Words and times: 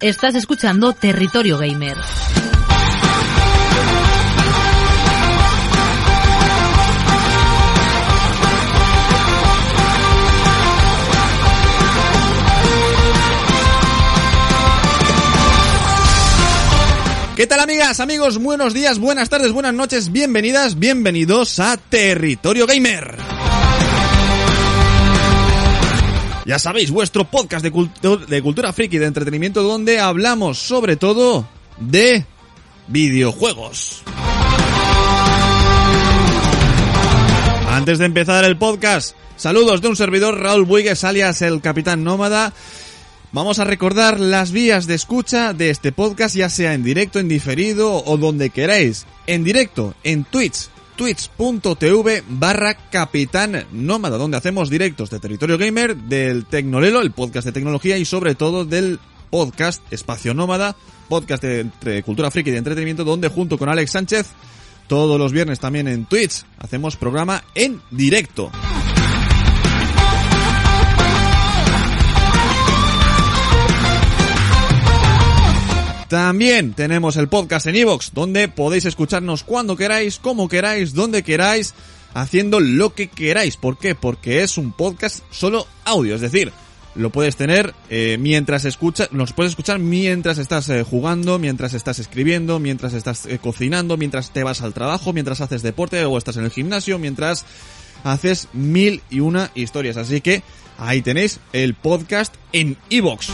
Estás 0.00 0.36
escuchando 0.36 0.92
Territorio 0.92 1.58
Gamer. 1.58 1.96
¿Qué 17.34 17.48
tal 17.48 17.58
amigas, 17.58 17.98
amigos? 17.98 18.38
Buenos 18.38 18.74
días, 18.74 19.00
buenas 19.00 19.28
tardes, 19.28 19.50
buenas 19.50 19.74
noches, 19.74 20.12
bienvenidas, 20.12 20.78
bienvenidos 20.78 21.58
a 21.58 21.76
Territorio 21.76 22.68
Gamer. 22.68 23.27
Ya 26.48 26.58
sabéis, 26.58 26.90
vuestro 26.90 27.26
podcast 27.26 27.62
de, 27.62 27.70
cultu- 27.70 28.24
de 28.24 28.40
cultura 28.40 28.72
friki, 28.72 28.96
de 28.96 29.04
entretenimiento, 29.04 29.62
donde 29.62 30.00
hablamos 30.00 30.56
sobre 30.58 30.96
todo 30.96 31.46
de 31.76 32.24
videojuegos. 32.86 34.02
Antes 37.70 37.98
de 37.98 38.06
empezar 38.06 38.46
el 38.46 38.56
podcast, 38.56 39.14
saludos 39.36 39.82
de 39.82 39.88
un 39.88 39.96
servidor 39.96 40.40
Raúl 40.40 40.64
Buigues 40.64 41.04
alias 41.04 41.42
el 41.42 41.60
Capitán 41.60 42.02
Nómada. 42.02 42.54
Vamos 43.30 43.58
a 43.58 43.64
recordar 43.64 44.18
las 44.18 44.50
vías 44.50 44.86
de 44.86 44.94
escucha 44.94 45.52
de 45.52 45.68
este 45.68 45.92
podcast, 45.92 46.34
ya 46.34 46.48
sea 46.48 46.72
en 46.72 46.82
directo, 46.82 47.18
en 47.18 47.28
diferido 47.28 48.02
o 48.06 48.16
donde 48.16 48.48
queráis. 48.48 49.04
En 49.26 49.44
directo, 49.44 49.94
en 50.02 50.24
Twitch, 50.24 50.70
twitch.tv 50.98 52.24
barra 52.28 52.74
Capitán 52.74 53.66
Nómada, 53.70 54.18
donde 54.18 54.36
hacemos 54.36 54.68
directos 54.68 55.08
de 55.10 55.20
Territorio 55.20 55.56
Gamer, 55.56 55.96
del 55.96 56.44
Tecnolelo, 56.44 57.00
el 57.00 57.12
podcast 57.12 57.46
de 57.46 57.52
tecnología 57.52 57.96
y 57.98 58.04
sobre 58.04 58.34
todo 58.34 58.64
del 58.64 58.98
podcast 59.30 59.80
Espacio 59.92 60.34
Nómada, 60.34 60.74
podcast 61.08 61.44
de, 61.44 62.02
cultura 62.02 62.32
friki 62.32 62.50
y 62.50 62.52
de 62.52 62.58
entretenimiento, 62.58 63.04
donde 63.04 63.28
junto 63.28 63.58
con 63.58 63.68
Alex 63.68 63.92
Sánchez, 63.92 64.26
todos 64.88 65.20
los 65.20 65.30
viernes 65.30 65.60
también 65.60 65.86
en 65.86 66.04
Twitch, 66.04 66.44
hacemos 66.58 66.96
programa 66.96 67.44
en 67.54 67.80
directo. 67.92 68.50
También 76.08 76.72
tenemos 76.72 77.16
el 77.16 77.28
podcast 77.28 77.66
en 77.66 77.76
iVoox, 77.76 78.12
donde 78.14 78.48
podéis 78.48 78.86
escucharnos 78.86 79.44
cuando 79.44 79.76
queráis, 79.76 80.18
como 80.18 80.48
queráis, 80.48 80.94
donde 80.94 81.22
queráis, 81.22 81.74
haciendo 82.14 82.60
lo 82.60 82.94
que 82.94 83.08
queráis. 83.08 83.58
¿Por 83.58 83.78
qué? 83.78 83.94
Porque 83.94 84.42
es 84.42 84.56
un 84.56 84.72
podcast 84.72 85.22
solo 85.30 85.66
audio, 85.84 86.14
es 86.14 86.22
decir, 86.22 86.50
lo 86.94 87.10
puedes 87.10 87.36
tener 87.36 87.74
eh, 87.90 88.16
mientras 88.18 88.64
escuchas, 88.64 89.12
nos 89.12 89.34
puedes 89.34 89.50
escuchar 89.50 89.80
mientras 89.80 90.38
estás 90.38 90.70
eh, 90.70 90.82
jugando, 90.82 91.38
mientras 91.38 91.74
estás 91.74 91.98
escribiendo, 91.98 92.58
mientras 92.58 92.94
estás 92.94 93.26
eh, 93.26 93.38
cocinando, 93.38 93.98
mientras 93.98 94.30
te 94.32 94.42
vas 94.42 94.62
al 94.62 94.72
trabajo, 94.72 95.12
mientras 95.12 95.42
haces 95.42 95.62
deporte 95.62 96.02
o 96.06 96.16
estás 96.16 96.38
en 96.38 96.44
el 96.44 96.50
gimnasio, 96.50 96.98
mientras 96.98 97.44
haces 98.02 98.48
mil 98.54 99.02
y 99.10 99.20
una 99.20 99.50
historias. 99.54 99.98
Así 99.98 100.22
que 100.22 100.42
ahí 100.78 101.02
tenéis 101.02 101.38
el 101.52 101.74
podcast 101.74 102.34
en 102.52 102.78
iVoox. 102.88 103.28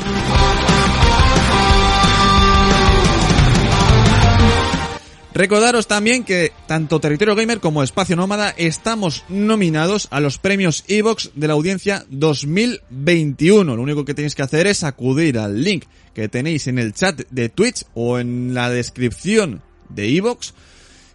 Recordaros 5.34 5.88
también 5.88 6.22
que 6.22 6.52
tanto 6.68 7.00
Territorio 7.00 7.34
Gamer 7.34 7.58
como 7.58 7.82
Espacio 7.82 8.14
Nómada 8.14 8.54
estamos 8.56 9.24
nominados 9.28 10.06
a 10.12 10.20
los 10.20 10.38
premios 10.38 10.84
Evox 10.86 11.32
de 11.34 11.48
la 11.48 11.54
audiencia 11.54 12.06
2021. 12.08 13.74
Lo 13.74 13.82
único 13.82 14.04
que 14.04 14.14
tenéis 14.14 14.36
que 14.36 14.42
hacer 14.42 14.68
es 14.68 14.84
acudir 14.84 15.40
al 15.40 15.64
link 15.64 15.86
que 16.14 16.28
tenéis 16.28 16.68
en 16.68 16.78
el 16.78 16.94
chat 16.94 17.22
de 17.30 17.48
Twitch 17.48 17.82
o 17.94 18.20
en 18.20 18.54
la 18.54 18.70
descripción 18.70 19.60
de 19.88 20.16
Evox 20.16 20.54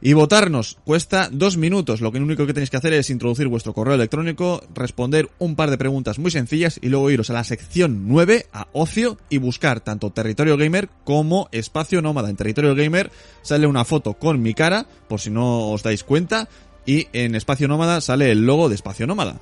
y 0.01 0.13
votarnos. 0.13 0.77
Cuesta 0.83 1.29
dos 1.31 1.57
minutos. 1.57 2.01
Lo 2.01 2.11
que 2.11 2.19
único 2.19 2.45
que 2.45 2.53
tenéis 2.53 2.69
que 2.69 2.77
hacer 2.77 2.93
es 2.93 3.09
introducir 3.09 3.47
vuestro 3.47 3.73
correo 3.73 3.95
electrónico, 3.95 4.61
responder 4.73 5.29
un 5.39 5.55
par 5.55 5.69
de 5.69 5.77
preguntas 5.77 6.19
muy 6.19 6.31
sencillas 6.31 6.79
y 6.81 6.89
luego 6.89 7.09
iros 7.09 7.29
a 7.29 7.33
la 7.33 7.43
sección 7.43 8.07
9, 8.07 8.47
a 8.53 8.67
ocio, 8.73 9.17
y 9.29 9.37
buscar 9.37 9.79
tanto 9.81 10.11
Territorio 10.11 10.57
Gamer 10.57 10.89
como 11.03 11.49
Espacio 11.51 12.01
Nómada. 12.01 12.29
En 12.29 12.35
Territorio 12.35 12.75
Gamer 12.75 13.11
sale 13.41 13.67
una 13.67 13.85
foto 13.85 14.13
con 14.13 14.41
mi 14.41 14.53
cara, 14.53 14.85
por 15.07 15.19
si 15.19 15.29
no 15.29 15.69
os 15.71 15.83
dais 15.83 16.03
cuenta, 16.03 16.49
y 16.85 17.07
en 17.13 17.35
Espacio 17.35 17.67
Nómada 17.67 18.01
sale 18.01 18.31
el 18.31 18.45
logo 18.45 18.69
de 18.69 18.75
Espacio 18.75 19.07
Nómada. 19.07 19.39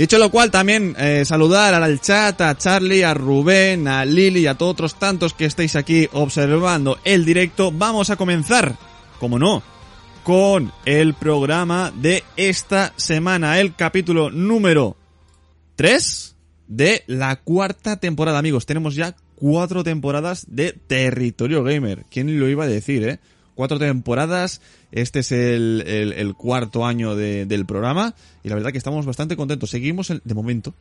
Dicho 0.00 0.16
lo 0.16 0.30
cual, 0.30 0.50
también 0.50 0.96
eh, 0.98 1.26
saludar 1.26 1.74
al 1.74 2.00
chat, 2.00 2.40
a 2.40 2.56
Charlie, 2.56 3.02
a 3.02 3.12
Rubén, 3.12 3.86
a 3.86 4.06
Lili 4.06 4.40
y 4.40 4.46
a 4.46 4.54
todos 4.54 4.72
otros 4.72 4.94
tantos 4.94 5.34
que 5.34 5.44
estáis 5.44 5.76
aquí 5.76 6.08
observando 6.12 6.98
el 7.04 7.26
directo. 7.26 7.70
Vamos 7.70 8.08
a 8.08 8.16
comenzar, 8.16 8.78
como 9.18 9.38
no, 9.38 9.62
con 10.22 10.72
el 10.86 11.12
programa 11.12 11.92
de 11.94 12.24
esta 12.38 12.94
semana, 12.96 13.60
el 13.60 13.74
capítulo 13.74 14.30
número 14.30 14.96
3 15.76 16.34
de 16.66 17.04
la 17.06 17.36
cuarta 17.36 18.00
temporada, 18.00 18.38
amigos. 18.38 18.64
Tenemos 18.64 18.94
ya 18.94 19.14
cuatro 19.34 19.84
temporadas 19.84 20.46
de 20.48 20.72
Territorio 20.72 21.62
Gamer. 21.62 22.06
¿Quién 22.10 22.40
lo 22.40 22.48
iba 22.48 22.64
a 22.64 22.68
decir, 22.68 23.06
eh? 23.06 23.18
Cuatro 23.60 23.78
temporadas, 23.78 24.62
este 24.90 25.18
es 25.18 25.32
el, 25.32 26.34
cuarto 26.38 26.86
año 26.86 27.14
de- 27.14 27.44
del 27.44 27.66
programa 27.66 28.14
y 28.42 28.48
la 28.48 28.54
verdad 28.54 28.72
que 28.72 28.78
estamos 28.78 29.04
bastante 29.04 29.36
contentos. 29.36 29.68
Seguimos, 29.68 30.08
en- 30.08 30.22
de 30.24 30.32
momento, 30.32 30.72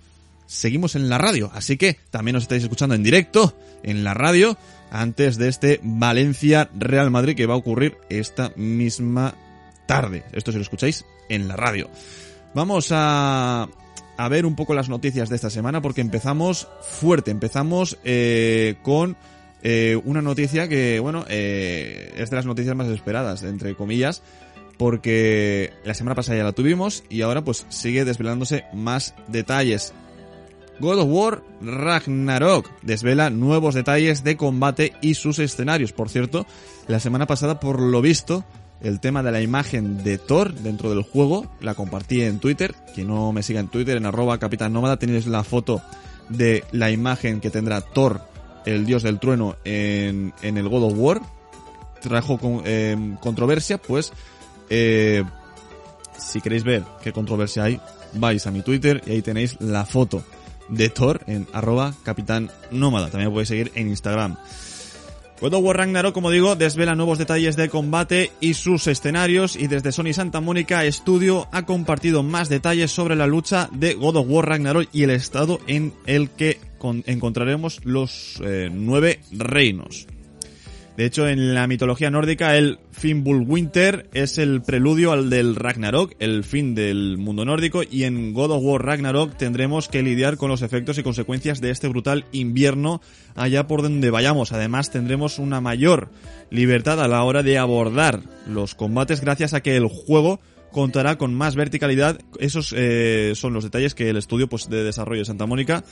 seguimos 0.48 0.96
en 0.96 1.10
la 1.10 1.18
radio, 1.18 1.52
así 1.54 1.76
que 1.76 1.98
también 2.10 2.36
nos 2.36 2.44
estáis 2.44 2.64
escuchando 2.64 2.96
en 2.96 3.04
directo 3.04 3.54
en 3.84 4.06
la 4.06 4.14
radio 4.14 4.58
antes 4.92 5.38
de 5.38 5.50
este 5.50 5.82
Valencia 5.84 6.70
Real 6.74 7.12
Madrid 7.12 7.36
que 7.36 7.48
va 7.48 7.56
a 7.56 7.58
ocurrir 7.58 7.98
esta 8.08 8.54
misma 8.56 9.36
tarde. 9.86 10.24
Esto 10.32 10.54
si 10.54 10.58
lo 10.58 10.64
escucháis 10.64 11.04
en 11.28 11.50
la 11.50 11.58
radio. 11.58 11.90
Vamos 12.54 12.94
a, 12.94 13.68
a 14.16 14.30
ver 14.30 14.46
un 14.46 14.56
poco 14.56 14.74
las 14.74 14.88
noticias 14.88 15.28
de 15.28 15.36
esta 15.36 15.50
semana 15.50 15.82
porque 15.82 16.00
empezamos 16.00 16.70
fuerte, 16.82 17.30
empezamos 17.30 17.98
eh, 18.06 18.78
con 18.84 19.18
eh, 19.64 20.00
una 20.06 20.22
noticia 20.22 20.68
que, 20.68 21.00
bueno, 21.00 21.26
eh, 21.30 22.14
es 22.18 22.30
de 22.30 22.36
las 22.36 22.46
noticias 22.46 22.76
más 22.76 22.88
esperadas, 22.88 23.44
entre 23.44 23.76
comillas, 23.76 24.22
porque 24.78 25.74
la 25.84 25.94
semana 25.94 26.16
pasada 26.16 26.38
ya 26.38 26.44
la 26.44 26.54
tuvimos 26.54 27.04
y 27.10 27.22
ahora 27.22 27.44
pues 27.44 27.66
sigue 27.70 28.06
desvelándose 28.06 28.64
más 28.74 29.14
detalles. 29.28 29.94
God 30.80 31.00
of 31.00 31.08
War 31.10 31.44
Ragnarok 31.62 32.70
desvela 32.82 33.30
nuevos 33.30 33.76
detalles 33.76 34.24
de 34.24 34.38
combate 34.38 34.94
y 35.02 35.16
sus 35.16 35.40
escenarios. 35.40 35.92
Por 35.92 36.10
cierto, 36.10 36.46
la 36.88 37.02
semana 37.02 37.28
pasada, 37.28 37.60
por 37.60 37.82
lo 37.82 38.02
visto, 38.02 38.46
el 38.82 39.02
tema 39.02 39.22
de 39.22 39.34
la 39.34 39.42
imagen 39.42 40.04
de 40.04 40.18
Thor 40.18 40.54
dentro 40.54 40.90
del 40.90 41.04
juego 41.04 41.52
la 41.60 41.76
compartí 41.76 42.22
en 42.22 42.40
Twitter. 42.40 42.76
Quien 42.96 43.08
no 43.08 43.34
me 43.34 43.44
siga 43.44 43.60
en 43.60 43.68
Twitter, 43.68 43.98
en 43.98 44.06
arroba 44.06 44.38
Capitán 44.38 44.72
Nómada, 44.72 44.98
tenéis 44.98 45.28
la 45.28 45.44
foto 45.44 45.82
de 46.30 46.64
la 46.72 46.90
imagen 46.90 47.42
que 47.42 47.50
tendrá 47.50 47.82
Thor, 47.82 48.22
el 48.70 48.86
dios 48.86 49.04
del 49.04 49.20
trueno, 49.20 49.56
en, 49.64 50.34
el 50.42 50.70
God 50.70 50.84
of 50.84 50.94
War. 50.96 51.22
Trajo 52.02 52.40
eh, 52.66 52.96
controversia, 53.20 53.78
pues 53.78 54.14
eh, 54.70 55.24
si 56.18 56.42
queréis 56.42 56.64
ver 56.64 56.84
qué 57.04 57.12
controversia 57.12 57.64
hay, 57.64 57.82
vais 58.14 58.46
a 58.48 58.52
mi 58.52 58.62
Twitter 58.62 59.02
y 59.06 59.12
ahí 59.12 59.22
tenéis 59.22 59.60
la 59.60 59.86
foto 59.86 60.24
de 60.70 60.90
Thor 60.90 61.22
en 61.28 61.48
arroba 61.52 61.94
capitán 62.04 62.52
nómada. 62.72 63.10
También 63.10 63.32
podéis 63.32 63.50
seguir 63.50 63.72
en 63.76 63.90
Instagram. 63.90 64.38
God 65.42 65.54
of 65.54 65.64
War 65.64 65.78
Ragnarok, 65.78 66.14
como 66.14 66.32
digo, 66.32 66.58
desvela 66.58 66.96
nuevos 66.96 67.18
detalles 67.18 67.56
de 67.56 67.70
combate 67.70 68.32
y 68.42 68.56
sus 68.56 68.88
escenarios 68.88 69.56
y 69.56 69.68
desde 69.68 69.94
Sony 69.94 70.12
Santa 70.14 70.42
Mónica 70.42 70.84
Studio 70.92 71.48
ha 71.54 71.66
compartido 71.66 72.24
más 72.24 72.50
detalles 72.50 72.92
sobre 72.92 73.16
la 73.16 73.26
lucha 73.26 73.70
de 73.72 73.94
God 73.94 74.18
of 74.18 74.26
War 74.28 74.50
Ragnarok 74.50 74.90
y 74.92 75.04
el 75.04 75.12
estado 75.12 75.62
en 75.68 75.94
el 76.06 76.30
que 76.30 76.60
con- 76.80 77.04
encontraremos 77.06 77.86
los 77.86 78.42
eh, 78.44 78.72
nueve 78.74 79.20
reinos. 79.32 80.08
De 80.98 81.06
hecho, 81.06 81.30
en 81.30 81.54
la 81.54 81.66
mitología 81.66 82.12
nórdica, 82.12 82.58
el 82.58 82.78
Fimbulwinter 82.92 84.10
es 84.14 84.38
el 84.38 84.62
preludio 84.62 85.14
al 85.14 85.30
del 85.30 85.56
Ragnarok, 85.56 86.14
el 86.20 86.44
fin 86.44 86.76
del 86.76 87.18
mundo 87.18 87.46
nórdico, 87.46 87.84
y 87.90 88.04
en 88.04 88.34
God 88.34 88.52
of 88.52 88.64
War 88.66 88.84
Ragnarok 88.84 89.38
tendremos 89.38 89.88
que 89.88 90.04
lidiar 90.04 90.36
con 90.36 90.50
los 90.50 90.62
efectos 90.62 90.98
y 90.98 91.04
consecuencias 91.04 91.62
de 91.62 91.70
este 91.70 91.88
brutal 91.88 92.26
invierno 92.34 93.02
allá 93.36 93.66
por 93.66 93.82
donde 93.82 94.10
vayamos. 94.10 94.52
Además, 94.52 94.92
tendremos 94.92 95.40
una 95.40 95.62
mayor 95.62 96.10
libertad 96.50 97.00
a 97.00 97.08
la 97.08 97.24
hora 97.24 97.44
de 97.44 97.58
abordar 97.58 98.20
los 98.46 98.76
combates 98.76 99.22
gracias 99.22 99.54
a 99.54 99.62
que 99.62 99.78
el 99.78 99.88
juego 99.88 100.42
contará 100.74 101.18
con 101.18 101.34
más 101.34 101.56
verticalidad. 101.56 102.20
Esos 102.40 102.76
eh, 102.78 103.32
son 103.36 103.54
los 103.54 103.64
detalles 103.64 103.96
que 103.96 104.10
el 104.10 104.18
estudio 104.18 104.50
pues, 104.50 104.70
de 104.70 104.84
desarrollo 104.84 105.22
de 105.22 105.26
Santa 105.26 105.46
Mónica 105.46 105.84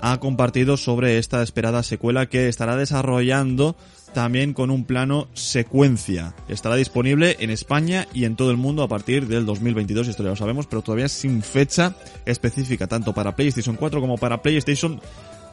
ha 0.00 0.18
compartido 0.20 0.76
sobre 0.76 1.18
esta 1.18 1.42
esperada 1.42 1.82
secuela 1.82 2.26
que 2.26 2.48
estará 2.48 2.76
desarrollando 2.76 3.76
también 4.12 4.54
con 4.54 4.70
un 4.70 4.84
plano 4.84 5.28
secuencia. 5.34 6.34
Estará 6.48 6.76
disponible 6.76 7.36
en 7.40 7.50
España 7.50 8.06
y 8.12 8.24
en 8.24 8.36
todo 8.36 8.50
el 8.50 8.56
mundo 8.56 8.82
a 8.82 8.88
partir 8.88 9.26
del 9.26 9.46
2022, 9.46 10.08
esto 10.08 10.22
ya 10.22 10.30
lo 10.30 10.36
sabemos, 10.36 10.66
pero 10.66 10.82
todavía 10.82 11.08
sin 11.08 11.42
fecha 11.42 11.94
específica, 12.26 12.86
tanto 12.86 13.12
para 13.12 13.36
PlayStation 13.36 13.76
4 13.76 14.00
como 14.00 14.18
para 14.18 14.42
PlayStation 14.42 15.00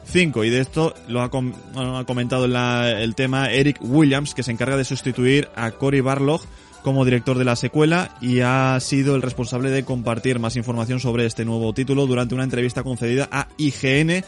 5. 0.04 0.44
Y 0.44 0.50
de 0.50 0.60
esto 0.60 0.94
lo 1.08 1.22
ha, 1.22 1.30
comentado 1.30 2.46
el 2.46 3.14
tema 3.14 3.50
Eric 3.50 3.78
Williams, 3.80 4.34
que 4.34 4.42
se 4.42 4.50
encarga 4.50 4.76
de 4.76 4.84
sustituir 4.84 5.48
a 5.54 5.70
Cory 5.70 6.00
Barlog 6.00 6.40
como 6.82 7.04
director 7.04 7.38
de 7.38 7.44
la 7.44 7.56
secuela 7.56 8.16
y 8.20 8.40
ha 8.40 8.78
sido 8.80 9.16
el 9.16 9.22
responsable 9.22 9.70
de 9.70 9.84
compartir 9.84 10.38
más 10.38 10.56
información 10.56 11.00
sobre 11.00 11.26
este 11.26 11.44
nuevo 11.44 11.72
título 11.72 12.06
durante 12.06 12.34
una 12.34 12.44
entrevista 12.44 12.82
concedida 12.82 13.28
a 13.30 13.48
IGN 13.56 14.24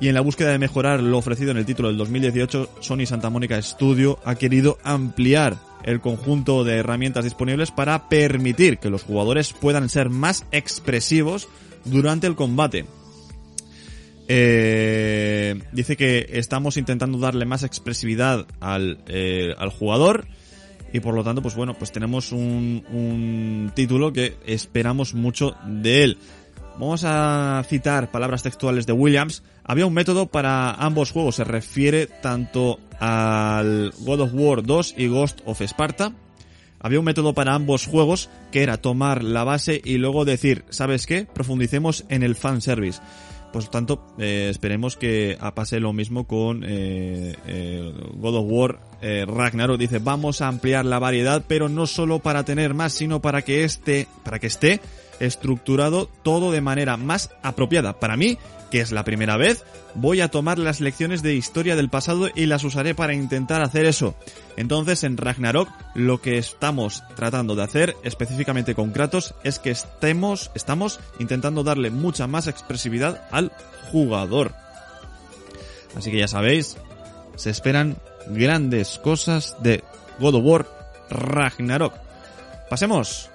y 0.00 0.08
en 0.08 0.14
la 0.14 0.20
búsqueda 0.20 0.50
de 0.50 0.58
mejorar 0.58 1.00
lo 1.00 1.18
ofrecido 1.18 1.52
en 1.52 1.58
el 1.58 1.66
título 1.66 1.88
del 1.88 1.98
2018, 1.98 2.70
Sony 2.80 3.06
Santa 3.06 3.30
Mónica 3.30 3.60
Studio 3.62 4.18
ha 4.24 4.34
querido 4.34 4.78
ampliar 4.82 5.56
el 5.84 6.00
conjunto 6.00 6.64
de 6.64 6.76
herramientas 6.76 7.24
disponibles 7.24 7.70
para 7.70 8.08
permitir 8.08 8.78
que 8.78 8.90
los 8.90 9.02
jugadores 9.02 9.52
puedan 9.52 9.88
ser 9.88 10.10
más 10.10 10.44
expresivos 10.50 11.48
durante 11.84 12.26
el 12.26 12.34
combate. 12.34 12.84
Eh, 14.28 15.60
dice 15.72 15.96
que 15.96 16.26
estamos 16.32 16.76
intentando 16.76 17.18
darle 17.18 17.44
más 17.44 17.64
expresividad 17.64 18.46
al, 18.60 18.98
eh, 19.08 19.54
al 19.58 19.70
jugador 19.70 20.26
y 20.92 21.00
por 21.00 21.14
lo 21.14 21.24
tanto, 21.24 21.42
pues 21.42 21.54
bueno, 21.54 21.74
pues 21.74 21.92
tenemos 21.92 22.32
un, 22.32 22.84
un 22.92 23.72
título 23.74 24.12
que 24.12 24.36
esperamos 24.46 25.14
mucho 25.14 25.56
de 25.66 26.04
él. 26.04 26.18
Vamos 26.78 27.04
a 27.04 27.62
citar 27.68 28.10
palabras 28.10 28.42
textuales 28.42 28.86
de 28.86 28.92
Williams. 28.92 29.42
Había 29.64 29.86
un 29.86 29.94
método 29.94 30.26
para 30.26 30.72
ambos 30.72 31.10
juegos, 31.10 31.36
se 31.36 31.44
refiere 31.44 32.06
tanto 32.06 32.80
al 32.98 33.92
God 34.00 34.20
of 34.20 34.30
War 34.32 34.62
2 34.62 34.94
y 34.96 35.06
Ghost 35.08 35.40
of 35.44 35.60
Sparta. 35.60 36.12
Había 36.80 36.98
un 36.98 37.04
método 37.04 37.32
para 37.32 37.54
ambos 37.54 37.86
juegos 37.86 38.28
que 38.50 38.62
era 38.62 38.78
tomar 38.78 39.22
la 39.22 39.44
base 39.44 39.80
y 39.84 39.98
luego 39.98 40.24
decir, 40.24 40.64
¿sabes 40.70 41.06
qué? 41.06 41.26
Profundicemos 41.26 42.04
en 42.08 42.22
el 42.22 42.34
fanservice. 42.34 43.00
Por 43.52 43.64
tanto, 43.64 44.02
eh, 44.18 44.48
esperemos 44.50 44.96
que 44.96 45.36
pase 45.54 45.78
lo 45.78 45.92
mismo 45.92 46.26
con 46.26 46.64
eh, 46.64 47.36
eh, 47.46 47.92
God 48.14 48.36
of 48.36 48.46
War 48.48 48.80
Ragnarok. 49.02 49.78
Dice, 49.78 49.98
vamos 49.98 50.40
a 50.40 50.48
ampliar 50.48 50.84
la 50.84 50.98
variedad, 50.98 51.44
pero 51.46 51.68
no 51.68 51.86
solo 51.86 52.20
para 52.20 52.44
tener 52.44 52.72
más, 52.72 52.92
sino 52.92 53.20
para 53.20 53.42
que 53.42 53.64
este, 53.64 54.06
para 54.22 54.38
que 54.38 54.46
esté 54.46 54.80
estructurado 55.22 56.08
todo 56.22 56.50
de 56.50 56.60
manera 56.60 56.96
más 56.96 57.30
apropiada. 57.42 57.94
Para 58.00 58.16
mí, 58.16 58.38
que 58.70 58.80
es 58.80 58.90
la 58.92 59.04
primera 59.04 59.36
vez, 59.36 59.64
voy 59.94 60.20
a 60.20 60.28
tomar 60.28 60.58
las 60.58 60.80
lecciones 60.80 61.22
de 61.22 61.34
historia 61.34 61.76
del 61.76 61.88
pasado 61.90 62.28
y 62.34 62.46
las 62.46 62.64
usaré 62.64 62.94
para 62.94 63.14
intentar 63.14 63.62
hacer 63.62 63.86
eso. 63.86 64.14
Entonces 64.56 65.04
en 65.04 65.16
Ragnarok 65.16 65.68
lo 65.94 66.20
que 66.20 66.38
estamos 66.38 67.04
tratando 67.14 67.54
de 67.54 67.62
hacer 67.62 67.96
específicamente 68.02 68.74
con 68.74 68.90
Kratos 68.90 69.34
es 69.44 69.58
que 69.58 69.70
estemos, 69.70 70.50
estamos 70.54 71.00
intentando 71.18 71.62
darle 71.62 71.90
mucha 71.90 72.26
más 72.26 72.46
expresividad 72.46 73.26
al 73.30 73.52
jugador. 73.90 74.54
Así 75.96 76.10
que 76.10 76.18
ya 76.18 76.28
sabéis, 76.28 76.76
se 77.36 77.50
esperan 77.50 77.98
grandes 78.28 78.98
cosas 78.98 79.56
de 79.62 79.84
God 80.18 80.36
of 80.36 80.44
War 80.44 80.66
Ragnarok. 81.10 81.94
Pasemos 82.70 83.31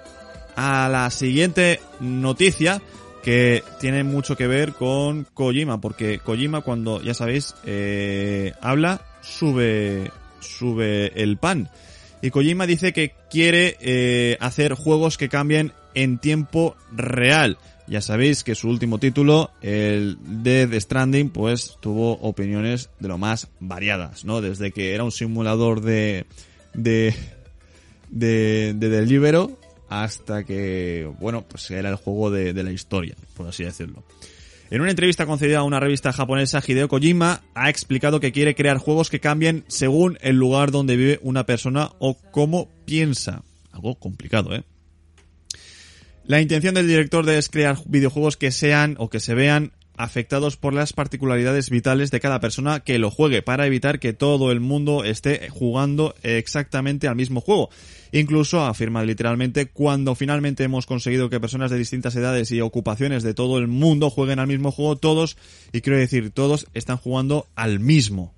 a 0.58 0.88
la 0.88 1.08
siguiente 1.10 1.78
noticia 2.00 2.82
que 3.22 3.62
tiene 3.78 4.02
mucho 4.02 4.36
que 4.36 4.48
ver 4.48 4.72
con 4.72 5.24
Kojima, 5.32 5.80
porque 5.80 6.18
Kojima 6.18 6.62
cuando, 6.62 7.00
ya 7.00 7.14
sabéis, 7.14 7.54
eh, 7.64 8.52
habla, 8.60 9.00
sube, 9.22 10.10
sube 10.40 11.12
el 11.22 11.36
pan. 11.36 11.70
Y 12.22 12.30
Kojima 12.30 12.66
dice 12.66 12.92
que 12.92 13.14
quiere 13.30 13.76
eh, 13.80 14.36
hacer 14.40 14.74
juegos 14.74 15.16
que 15.16 15.28
cambien 15.28 15.72
en 15.94 16.18
tiempo 16.18 16.74
real. 16.90 17.56
Ya 17.86 18.00
sabéis 18.00 18.42
que 18.42 18.56
su 18.56 18.68
último 18.68 18.98
título, 18.98 19.52
el 19.62 20.18
Dead 20.42 20.72
Stranding, 20.80 21.30
pues 21.30 21.76
tuvo 21.78 22.14
opiniones 22.14 22.90
de 22.98 23.06
lo 23.06 23.16
más 23.16 23.46
variadas, 23.60 24.24
¿no? 24.24 24.40
Desde 24.40 24.72
que 24.72 24.92
era 24.92 25.04
un 25.04 25.12
simulador 25.12 25.82
de, 25.82 26.26
de, 26.74 27.14
de, 28.10 28.74
de 28.74 28.88
Delibero 28.88 29.56
hasta 29.88 30.44
que, 30.44 31.10
bueno, 31.18 31.46
pues 31.46 31.70
era 31.70 31.88
el 31.88 31.96
juego 31.96 32.30
de, 32.30 32.52
la 32.52 32.72
historia, 32.72 33.16
por 33.36 33.48
así 33.48 33.64
decirlo. 33.64 34.04
En 34.70 34.82
una 34.82 34.90
entrevista 34.90 35.24
concedida 35.24 35.60
a 35.60 35.62
una 35.62 35.80
revista 35.80 36.12
japonesa, 36.12 36.62
Hideo 36.66 36.88
Kojima 36.88 37.42
ha 37.54 37.70
explicado 37.70 38.20
que 38.20 38.32
quiere 38.32 38.54
crear 38.54 38.76
juegos 38.76 39.08
que 39.08 39.20
cambien 39.20 39.64
según 39.68 40.18
el 40.20 40.36
lugar 40.36 40.70
donde 40.70 40.96
vive 40.96 41.18
una 41.22 41.46
persona 41.46 41.90
o 41.98 42.18
cómo 42.30 42.68
piensa. 42.84 43.42
Algo 43.72 43.94
complicado, 43.94 44.54
¿eh? 44.54 44.64
La 46.24 46.42
intención 46.42 46.74
del 46.74 46.86
director 46.86 47.26
es 47.30 47.48
crear 47.48 47.78
videojuegos 47.86 48.36
que 48.36 48.50
sean 48.50 48.96
o 48.98 49.08
que 49.08 49.18
se 49.18 49.34
vean 49.34 49.72
afectados 49.98 50.56
por 50.56 50.72
las 50.72 50.92
particularidades 50.92 51.68
vitales 51.68 52.10
de 52.10 52.20
cada 52.20 52.40
persona 52.40 52.80
que 52.80 52.98
lo 52.98 53.10
juegue 53.10 53.42
para 53.42 53.66
evitar 53.66 53.98
que 53.98 54.12
todo 54.12 54.50
el 54.50 54.60
mundo 54.60 55.04
esté 55.04 55.48
jugando 55.50 56.14
exactamente 56.22 57.08
al 57.08 57.16
mismo 57.16 57.40
juego 57.40 57.68
Incluso 58.12 58.64
afirma 58.64 59.04
literalmente, 59.04 59.66
cuando 59.66 60.14
finalmente 60.14 60.64
hemos 60.64 60.86
conseguido 60.86 61.28
que 61.28 61.40
personas 61.40 61.70
de 61.70 61.78
distintas 61.78 62.16
edades 62.16 62.50
y 62.50 62.60
ocupaciones 62.60 63.22
de 63.22 63.34
todo 63.34 63.58
el 63.58 63.68
mundo 63.68 64.08
jueguen 64.10 64.38
al 64.38 64.46
mismo 64.46 64.70
juego, 64.70 64.96
todos, 64.96 65.36
y 65.72 65.82
quiero 65.82 65.98
decir 65.98 66.30
todos, 66.30 66.66
están 66.74 66.96
jugando 66.96 67.46
al 67.54 67.80
mismo. 67.80 68.32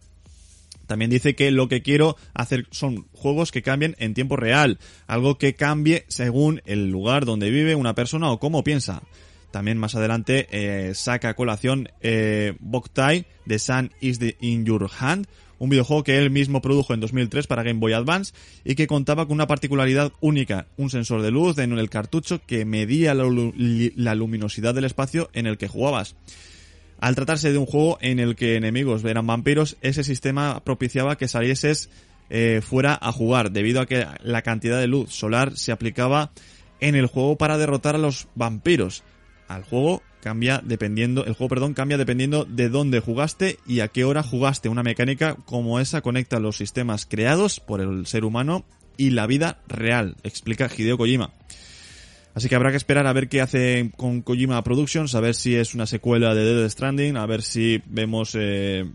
También 0.87 1.11
dice 1.11 1.37
que 1.37 1.53
lo 1.53 1.69
que 1.69 1.83
quiero 1.83 2.17
hacer 2.35 2.67
son 2.73 3.07
juegos 3.13 3.53
que 3.53 3.63
cambien 3.63 3.95
en 4.01 4.13
tiempo 4.13 4.35
real, 4.35 4.81
algo 5.07 5.39
que 5.39 5.55
cambie 5.55 6.05
según 6.09 6.63
el 6.65 6.91
lugar 6.91 7.25
donde 7.25 7.51
vive 7.51 7.77
una 7.77 7.95
persona 7.95 8.33
o 8.33 8.41
cómo 8.41 8.65
piensa. 8.65 9.03
También 9.51 9.79
más 9.79 9.95
adelante 9.95 10.47
eh, 10.51 10.95
saca 10.95 11.31
a 11.31 11.35
colación 11.35 11.89
eh, 12.01 12.55
Boktai 12.61 13.27
de 13.47 13.59
Sun 13.59 13.91
is 14.01 14.19
the 14.19 14.37
in 14.41 14.65
Your 14.65 14.89
Hand, 14.99 15.27
un 15.59 15.71
videojuego 15.71 16.05
que 16.05 16.19
él 16.19 16.31
mismo 16.31 16.63
produjo 16.63 16.95
en 16.95 17.01
2003 17.01 17.47
para 17.47 17.63
Game 17.63 17.81
Boy 17.81 17.93
Advance 17.93 18.33
y 18.65 18.77
que 18.77 18.87
contaba 18.87 19.27
con 19.27 19.35
una 19.35 19.47
particularidad 19.47 20.13
única, 20.21 20.67
un 20.77 20.89
sensor 20.89 21.23
de 21.23 21.31
luz 21.31 21.59
en 21.59 21.73
el 21.73 21.91
cartucho 21.91 22.41
que 22.47 22.65
medía 22.65 23.13
la, 23.15 24.15
luminosidad 24.15 24.75
del 24.75 24.85
espacio 24.85 25.31
en 25.35 25.47
el 25.47 25.59
que 25.59 25.69
jugabas. 25.69 26.15
Al 27.01 27.15
tratarse 27.15 27.53
de 27.53 27.59
un 27.59 27.67
juego 27.67 27.99
en 28.01 28.21
el 28.21 28.37
que 28.37 28.57
enemigos 28.57 29.05
eran 29.05 29.27
vampiros, 29.27 29.77
ese 29.83 30.05
sistema 30.05 30.63
propiciaba 30.65 31.17
que 31.17 31.29
salieses 31.29 31.91
eh, 32.31 32.61
fuera 32.63 32.99
a 33.01 33.11
jugar, 33.11 33.51
debido 33.51 33.81
a 33.81 33.87
que 33.87 34.07
la 34.23 34.43
cantidad 34.43 34.79
de 34.79 34.87
luz 34.87 35.13
solar 35.13 35.57
se 35.57 35.73
aplicaba 35.73 36.31
en 36.81 36.95
el 36.95 37.07
juego 37.07 37.37
para 37.37 37.59
derrotar 37.59 37.97
a 37.97 37.99
los 37.99 38.29
vampiros. 38.35 39.03
Al 39.51 39.65
juego 39.65 40.01
cambia 40.23 40.63
dependiendo, 40.65 41.25
el 41.25 41.33
juego, 41.33 41.49
perdón, 41.49 41.75
cambia 41.75 41.99
dependiendo 41.99 42.45
de 42.45 42.69
dónde 42.69 43.01
jugaste 43.01 43.59
y 43.67 43.81
a 43.81 43.89
qué 43.89 44.05
hora 44.05 44.23
jugaste. 44.23 44.69
Una 44.69 44.85
mecánica 44.85 45.35
como 45.45 45.81
esa 45.81 46.03
conecta 46.03 46.39
los 46.39 46.57
sistemas 46.57 47.05
creados 47.05 47.59
por 47.59 47.81
el 47.81 48.07
ser 48.07 48.25
humano 48.25 48.65
y 48.97 49.11
la 49.11 49.27
vida 49.27 49.59
real, 49.67 50.15
explica 50.23 50.71
Hideo 50.75 50.97
Kojima. 50.97 51.33
Así 52.33 52.49
que 52.49 52.55
habrá 52.55 52.71
que 52.71 52.77
esperar 52.77 53.09
a 53.09 53.13
ver 53.13 53.29
qué 53.29 53.41
hace 53.41 53.91
con 53.97 54.23
Kojima 54.23 54.63
Productions, 54.63 55.17
a 55.17 55.21
ver 55.21 55.35
si 55.35 55.57
es 55.57 55.75
una 55.75 55.87
secuela 55.87 56.33
de 56.33 56.45
Dead 56.45 56.71
Stranding, 56.71 57.17
a 57.17 57.27
ver 57.27 57.43
si 57.43 57.83
vemos 57.87 58.37
eh, 58.39 58.89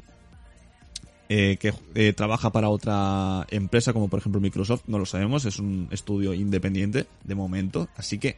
eh, 1.28 1.58
que 1.60 1.74
eh, 1.96 2.14
trabaja 2.14 2.54
para 2.54 2.70
otra 2.70 3.46
empresa 3.50 3.92
como 3.92 4.08
por 4.08 4.20
ejemplo 4.20 4.40
Microsoft, 4.40 4.84
no 4.88 5.00
lo 5.00 5.06
sabemos, 5.06 5.44
es 5.44 5.60
un 5.60 5.90
estudio 5.92 6.34
independiente 6.34 7.08
de 7.26 7.36
momento, 7.36 7.90
así 7.98 8.20
que 8.20 8.38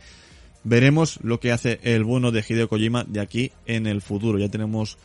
veremos 0.63 1.19
lo 1.23 1.39
que 1.39 1.51
hace 1.51 1.79
el 1.83 2.03
bueno 2.03 2.31
de 2.31 2.43
Hideo 2.47 2.69
Kojima 2.69 3.03
de 3.03 3.19
aquí 3.19 3.51
en 3.65 3.87
el 3.87 4.01
futuro. 4.01 4.39
Ya 4.39 4.49
tenemos 4.49 4.97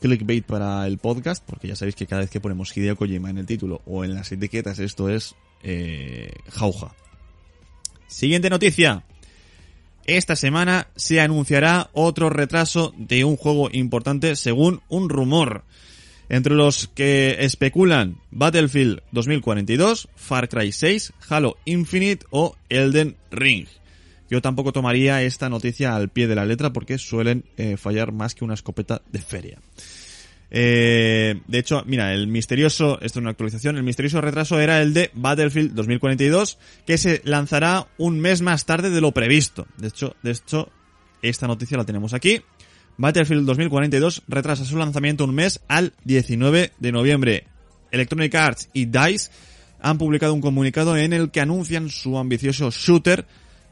clickbait 0.00 0.44
para 0.44 0.86
el 0.86 0.98
podcast, 0.98 1.44
porque 1.44 1.68
ya 1.68 1.76
sabéis 1.76 1.94
que 1.94 2.06
cada 2.06 2.22
vez 2.22 2.30
que 2.30 2.40
ponemos 2.40 2.76
Hideo 2.76 2.96
Kojima 2.96 3.30
en 3.30 3.38
el 3.38 3.46
título 3.46 3.82
o 3.86 4.04
en 4.04 4.14
las 4.14 4.32
etiquetas, 4.32 4.78
esto 4.78 5.08
es 5.08 5.34
eh, 5.62 6.32
jauja. 6.48 6.94
Siguiente 8.06 8.50
noticia. 8.50 9.04
Esta 10.06 10.34
semana 10.34 10.88
se 10.96 11.20
anunciará 11.20 11.90
otro 11.92 12.30
retraso 12.30 12.92
de 12.96 13.24
un 13.24 13.36
juego 13.36 13.68
importante 13.70 14.34
según 14.34 14.80
un 14.88 15.08
rumor. 15.08 15.64
Entre 16.28 16.54
los 16.54 16.88
que 16.88 17.36
especulan 17.40 18.18
Battlefield 18.30 19.02
2042, 19.12 20.08
Far 20.14 20.48
Cry 20.48 20.72
6, 20.72 21.12
Halo 21.28 21.56
Infinite 21.64 22.24
o 22.30 22.56
Elden 22.68 23.16
Ring. 23.30 23.66
Yo 24.30 24.40
tampoco 24.40 24.72
tomaría 24.72 25.22
esta 25.22 25.48
noticia 25.48 25.96
al 25.96 26.08
pie 26.08 26.28
de 26.28 26.36
la 26.36 26.44
letra 26.44 26.72
porque 26.72 26.98
suelen 26.98 27.44
eh, 27.56 27.76
fallar 27.76 28.12
más 28.12 28.34
que 28.34 28.44
una 28.44 28.54
escopeta 28.54 29.02
de 29.10 29.20
feria. 29.20 29.58
Eh, 30.52 31.40
de 31.46 31.58
hecho, 31.58 31.82
mira, 31.86 32.12
el 32.14 32.28
misterioso, 32.28 33.00
esto 33.00 33.18
es 33.18 33.22
una 33.22 33.30
actualización, 33.30 33.76
el 33.76 33.82
misterioso 33.82 34.20
retraso 34.20 34.60
era 34.60 34.80
el 34.82 34.94
de 34.94 35.10
Battlefield 35.14 35.74
2042, 35.74 36.58
que 36.86 36.96
se 36.96 37.22
lanzará 37.24 37.88
un 37.98 38.20
mes 38.20 38.40
más 38.40 38.66
tarde 38.66 38.90
de 38.90 39.00
lo 39.00 39.12
previsto. 39.12 39.66
De 39.76 39.88
hecho, 39.88 40.14
de 40.22 40.30
hecho, 40.30 40.70
esta 41.22 41.48
noticia 41.48 41.76
la 41.76 41.84
tenemos 41.84 42.14
aquí. 42.14 42.40
Battlefield 42.98 43.46
2042 43.46 44.22
retrasa 44.28 44.64
su 44.64 44.76
lanzamiento 44.76 45.24
un 45.24 45.34
mes 45.34 45.60
al 45.68 45.92
19 46.04 46.72
de 46.78 46.92
noviembre. 46.92 47.44
Electronic 47.90 48.34
Arts 48.34 48.70
y 48.72 48.86
DICE 48.86 49.30
han 49.80 49.98
publicado 49.98 50.34
un 50.34 50.40
comunicado 50.40 50.96
en 50.96 51.12
el 51.12 51.30
que 51.30 51.40
anuncian 51.40 51.88
su 51.88 52.18
ambicioso 52.18 52.70
shooter 52.70 53.26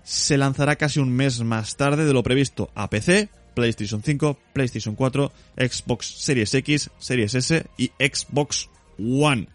se 0.09 0.39
lanzará 0.39 0.77
casi 0.77 1.01
un 1.01 1.13
mes 1.13 1.41
más 1.41 1.77
tarde 1.77 2.07
de 2.07 2.15
lo 2.15 2.23
previsto 2.23 2.71
a 2.75 2.89
PC, 2.89 3.29
PlayStation 3.53 4.03
5, 4.03 4.39
PlayStation 4.55 4.95
4, 4.95 5.33
Xbox 5.59 6.07
Series 6.07 6.55
X, 6.55 6.91
Series 6.99 7.35
S 7.35 7.67
y 7.77 7.91
Xbox 7.99 8.71
One. 8.99 9.49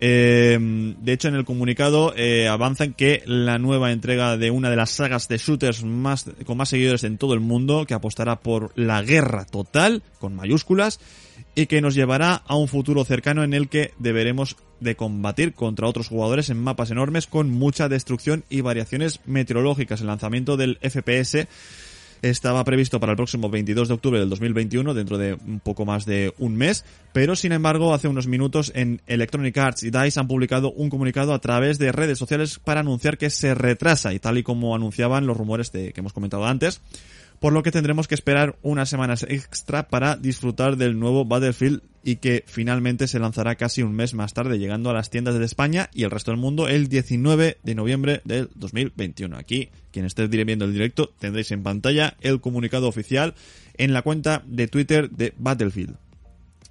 Eh, 0.00 0.58
de 0.60 1.12
hecho, 1.12 1.28
en 1.28 1.34
el 1.34 1.44
comunicado 1.44 2.14
eh, 2.16 2.46
avanzan 2.46 2.94
que 2.94 3.22
la 3.26 3.58
nueva 3.58 3.90
entrega 3.90 4.36
de 4.36 4.50
una 4.50 4.70
de 4.70 4.76
las 4.76 4.90
sagas 4.90 5.28
de 5.28 5.38
shooters 5.38 5.82
más, 5.82 6.26
con 6.46 6.56
más 6.56 6.68
seguidores 6.68 7.04
en 7.04 7.18
todo 7.18 7.34
el 7.34 7.40
mundo, 7.40 7.84
que 7.86 7.94
apostará 7.94 8.40
por 8.40 8.72
la 8.76 9.02
guerra 9.02 9.44
total, 9.44 10.02
con 10.20 10.34
mayúsculas, 10.34 11.00
y 11.54 11.66
que 11.66 11.80
nos 11.80 11.94
llevará 11.94 12.34
a 12.34 12.56
un 12.56 12.68
futuro 12.68 13.04
cercano 13.04 13.42
en 13.42 13.54
el 13.54 13.68
que 13.68 13.92
deberemos 13.98 14.56
de 14.80 14.94
combatir 14.94 15.54
contra 15.54 15.88
otros 15.88 16.08
jugadores 16.08 16.50
en 16.50 16.62
mapas 16.62 16.92
enormes 16.92 17.26
con 17.26 17.50
mucha 17.50 17.88
destrucción 17.88 18.44
y 18.48 18.60
variaciones 18.60 19.20
meteorológicas. 19.26 20.00
El 20.00 20.06
lanzamiento 20.06 20.56
del 20.56 20.78
FPS 20.82 21.48
estaba 22.22 22.64
previsto 22.64 23.00
para 23.00 23.12
el 23.12 23.16
próximo 23.16 23.50
22 23.50 23.88
de 23.88 23.94
octubre 23.94 24.20
del 24.20 24.30
2021, 24.30 24.94
dentro 24.94 25.18
de 25.18 25.34
un 25.34 25.60
poco 25.60 25.84
más 25.84 26.06
de 26.06 26.32
un 26.38 26.56
mes, 26.56 26.84
pero 27.12 27.36
sin 27.36 27.52
embargo 27.52 27.94
hace 27.94 28.08
unos 28.08 28.26
minutos 28.26 28.72
en 28.74 29.00
Electronic 29.06 29.56
Arts 29.58 29.82
y 29.82 29.90
DICE 29.90 30.20
han 30.20 30.28
publicado 30.28 30.72
un 30.72 30.90
comunicado 30.90 31.34
a 31.34 31.40
través 31.40 31.78
de 31.78 31.92
redes 31.92 32.18
sociales 32.18 32.58
para 32.58 32.80
anunciar 32.80 33.18
que 33.18 33.30
se 33.30 33.54
retrasa 33.54 34.12
y 34.12 34.18
tal 34.18 34.38
y 34.38 34.42
como 34.42 34.74
anunciaban 34.74 35.26
los 35.26 35.36
rumores 35.36 35.72
de, 35.72 35.92
que 35.92 36.00
hemos 36.00 36.12
comentado 36.12 36.46
antes, 36.46 36.80
por 37.40 37.52
lo 37.52 37.62
que 37.62 37.70
tendremos 37.70 38.08
que 38.08 38.14
esperar 38.14 38.56
unas 38.62 38.88
semanas 38.88 39.24
extra 39.28 39.88
para 39.88 40.16
disfrutar 40.16 40.76
del 40.76 40.98
nuevo 40.98 41.24
Battlefield 41.24 41.82
y 42.08 42.16
que 42.16 42.42
finalmente 42.46 43.06
se 43.06 43.18
lanzará 43.18 43.56
casi 43.56 43.82
un 43.82 43.94
mes 43.94 44.14
más 44.14 44.32
tarde, 44.32 44.58
llegando 44.58 44.88
a 44.88 44.94
las 44.94 45.10
tiendas 45.10 45.38
de 45.38 45.44
España 45.44 45.90
y 45.92 46.04
el 46.04 46.10
resto 46.10 46.30
del 46.30 46.40
mundo 46.40 46.66
el 46.66 46.88
19 46.88 47.58
de 47.62 47.74
noviembre 47.74 48.22
del 48.24 48.48
2021. 48.54 49.36
Aquí, 49.36 49.68
quien 49.90 50.06
esté 50.06 50.26
viendo 50.26 50.64
el 50.64 50.72
directo, 50.72 51.12
tendréis 51.18 51.50
en 51.50 51.62
pantalla 51.62 52.16
el 52.22 52.40
comunicado 52.40 52.88
oficial 52.88 53.34
en 53.74 53.92
la 53.92 54.00
cuenta 54.00 54.42
de 54.46 54.68
Twitter 54.68 55.10
de 55.10 55.34
Battlefield. 55.36 55.98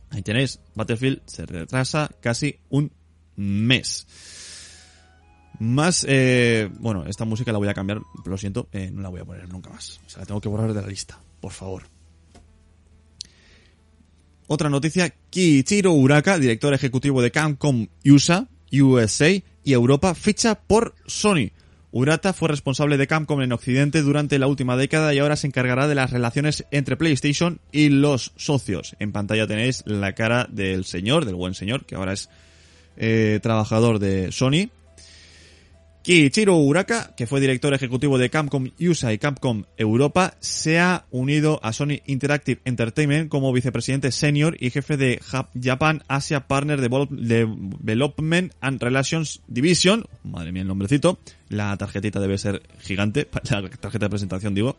Ahí 0.09 0.23
tenéis, 0.23 0.59
Battlefield 0.73 1.21
se 1.27 1.45
retrasa 1.45 2.09
casi 2.19 2.55
un 2.69 2.91
mes. 3.35 4.07
Más, 5.59 6.03
eh, 6.09 6.67
bueno, 6.79 7.05
esta 7.05 7.25
música 7.25 7.51
la 7.51 7.59
voy 7.59 7.67
a 7.67 7.75
cambiar, 7.75 8.01
lo 8.25 8.37
siento, 8.39 8.69
eh, 8.71 8.89
no 8.91 9.03
la 9.03 9.09
voy 9.09 9.19
a 9.19 9.25
poner 9.25 9.47
nunca 9.49 9.69
más. 9.69 10.01
O 10.03 10.09
sea, 10.09 10.21
la 10.21 10.25
tengo 10.25 10.41
que 10.41 10.49
borrar 10.49 10.73
de 10.73 10.81
la 10.81 10.87
lista, 10.87 11.19
por 11.39 11.51
favor. 11.51 11.83
Otra 14.47 14.69
noticia, 14.69 15.13
Kiichiro 15.29 15.91
Uraka, 15.91 16.39
director 16.39 16.73
ejecutivo 16.73 17.21
de 17.21 17.31
Capcom 17.31 17.87
USA, 18.05 18.47
USA 18.71 19.29
y 19.63 19.73
Europa, 19.73 20.15
ficha 20.15 20.55
por 20.55 20.95
Sony. 21.05 21.51
Urata 21.91 22.31
fue 22.31 22.47
responsable 22.47 22.95
de 22.95 23.07
Capcom 23.07 23.41
en 23.41 23.51
Occidente 23.51 24.01
durante 24.01 24.39
la 24.39 24.47
última 24.47 24.77
década 24.77 25.13
y 25.13 25.19
ahora 25.19 25.35
se 25.35 25.47
encargará 25.47 25.87
de 25.89 25.95
las 25.95 26.11
relaciones 26.11 26.65
entre 26.71 26.95
PlayStation 26.95 27.59
y 27.73 27.89
los 27.89 28.31
socios. 28.37 28.95
En 28.99 29.11
pantalla 29.11 29.47
tenéis 29.47 29.83
la 29.85 30.13
cara 30.13 30.47
del 30.49 30.85
señor, 30.85 31.25
del 31.25 31.35
buen 31.35 31.53
señor, 31.53 31.85
que 31.85 31.95
ahora 31.95 32.13
es 32.13 32.29
eh, 32.95 33.39
trabajador 33.43 33.99
de 33.99 34.31
Sony, 34.31 34.69
Kiichiro 36.07 36.55
Uraka, 36.55 37.13
que 37.17 37.27
fue 37.27 37.41
director 37.41 37.73
ejecutivo 37.73 38.17
de 38.17 38.29
Capcom 38.29 38.69
USA 38.79 39.11
y 39.11 39.17
Capcom 39.17 39.65
Europa, 39.75 40.35
se 40.39 40.79
ha 40.79 41.05
unido 41.11 41.59
a 41.63 41.73
Sony 41.73 41.99
Interactive 42.05 42.61
Entertainment 42.63 43.27
como 43.27 43.51
vicepresidente 43.51 44.13
senior 44.13 44.55
y 44.57 44.69
jefe 44.69 44.95
de 44.95 45.19
Japan 45.61 46.05
Asia 46.07 46.47
Partner 46.47 46.79
Development 46.79 48.53
and 48.61 48.81
Relations 48.81 49.41
Division. 49.49 50.05
Madre 50.23 50.53
mía 50.53 50.61
el 50.61 50.69
nombrecito. 50.69 51.19
La 51.49 51.75
tarjetita 51.75 52.21
debe 52.21 52.37
ser 52.37 52.61
gigante, 52.79 53.27
la 53.51 53.69
tarjeta 53.69 54.05
de 54.05 54.09
presentación 54.09 54.55
digo. 54.55 54.77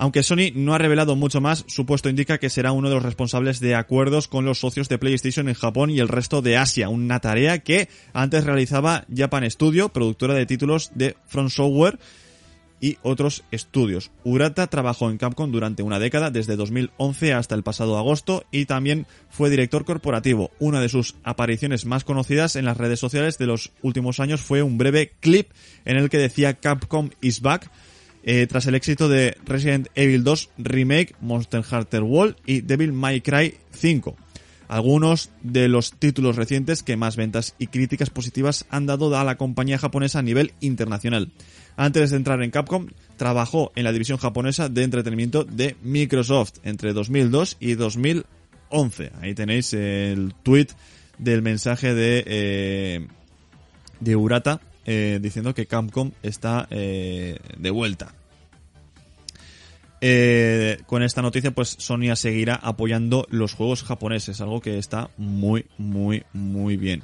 Aunque 0.00 0.22
Sony 0.22 0.50
no 0.54 0.72
ha 0.72 0.78
revelado 0.78 1.14
mucho 1.14 1.42
más, 1.42 1.62
su 1.68 1.84
puesto 1.84 2.08
indica 2.08 2.38
que 2.38 2.48
será 2.48 2.72
uno 2.72 2.88
de 2.88 2.94
los 2.94 3.04
responsables 3.04 3.60
de 3.60 3.74
acuerdos 3.74 4.28
con 4.28 4.46
los 4.46 4.58
socios 4.58 4.88
de 4.88 4.96
PlayStation 4.96 5.46
en 5.46 5.54
Japón 5.54 5.90
y 5.90 5.98
el 5.98 6.08
resto 6.08 6.40
de 6.40 6.56
Asia, 6.56 6.88
una 6.88 7.20
tarea 7.20 7.58
que 7.58 7.90
antes 8.14 8.44
realizaba 8.44 9.04
Japan 9.14 9.50
Studio, 9.50 9.90
productora 9.90 10.32
de 10.32 10.46
títulos 10.46 10.90
de 10.94 11.18
Front 11.26 11.50
Software 11.50 11.98
y 12.80 12.96
otros 13.02 13.44
estudios. 13.50 14.10
Urata 14.24 14.68
trabajó 14.68 15.10
en 15.10 15.18
Capcom 15.18 15.52
durante 15.52 15.82
una 15.82 15.98
década, 15.98 16.30
desde 16.30 16.56
2011 16.56 17.34
hasta 17.34 17.54
el 17.54 17.62
pasado 17.62 17.98
agosto, 17.98 18.44
y 18.50 18.64
también 18.64 19.06
fue 19.28 19.50
director 19.50 19.84
corporativo. 19.84 20.50
Una 20.58 20.80
de 20.80 20.88
sus 20.88 21.16
apariciones 21.24 21.84
más 21.84 22.04
conocidas 22.04 22.56
en 22.56 22.64
las 22.64 22.78
redes 22.78 23.00
sociales 23.00 23.36
de 23.36 23.48
los 23.48 23.72
últimos 23.82 24.18
años 24.18 24.40
fue 24.40 24.62
un 24.62 24.78
breve 24.78 25.12
clip 25.20 25.50
en 25.84 25.98
el 25.98 26.08
que 26.08 26.16
decía 26.16 26.54
Capcom 26.54 27.10
is 27.20 27.42
back, 27.42 27.70
eh, 28.22 28.46
tras 28.46 28.66
el 28.66 28.74
éxito 28.74 29.08
de 29.08 29.36
Resident 29.44 29.88
Evil 29.94 30.24
2 30.24 30.50
Remake, 30.58 31.14
Monster 31.20 31.62
Hunter 31.70 32.02
World 32.02 32.36
y 32.46 32.60
Devil 32.60 32.92
May 32.92 33.20
Cry 33.20 33.54
5. 33.72 34.16
Algunos 34.68 35.30
de 35.42 35.66
los 35.66 35.94
títulos 35.94 36.36
recientes 36.36 36.84
que 36.84 36.96
más 36.96 37.16
ventas 37.16 37.56
y 37.58 37.66
críticas 37.66 38.08
positivas 38.08 38.66
han 38.70 38.86
dado 38.86 39.16
a 39.16 39.24
la 39.24 39.36
compañía 39.36 39.78
japonesa 39.78 40.20
a 40.20 40.22
nivel 40.22 40.52
internacional. 40.60 41.32
Antes 41.76 42.10
de 42.10 42.16
entrar 42.16 42.40
en 42.42 42.50
Capcom, 42.50 42.86
trabajó 43.16 43.72
en 43.74 43.84
la 43.84 43.92
división 43.92 44.18
japonesa 44.18 44.68
de 44.68 44.84
entretenimiento 44.84 45.42
de 45.42 45.76
Microsoft 45.82 46.58
entre 46.62 46.92
2002 46.92 47.56
y 47.58 47.74
2011. 47.74 49.12
Ahí 49.20 49.34
tenéis 49.34 49.72
el 49.72 50.34
tweet 50.42 50.68
del 51.18 51.42
mensaje 51.42 51.92
de, 51.92 52.22
eh, 52.26 53.06
de 53.98 54.16
Urata 54.16 54.60
eh, 54.86 55.18
diciendo 55.20 55.54
que 55.54 55.66
Capcom 55.66 56.12
está 56.22 56.66
eh, 56.70 57.38
de 57.58 57.70
vuelta. 57.70 58.14
Eh, 60.00 60.78
con 60.86 61.02
esta 61.02 61.20
noticia, 61.20 61.50
pues 61.50 61.76
Sony 61.78 62.16
seguirá 62.16 62.54
apoyando 62.54 63.26
los 63.30 63.52
juegos 63.52 63.82
japoneses, 63.82 64.40
algo 64.40 64.60
que 64.60 64.78
está 64.78 65.10
muy, 65.18 65.66
muy, 65.76 66.24
muy 66.32 66.76
bien. 66.76 67.02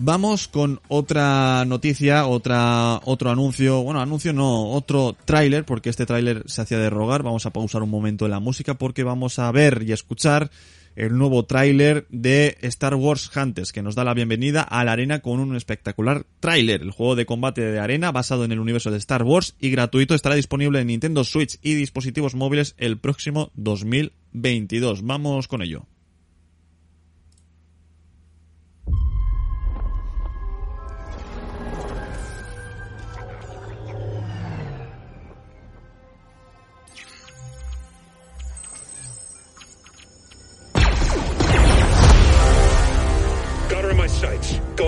Vamos 0.00 0.46
con 0.46 0.80
otra 0.86 1.64
noticia, 1.64 2.26
otra, 2.26 3.00
otro 3.04 3.30
anuncio, 3.30 3.82
bueno, 3.82 4.00
anuncio 4.00 4.32
no, 4.32 4.70
otro 4.70 5.16
tráiler, 5.24 5.64
porque 5.64 5.90
este 5.90 6.06
tráiler 6.06 6.44
se 6.46 6.62
hacía 6.62 6.78
de 6.78 6.90
rogar. 6.90 7.24
Vamos 7.24 7.46
a 7.46 7.50
pausar 7.50 7.82
un 7.82 7.90
momento 7.90 8.26
en 8.26 8.30
la 8.30 8.38
música 8.38 8.74
porque 8.74 9.02
vamos 9.02 9.40
a 9.40 9.50
ver 9.50 9.82
y 9.84 9.92
escuchar 9.92 10.50
el 10.98 11.16
nuevo 11.16 11.44
tráiler 11.44 12.06
de 12.10 12.58
Star 12.62 12.96
Wars 12.96 13.30
Hunters, 13.34 13.72
que 13.72 13.82
nos 13.82 13.94
da 13.94 14.02
la 14.02 14.14
bienvenida 14.14 14.62
a 14.62 14.84
la 14.84 14.92
arena 14.92 15.20
con 15.20 15.38
un 15.38 15.54
espectacular 15.54 16.26
tráiler. 16.40 16.82
El 16.82 16.90
juego 16.90 17.14
de 17.14 17.24
combate 17.24 17.60
de 17.60 17.78
arena 17.78 18.10
basado 18.10 18.44
en 18.44 18.50
el 18.50 18.58
universo 18.58 18.90
de 18.90 18.98
Star 18.98 19.22
Wars 19.22 19.54
y 19.60 19.70
gratuito 19.70 20.16
estará 20.16 20.34
disponible 20.34 20.80
en 20.80 20.88
Nintendo 20.88 21.22
Switch 21.22 21.60
y 21.62 21.74
dispositivos 21.74 22.34
móviles 22.34 22.74
el 22.78 22.98
próximo 22.98 23.52
2022. 23.54 25.02
Vamos 25.04 25.46
con 25.46 25.62
ello. 25.62 25.86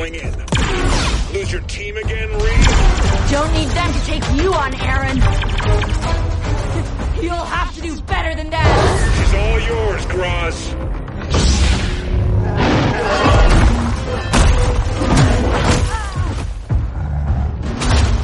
Going 0.01 0.15
in. 0.15 0.33
Lose 1.35 1.53
your 1.53 1.61
team 1.69 1.95
again, 1.99 2.31
Reed? 2.31 2.67
Don't 3.31 3.53
need 3.53 3.69
them 3.69 3.93
to 3.93 4.01
take 4.07 4.25
you 4.33 4.55
on, 4.55 4.75
Aaron. 4.81 5.17
You'll 7.23 7.35
have 7.35 7.75
to 7.75 7.83
do 7.83 8.01
better 8.01 8.35
than 8.35 8.49
that. 8.49 9.13
She's 9.19 9.35
all 9.35 9.61
yours, 9.61 10.07
Graz. 10.07 10.71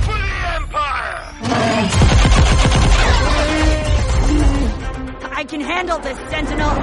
For 0.00 0.16
the 0.16 0.32
Empire! 0.56 1.34
I 5.30 5.44
can 5.46 5.60
handle 5.60 5.98
this, 5.98 6.18
Sentinel. 6.30 6.74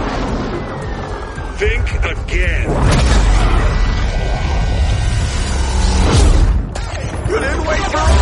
Think 1.57 1.91
again. 2.03 3.22
You 7.27 7.39
didn't 7.39 7.65
wait 7.65 7.79
for 7.91 7.97
us! 7.97 8.19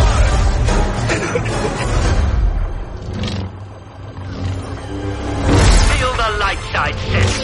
Feel 5.92 6.12
the 6.12 6.30
light 6.38 6.62
side, 6.72 6.96
Sith! 7.10 7.34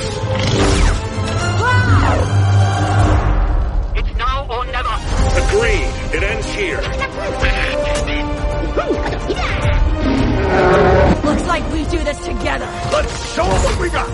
It's 3.97 4.13
now 4.17 4.47
or 4.49 4.65
never! 4.67 4.95
Agreed! 5.43 5.91
It 6.15 6.23
ends 6.23 6.49
here! 6.55 6.81
Looks 11.25 11.47
like 11.47 11.65
we 11.73 11.85
do 11.85 11.99
this 12.05 12.19
together! 12.25 12.69
Let's 12.93 13.35
show 13.35 13.45
them 13.45 13.63
what 13.65 13.79
we 13.81 13.91
got! 13.91 14.09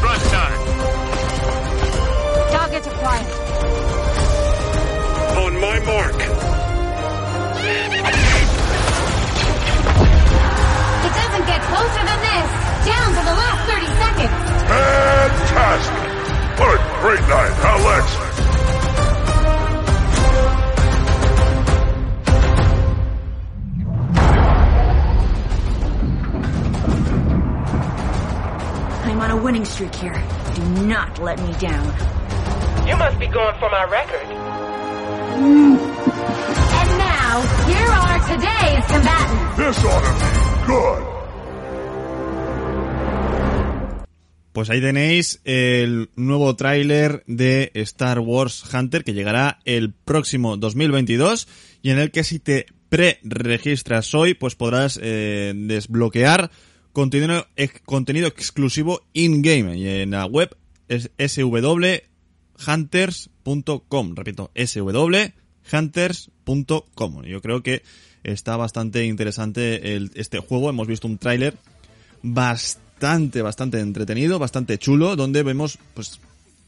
Front 0.00 0.22
time! 0.32 0.60
Targets 2.50 2.86
acquired. 2.86 3.26
On 5.36 5.60
my 5.60 5.78
mark! 5.80 6.23
It 11.04 11.12
doesn't 11.16 11.46
get 11.46 11.60
closer 11.62 12.02
than 12.04 12.20
this. 12.20 12.48
Down 12.84 13.08
to 13.08 13.22
the 13.24 13.34
last 13.34 13.64
30 13.72 13.86
seconds. 14.04 14.36
Fantastic! 14.68 16.04
What 16.60 16.70
a 16.74 16.78
great 17.00 17.24
night, 17.28 17.52
Alex! 17.64 18.06
I'm 29.06 29.20
on 29.20 29.30
a 29.30 29.36
winning 29.36 29.64
streak 29.64 29.94
here. 29.94 30.22
Do 30.54 30.62
not 30.86 31.18
let 31.18 31.40
me 31.40 31.52
down. 31.54 31.86
You 32.86 32.96
must 32.96 33.18
be 33.18 33.26
going 33.26 33.58
for 33.58 33.70
my 33.70 33.84
record. 33.84 34.43
Today's 38.38 38.84
combatants. 38.86 39.56
This 39.56 39.78
ought 39.84 40.02
to 40.02 40.12
be 40.20 40.26
good. 40.66 41.02
Pues 44.52 44.70
ahí 44.70 44.80
tenéis 44.80 45.40
el 45.44 46.10
nuevo 46.14 46.54
tráiler 46.54 47.24
de 47.26 47.72
Star 47.74 48.20
Wars 48.20 48.62
Hunter 48.72 49.02
que 49.02 49.12
llegará 49.12 49.58
el 49.64 49.92
próximo 49.92 50.56
2022 50.56 51.48
y 51.82 51.90
en 51.90 51.98
el 51.98 52.12
que 52.12 52.22
si 52.22 52.38
te 52.38 52.66
pre-registras 52.88 54.14
hoy 54.14 54.34
pues 54.34 54.54
podrás 54.54 55.00
eh, 55.02 55.52
desbloquear 55.56 56.52
contenido, 56.92 57.48
ex- 57.56 57.80
contenido 57.84 58.28
exclusivo 58.28 59.02
in-game 59.12 59.76
y 59.76 59.88
en 59.88 60.12
la 60.12 60.24
web 60.26 60.56
es 60.86 61.10
swhunters.com, 61.18 64.14
repito, 64.14 64.52
swhunters.com. 64.54 67.22
Yo 67.24 67.40
creo 67.40 67.62
que 67.64 67.82
está 68.24 68.56
bastante 68.56 69.04
interesante 69.04 69.96
este 70.14 70.40
juego, 70.40 70.70
hemos 70.70 70.88
visto 70.88 71.06
un 71.06 71.18
tráiler 71.18 71.54
bastante, 72.22 73.42
bastante 73.42 73.78
entretenido, 73.80 74.38
bastante 74.38 74.78
chulo, 74.78 75.14
donde 75.14 75.42
vemos, 75.42 75.78
pues, 75.92 76.20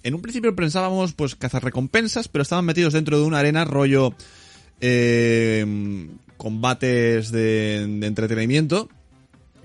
en 0.03 0.15
un 0.15 0.23
principio 0.23 0.55
pensábamos, 0.55 1.15
pues, 1.15 1.35
cazar 1.35 1.65
recompensas, 1.65 2.29
pero 2.29 2.43
estaban 2.43 2.67
metidos 2.67 2.93
dentro 2.93 3.19
de 3.19 3.25
una 3.25 3.39
arena 3.39 3.65
rollo 3.65 4.15
eh, 4.81 6.07
combates 6.37 7.33
de, 7.33 7.87
de 7.89 8.07
entretenimiento. 8.07 8.89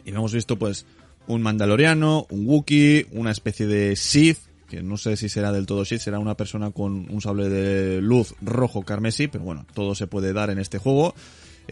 Y 0.06 0.10
hemos 0.10 0.34
visto, 0.34 0.58
pues, 0.58 0.86
un 1.28 1.42
mandaloriano, 1.42 2.26
un 2.30 2.48
Wookiee, 2.48 3.08
una 3.12 3.32
especie 3.32 3.68
de 3.68 3.96
Sith, 3.96 4.40
que 4.70 4.82
no 4.82 4.96
sé 4.96 5.18
si 5.18 5.28
será 5.28 5.52
del 5.52 5.66
todo 5.66 5.84
Sith, 5.84 6.00
será 6.00 6.18
una 6.20 6.36
persona 6.38 6.72
con 6.72 7.10
un 7.12 7.22
sable 7.22 7.50
de 7.50 8.02
luz 8.02 8.34
rojo 8.42 8.84
carmesí, 8.84 9.28
pero 9.28 9.44
bueno, 9.44 9.66
todo 9.74 9.96
se 9.96 10.08
puede 10.08 10.32
dar 10.32 10.50
en 10.50 10.60
este 10.60 10.78
juego. 10.78 11.14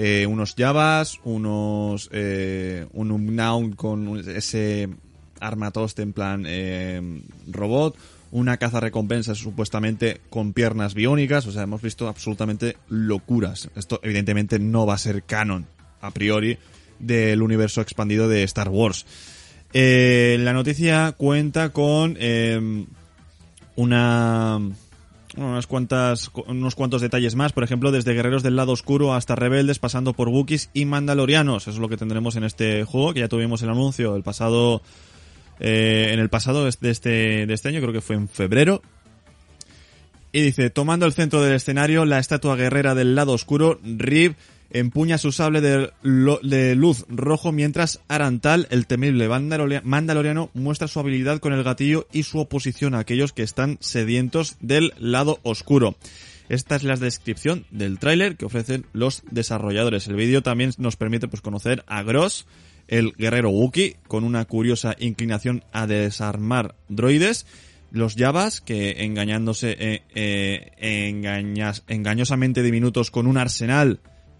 Eh, 0.01 0.25
unos 0.25 0.55
Javas, 0.57 1.19
unos 1.25 2.09
eh, 2.13 2.87
un 2.93 3.11
Umnaun 3.11 3.73
con 3.73 4.17
ese 4.29 4.87
armatoste 5.41 6.03
en 6.03 6.13
plan 6.13 6.45
eh, 6.47 7.21
robot, 7.51 7.97
una 8.31 8.55
caza 8.55 8.79
recompensa 8.79 9.35
supuestamente 9.35 10.21
con 10.29 10.53
piernas 10.53 10.93
biónicas, 10.93 11.45
o 11.47 11.51
sea, 11.51 11.63
hemos 11.63 11.81
visto 11.81 12.07
absolutamente 12.07 12.77
locuras. 12.87 13.69
Esto 13.75 13.99
evidentemente 14.01 14.57
no 14.57 14.85
va 14.85 14.93
a 14.93 14.99
ser 14.99 15.23
canon 15.23 15.67
a 15.99 16.11
priori 16.11 16.57
del 16.99 17.41
universo 17.41 17.81
expandido 17.81 18.29
de 18.29 18.43
Star 18.43 18.69
Wars. 18.69 19.05
Eh, 19.73 20.37
la 20.39 20.53
noticia 20.53 21.11
cuenta 21.11 21.71
con 21.71 22.15
eh, 22.21 22.85
una 23.75 24.61
unas 25.37 25.67
cuantas 25.67 26.31
unos 26.47 26.75
cuantos 26.75 27.01
detalles 27.01 27.35
más, 27.35 27.53
por 27.53 27.63
ejemplo, 27.63 27.91
desde 27.91 28.13
guerreros 28.13 28.43
del 28.43 28.55
lado 28.55 28.71
oscuro 28.71 29.13
hasta 29.13 29.35
rebeldes, 29.35 29.79
pasando 29.79 30.13
por 30.13 30.29
Wookiees 30.29 30.69
y 30.73 30.85
Mandalorianos. 30.85 31.63
Eso 31.63 31.71
es 31.71 31.77
lo 31.77 31.89
que 31.89 31.97
tendremos 31.97 32.35
en 32.35 32.43
este 32.43 32.83
juego, 32.83 33.13
que 33.13 33.21
ya 33.21 33.27
tuvimos 33.27 33.61
el 33.61 33.69
anuncio 33.69 34.15
el 34.15 34.23
pasado 34.23 34.81
eh, 35.59 36.11
en 36.13 36.19
el 36.19 36.29
pasado 36.29 36.63
de 36.63 36.69
este, 36.69 37.45
de 37.45 37.53
este 37.53 37.69
año, 37.69 37.81
creo 37.81 37.93
que 37.93 38.01
fue 38.01 38.15
en 38.15 38.27
febrero. 38.27 38.81
Y 40.31 40.41
dice, 40.41 40.69
tomando 40.69 41.05
el 41.05 41.13
centro 41.13 41.41
del 41.41 41.55
escenario, 41.55 42.05
la 42.05 42.19
estatua 42.19 42.55
guerrera 42.55 42.93
del 42.93 43.15
lado 43.15 43.33
oscuro, 43.33 43.79
Rib, 43.83 44.35
empuña 44.71 45.17
su 45.17 45.31
sable 45.31 45.61
de, 45.61 45.91
luz 46.75 47.05
rojo 47.09 47.51
mientras 47.51 48.01
Arantal, 48.07 48.67
el 48.69 48.87
temible 48.87 49.27
mandaloria- 49.27 49.81
mandaloriano, 49.83 50.49
muestra 50.53 50.87
su 50.87 50.99
habilidad 50.99 51.39
con 51.39 51.53
el 51.53 51.63
gatillo 51.63 52.07
y 52.11 52.23
su 52.23 52.39
oposición 52.39 52.95
a 52.95 52.99
aquellos 52.99 53.33
que 53.33 53.43
están 53.43 53.77
sedientos 53.79 54.57
del 54.59 54.93
lado 54.99 55.39
oscuro. 55.43 55.95
Esta 56.49 56.75
es 56.75 56.83
la 56.83 56.95
descripción 56.95 57.65
del 57.69 57.99
tráiler 57.99 58.35
que 58.35 58.45
ofrecen 58.45 58.85
los 58.93 59.21
desarrolladores. 59.29 60.07
El 60.07 60.15
vídeo 60.15 60.41
también 60.41 60.71
nos 60.77 60.95
permite 60.95 61.27
pues, 61.27 61.41
conocer 61.41 61.83
a 61.87 62.01
Gross, 62.01 62.47
el 62.87 63.13
guerrero 63.13 63.49
Wookiee, 63.51 63.97
con 64.07 64.23
una 64.23 64.45
curiosa 64.45 64.95
inclinación 64.99 65.63
a 65.71 65.85
desarmar 65.85 66.73
droides, 66.87 67.45
los 67.91 68.15
Javas, 68.15 68.61
que 68.61 69.03
engañándose, 69.03 69.75
eh, 69.79 70.01
eh, 70.15 70.71
engañas- 70.79 71.83
engañosamente 71.87 72.63
diminutos 72.63 73.11
con 73.11 73.27
un 73.27 73.37
arsenal 73.37 73.99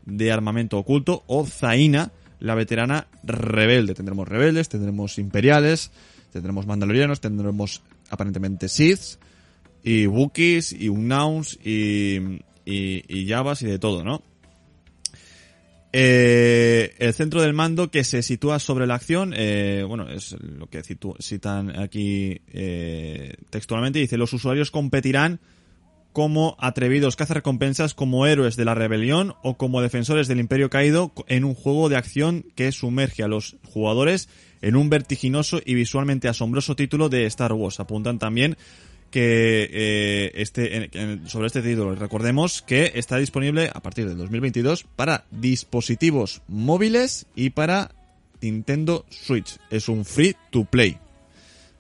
de 0.10 0.32
armamento 0.32 0.78
oculto, 0.78 1.24
o 1.28 1.46
Zaina, 1.46 2.12
la 2.40 2.56
veterana 2.56 3.08
rebelde. 3.24 3.94
Tendremos 3.94 4.28
rebeldes, 4.28 4.70
tendremos 4.70 5.18
imperiales, 5.18 5.92
tendremos 6.32 6.66
mandalorianos, 6.66 7.22
tendremos 7.22 7.82
aparentemente 8.10 8.68
Siths, 8.70 9.20
y 9.84 10.08
Wookiees, 10.08 10.74
y 10.74 10.90
Unknowns, 10.90 11.58
y, 11.64 12.18
y, 12.66 13.04
y 13.08 13.28
Javas, 13.28 13.62
y 13.62 13.68
de 13.68 13.80
todo, 13.80 14.04
¿no? 14.04 14.24
Eh, 15.92 16.94
el 17.00 17.14
centro 17.16 17.42
del 17.42 17.54
mando 17.54 17.90
que 17.90 18.04
se 18.04 18.22
sitúa 18.22 18.60
sobre 18.60 18.86
la 18.86 18.96
acción, 18.96 19.34
eh, 19.36 19.84
bueno, 19.88 20.08
es 20.08 20.36
lo 20.40 20.68
que 20.68 20.84
citan 20.84 21.80
aquí 21.80 22.42
eh, 22.54 23.34
textualmente, 23.50 23.98
dice, 23.98 24.18
los 24.18 24.32
usuarios 24.34 24.70
competirán 24.70 25.40
como 26.14 26.56
atrevidos 26.60 27.16
cazarrecompensas, 27.16 27.94
como 27.94 28.26
héroes 28.26 28.56
de 28.56 28.66
la 28.66 28.76
rebelión 28.76 29.36
o 29.44 29.58
como 29.58 29.82
defensores 29.82 30.28
del 30.28 30.40
imperio 30.40 30.70
caído 30.70 31.12
en 31.28 31.44
un 31.44 31.54
juego 31.54 31.90
de 31.90 31.98
acción 31.98 32.46
que 32.56 32.72
sumerge 32.72 33.24
a 33.24 33.28
los 33.28 33.58
jugadores 33.64 34.30
en 34.62 34.76
un 34.76 34.90
vertiginoso 34.90 35.62
y 35.64 35.76
visualmente 35.76 36.28
asombroso 36.28 36.76
título 36.76 37.10
de 37.10 37.26
Star 37.26 37.54
Wars. 37.54 37.80
Apuntan 37.80 38.20
también 38.20 38.58
que 39.12 39.70
eh, 39.72 40.32
este 40.36 40.90
sobre 41.26 41.48
este 41.48 41.62
título 41.62 41.96
recordemos 41.96 42.62
que 42.62 42.92
está 42.96 43.18
disponible 43.18 43.72
a 43.74 43.80
partir 43.80 44.08
del 44.08 44.18
2022 44.18 44.86
para 44.96 45.26
dispositivos 45.32 46.42
móviles 46.48 47.26
y 47.36 47.52
para 47.52 47.92
Nintendo 48.42 49.06
Switch. 49.10 49.58
Es 49.70 49.90
un 49.90 50.06
free 50.06 50.36
to 50.52 50.66
play. 50.66 50.98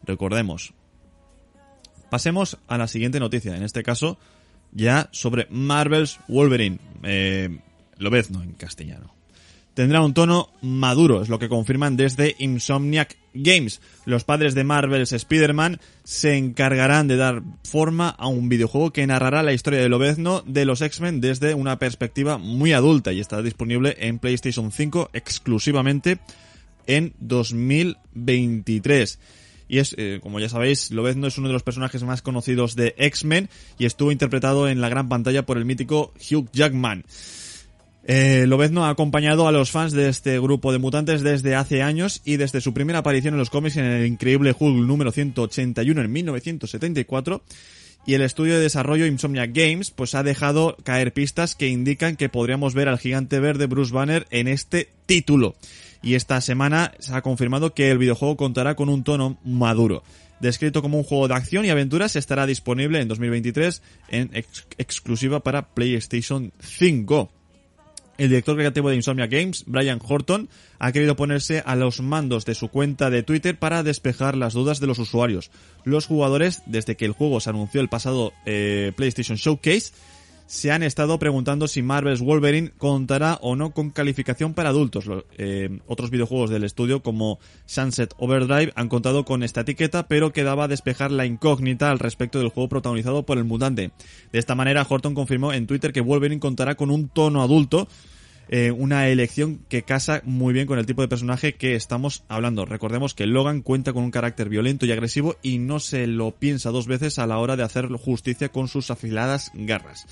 Recordemos. 0.04 0.74
Pasemos 2.10 2.58
a 2.68 2.78
la 2.78 2.88
siguiente 2.88 3.20
noticia, 3.20 3.56
en 3.56 3.64
este 3.64 3.84
caso 3.84 4.18
ya 4.72 5.10
sobre 5.12 5.48
Marvel's 5.50 6.20
Wolverine. 6.28 6.80
Eh, 7.04 7.50
en 8.00 8.54
castellano 8.54 9.20
tendrá 9.80 10.02
un 10.02 10.14
tono 10.14 10.50
maduro, 10.62 11.22
es 11.22 11.30
lo 11.30 11.40
que 11.40 11.48
confirman 11.48 11.96
desde 11.96 12.36
Insomniac 12.40 13.16
Games. 13.34 13.80
Los 14.04 14.26
padres 14.26 14.54
de 14.54 14.66
Marvel's 14.66 15.14
Spider-Man 15.14 15.80
se 16.04 16.36
encargarán 16.36 17.08
de 17.08 17.16
dar 17.16 17.44
forma 17.64 18.10
a 18.10 18.28
un 18.28 18.50
videojuego 18.50 18.92
que 18.92 19.08
narrará 19.08 19.42
la 19.42 19.54
historia 19.54 19.80
de 19.80 19.88
Lobezno 19.88 20.44
de 20.46 20.66
los 20.66 20.82
X-Men 20.82 21.22
desde 21.22 21.54
una 21.54 21.80
perspectiva 21.80 22.38
muy 22.38 22.74
adulta 22.74 23.14
y 23.14 23.22
estará 23.22 23.42
disponible 23.42 23.96
en 24.00 24.20
PlayStation 24.20 24.74
5 24.74 25.12
exclusivamente 25.14 26.20
en 26.86 27.14
2023. 27.20 29.18
Y 29.70 29.78
es, 29.78 29.96
eh, 29.98 30.20
como 30.22 30.40
ya 30.40 30.50
sabéis, 30.50 30.92
Lobezno 30.92 31.28
es 31.28 31.38
uno 31.38 31.48
de 31.48 31.54
los 31.54 31.64
personajes 31.64 32.04
más 32.04 32.22
conocidos 32.22 32.76
de 32.76 32.96
X-Men 32.98 33.50
y 33.78 33.86
estuvo 33.86 34.12
interpretado 34.12 34.68
en 34.68 34.82
la 34.82 34.90
gran 34.90 35.08
pantalla 35.08 35.46
por 35.46 35.58
el 35.58 35.66
mítico 35.66 36.12
Hugh 36.30 36.50
Jackman. 36.52 37.06
Eh, 38.04 38.46
Lobezno 38.48 38.86
ha 38.86 38.90
acompañado 38.90 39.48
a 39.48 39.52
los 39.52 39.70
fans 39.70 39.94
de 39.94 40.10
este 40.10 40.40
grupo 40.40 40.72
de 40.72 40.80
mutantes 40.80 41.22
desde 41.22 41.56
hace 41.56 41.84
años 41.84 42.22
y 42.26 42.38
desde 42.38 42.60
su 42.60 42.74
primera 42.74 43.00
aparición 43.00 43.36
en 43.36 43.40
los 43.40 43.52
cómics 43.52 43.78
en 43.78 43.86
el 43.86 44.08
increíble 44.08 44.56
Hulk 44.58 44.88
número 44.88 45.12
181 45.12 46.02
en 46.02 46.12
1974 46.12 47.44
y 48.08 48.16
el 48.16 48.22
estudio 48.22 48.56
de 48.56 48.62
desarrollo 48.62 49.06
Insomniac 49.06 49.52
Games 49.54 49.92
pues 49.92 50.16
ha 50.16 50.24
dejado 50.24 50.76
caer 50.84 51.14
pistas 51.14 51.54
que 51.54 51.68
indican 51.68 52.16
que 52.16 52.30
podríamos 52.30 52.74
ver 52.74 52.88
al 52.88 52.98
gigante 52.98 53.40
verde 53.40 53.68
Bruce 53.68 53.94
Banner 53.94 54.26
en 54.32 54.48
este 54.48 54.90
título. 55.06 55.56
Y 56.02 56.16
esta 56.16 56.40
semana 56.42 56.94
se 57.00 57.14
ha 57.14 57.22
confirmado 57.22 57.74
que 57.74 57.92
el 57.92 57.98
videojuego 57.98 58.38
contará 58.38 58.76
con 58.76 58.90
un 58.90 59.04
tono 59.04 59.38
maduro. 59.44 60.04
Descrito 60.40 60.82
como 60.82 60.98
un 60.98 61.04
juego 61.04 61.28
de 61.28 61.34
acción 61.36 61.66
y 61.66 61.70
aventuras, 61.70 62.16
estará 62.16 62.46
disponible 62.46 63.02
en 63.02 63.10
2023 63.10 63.82
en 64.08 64.30
ex- 64.34 64.66
exclusiva 64.78 65.42
para 65.42 65.74
PlayStation 65.74 66.54
5. 66.62 67.30
El 68.18 68.30
director 68.30 68.56
creativo 68.58 68.90
de 68.90 68.98
Insomnia 68.98 69.28
Games, 69.28 69.64
Brian 69.66 70.00
Horton, 70.06 70.50
ha 70.78 70.92
querido 70.92 71.16
ponerse 71.16 71.64
a 71.66 71.76
los 71.76 72.02
mandos 72.02 72.46
de 72.46 72.54
su 72.56 72.68
cuenta 72.70 73.10
de 73.10 73.24
Twitter 73.24 73.58
para 73.58 73.82
despejar 73.84 74.36
las 74.36 74.54
dudas 74.54 74.80
de 74.82 74.88
los 74.88 75.00
usuarios. 75.00 75.52
Los 75.86 76.06
jugadores, 76.06 76.62
desde 76.66 76.96
que 76.98 77.06
el 77.06 77.14
juego 77.14 77.40
se 77.40 77.50
anunció 77.50 77.80
el 77.80 77.88
pasado 77.88 78.34
eh, 78.46 78.92
PlayStation 78.98 79.38
Showcase, 79.38 79.94
se 80.50 80.72
han 80.72 80.82
estado 80.82 81.20
preguntando 81.20 81.68
si 81.68 81.84
Marvel's 81.84 82.22
Wolverine 82.22 82.72
contará 82.76 83.38
o 83.44 83.56
no 83.56 83.70
con 83.70 83.92
calificación 83.92 84.56
para 84.56 84.70
adultos. 84.70 85.06
Eh, 85.38 85.80
otros 85.86 86.10
videojuegos 86.10 86.50
del 86.50 86.64
estudio 86.64 87.04
como 87.04 87.38
Sunset 87.68 88.16
Overdrive 88.18 88.74
han 88.76 88.90
contado 88.90 89.26
con 89.26 89.44
esta 89.44 89.62
etiqueta, 89.62 90.08
pero 90.08 90.34
quedaba 90.34 90.68
despejar 90.68 91.12
la 91.12 91.28
incógnita 91.28 91.92
al 91.92 92.00
respecto 92.00 92.40
del 92.40 92.50
juego 92.50 92.68
protagonizado 92.68 93.28
por 93.28 93.38
el 93.38 93.44
mutante. 93.44 93.92
De 94.32 94.40
esta 94.40 94.56
manera, 94.56 94.88
Horton 94.90 95.14
confirmó 95.14 95.54
en 95.54 95.68
Twitter 95.68 95.94
que 95.94 96.02
Wolverine 96.02 96.40
contará 96.40 96.74
con 96.74 96.90
un 96.90 97.10
tono 97.10 97.44
adulto, 97.44 97.88
eh, 98.52 98.72
una 98.72 99.08
elección 99.10 99.60
que 99.70 99.84
casa 99.84 100.24
muy 100.26 100.54
bien 100.54 100.66
con 100.66 100.80
el 100.80 100.88
tipo 100.88 101.04
de 101.04 101.08
personaje 101.08 101.54
que 101.54 101.76
estamos 101.76 102.24
hablando. 102.28 102.66
Recordemos 102.66 103.14
que 103.14 103.28
Logan 103.28 103.62
cuenta 103.62 103.94
con 103.94 104.04
un 104.04 104.10
carácter 104.10 104.50
violento 104.50 104.88
y 104.88 104.92
agresivo 104.92 105.36
y 105.44 105.60
no 105.60 105.80
se 105.80 106.08
lo 106.08 106.32
piensa 106.32 106.72
dos 106.72 106.88
veces 106.88 107.20
a 107.20 107.28
la 107.28 107.38
hora 107.38 107.56
de 107.56 107.64
hacer 107.64 107.88
justicia 107.90 108.50
con 108.50 108.68
sus 108.68 108.90
afiladas 108.90 109.52
garras. 109.54 110.08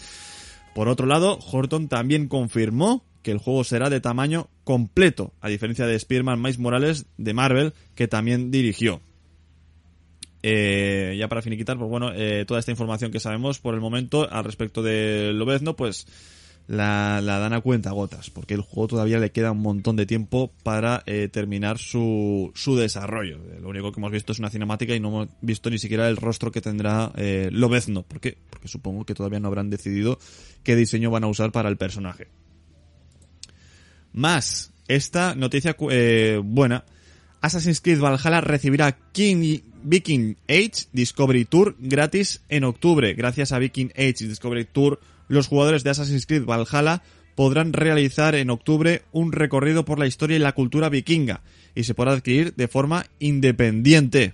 Por 0.75 0.87
otro 0.87 1.07
lado, 1.07 1.39
Horton 1.51 1.87
también 1.87 2.27
confirmó 2.27 3.03
que 3.23 3.31
el 3.31 3.39
juego 3.39 3.63
será 3.63 3.89
de 3.89 4.01
tamaño 4.01 4.47
completo, 4.63 5.33
a 5.41 5.49
diferencia 5.49 5.87
de 5.87 5.95
Spider-Man 5.95 6.39
Miles 6.39 6.59
Morales 6.59 7.05
de 7.17 7.33
Marvel, 7.33 7.73
que 7.95 8.07
también 8.07 8.51
dirigió. 8.51 9.01
Eh, 10.43 11.15
ya 11.17 11.27
para 11.27 11.41
finiquitar, 11.41 11.75
pues 11.77 11.89
bueno, 11.89 12.11
eh, 12.13 12.45
toda 12.47 12.59
esta 12.59 12.69
información 12.69 13.11
que 13.11 13.19
sabemos 13.19 13.57
por 13.57 13.73
el 13.73 13.81
momento 13.81 14.31
al 14.31 14.43
respecto 14.43 14.83
de 14.83 15.31
Lobezno, 15.33 15.75
pues 15.75 16.05
la, 16.67 17.21
la 17.21 17.39
dan 17.39 17.53
a 17.53 17.61
cuenta 17.61 17.91
gotas, 17.91 18.29
porque 18.29 18.53
el 18.53 18.61
juego 18.61 18.87
todavía 18.87 19.19
le 19.19 19.31
queda 19.31 19.51
un 19.51 19.61
montón 19.61 19.95
de 19.95 20.05
tiempo 20.05 20.51
para 20.63 21.01
eh, 21.05 21.29
terminar 21.31 21.77
su, 21.77 22.51
su 22.55 22.75
desarrollo. 22.75 23.39
Lo 23.61 23.69
único 23.69 23.91
que 23.91 23.99
hemos 23.99 24.11
visto 24.11 24.33
es 24.33 24.39
una 24.39 24.49
cinemática 24.49 24.93
y 24.93 24.99
no 24.99 25.07
hemos 25.07 25.29
visto 25.41 25.69
ni 25.69 25.79
siquiera 25.79 26.09
el 26.09 26.17
rostro 26.17 26.51
que 26.51 26.61
tendrá 26.61 27.11
eh, 27.15 27.49
Lobezno. 27.51 28.03
¿Por 28.03 28.19
qué? 28.19 28.37
Porque 28.49 28.67
supongo 28.67 29.05
que 29.05 29.13
todavía 29.13 29.39
no 29.39 29.47
habrán 29.47 29.69
decidido 29.69 30.19
qué 30.63 30.75
diseño 30.75 31.09
van 31.09 31.23
a 31.23 31.27
usar 31.27 31.51
para 31.51 31.69
el 31.69 31.77
personaje. 31.77 32.27
Más, 34.11 34.73
esta 34.87 35.35
noticia 35.35 35.75
eh, 35.89 36.41
buena. 36.43 36.83
Assassin's 37.39 37.81
Creed 37.81 37.99
Valhalla 37.99 38.41
recibirá 38.41 38.97
King 39.13 39.59
Viking 39.83 40.35
Age 40.49 40.87
Discovery 40.91 41.45
Tour 41.45 41.75
gratis 41.79 42.41
en 42.49 42.65
octubre. 42.65 43.13
Gracias 43.13 43.51
a 43.51 43.59
Viking 43.59 43.91
Age 43.95 44.27
Discovery 44.27 44.65
Tour, 44.65 44.99
los 45.27 45.47
jugadores 45.47 45.83
de 45.83 45.89
Assassin's 45.89 46.25
Creed 46.25 46.45
Valhalla 46.45 47.03
podrán 47.35 47.73
realizar 47.73 48.35
en 48.35 48.49
octubre 48.49 49.03
un 49.11 49.31
recorrido 49.31 49.85
por 49.85 49.99
la 49.99 50.07
historia 50.07 50.37
y 50.37 50.39
la 50.39 50.53
cultura 50.53 50.89
vikinga 50.89 51.41
y 51.75 51.83
se 51.83 51.93
podrá 51.93 52.13
adquirir 52.13 52.55
de 52.55 52.67
forma 52.67 53.05
independiente. 53.19 54.33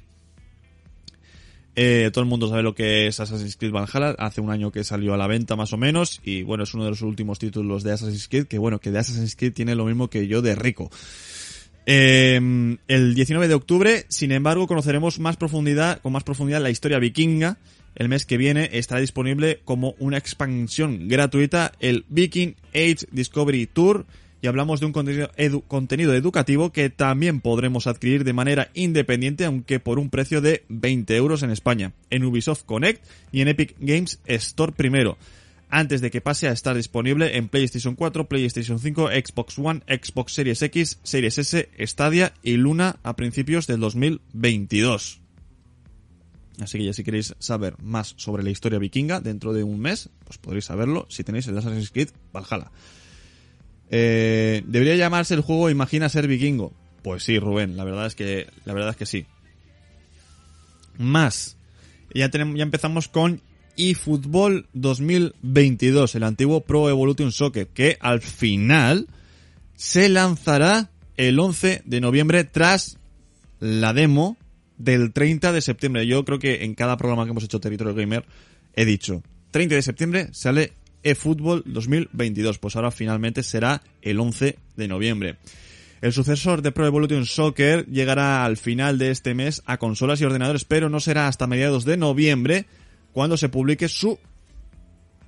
Eh, 1.76 2.12
todo 2.14 2.24
el 2.24 2.30
mundo 2.30 2.48
sabe 2.48 2.62
lo 2.62 2.76
que 2.76 3.08
es 3.08 3.20
Assassin's 3.20 3.58
Creed 3.58 3.72
Valhalla. 3.72 4.16
Hace 4.20 4.42
un 4.42 4.52
año 4.52 4.72
que 4.72 4.84
salió 4.84 5.14
a 5.14 5.18
la 5.18 5.28
venta 5.28 5.56
más 5.56 5.74
o 5.74 5.78
menos. 5.78 6.22
Y 6.24 6.44
bueno, 6.44 6.64
es 6.64 6.74
uno 6.74 6.84
de 6.84 6.92
los 6.92 7.02
últimos 7.02 7.40
títulos 7.40 7.84
de 7.84 7.92
Assassin's 7.92 8.28
Creed. 8.28 8.46
Que 8.46 8.58
bueno, 8.58 8.80
que 8.80 8.92
de 8.92 9.00
Assassin's 9.00 9.36
Creed 9.36 9.54
tiene 9.54 9.76
lo 9.76 9.86
mismo 9.86 10.10
que 10.10 10.28
yo 10.28 10.42
de 10.42 10.56
rico. 10.56 10.90
Eh, 11.86 12.78
el 12.88 13.16
19 13.16 13.48
de 13.48 13.54
octubre, 13.54 14.06
sin 14.08 14.32
embargo, 14.32 14.68
conoceremos 14.68 15.20
más 15.20 15.36
profundidad, 15.36 16.00
con 16.02 16.14
más 16.14 16.24
profundidad 16.24 16.62
la 16.62 16.70
historia 16.70 17.00
vikinga. 17.00 17.58
El 17.96 18.10
mes 18.10 18.26
que 18.26 18.38
viene 18.38 18.70
estará 18.74 19.02
disponible 19.02 19.60
como 19.66 19.96
una 20.00 20.18
expansión 20.18 21.08
gratuita 21.08 21.72
el 21.80 22.06
Viking 22.10 22.56
Age 22.74 23.06
Discovery 23.12 23.68
Tour 23.68 24.06
y 24.42 24.48
hablamos 24.48 24.80
de 24.82 24.88
un 24.88 24.92
contenido, 24.94 25.30
edu- 25.38 25.64
contenido 25.68 26.14
educativo 26.14 26.72
que 26.72 26.90
también 26.90 27.40
podremos 27.40 27.88
adquirir 27.88 28.24
de 28.24 28.34
manera 28.34 28.70
independiente 28.74 29.46
aunque 29.46 29.80
por 29.80 30.00
un 30.00 30.10
precio 30.10 30.42
de 30.42 30.64
20 30.70 31.16
euros 31.16 31.44
en 31.44 31.52
España, 31.52 31.94
en 32.10 32.26
Ubisoft 32.26 32.64
Connect 32.64 33.04
y 33.32 33.42
en 33.42 33.48
Epic 33.48 33.76
Games 33.80 34.20
Store 34.26 34.72
primero 34.74 35.18
antes 35.70 36.02
de 36.02 36.12
que 36.12 36.22
pase 36.22 36.48
a 36.48 36.52
estar 36.52 36.76
disponible 36.76 37.36
en 37.36 37.48
PlayStation 37.48 37.96
4, 37.96 38.28
PlayStation 38.28 38.78
5, 38.78 39.10
Xbox 39.10 39.58
One, 39.58 39.82
Xbox 39.88 40.34
Series 40.34 40.62
X, 40.62 41.00
Series 41.02 41.40
S, 41.40 41.68
Stadia 41.80 42.34
y 42.44 42.58
Luna 42.58 42.98
a 43.02 43.16
principios 43.16 43.66
del 43.66 43.80
2022. 43.80 45.23
Así 46.60 46.78
que 46.78 46.86
ya 46.86 46.94
si 46.94 47.04
queréis 47.04 47.34
saber 47.40 47.76
más 47.82 48.14
sobre 48.18 48.44
la 48.44 48.52
historia 48.52 48.80
vikinga 48.80 49.20
dentro 49.20 49.54
de 49.54 49.64
un 49.64 49.80
mes, 49.80 50.10
pues 50.24 50.38
podréis 50.38 50.66
saberlo 50.66 51.08
si 51.10 51.24
tenéis 51.24 51.48
el 51.48 51.58
Assassin's 51.58 51.90
Creed 51.90 52.10
Valhalla. 52.32 52.72
Eh, 53.90 54.64
¿Debería 54.66 54.96
llamarse 54.96 55.34
el 55.34 55.42
juego 55.42 55.70
Imagina 55.70 56.10
ser 56.10 56.28
vikingo? 56.28 56.74
Pues 57.02 57.24
sí, 57.24 57.40
Rubén, 57.40 57.76
la 57.76 57.84
verdad 57.84 58.06
es 58.06 58.16
que, 58.16 58.48
la 58.66 58.74
verdad 58.74 58.92
es 58.92 58.96
que 58.98 59.06
sí. 59.06 59.26
Más. 60.98 61.58
Ya, 62.14 62.30
tenemos, 62.30 62.56
ya 62.56 62.64
empezamos 62.64 63.08
con 63.08 63.42
eFootball 63.76 64.68
2022, 64.74 66.16
el 66.16 66.24
antiguo 66.24 66.62
Pro 66.62 66.90
Evolution 66.90 67.32
Soccer, 67.32 67.68
que 67.68 67.98
al 68.00 68.22
final 68.22 69.08
se 69.76 70.08
lanzará 70.10 70.92
el 71.18 71.40
11 71.40 71.82
de 71.86 72.02
noviembre 72.02 72.44
tras 72.44 73.00
la 73.60 73.94
demo 73.94 74.38
del 74.84 75.14
30 75.14 75.52
de 75.52 75.62
septiembre. 75.62 76.06
Yo 76.06 76.26
creo 76.26 76.40
que 76.40 76.64
en 76.64 76.76
cada 76.76 76.98
programa 76.98 77.26
que 77.26 77.32
hemos 77.32 77.44
hecho 77.44 77.60
Territorio 77.60 77.96
Gamer 77.96 78.26
he 78.76 78.86
dicho, 78.86 79.24
30 79.52 79.76
de 79.76 79.82
septiembre 79.82 80.30
sale 80.32 80.74
eFootball 81.04 81.64
2022, 81.66 82.60
pues 82.60 82.76
ahora 82.76 82.92
finalmente 82.92 83.44
será 83.44 83.82
el 84.02 84.20
11 84.20 84.58
de 84.76 84.88
noviembre. 84.88 85.38
El 86.02 86.12
sucesor 86.12 86.62
de 86.62 86.72
Pro 86.72 86.86
Evolution 86.86 87.26
Soccer 87.26 87.86
llegará 87.86 88.44
al 88.44 88.58
final 88.58 88.98
de 88.98 89.12
este 89.12 89.34
mes 89.34 89.62
a 89.66 89.78
consolas 89.78 90.20
y 90.20 90.26
ordenadores, 90.26 90.66
pero 90.66 90.90
no 90.90 91.00
será 91.00 91.28
hasta 91.28 91.48
mediados 91.48 91.86
de 91.86 91.96
noviembre 91.96 92.66
cuando 93.14 93.38
se 93.38 93.48
publique 93.48 93.88
su 93.88 94.20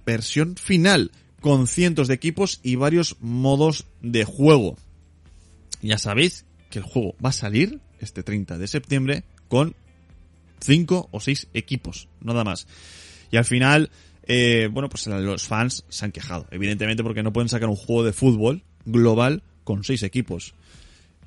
versión 0.06 0.56
final, 0.58 1.12
con 1.40 1.68
cientos 1.68 2.08
de 2.08 2.16
equipos 2.16 2.60
y 2.62 2.76
varios 2.76 3.16
modos 3.22 3.86
de 4.02 4.26
juego. 4.26 4.78
Ya 5.82 5.98
sabéis 5.98 6.46
que 6.70 6.80
el 6.80 6.86
juego 6.86 7.16
va 7.24 7.30
a 7.30 7.34
salir 7.34 7.80
este 8.00 8.24
30 8.24 8.58
de 8.58 8.68
septiembre 8.68 9.24
con 9.48 9.76
5 10.60 11.10
o 11.12 11.20
6 11.20 11.50
equipos, 11.54 12.08
nada 12.22 12.44
más. 12.44 12.68
Y 13.32 13.38
al 13.38 13.46
final, 13.46 13.90
eh, 14.24 14.70
bueno, 14.72 14.90
pues 14.90 15.08
los 15.08 15.48
fans 15.48 15.86
se 15.90 16.06
han 16.06 16.12
quejado, 16.12 16.48
evidentemente 16.52 17.04
porque 17.04 17.24
no 17.24 17.34
pueden 17.34 17.50
sacar 17.50 17.70
un 17.70 17.76
juego 17.76 18.04
de 18.04 18.14
fútbol 18.14 18.64
global 18.86 19.44
con 19.64 19.84
6 19.84 20.04
equipos. 20.04 20.54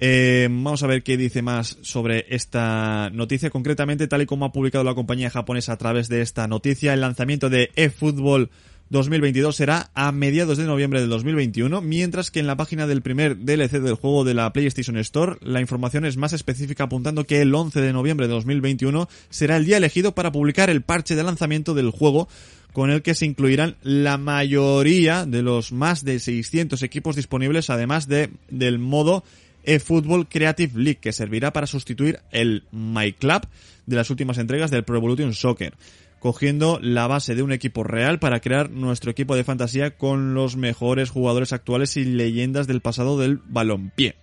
Eh, 0.00 0.46
vamos 0.48 0.82
a 0.84 0.86
ver 0.86 1.02
qué 1.02 1.16
dice 1.16 1.42
más 1.42 1.78
sobre 1.82 2.26
esta 2.28 3.10
noticia. 3.10 3.50
Concretamente, 3.50 4.06
tal 4.06 4.22
y 4.22 4.26
como 4.26 4.44
ha 4.44 4.52
publicado 4.52 4.84
la 4.84 4.94
compañía 4.94 5.30
japonesa 5.30 5.72
a 5.72 5.78
través 5.78 6.08
de 6.08 6.22
esta 6.22 6.46
noticia, 6.46 6.94
el 6.94 7.00
lanzamiento 7.00 7.50
de 7.50 7.70
eFootball 7.74 8.50
2022 8.90 9.54
será 9.54 9.90
a 9.94 10.12
mediados 10.12 10.56
de 10.56 10.64
noviembre 10.64 11.00
del 11.00 11.10
2021, 11.10 11.82
mientras 11.82 12.30
que 12.30 12.40
en 12.40 12.46
la 12.46 12.56
página 12.56 12.86
del 12.86 13.02
primer 13.02 13.36
DLC 13.36 13.80
del 13.80 13.94
juego 13.94 14.24
de 14.24 14.32
la 14.32 14.50
PlayStation 14.52 14.96
Store, 14.96 15.36
la 15.42 15.60
información 15.60 16.06
es 16.06 16.16
más 16.16 16.32
específica 16.32 16.84
apuntando 16.84 17.24
que 17.24 17.42
el 17.42 17.54
11 17.54 17.82
de 17.82 17.92
noviembre 17.92 18.26
de 18.26 18.32
2021 18.32 19.08
será 19.28 19.56
el 19.56 19.66
día 19.66 19.76
elegido 19.76 20.14
para 20.14 20.32
publicar 20.32 20.70
el 20.70 20.82
parche 20.82 21.16
de 21.16 21.22
lanzamiento 21.22 21.74
del 21.74 21.90
juego 21.90 22.28
con 22.72 22.90
el 22.90 23.02
que 23.02 23.14
se 23.14 23.26
incluirán 23.26 23.76
la 23.82 24.16
mayoría 24.16 25.26
de 25.26 25.42
los 25.42 25.70
más 25.72 26.04
de 26.04 26.18
600 26.18 26.82
equipos 26.82 27.16
disponibles, 27.16 27.68
además 27.70 28.08
de 28.08 28.30
del 28.48 28.78
modo 28.78 29.22
eFootball 29.64 30.28
Creative 30.28 30.80
League, 30.80 30.98
que 31.00 31.12
servirá 31.12 31.52
para 31.52 31.66
sustituir 31.66 32.20
el 32.30 32.64
My 32.72 33.12
Club 33.12 33.42
de 33.84 33.96
las 33.96 34.08
últimas 34.08 34.38
entregas 34.38 34.70
del 34.70 34.84
Pro 34.84 34.96
Evolution 34.96 35.34
Soccer, 35.34 35.74
cogiendo 36.20 36.78
la 36.82 37.06
base 37.06 37.34
de 37.34 37.42
un 37.42 37.52
equipo 37.52 37.84
real 37.84 38.18
para 38.18 38.40
crear 38.40 38.70
nuestro 38.70 39.10
equipo 39.10 39.36
de 39.36 39.44
fantasía 39.44 39.96
con 39.96 40.34
los 40.34 40.56
mejores 40.56 41.10
jugadores 41.10 41.52
actuales 41.52 41.96
y 41.96 42.04
leyendas 42.04 42.66
del 42.66 42.80
pasado 42.80 43.18
del 43.18 43.40
balompié. 43.46 44.16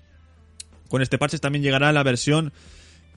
Con 0.90 1.02
este 1.02 1.18
parche 1.18 1.40
también 1.40 1.64
llegará 1.64 1.92
la 1.94 2.04
versión 2.04 2.54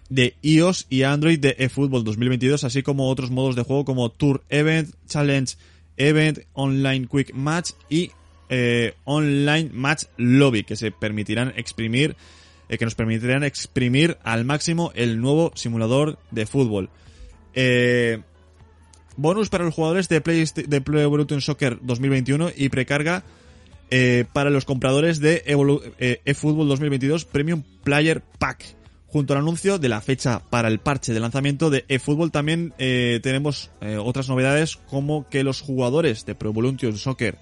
de 0.09 0.35
iOS 0.43 0.87
y 0.89 1.03
Android 1.03 1.39
de 1.39 1.57
eFootball 1.59 2.05
2022, 2.05 2.65
así 2.65 2.83
como 2.83 3.09
otros 3.09 3.31
modos 3.31 3.57
de 3.57 3.63
juego 3.63 3.85
como 3.85 4.11
Tour 4.11 4.43
Event, 4.49 4.95
Challenge 5.07 5.55
Event, 5.97 6.41
Online 6.55 7.07
Quick 7.07 7.35
Match 7.35 7.73
y 7.91 8.13
eh, 8.49 8.95
Online 9.05 9.71
Match 9.73 10.05
Lobby, 10.17 10.65
que 10.65 10.77
se 10.77 10.91
permitirán 10.91 11.53
exprimir, 11.57 12.17
eh, 12.69 12.79
que 12.79 12.85
nos 12.85 12.95
permitirán 12.95 13.45
exprimir 13.45 14.17
al 14.23 14.45
máximo 14.45 14.93
el 14.95 15.21
nuevo 15.21 15.53
simulador 15.55 16.19
de 16.31 16.47
fútbol. 16.47 16.89
Eh, 17.55 18.21
bonus 19.19 19.51
para 19.51 19.65
los 19.65 19.75
jugadores 19.75 20.09
de 20.09 20.23
Play, 20.23 20.45
de 20.67 20.81
Play 20.81 21.03
Evolution 21.03 21.43
Soccer 21.43 21.79
2021 21.83 22.53
y 22.57 22.71
precarga 22.71 23.25
eh, 23.91 24.25
para 24.33 24.49
los 24.49 24.65
compradores 24.65 25.21
de 25.21 25.43
Evolu 25.45 25.83
eh, 25.99 26.23
eFootball 26.25 26.69
2022 26.69 27.27
Premium 27.27 27.63
Player 27.85 28.23
Pack 28.39 28.79
Junto 29.11 29.33
al 29.33 29.41
anuncio 29.41 29.79
de 29.79 29.89
la 29.89 30.03
fecha 30.03 30.43
para 30.51 30.69
el 30.69 30.81
parche 30.81 31.15
de 31.15 31.21
lanzamiento 31.21 31.71
de 31.71 31.87
eFootball. 31.89 32.31
También 32.31 32.75
eh, 32.77 33.21
tenemos 33.23 33.71
eh, 33.81 33.97
otras 33.97 34.29
novedades 34.29 34.77
como 34.77 35.27
que 35.31 35.43
los 35.45 35.63
jugadores 35.63 36.27
de 36.27 36.35
Pro 36.35 36.51
Evolution 36.51 36.99
Soccer 36.99 37.39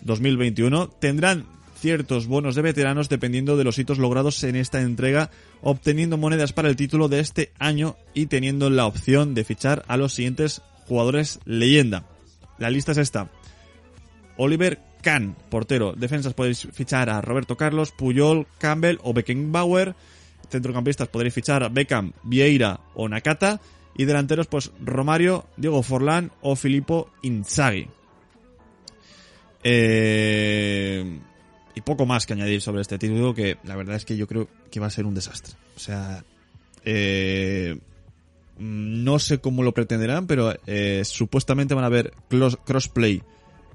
2021 0.00 0.88
tendrán 0.88 1.44
ciertos 1.78 2.28
bonos 2.28 2.54
de 2.54 2.62
veteranos 2.62 3.10
dependiendo 3.10 3.58
de 3.58 3.64
los 3.64 3.78
hitos 3.78 3.98
logrados 3.98 4.42
en 4.42 4.56
esta 4.56 4.80
entrega, 4.80 5.30
obteniendo 5.60 6.16
monedas 6.16 6.54
para 6.54 6.70
el 6.70 6.76
título 6.76 7.08
de 7.08 7.20
este 7.20 7.52
año 7.58 7.96
y 8.14 8.26
teniendo 8.26 8.70
la 8.70 8.86
opción 8.86 9.34
de 9.34 9.44
fichar 9.44 9.84
a 9.88 9.98
los 9.98 10.14
siguientes 10.14 10.62
jugadores 10.86 11.40
leyenda. 11.44 12.04
La 12.58 12.70
lista 12.70 12.92
es 12.92 12.98
esta. 12.98 13.30
Oliver 14.36 14.80
Kahn, 15.02 15.36
portero. 15.50 15.92
Defensas 15.94 16.34
podéis 16.34 16.68
fichar 16.72 17.10
a 17.10 17.20
Roberto 17.20 17.56
Carlos, 17.56 17.92
Puyol, 17.92 18.46
Campbell 18.58 18.98
o 19.02 19.12
Beckenbauer. 19.12 19.94
Centrocampistas 20.48 21.08
podréis 21.08 21.34
fichar 21.34 21.62
a 21.62 21.68
Beckham, 21.68 22.12
Vieira 22.22 22.80
o 22.94 23.08
Nakata. 23.08 23.60
Y 23.96 24.04
delanteros, 24.04 24.46
pues 24.46 24.70
Romario, 24.80 25.46
Diego 25.56 25.82
Forlán 25.82 26.30
o 26.40 26.56
Filippo 26.56 27.10
Inzaghi. 27.22 27.88
Eh, 29.64 31.20
y 31.74 31.80
poco 31.82 32.06
más 32.06 32.26
que 32.26 32.32
añadir 32.32 32.60
sobre 32.60 32.80
este 32.80 32.98
título 32.98 33.34
que 33.34 33.58
la 33.64 33.76
verdad 33.76 33.96
es 33.96 34.04
que 34.04 34.16
yo 34.16 34.26
creo 34.26 34.48
que 34.70 34.80
va 34.80 34.86
a 34.86 34.90
ser 34.90 35.04
un 35.04 35.14
desastre. 35.14 35.54
O 35.76 35.78
sea, 35.78 36.24
eh, 36.84 37.78
no 38.62 39.18
sé 39.18 39.38
cómo 39.38 39.62
lo 39.62 39.72
pretenderán, 39.72 40.26
pero 40.26 40.54
eh, 40.66 41.02
supuestamente 41.04 41.74
van 41.74 41.84
a 41.84 41.88
haber 41.88 42.12
crossplay 42.64 43.22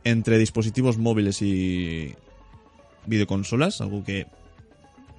entre 0.04 0.38
dispositivos 0.38 0.98
móviles 0.98 1.42
y 1.42 2.16
videoconsolas, 3.06 3.82
algo 3.82 4.04
que 4.04 4.28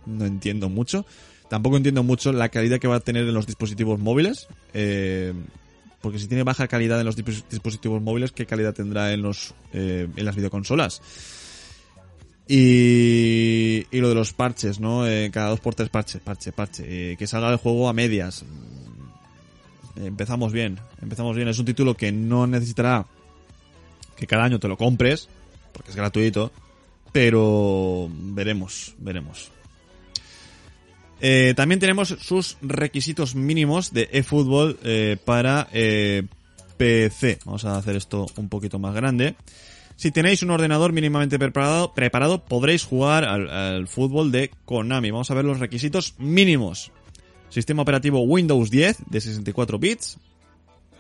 no 0.07 0.25
entiendo 0.25 0.69
mucho. 0.71 1.05
Tampoco 1.51 1.77
entiendo 1.77 2.03
mucho 2.03 2.33
la 2.33 2.49
calidad 2.49 2.79
que 2.79 2.89
va 2.89 2.97
a 2.97 3.01
tener 3.01 3.27
en 3.27 3.35
los 3.35 3.47
dispositivos 3.47 3.99
móviles. 3.99 4.49
eh, 4.75 5.33
porque 6.01 6.19
si 6.21 6.29
tiene 6.29 6.45
baja 6.45 6.69
calidad 6.69 7.01
en 7.01 7.07
los 7.07 7.17
dispos- 7.17 7.45
dispositivos 7.51 8.01
móviles, 8.01 8.31
¿qué 8.33 8.47
calidad 8.47 8.73
tendrá 8.73 9.13
en 9.13 9.21
los 9.21 9.55
eh, 9.73 10.07
en 10.17 10.25
las 10.25 10.37
videoconsolas? 10.37 11.03
Y, 12.47 13.85
y 13.91 14.01
lo 14.01 14.09
de 14.09 14.15
los 14.15 14.33
parches, 14.33 14.81
¿no? 14.81 15.07
Eh, 15.07 15.31
cada 15.33 15.51
dos 15.51 15.61
por 15.61 15.75
tres 15.75 15.91
parche, 15.91 16.19
parche, 16.19 16.53
parche. 16.53 17.17
Que 17.17 17.27
salga 17.27 17.51
el 17.51 17.59
juego 17.59 17.89
a 17.89 17.93
medias. 17.93 18.45
Empezamos 20.01 20.53
bien, 20.53 20.79
empezamos 21.03 21.35
bien. 21.35 21.49
Es 21.49 21.59
un 21.59 21.67
título 21.67 21.97
que 21.97 22.13
no 22.13 22.47
necesitará 22.47 23.07
que 24.17 24.27
cada 24.27 24.45
año 24.45 24.59
te 24.59 24.69
lo 24.69 24.77
compres, 24.77 25.29
porque 25.73 25.91
es 25.91 25.97
gratuito, 25.97 26.53
pero 27.13 28.09
veremos, 28.11 28.95
veremos. 28.99 29.51
Eh, 31.21 31.55
también 31.57 31.81
tenemos 31.81 32.09
sus 32.21 32.57
requisitos 32.63 33.35
mínimos 33.35 33.93
de 33.93 34.09
eFootball 34.13 34.79
eh, 34.85 35.17
para 35.25 35.69
eh, 35.73 36.25
PC. 36.77 37.41
Vamos 37.45 37.65
a 37.65 37.77
hacer 37.77 37.97
esto 37.97 38.27
un 38.37 38.49
poquito 38.49 38.79
más 38.79 38.95
grande. 38.95 39.35
Si 39.97 40.13
tenéis 40.13 40.45
un 40.45 40.51
ordenador 40.51 40.93
mínimamente 40.93 41.41
preparado, 41.41 41.93
preparado 41.93 42.45
podréis 42.45 42.85
jugar 42.85 43.25
al 43.25 43.89
fútbol 43.89 44.31
de 44.31 44.53
Konami. 44.65 45.11
Vamos 45.11 45.33
a 45.33 45.35
ver 45.35 45.45
los 45.45 45.59
requisitos 45.59 46.15
mínimos. 46.19 46.93
Sistema 47.51 47.83
operativo 47.83 48.21
Windows 48.23 48.71
10 48.71 48.99
de 49.07 49.21
64 49.21 49.79
bits. 49.79 50.19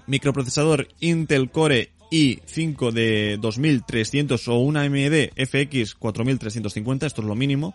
Microprocesador 0.06 0.88
Intel 1.00 1.50
Core 1.50 1.90
i5 2.10 2.92
de 2.92 3.38
2300 3.40 4.48
o 4.48 4.58
una 4.58 4.82
AMD 4.82 5.30
FX 5.36 5.94
4350, 5.94 7.06
esto 7.06 7.20
es 7.20 7.28
lo 7.28 7.34
mínimo. 7.34 7.74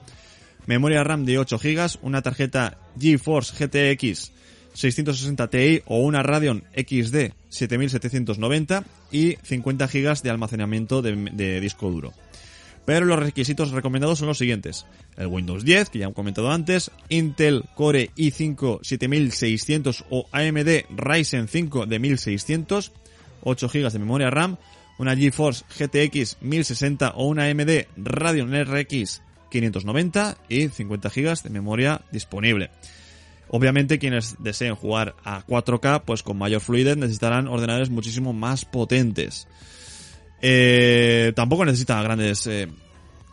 Memoria 0.65 1.03
RAM 1.03 1.25
de 1.25 1.38
8 1.38 1.59
GB, 1.59 1.99
una 2.01 2.21
tarjeta 2.21 2.77
GeForce 2.99 3.53
GTX 3.53 4.31
660 4.73 5.47
Ti 5.49 5.81
o 5.86 5.99
una 5.99 6.23
Radeon 6.23 6.63
XD 6.75 7.33
7790 7.49 8.83
y 9.12 9.38
50 9.43 9.88
GB 9.88 10.21
de 10.21 10.29
almacenamiento 10.29 11.01
de, 11.01 11.15
de 11.15 11.59
disco 11.62 11.91
duro. 11.91 12.13
Pero 12.85 13.05
los 13.05 13.19
requisitos 13.19 13.71
recomendados 13.71 14.19
son 14.19 14.27
los 14.27 14.37
siguientes. 14.37 14.85
El 15.15 15.27
Windows 15.27 15.63
10, 15.63 15.89
que 15.89 15.99
ya 15.99 16.07
he 16.07 16.13
comentado 16.13 16.51
antes, 16.51 16.91
Intel 17.09 17.63
Core 17.75 18.11
i5 18.15 18.79
7600 18.83 20.05
o 20.09 20.27
AMD 20.31 20.85
Ryzen 20.89 21.47
5 21.47 21.85
de 21.85 21.99
1600, 21.99 22.91
8 23.43 23.69
GB 23.69 23.91
de 23.91 23.99
memoria 23.99 24.29
RAM, 24.29 24.57
una 24.97 25.15
GeForce 25.15 25.63
GTX 25.77 26.37
1060 26.41 27.11
o 27.15 27.27
una 27.27 27.45
AMD 27.45 27.87
Radeon 27.95 28.53
RX 28.65 29.21
590 29.49 30.37
y 30.49 30.67
50 30.67 31.09
GB 31.09 31.43
de 31.43 31.49
memoria 31.49 32.01
disponible. 32.11 32.69
Obviamente 33.49 33.99
quienes 33.99 34.35
deseen 34.39 34.75
jugar 34.75 35.15
a 35.23 35.45
4K, 35.45 36.03
pues 36.05 36.23
con 36.23 36.37
mayor 36.37 36.59
fluidez 36.59 36.97
necesitarán 36.97 37.47
ordenadores 37.47 37.91
muchísimo 37.91 38.33
más 38.33 38.65
potentes. 38.65 39.47
Eh, 40.45 41.32
tampoco 41.38 41.63
necesita 41.63 42.03
grandes 42.03 42.45
eh, 42.47 42.67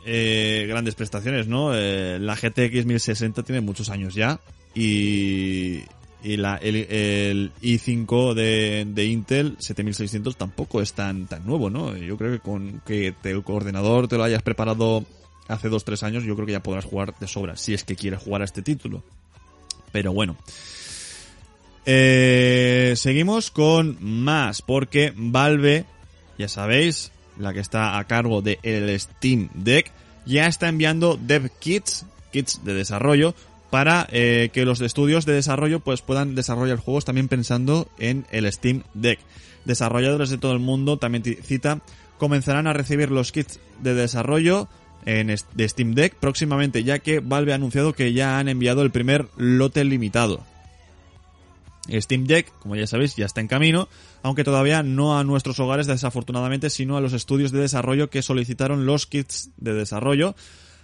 eh, 0.07 0.65
grandes 0.69 0.95
prestaciones, 0.95 1.49
¿no? 1.49 1.73
Eh, 1.75 2.19
la 2.21 2.37
GTX 2.37 2.87
1060 2.87 3.43
tiene 3.43 3.61
muchos 3.61 3.91
años 3.91 4.15
ya 4.15 4.39
y, 4.77 5.81
y 6.23 6.37
la, 6.37 6.57
el, 6.59 6.77
el 6.77 7.53
i5 7.63 8.35
de, 8.35 8.87
de 8.89 9.05
Intel 9.07 9.57
7600 9.59 10.37
tampoco 10.37 10.81
es 10.81 10.93
tan, 10.93 11.27
tan 11.27 11.45
nuevo, 11.45 11.69
¿no? 11.69 11.97
Yo 11.97 12.17
creo 12.17 12.31
que 12.31 12.39
con 12.39 12.81
que 12.87 13.13
te- 13.21 13.33
el 13.33 13.43
ordenador 13.45 14.07
te 14.07 14.17
lo 14.17 14.23
hayas 14.23 14.43
preparado 14.43 15.05
hace 15.49 15.69
2-3 15.69 16.05
años, 16.05 16.23
yo 16.23 16.37
creo 16.37 16.47
que 16.47 16.53
ya 16.53 16.63
podrás 16.63 16.85
jugar 16.85 17.13
de 17.19 17.27
sobra, 17.27 17.57
si 17.57 17.75
es 17.75 17.83
que 17.83 17.97
quieres 17.97 18.21
jugar 18.21 18.43
a 18.43 18.45
este 18.45 18.63
título. 18.63 19.03
Pero 19.91 20.13
bueno. 20.13 20.37
Eh, 21.87 22.93
seguimos 22.97 23.51
con 23.51 23.97
más, 24.01 24.63
porque 24.63 25.13
Valve, 25.17 25.85
ya 26.41 26.49
sabéis, 26.49 27.13
la 27.39 27.53
que 27.53 27.61
está 27.61 27.99
a 27.99 28.05
cargo 28.05 28.43
del 28.43 28.99
Steam 28.99 29.51
Deck, 29.55 29.93
ya 30.27 30.47
está 30.47 30.69
enviando 30.69 31.19
dev 31.21 31.51
kits, 31.61 32.07
kits 32.33 32.65
de 32.65 32.75
desarrollo, 32.75 33.35
para 33.71 34.09
eh, 34.11 34.51
que 34.53 34.65
los 34.65 34.81
estudios 34.81 35.27
de 35.27 35.35
desarrollo 35.35 35.81
pues 35.81 36.03
puedan 36.03 36.35
desarrollar 36.35 36.79
juegos 36.79 37.05
también 37.05 37.29
pensando 37.29 37.89
en 37.99 38.27
el 38.31 38.51
Steam 38.53 38.83
Deck. 38.95 39.21
Desarrolladores 39.65 40.31
de 40.31 40.39
todo 40.39 40.53
el 40.53 40.59
mundo, 40.59 40.97
también 40.97 41.23
cita, 41.23 41.81
comenzarán 42.19 42.67
a 42.67 42.73
recibir 42.73 43.11
los 43.11 43.33
kits 43.33 43.61
de 43.81 43.95
desarrollo 43.95 44.69
en 45.07 45.35
de 45.55 45.69
Steam 45.69 45.95
Deck 45.95 46.15
próximamente, 46.17 46.85
ya 46.85 46.99
que 46.99 47.21
Valve 47.21 47.53
ha 47.53 47.57
anunciado 47.57 47.93
que 47.93 48.13
ya 48.13 48.39
han 48.39 48.49
enviado 48.49 48.83
el 48.83 48.91
primer 48.91 49.29
lote 49.37 49.85
limitado. 49.85 50.45
Steam 51.89 52.27
Deck, 52.27 52.53
como 52.59 52.77
ya 52.77 52.87
sabéis, 52.87 53.17
ya 53.17 53.27
está 53.27 53.41
en 53.41 53.49
camino, 53.49 53.89
aunque 54.23 54.45
todavía 54.45 54.83
no 54.83 55.19
a 55.19 55.25
nuestros 55.25 55.59
hogares 55.61 55.87
desafortunadamente, 55.87 56.71
sino 56.71 56.97
a 56.97 57.01
los 57.01 57.13
estudios 57.13 57.53
de 57.53 57.61
desarrollo 57.61 58.11
que 58.11 58.23
solicitaron 58.23 58.87
los 58.87 59.07
kits 59.07 59.51
de 59.57 59.75
desarrollo 59.75 60.35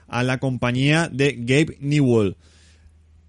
a 0.09 0.23
la 0.23 0.39
compañía 0.39 1.09
de 1.13 1.35
Gabe 1.39 1.77
Newell. 1.81 2.37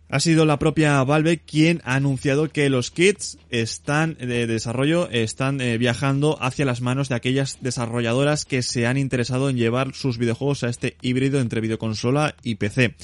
Ha 0.09 0.21
sido 0.21 0.45
la 0.45 0.57
propia 0.57 1.03
Valve 1.03 1.39
quien 1.39 1.81
ha 1.83 1.95
anunciado 1.95 2.47
que 2.49 2.69
los 2.69 2.91
kits 2.91 3.37
están 3.49 4.13
de 4.13 4.47
desarrollo 4.47 5.09
están 5.09 5.59
eh, 5.59 5.77
viajando 5.77 6.41
hacia 6.41 6.63
las 6.63 6.79
manos 6.79 7.09
de 7.09 7.15
aquellas 7.15 7.57
desarrolladoras 7.59 8.45
que 8.45 8.61
se 8.61 8.87
han 8.87 8.97
interesado 8.97 9.49
en 9.49 9.57
llevar 9.57 9.93
sus 9.93 10.17
videojuegos 10.17 10.63
a 10.63 10.69
este 10.69 10.95
híbrido 11.01 11.41
entre 11.41 11.59
videoconsola 11.59 12.35
y 12.41 12.55
PC. 12.55 12.95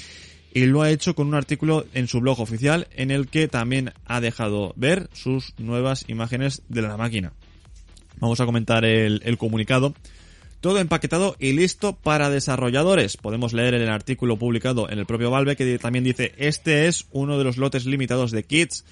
Y 0.54 0.68
lo 0.68 0.84
ha 0.84 0.92
hecho 0.92 1.16
con 1.16 1.28
un 1.28 1.34
artículo 1.34 1.86
en 1.94 2.08
su 2.08 2.22
blog 2.22 2.40
oficial 2.40 2.88
en 2.96 3.10
el 3.10 3.28
que 3.28 3.48
también 3.48 3.94
ha 4.06 4.22
dejado 4.22 4.74
ver 4.76 5.10
sus 5.14 5.54
nuevas 5.58 6.06
imágenes 6.08 6.62
de 6.70 6.84
la 6.84 6.96
máquina. 6.96 7.34
Vamos 8.20 8.40
a 8.40 8.46
comentar 8.46 8.86
el, 8.86 9.38
comunicado. 9.38 9.96
Todo 10.62 10.80
empaquetado 10.80 11.36
y 11.40 11.54
listo 11.54 11.96
para 11.96 12.30
desarrolladores. 12.30 13.18
Podemos 13.18 13.54
leer 13.54 13.74
en 13.74 13.82
el 13.82 13.90
artículo 13.90 14.38
publicado 14.38 14.90
en 14.90 15.00
el 15.00 15.06
propio 15.06 15.32
Valve 15.32 15.56
que 15.56 15.80
también 15.80 16.06
dice 16.06 16.34
este 16.38 16.88
es 16.88 17.08
uno 17.12 17.38
de 17.38 17.44
los 17.44 17.58
lotes 17.58 17.86
limitados 17.86 18.32
de 18.32 18.44
kits 18.44 18.86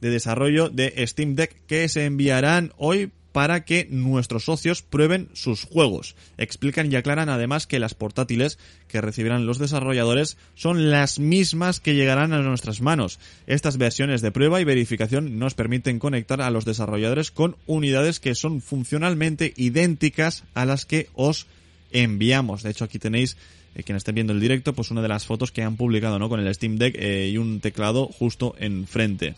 de 0.00 0.10
desarrollo 0.10 0.68
de 0.68 1.04
Steam 1.06 1.34
Deck 1.34 1.66
que 1.66 1.88
se 1.88 2.04
enviarán 2.04 2.72
hoy 2.76 3.10
para 3.36 3.66
que 3.66 3.86
nuestros 3.90 4.46
socios 4.46 4.80
prueben 4.80 5.28
sus 5.34 5.64
juegos. 5.64 6.16
Explican 6.38 6.90
y 6.90 6.96
aclaran 6.96 7.28
además 7.28 7.66
que 7.66 7.78
las 7.78 7.92
portátiles 7.92 8.58
que 8.88 9.02
recibirán 9.02 9.44
los 9.44 9.58
desarrolladores 9.58 10.38
son 10.54 10.90
las 10.90 11.18
mismas 11.18 11.78
que 11.78 11.94
llegarán 11.94 12.32
a 12.32 12.40
nuestras 12.40 12.80
manos. 12.80 13.18
Estas 13.46 13.76
versiones 13.76 14.22
de 14.22 14.32
prueba 14.32 14.58
y 14.62 14.64
verificación 14.64 15.38
nos 15.38 15.52
permiten 15.52 15.98
conectar 15.98 16.40
a 16.40 16.50
los 16.50 16.64
desarrolladores 16.64 17.30
con 17.30 17.56
unidades 17.66 18.20
que 18.20 18.34
son 18.34 18.62
funcionalmente 18.62 19.52
idénticas 19.58 20.44
a 20.54 20.64
las 20.64 20.86
que 20.86 21.10
os 21.12 21.46
enviamos. 21.92 22.62
De 22.62 22.70
hecho, 22.70 22.84
aquí 22.84 22.98
tenéis, 22.98 23.36
eh, 23.74 23.82
quien 23.82 23.96
esté 23.96 24.12
viendo 24.12 24.32
el 24.32 24.40
directo, 24.40 24.72
pues 24.72 24.90
una 24.90 25.02
de 25.02 25.08
las 25.08 25.26
fotos 25.26 25.52
que 25.52 25.62
han 25.62 25.76
publicado, 25.76 26.18
¿no? 26.18 26.30
Con 26.30 26.40
el 26.40 26.54
Steam 26.54 26.78
Deck 26.78 26.96
eh, 26.98 27.28
y 27.30 27.36
un 27.36 27.60
teclado 27.60 28.06
justo 28.06 28.54
enfrente. 28.58 29.34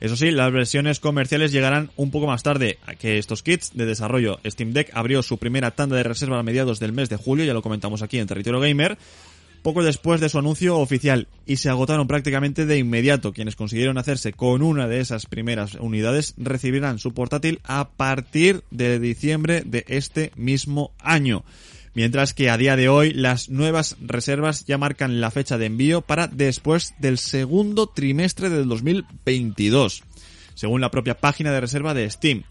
Eso 0.00 0.16
sí, 0.16 0.30
las 0.30 0.52
versiones 0.52 1.00
comerciales 1.00 1.52
llegarán 1.52 1.90
un 1.96 2.10
poco 2.10 2.26
más 2.26 2.42
tarde 2.42 2.78
que 2.98 3.18
estos 3.18 3.42
kits 3.42 3.72
de 3.74 3.86
desarrollo. 3.86 4.40
Steam 4.44 4.72
Deck 4.72 4.90
abrió 4.94 5.22
su 5.22 5.38
primera 5.38 5.70
tanda 5.70 5.96
de 5.96 6.02
reserva 6.02 6.38
a 6.38 6.42
mediados 6.42 6.80
del 6.80 6.92
mes 6.92 7.08
de 7.08 7.16
julio, 7.16 7.44
ya 7.44 7.54
lo 7.54 7.62
comentamos 7.62 8.02
aquí 8.02 8.18
en 8.18 8.26
Territorio 8.26 8.60
Gamer, 8.60 8.98
poco 9.62 9.82
después 9.82 10.20
de 10.20 10.28
su 10.28 10.38
anuncio 10.38 10.76
oficial 10.78 11.26
y 11.46 11.56
se 11.56 11.70
agotaron 11.70 12.06
prácticamente 12.06 12.66
de 12.66 12.76
inmediato. 12.76 13.32
Quienes 13.32 13.56
consiguieron 13.56 13.96
hacerse 13.96 14.34
con 14.34 14.60
una 14.60 14.88
de 14.88 15.00
esas 15.00 15.24
primeras 15.24 15.76
unidades 15.76 16.34
recibirán 16.36 16.98
su 16.98 17.14
portátil 17.14 17.60
a 17.64 17.88
partir 17.88 18.62
de 18.70 18.98
diciembre 18.98 19.62
de 19.64 19.86
este 19.88 20.32
mismo 20.36 20.92
año. 20.98 21.44
Mientras 21.94 22.34
que 22.34 22.50
a 22.50 22.56
día 22.56 22.74
de 22.74 22.88
hoy 22.88 23.12
las 23.12 23.48
nuevas 23.50 23.96
reservas 24.00 24.64
ya 24.66 24.78
marcan 24.78 25.20
la 25.20 25.30
fecha 25.30 25.58
de 25.58 25.66
envío 25.66 26.00
para 26.02 26.26
después 26.26 26.94
del 26.98 27.18
segundo 27.18 27.86
trimestre 27.86 28.50
del 28.50 28.66
2022, 28.66 30.02
según 30.54 30.80
la 30.80 30.90
propia 30.90 31.16
página 31.16 31.52
de 31.52 31.60
reserva 31.60 31.94
de 31.94 32.10
Steam. 32.10 32.42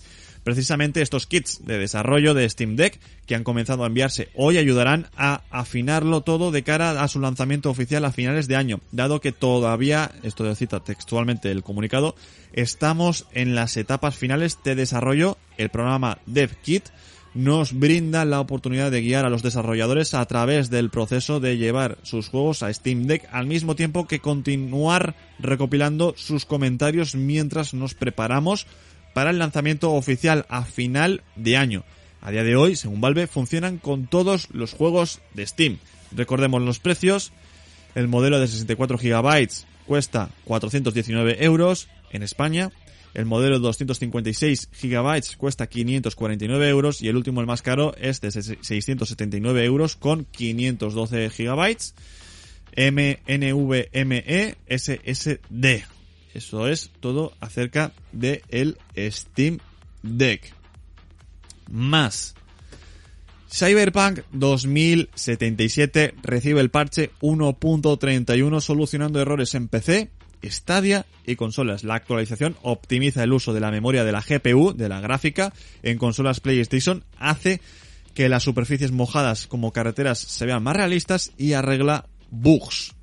Precisamente 0.45 1.01
estos 1.01 1.27
kits 1.27 1.65
de 1.65 1.77
desarrollo 1.77 2.33
de 2.33 2.49
Steam 2.49 2.75
Deck 2.75 2.99
que 3.25 3.35
han 3.35 3.43
comenzado 3.43 3.83
a 3.83 3.87
enviarse 3.87 4.29
hoy 4.33 4.57
ayudarán 4.57 5.07
a 5.15 5.41
afinarlo 5.49 6.21
todo 6.21 6.51
de 6.51 6.63
cara 6.63 7.01
a 7.01 7.07
su 7.07 7.19
lanzamiento 7.19 7.69
oficial 7.69 8.03
a 8.03 8.11
finales 8.11 8.47
de 8.47 8.57
año, 8.57 8.79
dado 8.91 9.21
que 9.21 9.31
todavía, 9.31 10.11
esto 10.23 10.53
cita 10.55 10.81
textualmente 10.81 11.51
el 11.51 11.63
comunicado, 11.63 12.15
estamos 12.53 13.25
en 13.33 13.55
las 13.55 13.75
etapas 13.77 14.15
finales 14.15 14.59
de 14.63 14.75
desarrollo, 14.75 15.37
el 15.57 15.69
programa 15.69 16.19
DevKit 16.25 16.89
nos 17.33 17.77
brinda 17.77 18.25
la 18.25 18.39
oportunidad 18.39 18.91
de 18.91 19.01
guiar 19.01 19.25
a 19.25 19.29
los 19.29 19.41
desarrolladores 19.41 20.13
a 20.13 20.25
través 20.25 20.69
del 20.69 20.89
proceso 20.89 21.39
de 21.39 21.57
llevar 21.57 21.97
sus 22.03 22.29
juegos 22.29 22.63
a 22.63 22.71
Steam 22.73 23.07
Deck 23.07 23.27
al 23.31 23.47
mismo 23.47 23.75
tiempo 23.75 24.07
que 24.07 24.19
continuar 24.19 25.15
recopilando 25.39 26.13
sus 26.17 26.45
comentarios 26.45 27.15
mientras 27.15 27.73
nos 27.73 27.95
preparamos 27.95 28.67
para 29.13 29.31
el 29.31 29.39
lanzamiento 29.39 29.93
oficial 29.93 30.45
a 30.49 30.63
final 30.63 31.23
de 31.35 31.57
año. 31.57 31.83
A 32.21 32.31
día 32.31 32.43
de 32.43 32.55
hoy, 32.55 32.75
según 32.75 33.01
Valve, 33.01 33.27
funcionan 33.27 33.77
con 33.77 34.07
todos 34.07 34.47
los 34.51 34.73
juegos 34.73 35.19
de 35.33 35.45
Steam. 35.45 35.77
Recordemos 36.15 36.61
los 36.61 36.79
precios. 36.79 37.33
El 37.95 38.07
modelo 38.07 38.39
de 38.39 38.47
64 38.47 38.97
GB 38.97 39.49
cuesta 39.85 40.29
419 40.45 41.43
euros 41.43 41.89
en 42.11 42.23
España. 42.23 42.71
El 43.13 43.25
modelo 43.25 43.59
de 43.59 43.61
256 43.61 44.69
GB 44.81 45.37
cuesta 45.37 45.67
549 45.67 46.69
euros 46.69 47.01
y 47.01 47.09
el 47.09 47.15
último, 47.15 47.41
el 47.41 47.47
más 47.47 47.61
caro, 47.61 47.93
es 47.97 48.21
de 48.21 48.31
679 48.31 49.65
euros 49.65 49.95
con 49.95 50.25
512 50.25 51.29
GB. 51.29 51.77
MNVMe 52.75 54.55
SSD. 54.67 55.83
Eso 56.33 56.67
es 56.67 56.89
todo 56.99 57.33
acerca 57.39 57.93
de 58.11 58.41
el 58.49 58.77
Steam 58.97 59.59
Deck. 60.01 60.55
Más. 61.69 62.33
Cyberpunk 63.51 64.21
2077 64.31 66.15
recibe 66.23 66.59
el 66.61 66.71
parche 66.71 67.11
1.31 67.21 68.61
solucionando 68.61 69.21
errores 69.21 69.53
en 69.53 69.67
PC, 69.67 70.09
Stadia 70.43 71.05
y 71.25 71.35
consolas. 71.35 71.83
La 71.83 71.95
actualización 71.95 72.55
optimiza 72.61 73.23
el 73.23 73.33
uso 73.33 73.53
de 73.53 73.59
la 73.59 73.71
memoria 73.71 74.03
de 74.03 74.11
la 74.11 74.21
GPU, 74.21 74.73
de 74.73 74.89
la 74.89 75.01
gráfica, 75.01 75.53
en 75.81 75.97
consolas 75.97 76.39
PlayStation, 76.39 77.03
hace 77.17 77.61
que 78.13 78.29
las 78.29 78.43
superficies 78.43 78.91
mojadas 78.91 79.47
como 79.47 79.71
carreteras 79.71 80.19
se 80.19 80.45
vean 80.45 80.63
más 80.63 80.75
realistas 80.75 81.31
y 81.37 81.53
arregla 81.53 82.05
bugs. 82.29 82.93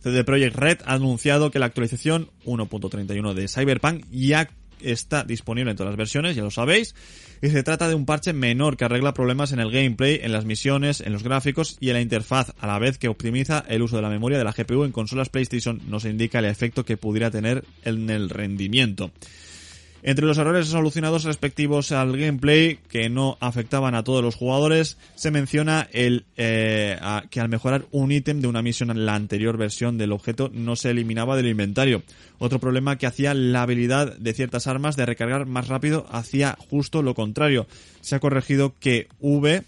CD 0.00 0.24
Projekt 0.24 0.56
Red 0.56 0.78
ha 0.84 0.94
anunciado 0.94 1.50
que 1.50 1.60
la 1.60 1.66
actualización 1.66 2.30
1.31 2.44 3.34
de 3.34 3.48
Cyberpunk 3.48 4.04
ya 4.10 4.48
está 4.84 5.24
disponible 5.24 5.70
en 5.70 5.76
todas 5.76 5.90
las 5.90 5.98
versiones, 5.98 6.36
ya 6.36 6.42
lo 6.42 6.50
sabéis, 6.50 6.94
y 7.40 7.50
se 7.50 7.62
trata 7.62 7.88
de 7.88 7.94
un 7.94 8.06
parche 8.06 8.32
menor 8.32 8.76
que 8.76 8.84
arregla 8.84 9.14
problemas 9.14 9.52
en 9.52 9.60
el 9.60 9.70
gameplay, 9.70 10.20
en 10.22 10.32
las 10.32 10.44
misiones, 10.44 11.00
en 11.00 11.12
los 11.12 11.22
gráficos 11.22 11.76
y 11.80 11.88
en 11.88 11.94
la 11.94 12.00
interfaz, 12.00 12.52
a 12.58 12.66
la 12.66 12.78
vez 12.78 12.98
que 12.98 13.08
optimiza 13.08 13.64
el 13.68 13.82
uso 13.82 13.96
de 13.96 14.02
la 14.02 14.10
memoria 14.10 14.38
de 14.38 14.44
la 14.44 14.52
GPU 14.52 14.84
en 14.84 14.92
consolas 14.92 15.28
PlayStation, 15.28 15.80
nos 15.88 16.04
indica 16.04 16.38
el 16.38 16.46
efecto 16.46 16.84
que 16.84 16.96
pudiera 16.96 17.30
tener 17.30 17.64
en 17.84 18.10
el 18.10 18.30
rendimiento. 18.30 19.10
Entre 20.04 20.26
los 20.26 20.36
errores 20.36 20.66
solucionados 20.66 21.22
respectivos 21.22 21.92
al 21.92 22.16
gameplay 22.16 22.78
que 22.88 23.08
no 23.08 23.38
afectaban 23.40 23.94
a 23.94 24.02
todos 24.02 24.22
los 24.22 24.34
jugadores, 24.34 24.98
se 25.14 25.30
menciona 25.30 25.88
el 25.92 26.24
eh, 26.36 26.98
que 27.30 27.40
al 27.40 27.48
mejorar 27.48 27.86
un 27.92 28.10
ítem 28.10 28.40
de 28.40 28.48
una 28.48 28.62
misión 28.62 28.90
en 28.90 29.06
la 29.06 29.14
anterior 29.14 29.56
versión 29.56 29.98
del 29.98 30.10
objeto 30.10 30.50
no 30.52 30.74
se 30.74 30.90
eliminaba 30.90 31.36
del 31.36 31.46
inventario. 31.46 32.02
Otro 32.40 32.58
problema 32.58 32.98
que 32.98 33.06
hacía 33.06 33.32
la 33.32 33.62
habilidad 33.62 34.16
de 34.16 34.32
ciertas 34.32 34.66
armas 34.66 34.96
de 34.96 35.06
recargar 35.06 35.46
más 35.46 35.68
rápido 35.68 36.06
hacía 36.10 36.58
justo 36.68 37.02
lo 37.02 37.14
contrario. 37.14 37.68
Se 38.00 38.16
ha 38.16 38.20
corregido 38.20 38.74
que 38.80 39.06
V 39.20 39.62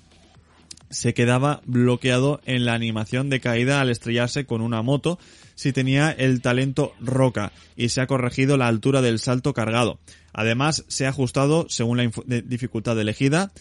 se 0.90 1.14
quedaba 1.14 1.60
bloqueado 1.64 2.40
en 2.44 2.64
la 2.64 2.74
animación 2.74 3.30
de 3.30 3.40
caída 3.40 3.80
al 3.80 3.90
estrellarse 3.90 4.46
con 4.46 4.62
una 4.62 4.82
moto 4.82 5.18
si 5.54 5.72
tenía 5.72 6.10
el 6.10 6.40
talento 6.40 6.94
roca 7.00 7.52
y 7.76 7.90
se 7.90 8.00
ha 8.00 8.06
corregido 8.06 8.56
la 8.56 8.68
altura 8.68 9.02
del 9.02 9.18
salto 9.18 9.54
cargado. 9.54 9.98
Además, 10.32 10.84
se 10.88 11.06
ha 11.06 11.10
ajustado, 11.10 11.66
según 11.68 11.98
la 11.98 12.10
dificultad 12.44 12.98
elegida, 12.98 13.52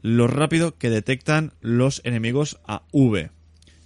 lo 0.00 0.26
rápido 0.26 0.76
que 0.76 0.90
detectan 0.90 1.52
los 1.60 2.00
enemigos 2.04 2.58
a 2.66 2.82
V. 2.92 3.30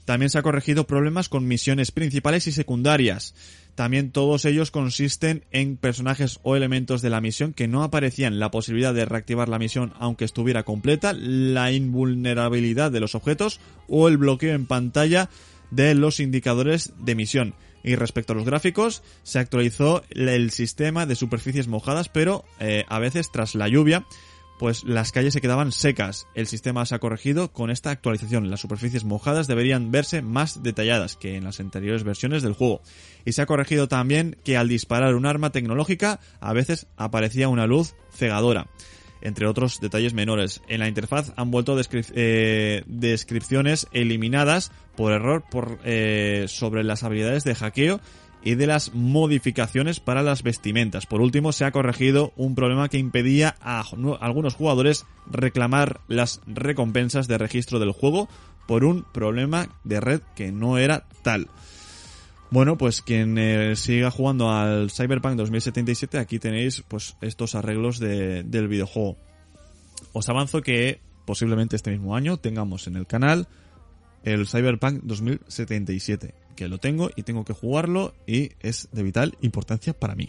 También 0.05 0.31
se 0.31 0.39
ha 0.39 0.43
corregido 0.43 0.87
problemas 0.87 1.29
con 1.29 1.47
misiones 1.47 1.93
principales 1.93 2.47
y 2.47 2.53
secundarias. 2.53 3.35
También 3.75 4.11
todos 4.11 4.45
ellos 4.45 4.71
consisten 4.71 5.45
en 5.51 5.77
personajes 5.77 6.41
o 6.43 6.57
elementos 6.57 7.01
de 7.01 7.09
la 7.09 7.21
misión 7.21 7.55
que 7.55 7.69
no 7.69 7.83
aparecían, 7.83 8.39
la 8.39 8.51
posibilidad 8.51 8.93
de 8.93 9.07
reactivar 9.07 9.49
la 9.49 9.59
misión 9.59 9.95
aunque 9.99 10.27
estuviera 10.27 10.65
completa, 10.65 11.15
la 11.15 11.73
invulnerabilidad 11.73 12.91
de 12.91 13.01
los 13.01 13.15
objetos 13.15 13.61
o 13.89 14.09
el 14.09 14.19
bloqueo 14.19 14.55
en 14.55 14.67
pantalla 14.67 15.31
de 15.73 15.95
los 15.95 16.21
indicadores 16.21 16.93
de 16.99 17.17
misión. 17.17 17.55
Y 17.83 17.97
respecto 17.97 18.33
a 18.33 18.37
los 18.37 18.45
gráficos, 18.45 19.03
se 19.25 19.41
actualizó 19.41 20.05
el 20.11 20.53
sistema 20.53 21.05
de 21.05 21.17
superficies 21.17 21.67
mojadas, 21.67 22.09
pero 22.09 22.45
eh, 22.61 22.85
a 22.89 23.01
veces 23.01 23.33
tras 23.33 23.57
la 23.57 23.67
lluvia, 23.67 24.07
pues 24.61 24.85
las 24.85 25.11
calles 25.11 25.33
se 25.33 25.41
quedaban 25.41 25.73
secas. 25.73 26.29
El 26.37 26.47
sistema 26.47 26.87
se 26.87 26.95
ha 26.95 27.01
corregido 27.01 27.53
con 27.53 27.71
esta 27.71 27.91
actualización. 27.91 28.51
Las 28.51 28.61
superficies 28.61 29.03
mojadas 29.03 29.49
deberían 29.49 29.91
verse 29.91 30.23
más 30.23 30.63
detalladas 30.63 31.17
que 31.17 31.35
en 31.35 31.43
las 31.43 31.59
anteriores 31.59 32.05
versiones 32.05 32.45
del 32.45 32.53
juego. 32.53 32.83
Y 33.25 33.33
se 33.33 33.43
ha 33.43 33.47
corregido 33.47 33.89
también 33.89 34.37
que 34.45 34.57
al 34.57 34.69
disparar 34.69 35.17
un 35.17 35.27
arma 35.27 35.51
tecnológica 35.51 36.21
a 36.39 36.53
veces 36.53 36.87
aparecía 36.97 37.49
una 37.49 37.67
luz 37.67 37.97
cegadora. 38.13 38.69
Entre 39.23 39.47
otros 39.47 39.81
detalles 39.81 40.15
menores. 40.15 40.61
En 40.69 40.81
la 40.81 40.89
interfaz 40.89 41.33
han 41.37 41.51
vuelto 41.51 41.77
eh, 41.81 42.83
descripciones 42.87 43.87
eliminadas 43.93 44.73
por 44.97 45.13
error 45.13 45.45
por, 45.51 45.79
eh, 45.85 46.47
sobre 46.49 46.85
las 46.85 47.03
habilidades 47.03 47.45
de 47.45 47.55
hackeo 47.55 48.01
y 48.45 48.57
de 48.57 48.67
las 48.67 48.95
modificaciones 48.95 50.01
para 50.01 50.23
las 50.23 50.43
vestimentas. 50.43 51.07
Por 51.07 51.21
último, 51.21 51.53
se 51.53 51.65
ha 51.65 51.71
corregido 51.71 52.33
un 52.37 52.55
problema 52.55 52.89
que 52.89 52.99
impedía 52.99 53.55
a 53.61 53.85
algunos 54.21 54.55
jugadores 54.55 55.07
reclamar 55.31 56.01
las 56.09 56.41
recompensas 56.47 57.29
de 57.29 57.39
registro 57.39 57.79
del 57.79 57.93
juego 57.93 58.29
por 58.67 58.85
un 58.85 59.05
problema 59.05 59.69
de 59.85 60.01
red 60.01 60.21
que 60.35 60.53
no 60.53 60.79
era 60.79 61.07
tal. 61.23 61.49
Bueno, 62.53 62.77
pues 62.77 63.01
quien 63.01 63.39
eh, 63.39 63.77
siga 63.77 64.11
jugando 64.11 64.51
al 64.51 64.91
Cyberpunk 64.91 65.37
2077, 65.37 66.19
aquí 66.19 66.39
tenéis 66.39 66.85
pues 66.87 67.17
estos 67.23 67.55
arreglos 67.55 67.99
de- 67.99 68.43
del 68.43 68.69
videojuego. 68.69 69.17
Os 70.13 70.29
avanzo 70.29 70.61
que 70.61 71.01
posiblemente 71.25 71.77
este 71.77 71.91
mismo 71.91 72.15
año 72.15 72.37
tengamos 72.37 72.87
en 72.87 72.97
el 72.97 73.07
canal 73.07 73.49
el 74.25 74.47
Cyberpunk 74.47 75.01
2077, 75.05 76.35
que 76.55 76.69
lo 76.69 76.77
tengo 76.79 77.11
y 77.17 77.23
tengo 77.23 77.45
que 77.47 77.55
jugarlo 77.55 78.15
y 78.27 78.51
es 78.61 78.89
de 78.93 79.03
vital 79.03 79.35
importancia 79.41 79.95
para 79.95 80.15
mí. 80.15 80.29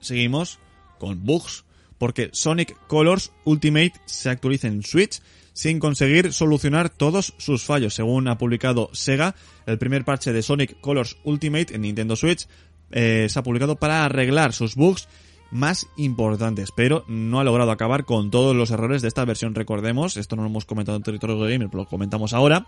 Seguimos 0.00 0.58
con 0.98 1.24
bugs, 1.24 1.64
porque 1.96 2.28
Sonic 2.34 2.76
Colors 2.86 3.32
Ultimate 3.44 3.94
se 4.04 4.28
actualiza 4.28 4.68
en 4.68 4.82
Switch 4.82 5.22
sin 5.54 5.78
conseguir 5.78 6.34
solucionar 6.34 6.90
todos 6.90 7.32
sus 7.38 7.64
fallos. 7.64 7.94
Según 7.94 8.28
ha 8.28 8.36
publicado 8.36 8.90
Sega, 8.92 9.34
el 9.64 9.78
primer 9.78 10.04
parche 10.04 10.34
de 10.34 10.42
Sonic 10.42 10.78
Colors 10.80 11.16
Ultimate 11.24 11.74
en 11.74 11.82
Nintendo 11.82 12.16
Switch 12.16 12.46
eh, 12.90 13.28
se 13.30 13.38
ha 13.38 13.42
publicado 13.42 13.76
para 13.76 14.04
arreglar 14.04 14.52
sus 14.52 14.74
bugs 14.74 15.08
más 15.50 15.86
importantes, 15.96 16.70
pero 16.74 17.04
no 17.06 17.38
ha 17.38 17.44
logrado 17.44 17.70
acabar 17.70 18.04
con 18.04 18.30
todos 18.30 18.54
los 18.54 18.72
errores 18.72 19.00
de 19.00 19.08
esta 19.08 19.24
versión. 19.24 19.54
Recordemos, 19.54 20.16
esto 20.16 20.36
no 20.36 20.42
lo 20.42 20.48
hemos 20.48 20.64
comentado 20.64 20.96
en 20.96 21.04
Territorio 21.04 21.38
Gamer, 21.38 21.68
pero 21.70 21.84
lo 21.84 21.88
comentamos 21.88 22.32
ahora. 22.32 22.66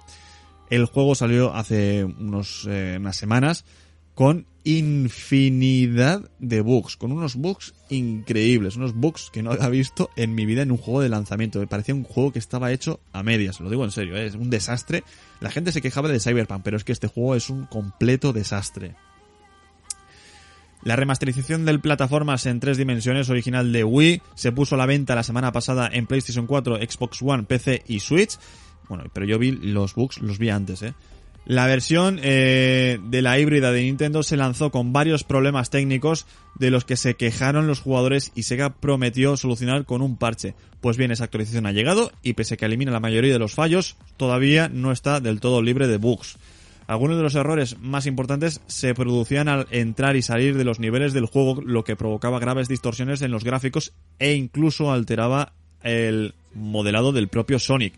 El 0.71 0.87
juego 0.87 1.15
salió 1.15 1.55
hace 1.55 2.05
unos, 2.05 2.67
eh, 2.69 2.97
unas 2.99 3.17
semanas 3.17 3.65
con 4.17 4.47
infinidad 4.65 6.31
de 6.39 6.63
bugs, 6.63 6.97
con 6.97 7.13
unos 7.13 7.37
bugs 7.37 7.75
increíbles, 7.91 8.75
unos 8.77 8.95
bugs 8.95 9.31
que 9.31 9.43
no 9.43 9.53
había 9.53 9.69
visto 9.69 10.09
en 10.17 10.35
mi 10.35 10.47
vida 10.47 10.63
en 10.63 10.73
un 10.73 10.79
juego 10.79 11.03
de 11.03 11.11
lanzamiento. 11.11 11.61
Me 11.61 11.67
parecía 11.67 11.95
un 11.95 12.03
juego 12.03 12.33
que 12.33 12.39
estaba 12.39 12.73
hecho 12.73 12.99
a 13.13 13.23
medias, 13.23 13.61
lo 13.61 13.69
digo 13.69 13.85
en 13.85 13.91
serio, 13.91 14.17
¿eh? 14.17 14.27
es 14.27 14.35
un 14.35 14.49
desastre. 14.49 15.05
La 15.39 15.51
gente 15.51 15.71
se 15.71 15.83
quejaba 15.83 16.09
de 16.09 16.19
Cyberpunk, 16.19 16.63
pero 16.65 16.79
es 16.79 16.83
que 16.83 16.93
este 16.93 17.09
juego 17.09 17.37
es 17.37 17.51
un 17.51 17.67
completo 17.67 18.33
desastre. 18.33 18.97
La 20.83 20.97
remasterización 20.97 21.67
del 21.67 21.81
plataformas 21.81 22.47
en 22.47 22.59
tres 22.59 22.79
dimensiones 22.79 23.29
original 23.29 23.71
de 23.71 23.85
Wii 23.85 24.23
se 24.35 24.51
puso 24.51 24.77
a 24.77 24.79
la 24.79 24.87
venta 24.87 25.15
la 25.15 25.25
semana 25.25 25.53
pasada 25.53 25.91
en 25.93 26.07
PlayStation 26.07 26.47
4, 26.47 26.79
Xbox 26.79 27.21
One, 27.21 27.43
PC 27.43 27.83
y 27.87 28.01
Switch. 28.01 28.39
Bueno, 28.89 29.05
pero 29.13 29.27
yo 29.27 29.39
vi 29.39 29.53
los 29.53 29.95
bugs, 29.95 30.23
los 30.23 30.39
vi 30.39 30.49
antes, 30.49 30.81
¿eh? 30.83 30.95
La 31.47 31.67
versión 31.67 32.19
eh, 32.25 32.99
de 33.01 33.23
la 33.23 33.39
híbrida 33.39 33.71
de 33.71 33.83
Nintendo 33.83 34.25
se 34.25 34.37
lanzó 34.37 34.73
con 34.73 34.93
varios 34.93 35.23
problemas 35.23 35.71
técnicos 35.71 36.27
de 36.57 36.73
los 36.73 36.85
que 36.85 36.97
se 36.97 37.15
quejaron 37.15 37.69
los 37.69 37.79
jugadores 37.79 38.33
y 38.35 38.43
Sega 38.43 38.75
prometió 38.75 39.37
solucionar 39.37 39.85
con 39.85 40.03
un 40.03 40.17
parche. 40.17 40.57
Pues 40.81 40.97
bien, 40.97 41.13
esa 41.13 41.23
actualización 41.23 41.67
ha 41.67 41.73
llegado 41.73 42.11
y 42.25 42.33
pese 42.33 42.55
a 42.55 42.57
que 42.57 42.65
elimina 42.65 42.91
la 42.91 42.99
mayoría 42.99 43.33
de 43.33 43.39
los 43.39 43.55
fallos, 43.55 43.97
todavía 44.17 44.69
no 44.69 44.91
está 44.91 45.21
del 45.21 45.39
todo 45.39 45.63
libre 45.63 45.87
de 45.87 45.99
bugs. 45.99 46.37
Algunos 46.89 47.17
de 47.17 47.23
los 47.23 47.37
errores 47.37 47.79
más 47.79 48.07
importantes 48.07 48.61
se 48.67 48.95
producían 48.95 49.47
al 49.47 49.69
entrar 49.71 50.17
y 50.17 50.23
salir 50.23 50.57
de 50.57 50.65
los 50.65 50.81
niveles 50.81 51.13
del 51.13 51.27
juego, 51.27 51.63
lo 51.63 51.85
que 51.85 51.95
provocaba 51.95 52.41
graves 52.41 52.67
distorsiones 52.67 53.23
en 53.23 53.31
los 53.31 53.45
gráficos 53.45 53.93
e 54.19 54.35
incluso 54.35 54.91
alteraba 54.91 55.53
el 55.85 56.35
modelado 56.55 57.13
del 57.13 57.29
propio 57.29 57.61
Sonic 57.61 57.95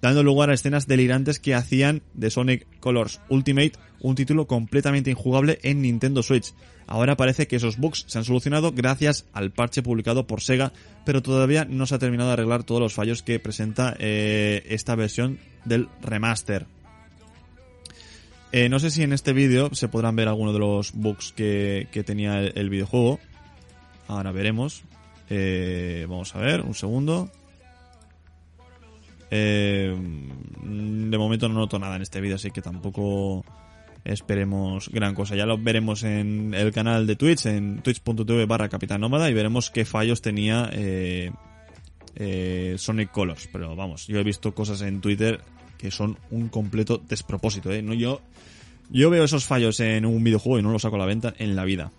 dando 0.00 0.22
lugar 0.22 0.50
a 0.50 0.54
escenas 0.54 0.86
delirantes 0.86 1.38
que 1.38 1.54
hacían 1.54 2.02
de 2.14 2.30
Sonic 2.30 2.66
Colors 2.80 3.20
Ultimate 3.28 3.72
un 4.00 4.14
título 4.14 4.46
completamente 4.46 5.10
injugable 5.10 5.58
en 5.62 5.82
Nintendo 5.82 6.22
Switch. 6.22 6.54
Ahora 6.86 7.16
parece 7.16 7.46
que 7.46 7.56
esos 7.56 7.76
bugs 7.76 8.04
se 8.06 8.18
han 8.18 8.24
solucionado 8.24 8.72
gracias 8.72 9.26
al 9.32 9.50
parche 9.50 9.82
publicado 9.82 10.26
por 10.26 10.40
Sega, 10.40 10.72
pero 11.04 11.22
todavía 11.22 11.64
no 11.64 11.86
se 11.86 11.94
ha 11.94 11.98
terminado 11.98 12.30
de 12.30 12.34
arreglar 12.34 12.64
todos 12.64 12.80
los 12.80 12.94
fallos 12.94 13.22
que 13.22 13.38
presenta 13.38 13.94
eh, 13.98 14.64
esta 14.68 14.94
versión 14.94 15.38
del 15.64 15.88
remaster. 16.00 16.66
Eh, 18.52 18.70
no 18.70 18.78
sé 18.78 18.90
si 18.90 19.02
en 19.02 19.12
este 19.12 19.34
vídeo 19.34 19.74
se 19.74 19.88
podrán 19.88 20.16
ver 20.16 20.28
algunos 20.28 20.54
de 20.54 20.60
los 20.60 20.92
bugs 20.92 21.32
que, 21.32 21.86
tenía 22.06 22.40
el, 22.40 22.52
el, 22.54 22.70
videojuego. 22.70 23.20
Ahora 24.06 24.32
veremos. 24.32 24.82
Eh, 25.28 26.06
vamos 26.08 26.34
a 26.34 26.38
ver, 26.38 26.62
un 26.62 26.74
segundo. 26.74 27.30
Eh, 29.30 29.94
de 29.94 31.18
momento 31.18 31.48
no 31.48 31.54
noto 31.54 31.78
nada 31.78 31.96
en 31.96 32.02
este 32.02 32.20
vídeo, 32.20 32.36
así 32.36 32.50
que 32.50 32.62
tampoco 32.62 33.44
esperemos 34.04 34.88
gran 34.88 35.14
cosa. 35.14 35.36
Ya 35.36 35.46
lo 35.46 35.58
veremos 35.58 36.02
en 36.02 36.54
el 36.54 36.72
canal 36.72 37.06
de 37.06 37.16
Twitch, 37.16 37.46
en 37.46 37.80
twitch.tv 37.82 38.46
barra 38.46 38.68
Capitán 38.68 39.00
Nómada, 39.00 39.30
y 39.30 39.34
veremos 39.34 39.70
qué 39.70 39.84
fallos 39.84 40.22
tenía 40.22 40.70
eh, 40.72 41.30
eh, 42.16 42.74
Sonic 42.78 43.10
Colors. 43.10 43.48
Pero 43.52 43.76
vamos, 43.76 44.06
yo 44.06 44.18
he 44.18 44.24
visto 44.24 44.54
cosas 44.54 44.82
en 44.82 45.00
Twitter 45.00 45.40
que 45.76 45.90
son 45.90 46.18
un 46.30 46.48
completo 46.48 46.98
despropósito. 46.98 47.72
¿eh? 47.72 47.82
No, 47.82 47.94
yo, 47.94 48.20
yo 48.90 49.10
veo 49.10 49.24
esos 49.24 49.46
fallos 49.46 49.78
en 49.80 50.04
un 50.04 50.24
videojuego 50.24 50.58
y 50.58 50.62
no 50.62 50.72
los 50.72 50.82
saco 50.82 50.96
a 50.96 50.98
la 50.98 51.06
venta 51.06 51.34
en 51.38 51.54
la 51.54 51.64
vida. 51.64 51.92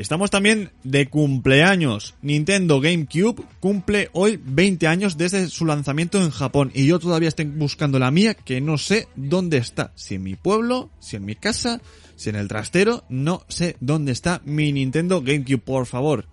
Estamos 0.00 0.30
también 0.30 0.70
de 0.82 1.10
cumpleaños. 1.10 2.14
Nintendo 2.22 2.80
GameCube 2.80 3.44
cumple 3.60 4.08
hoy 4.14 4.40
20 4.42 4.86
años 4.86 5.18
desde 5.18 5.46
su 5.48 5.66
lanzamiento 5.66 6.22
en 6.22 6.30
Japón 6.30 6.70
y 6.74 6.86
yo 6.86 6.98
todavía 6.98 7.28
estoy 7.28 7.44
buscando 7.44 7.98
la 7.98 8.10
mía 8.10 8.32
que 8.32 8.62
no 8.62 8.78
sé 8.78 9.08
dónde 9.14 9.58
está. 9.58 9.92
Si 9.96 10.14
en 10.14 10.22
mi 10.22 10.36
pueblo, 10.36 10.88
si 11.00 11.16
en 11.16 11.26
mi 11.26 11.34
casa, 11.34 11.82
si 12.16 12.30
en 12.30 12.36
el 12.36 12.48
trastero, 12.48 13.04
no 13.10 13.44
sé 13.48 13.76
dónde 13.80 14.12
está 14.12 14.40
mi 14.46 14.72
Nintendo 14.72 15.20
GameCube. 15.20 15.58
Por 15.58 15.84
favor, 15.84 16.24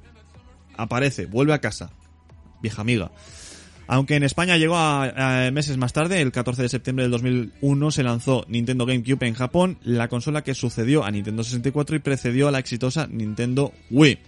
aparece, 0.77 1.25
vuelve 1.25 1.53
a 1.53 1.59
casa. 1.59 1.91
Vieja 2.61 2.83
amiga. 2.83 3.11
Aunque 3.87 4.15
en 4.15 4.23
España 4.23 4.57
llegó 4.57 4.75
a, 4.75 5.45
a, 5.45 5.51
meses 5.51 5.77
más 5.77 5.93
tarde, 5.93 6.21
el 6.21 6.31
14 6.31 6.61
de 6.61 6.69
septiembre 6.69 7.03
del 7.03 7.11
2001 7.11 7.91
se 7.91 8.03
lanzó 8.03 8.45
Nintendo 8.49 8.85
GameCube 8.85 9.25
en 9.25 9.33
Japón, 9.33 9.77
la 9.83 10.09
consola 10.09 10.43
que 10.43 10.53
sucedió 10.53 11.05
a 11.05 11.11
Nintendo 11.11 11.43
64 11.43 11.95
y 11.95 11.99
precedió 11.99 12.47
a 12.47 12.51
la 12.51 12.59
exitosa 12.59 13.07
Nintendo 13.07 13.71
Wii. 13.89 14.19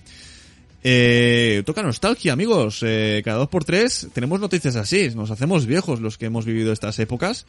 Eh, 0.84 1.64
toca 1.66 1.84
nostalgia, 1.84 2.34
amigos. 2.34 2.84
Eh, 2.86 3.22
cada 3.26 3.40
dos 3.40 3.50
por 3.50 3.66
tres 3.66 4.08
tenemos 4.14 4.40
noticias 4.40 4.76
así. 4.76 5.10
Nos 5.16 5.32
hacemos 5.32 5.66
viejos 5.66 6.00
los 6.00 6.18
que 6.18 6.28
hemos 6.28 6.46
vivido 6.46 6.72
estas 6.72 7.00
épocas. 7.00 7.46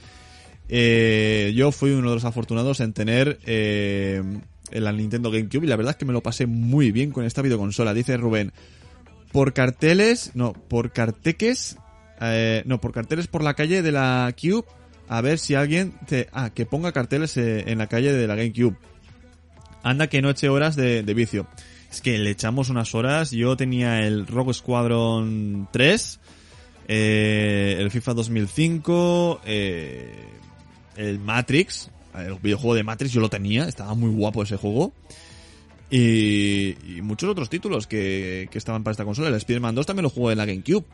Eh, 0.68 1.52
yo 1.54 1.72
fui 1.72 1.90
uno 1.90 2.10
de 2.10 2.14
los 2.14 2.24
afortunados 2.24 2.80
en 2.80 2.92
tener 2.92 3.40
eh, 3.44 4.22
la 4.72 4.92
Nintendo 4.92 5.30
GameCube 5.30 5.64
y 5.64 5.68
la 5.68 5.76
verdad 5.76 5.92
es 5.92 5.96
que 5.96 6.04
me 6.04 6.12
lo 6.12 6.22
pasé 6.22 6.46
muy 6.46 6.92
bien 6.92 7.10
con 7.10 7.24
esta 7.24 7.42
videoconsola. 7.42 7.94
Dice 7.94 8.16
Rubén, 8.16 8.52
por 9.32 9.52
carteles, 9.52 10.32
no, 10.34 10.52
por 10.52 10.92
carteques 10.92 11.76
eh, 12.20 12.62
no, 12.66 12.80
por 12.80 12.92
carteles 12.92 13.26
por 13.26 13.42
la 13.42 13.54
calle 13.54 13.82
de 13.82 13.92
la 13.92 14.34
Cube, 14.40 14.64
a 15.10 15.20
ver 15.22 15.40
si 15.40 15.56
alguien 15.56 15.92
te, 16.06 16.28
ah, 16.32 16.50
que 16.50 16.66
ponga 16.66 16.92
carteles 16.92 17.36
eh, 17.36 17.64
en 17.66 17.78
la 17.78 17.88
calle 17.88 18.12
de 18.12 18.26
la 18.28 18.36
GameCube. 18.36 18.76
Anda 19.82 20.06
que 20.06 20.22
no 20.22 20.30
eche 20.30 20.48
horas 20.48 20.76
de, 20.76 21.02
de, 21.02 21.14
vicio. 21.14 21.48
Es 21.90 22.00
que 22.00 22.16
le 22.18 22.30
echamos 22.30 22.68
unas 22.68 22.94
horas, 22.94 23.32
yo 23.32 23.56
tenía 23.56 24.02
el 24.02 24.26
Rogue 24.28 24.54
Squadron 24.54 25.68
3, 25.72 26.20
eh, 26.86 27.76
el 27.80 27.90
FIFA 27.90 28.14
2005, 28.14 29.40
eh, 29.44 30.14
el 30.96 31.18
Matrix, 31.18 31.90
el 32.14 32.34
videojuego 32.34 32.76
de 32.76 32.84
Matrix 32.84 33.12
yo 33.12 33.20
lo 33.20 33.30
tenía, 33.30 33.64
estaba 33.66 33.94
muy 33.94 34.10
guapo 34.10 34.44
ese 34.44 34.56
juego. 34.56 34.92
Y, 35.90 36.76
y 36.86 37.02
muchos 37.02 37.28
otros 37.28 37.50
títulos 37.50 37.88
que, 37.88 38.48
que 38.48 38.58
estaban 38.58 38.84
para 38.84 38.92
esta 38.92 39.04
consola. 39.04 39.26
El 39.26 39.34
Spider-Man 39.34 39.74
2 39.74 39.86
también 39.86 40.04
lo 40.04 40.10
jugué 40.10 40.32
en 40.32 40.38
la 40.38 40.46
GameCube 40.46 40.84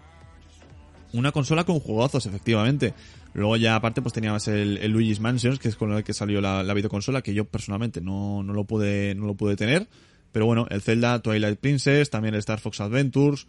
una 1.17 1.33
consola 1.33 1.65
con 1.65 1.81
juegazos, 1.81 2.27
efectivamente. 2.27 2.95
Luego 3.35 3.57
ya 3.57 3.77
aparte 3.77 4.03
pues 4.03 4.15
teníamos 4.15 4.49
el, 4.49 4.91
Luigi's 4.91 5.21
Mansions, 5.21 5.59
que 5.59 5.69
es 5.69 5.77
con 5.77 5.93
el 5.93 6.05
que 6.05 6.13
salió 6.13 6.41
la, 6.41 6.63
la 6.63 6.75
videoconsola, 6.75 7.23
que 7.23 7.35
yo 7.35 7.45
personalmente 7.45 8.01
no, 8.01 8.43
no 8.43 8.53
lo 8.53 8.65
pude, 8.65 9.15
no 9.15 9.27
lo 9.27 9.35
pude 9.35 9.57
tener. 9.57 9.89
Pero 10.33 10.47
bueno, 10.47 10.67
el 10.71 10.83
Zelda 10.83 11.21
Twilight 11.21 11.59
Princess, 11.59 12.11
también 12.11 12.35
el 12.35 12.41
Star 12.41 12.61
Fox 12.61 12.81
Adventures. 12.81 13.47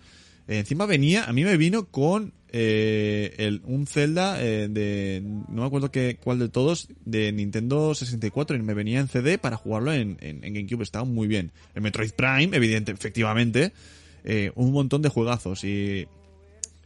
Eh, 0.48 0.60
encima 0.60 0.86
venía, 0.86 1.26
a 1.26 1.34
mí 1.34 1.44
me 1.44 1.58
vino 1.58 1.88
con 1.88 2.34
eh, 2.50 3.36
el, 3.38 3.62
un 3.66 3.86
Zelda 3.88 4.42
eh, 4.42 4.70
de, 4.70 5.22
no 5.22 5.62
me 5.62 5.68
acuerdo 5.68 5.92
qué, 5.92 6.18
cuál 6.24 6.40
de 6.40 6.48
todos, 6.48 6.88
de 7.04 7.34
Nintendo 7.34 7.94
64 7.94 8.56
y 8.56 8.62
me 8.62 8.74
venía 8.74 9.02
en 9.02 9.10
CD 9.10 9.38
para 9.38 9.58
jugarlo 9.58 9.94
en 9.94 10.18
GameCube, 10.18 10.84
estaba 10.84 11.04
muy 11.04 11.28
bien. 11.28 11.52
El 11.76 11.82
Metroid 11.82 12.12
Prime, 12.12 12.56
evidente, 12.56 12.94
efectivamente, 12.94 13.74
eh, 14.30 14.52
un 14.56 14.74
montón 14.74 15.02
de 15.02 15.08
juegazos 15.08 15.64
y 15.64 16.06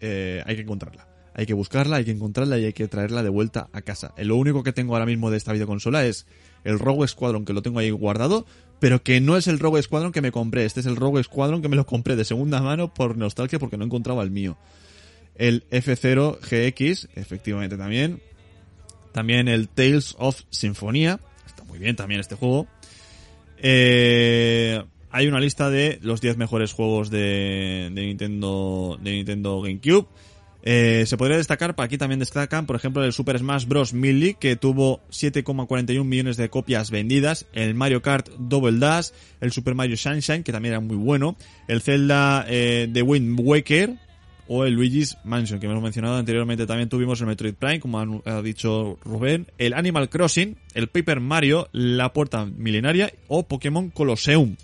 eh, 0.02 0.44
hay 0.46 0.56
que 0.56 0.62
encontrarla. 0.64 1.08
Hay 1.34 1.46
que 1.46 1.54
buscarla, 1.54 1.98
hay 1.98 2.06
que 2.06 2.12
encontrarla 2.12 2.60
y 2.60 2.66
hay 2.66 2.74
que 2.74 2.88
traerla 2.88 3.24
de 3.24 3.30
vuelta 3.30 3.70
a 3.72 3.82
casa. 3.82 4.14
Eh, 4.18 4.26
lo 4.26 4.36
único 4.36 4.64
que 4.64 4.74
tengo 4.74 4.94
ahora 4.96 5.06
mismo 5.06 5.32
de 5.32 5.38
esta 5.38 5.54
videoconsola 5.54 6.06
es 6.06 6.26
el 6.66 6.78
Rogue 6.78 7.08
Squadron 7.08 7.46
que 7.46 7.54
lo 7.54 7.62
tengo 7.62 7.80
ahí 7.80 7.90
guardado, 7.92 8.46
pero 8.80 9.02
que 9.02 9.22
no 9.22 9.38
es 9.38 9.48
el 9.48 9.60
Rogue 9.60 9.82
Squadron 9.82 10.12
que 10.12 10.22
me 10.22 10.32
compré. 10.32 10.66
Este 10.66 10.82
es 10.82 10.86
el 10.86 10.98
Rogue 10.98 11.24
Squadron 11.24 11.62
que 11.62 11.70
me 11.70 11.78
lo 11.78 11.86
compré 11.86 12.16
de 12.16 12.26
segunda 12.26 12.62
mano 12.62 12.94
por 12.94 13.18
nostalgia 13.18 13.60
porque 13.60 13.78
no 13.78 13.86
encontraba 13.86 14.24
el 14.24 14.32
mío. 14.32 14.58
El 15.36 15.64
F0 15.70 16.40
GX, 16.40 17.08
efectivamente 17.16 17.78
también. 17.78 18.22
También 19.14 19.48
el 19.48 19.70
Tales 19.70 20.16
of 20.20 20.42
Symphonia. 20.50 21.20
Está 21.46 21.64
muy 21.64 21.80
bien 21.80 21.96
también 21.96 22.20
este 22.20 22.36
juego. 22.36 22.68
Eh, 23.58 24.84
hay 25.12 25.28
una 25.28 25.40
lista 25.40 25.70
de 25.70 26.00
los 26.02 26.22
10 26.22 26.38
mejores 26.38 26.74
juegos 26.74 27.10
de, 27.10 27.90
Nintendo 27.94 28.98
de 29.02 29.12
Nintendo 29.12 29.62
GameCube. 29.62 30.08
Eh, 30.64 31.06
se 31.08 31.18
podría 31.18 31.38
destacar, 31.38 31.74
aquí 31.78 31.98
también 31.98 32.20
destacan, 32.20 32.68
por 32.68 32.76
ejemplo, 32.76 33.04
el 33.04 33.14
Super 33.14 33.40
Smash 33.40 33.66
Bros. 33.66 33.94
Melee, 33.94 34.36
que 34.36 34.56
tuvo 34.56 35.02
7,41 35.10 36.04
millones 36.04 36.38
de 36.38 36.50
copias 36.50 36.92
vendidas, 36.92 37.48
el 37.54 37.74
Mario 37.74 38.02
Kart 38.02 38.30
Double 38.38 38.78
Dash, 38.78 39.10
el 39.40 39.52
Super 39.52 39.74
Mario 39.74 39.98
Sunshine, 39.98 40.44
que 40.44 40.52
también 40.52 40.74
era 40.74 40.80
muy 40.80 40.98
bueno, 40.98 41.36
el 41.68 41.82
Zelda 41.82 42.46
eh, 42.48 42.88
de 42.90 43.02
Wind 43.02 43.40
Waker, 43.42 43.98
o 44.54 44.66
el 44.66 44.74
Luigi's 44.74 45.18
Mansion, 45.24 45.60
que 45.60 45.66
hemos 45.66 45.82
mencionado 45.82 46.18
anteriormente. 46.18 46.68
También 46.68 46.90
tuvimos 46.90 47.22
el 47.22 47.28
Metroid 47.28 47.54
Prime, 47.54 47.80
como 47.80 48.22
ha 48.26 48.42
dicho 48.42 49.00
Rubén, 49.04 49.48
el 49.58 49.74
Animal 49.74 50.10
Crossing, 50.10 50.58
el 50.74 50.90
Paper 50.90 51.22
Mario, 51.22 51.70
la 51.72 52.12
Puerta 52.12 52.46
Milenaria 52.46 53.14
o 53.30 53.48
Pokémon 53.48 53.90
Colosseum. 53.90 54.58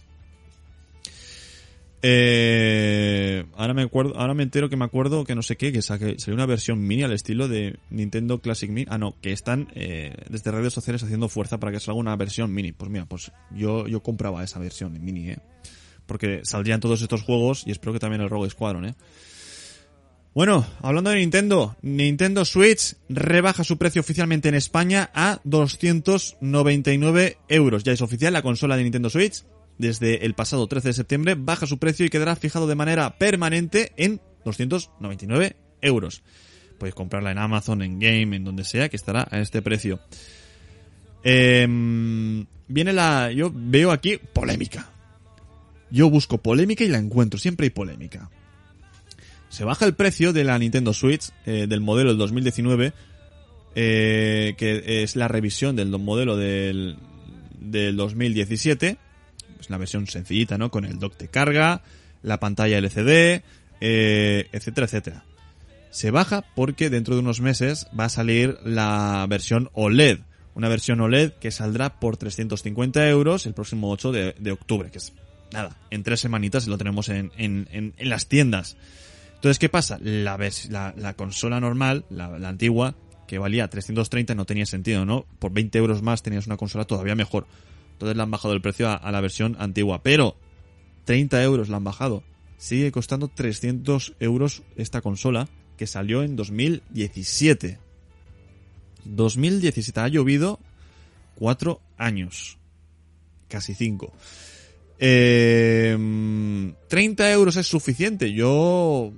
Eh, 2.10 3.43
ahora 3.58 3.74
me 3.74 3.82
acuerdo, 3.82 4.18
ahora 4.18 4.34
me 4.34 4.43
entero 4.43 4.70
que 4.70 4.78
me 4.78 4.86
acuerdo 4.86 5.26
que 5.26 5.36
no 5.36 5.41
sé 5.41 5.58
qué, 5.58 5.74
que 5.74 5.82
salió 5.82 6.16
una 6.28 6.45
versión 6.45 6.80
mini 6.80 7.03
al 7.03 7.12
estilo 7.12 7.49
de 7.49 7.80
Nintendo 7.89 8.39
Classic 8.39 8.70
Mini. 8.70 8.88
Ah, 8.89 8.97
no, 8.97 9.20
que 9.20 9.34
están 9.34 9.68
eh, 9.76 10.16
desde 10.30 10.51
redes 10.51 10.72
sociales 10.72 11.03
haciendo 11.03 11.28
fuerza 11.28 11.60
para 11.60 11.74
que 11.74 11.82
salga 11.82 11.99
una 11.99 12.16
versión 12.16 12.53
mini. 12.53 12.72
Pues 12.72 12.89
mira, 12.89 13.05
pues 13.08 13.34
yo, 13.53 13.88
yo 13.88 14.01
compraba 14.01 14.41
esa 14.41 14.58
versión 14.58 15.03
mini, 15.03 15.32
eh. 15.32 15.39
Porque 16.05 16.41
saldrían 16.43 16.80
todos 16.80 17.01
estos 17.01 17.24
juegos 17.24 17.64
y 17.68 17.72
espero 17.72 17.91
que 17.91 17.99
también 17.99 18.22
el 18.22 18.30
Rogue 18.30 18.49
Squadron, 18.49 18.86
eh. 18.86 18.95
Bueno, 20.34 20.66
hablando 20.82 21.10
de 21.10 21.18
Nintendo, 21.18 21.76
Nintendo 21.82 22.45
Switch 22.45 22.95
rebaja 23.10 23.66
su 23.66 23.78
precio 23.78 23.99
oficialmente 23.99 24.47
en 24.47 24.55
España 24.55 25.10
a 25.14 25.41
299 25.43 27.38
euros. 27.49 27.84
Ya 27.84 27.91
es 27.91 28.01
oficial 28.01 28.32
la 28.32 28.43
consola 28.43 28.78
de 28.78 28.84
Nintendo 28.84 29.10
Switch 29.10 29.43
desde 29.78 30.25
el 30.25 30.34
pasado 30.34 30.67
13 30.67 30.89
de 30.89 30.93
septiembre 30.93 31.36
baja 31.38 31.67
su 31.67 31.78
precio 31.78 32.05
y 32.05 32.09
quedará 32.09 32.36
fijado 32.36 32.67
de 32.67 32.75
manera 32.75 33.17
permanente 33.17 33.91
en 33.97 34.21
299 34.45 35.55
euros. 35.82 36.23
Podéis 36.78 36.95
comprarla 36.95 37.32
en 37.32 37.38
Amazon, 37.38 37.82
en 37.82 37.99
Game, 37.99 38.36
en 38.36 38.43
donde 38.43 38.63
sea, 38.63 38.89
que 38.89 38.95
estará 38.95 39.28
a 39.30 39.39
este 39.39 39.61
precio. 39.61 39.99
Eh, 41.23 41.65
viene 42.67 42.93
la... 42.93 43.32
Yo 43.32 43.51
veo 43.53 43.91
aquí 43.91 44.17
polémica. 44.17 44.89
Yo 45.89 46.09
busco 46.09 46.38
polémica 46.38 46.84
y 46.84 46.89
la 46.89 46.97
encuentro. 46.97 47.39
Siempre 47.39 47.65
hay 47.65 47.69
polémica. 47.71 48.30
se 49.49 49.63
baja 49.63 49.86
el 49.86 49.95
precio 49.95 50.34
de 50.34 50.43
la 50.43 50.59
Nintendo 50.59 50.93
Switch 50.93 51.32
eh, 51.45 51.65
del 51.67 51.82
modelo 51.82 52.09
del 52.09 52.17
2019, 52.17 52.93
eh, 53.75 54.53
que 54.57 55.03
es 55.03 55.15
la 55.15 55.28
revisión 55.28 55.75
del 55.75 55.89
modelo 55.89 56.36
del, 56.38 56.97
del 57.59 57.95
2017, 57.95 58.97
pues 59.58 59.70
la 59.70 59.78
versión 59.78 60.08
sencillita, 60.08 60.58
¿no? 60.58 60.72
Con 60.72 60.86
el 60.86 60.99
dock 60.99 61.18
de 61.18 61.28
carga, 61.28 61.82
la 62.24 62.39
pantalla 62.39 62.78
LCD, 62.78 63.43
eh, 63.82 64.47
etcétera, 64.51 64.86
etcétera. 64.86 65.24
Se 65.89 66.12
baja 66.12 66.45
porque 66.55 66.89
dentro 66.89 67.16
de 67.16 67.22
unos 67.22 67.41
meses 67.41 67.88
va 67.97 68.05
a 68.05 68.10
salir 68.10 68.58
la 68.64 69.26
versión 69.30 69.70
OLED. 69.74 70.20
Una 70.55 70.70
versión 70.70 71.01
OLED 71.01 71.34
que 71.34 71.51
saldrá 71.51 71.99
por 71.99 72.18
350 72.18 73.08
euros 73.10 73.45
el 73.45 73.53
próximo 73.53 73.91
8 73.91 74.12
de, 74.12 74.51
octubre, 74.51 74.89
que 74.89 74.97
es 74.97 75.14
nada, 75.51 75.78
en 75.91 76.03
tres 76.03 76.20
semanitas 76.20 76.68
lo 76.68 76.78
tenemos 76.78 77.10
en, 77.10 77.32
en, 77.38 77.68
en, 77.72 77.93
en 77.97 78.10
las 78.10 78.28
tiendas. 78.28 78.76
Entonces, 79.36 79.60
¿qué 79.60 79.70
pasa? 79.70 79.99
La, 80.01 80.38
la 80.70 81.14
consola 81.14 81.60
normal, 81.60 82.05
la, 82.10 82.39
la 82.39 82.49
antigua, 82.49 82.95
que 83.28 83.38
valía 83.38 83.68
330 83.70 84.34
no 84.34 84.45
tenía 84.45 84.66
sentido, 84.66 85.05
¿no? 85.05 85.26
Por 85.38 85.51
20 85.51 85.78
euros 85.78 86.01
más 86.01 86.24
tenías 86.24 86.47
una 86.47 86.58
consola 86.58 86.86
todavía 86.86 87.14
mejor. 87.14 87.45
Entonces 87.98 88.16
le 88.16 88.24
han 88.24 88.32
bajado 88.32 88.54
el 88.54 88.62
precio 88.62 88.88
a, 88.88 88.95
a 88.95 89.12
la 89.12 89.22
versión 89.22 89.56
antigua. 89.60 90.04
Pero 90.04 90.36
30 91.06 91.41
euros 91.43 91.70
la 91.70 91.78
han 91.78 91.84
bajado. 91.84 92.24
Sigue 92.58 92.91
costando 92.91 93.28
300 93.28 94.14
euros 94.20 94.64
esta 94.76 95.02
consola 95.02 95.50
que 95.78 95.88
salió 95.88 96.24
en 96.24 96.36
2017. 96.36 97.80
2017 99.06 100.00
ha 100.00 100.08
llovido 100.08 100.60
4 101.36 101.80
años. 101.98 102.58
Casi 103.48 103.74
5. 103.74 104.12
Eh, 105.00 105.98
30 106.88 107.32
euros 107.32 107.56
es 107.56 107.68
suficiente. 107.68 108.34
Yo, 108.34 109.14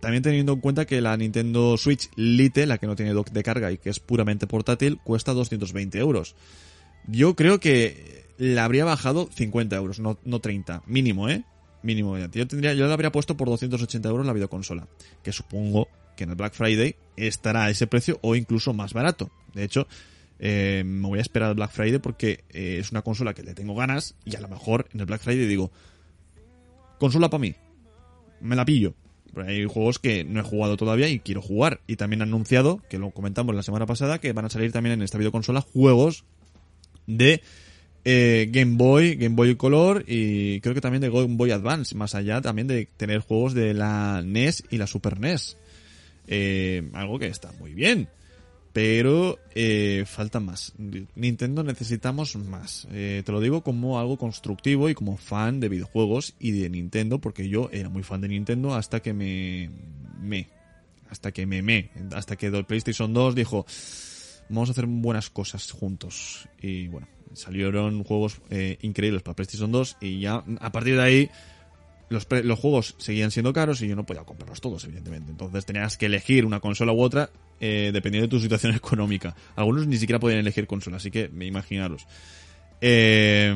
también 0.00 0.22
teniendo 0.22 0.52
en 0.52 0.60
cuenta 0.60 0.86
que 0.86 1.00
la 1.00 1.16
Nintendo 1.16 1.76
Switch 1.76 2.10
Lite, 2.16 2.66
la 2.66 2.78
que 2.78 2.86
no 2.86 2.96
tiene 2.96 3.12
dock 3.12 3.30
de 3.30 3.42
carga 3.42 3.72
y 3.72 3.78
que 3.78 3.90
es 3.90 4.00
puramente 4.00 4.46
portátil, 4.46 4.98
cuesta 5.02 5.32
220 5.32 5.98
euros. 5.98 6.34
Yo 7.06 7.34
creo 7.34 7.60
que 7.60 8.24
la 8.38 8.64
habría 8.64 8.84
bajado 8.84 9.28
50 9.32 9.76
euros, 9.76 10.00
no, 10.00 10.18
no 10.24 10.40
30. 10.40 10.82
Mínimo, 10.86 11.28
¿eh? 11.28 11.44
Mínimo. 11.82 12.18
Yo, 12.18 12.46
tendría, 12.46 12.74
yo 12.74 12.86
la 12.86 12.94
habría 12.94 13.12
puesto 13.12 13.36
por 13.36 13.48
280 13.48 14.08
euros 14.08 14.26
la 14.26 14.32
videoconsola. 14.32 14.88
Que 15.22 15.32
supongo 15.32 15.88
que 16.16 16.24
en 16.24 16.30
el 16.30 16.36
Black 16.36 16.54
Friday 16.54 16.96
estará 17.16 17.64
a 17.64 17.70
ese 17.70 17.86
precio 17.86 18.18
o 18.22 18.36
incluso 18.36 18.72
más 18.72 18.92
barato. 18.92 19.30
De 19.54 19.64
hecho, 19.64 19.86
eh, 20.38 20.82
me 20.86 21.08
voy 21.08 21.18
a 21.18 21.22
esperar 21.22 21.50
al 21.50 21.54
Black 21.54 21.70
Friday 21.70 21.98
porque 21.98 22.44
eh, 22.50 22.78
es 22.80 22.90
una 22.90 23.02
consola 23.02 23.34
que 23.34 23.42
le 23.42 23.54
tengo 23.54 23.74
ganas 23.74 24.14
y 24.24 24.36
a 24.36 24.40
lo 24.40 24.48
mejor 24.48 24.88
en 24.94 25.00
el 25.00 25.06
Black 25.06 25.20
Friday 25.20 25.46
digo, 25.46 25.70
consola 26.98 27.28
para 27.28 27.40
mí, 27.40 27.54
me 28.40 28.56
la 28.56 28.64
pillo. 28.64 28.94
Pero 29.32 29.46
hay 29.46 29.64
juegos 29.64 29.98
que 29.98 30.24
no 30.24 30.40
he 30.40 30.42
jugado 30.42 30.76
todavía 30.76 31.08
y 31.08 31.20
quiero 31.20 31.40
jugar. 31.40 31.80
Y 31.86 31.96
también 31.96 32.22
han 32.22 32.28
anunciado, 32.28 32.82
que 32.88 32.98
lo 32.98 33.10
comentamos 33.10 33.54
la 33.54 33.62
semana 33.62 33.86
pasada, 33.86 34.18
que 34.18 34.32
van 34.32 34.46
a 34.46 34.50
salir 34.50 34.72
también 34.72 34.94
en 34.94 35.02
esta 35.02 35.18
videoconsola 35.18 35.60
juegos 35.60 36.24
de 37.16 37.42
eh, 38.04 38.48
Game 38.50 38.76
Boy, 38.76 39.16
Game 39.16 39.34
Boy 39.34 39.56
Color 39.56 40.04
y 40.06 40.60
creo 40.60 40.74
que 40.74 40.80
también 40.80 41.02
de 41.02 41.10
Game 41.10 41.36
Boy 41.36 41.50
Advance, 41.50 41.94
más 41.94 42.14
allá 42.14 42.40
también 42.40 42.66
de 42.66 42.86
tener 42.96 43.20
juegos 43.20 43.54
de 43.54 43.74
la 43.74 44.22
NES 44.24 44.64
y 44.70 44.78
la 44.78 44.86
Super 44.86 45.20
NES. 45.20 45.56
Eh, 46.26 46.88
algo 46.94 47.18
que 47.18 47.26
está 47.26 47.52
muy 47.58 47.74
bien. 47.74 48.08
Pero 48.72 49.38
eh, 49.54 50.04
falta 50.06 50.38
más. 50.38 50.72
Nintendo 51.16 51.64
necesitamos 51.64 52.36
más. 52.36 52.86
Eh, 52.92 53.22
te 53.26 53.32
lo 53.32 53.40
digo 53.40 53.62
como 53.62 53.98
algo 53.98 54.16
constructivo 54.16 54.88
y 54.88 54.94
como 54.94 55.16
fan 55.16 55.58
de 55.58 55.68
videojuegos 55.68 56.34
y 56.38 56.52
de 56.52 56.70
Nintendo, 56.70 57.20
porque 57.20 57.48
yo 57.48 57.68
era 57.72 57.88
muy 57.88 58.04
fan 58.04 58.20
de 58.20 58.28
Nintendo 58.28 58.74
hasta 58.74 59.00
que 59.00 59.12
me... 59.12 59.70
me 60.20 60.48
hasta 61.08 61.32
que 61.32 61.44
me 61.44 61.60
me. 61.60 61.90
Hasta 62.14 62.36
que 62.36 62.52
PlayStation 62.62 63.12
2 63.12 63.34
dijo, 63.34 63.66
vamos 64.50 64.68
a 64.68 64.72
hacer 64.72 64.86
buenas 64.86 65.30
cosas 65.30 65.70
juntos. 65.70 66.48
Y 66.60 66.88
bueno, 66.88 67.08
salieron 67.34 68.04
juegos 68.04 68.40
eh, 68.50 68.78
increíbles 68.82 69.22
para 69.22 69.34
PlayStation 69.34 69.72
2 69.72 69.96
y 70.00 70.20
ya 70.20 70.44
a 70.60 70.72
partir 70.72 70.96
de 70.96 71.02
ahí 71.02 71.30
los, 72.08 72.26
los 72.30 72.58
juegos 72.58 72.96
seguían 72.98 73.30
siendo 73.30 73.52
caros 73.52 73.80
y 73.82 73.88
yo 73.88 73.96
no 73.96 74.04
podía 74.04 74.24
comprarlos 74.24 74.60
todos, 74.60 74.84
evidentemente. 74.84 75.30
Entonces 75.30 75.64
tenías 75.64 75.96
que 75.96 76.06
elegir 76.06 76.44
una 76.44 76.60
consola 76.60 76.92
u 76.92 77.00
otra 77.00 77.30
eh, 77.60 77.90
dependiendo 77.92 78.26
de 78.26 78.30
tu 78.30 78.40
situación 78.40 78.74
económica. 78.76 79.34
Algunos 79.56 79.86
ni 79.86 79.96
siquiera 79.96 80.18
podían 80.18 80.40
elegir 80.40 80.66
consola, 80.66 80.96
así 80.96 81.10
que 81.10 81.28
me 81.28 81.46
imaginaros. 81.46 82.06
Eh, 82.80 83.54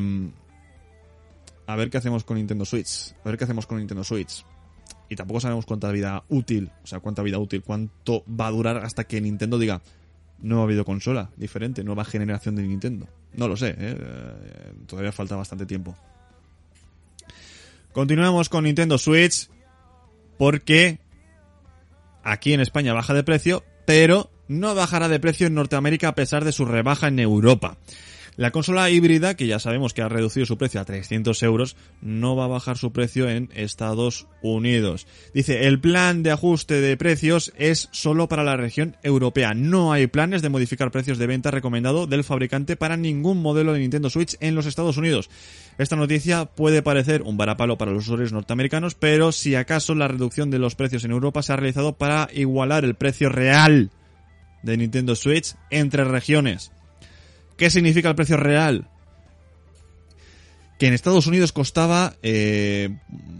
a 1.66 1.76
ver 1.76 1.90
qué 1.90 1.98
hacemos 1.98 2.24
con 2.24 2.36
Nintendo 2.36 2.64
Switch. 2.64 3.14
A 3.24 3.28
ver 3.28 3.38
qué 3.38 3.44
hacemos 3.44 3.66
con 3.66 3.78
Nintendo 3.78 4.04
Switch. 4.04 4.44
Y 5.08 5.16
tampoco 5.16 5.40
sabemos 5.40 5.66
cuánta 5.66 5.90
vida 5.90 6.24
útil, 6.28 6.70
o 6.82 6.86
sea, 6.86 7.00
cuánta 7.00 7.22
vida 7.22 7.38
útil, 7.38 7.62
cuánto 7.62 8.24
va 8.28 8.46
a 8.46 8.50
durar 8.50 8.78
hasta 8.78 9.04
que 9.04 9.20
Nintendo 9.20 9.58
diga 9.58 9.82
nueva 10.44 10.66
videoconsola, 10.66 11.30
diferente, 11.36 11.82
nueva 11.82 12.04
generación 12.04 12.54
de 12.56 12.62
Nintendo. 12.62 13.08
No 13.34 13.48
lo 13.48 13.56
sé, 13.56 13.70
¿eh? 13.70 13.76
Eh, 13.78 14.72
todavía 14.86 15.10
falta 15.10 15.36
bastante 15.36 15.66
tiempo. 15.66 15.96
Continuamos 17.92 18.48
con 18.48 18.64
Nintendo 18.64 18.98
Switch 18.98 19.48
porque 20.36 20.98
aquí 22.22 22.52
en 22.52 22.60
España 22.60 22.92
baja 22.92 23.14
de 23.14 23.24
precio, 23.24 23.64
pero 23.86 24.30
no 24.46 24.74
bajará 24.74 25.08
de 25.08 25.20
precio 25.20 25.46
en 25.46 25.54
Norteamérica 25.54 26.08
a 26.08 26.14
pesar 26.14 26.44
de 26.44 26.52
su 26.52 26.64
rebaja 26.64 27.08
en 27.08 27.18
Europa. 27.18 27.78
La 28.36 28.50
consola 28.50 28.90
híbrida, 28.90 29.34
que 29.34 29.46
ya 29.46 29.60
sabemos 29.60 29.94
que 29.94 30.02
ha 30.02 30.08
reducido 30.08 30.44
su 30.44 30.58
precio 30.58 30.80
a 30.80 30.84
300 30.84 31.40
euros, 31.44 31.76
no 32.00 32.34
va 32.34 32.46
a 32.46 32.48
bajar 32.48 32.76
su 32.76 32.92
precio 32.92 33.30
en 33.30 33.48
Estados 33.54 34.26
Unidos. 34.42 35.06
Dice, 35.32 35.68
el 35.68 35.80
plan 35.80 36.24
de 36.24 36.32
ajuste 36.32 36.80
de 36.80 36.96
precios 36.96 37.52
es 37.56 37.88
solo 37.92 38.26
para 38.28 38.42
la 38.42 38.56
región 38.56 38.96
europea. 39.04 39.54
No 39.54 39.92
hay 39.92 40.08
planes 40.08 40.42
de 40.42 40.48
modificar 40.48 40.90
precios 40.90 41.16
de 41.18 41.28
venta 41.28 41.52
recomendado 41.52 42.08
del 42.08 42.24
fabricante 42.24 42.74
para 42.74 42.96
ningún 42.96 43.40
modelo 43.40 43.72
de 43.72 43.78
Nintendo 43.78 44.10
Switch 44.10 44.36
en 44.40 44.56
los 44.56 44.66
Estados 44.66 44.96
Unidos. 44.96 45.30
Esta 45.78 45.94
noticia 45.94 46.46
puede 46.46 46.82
parecer 46.82 47.22
un 47.22 47.36
varapalo 47.36 47.78
para 47.78 47.92
los 47.92 48.02
usuarios 48.02 48.32
norteamericanos, 48.32 48.96
pero 48.96 49.30
si 49.30 49.54
acaso 49.54 49.94
la 49.94 50.08
reducción 50.08 50.50
de 50.50 50.58
los 50.58 50.74
precios 50.74 51.04
en 51.04 51.12
Europa 51.12 51.42
se 51.44 51.52
ha 51.52 51.56
realizado 51.56 51.92
para 51.98 52.28
igualar 52.34 52.84
el 52.84 52.96
precio 52.96 53.28
real 53.28 53.92
de 54.64 54.76
Nintendo 54.76 55.14
Switch 55.14 55.54
entre 55.70 56.02
regiones. 56.02 56.73
¿Qué 57.56 57.70
significa 57.70 58.08
el 58.08 58.14
precio 58.14 58.36
real? 58.36 58.88
Que 60.78 60.88
en 60.88 60.92
Estados 60.94 61.26
Unidos 61.26 61.52
costaba, 61.52 62.14
eh, 62.22 62.96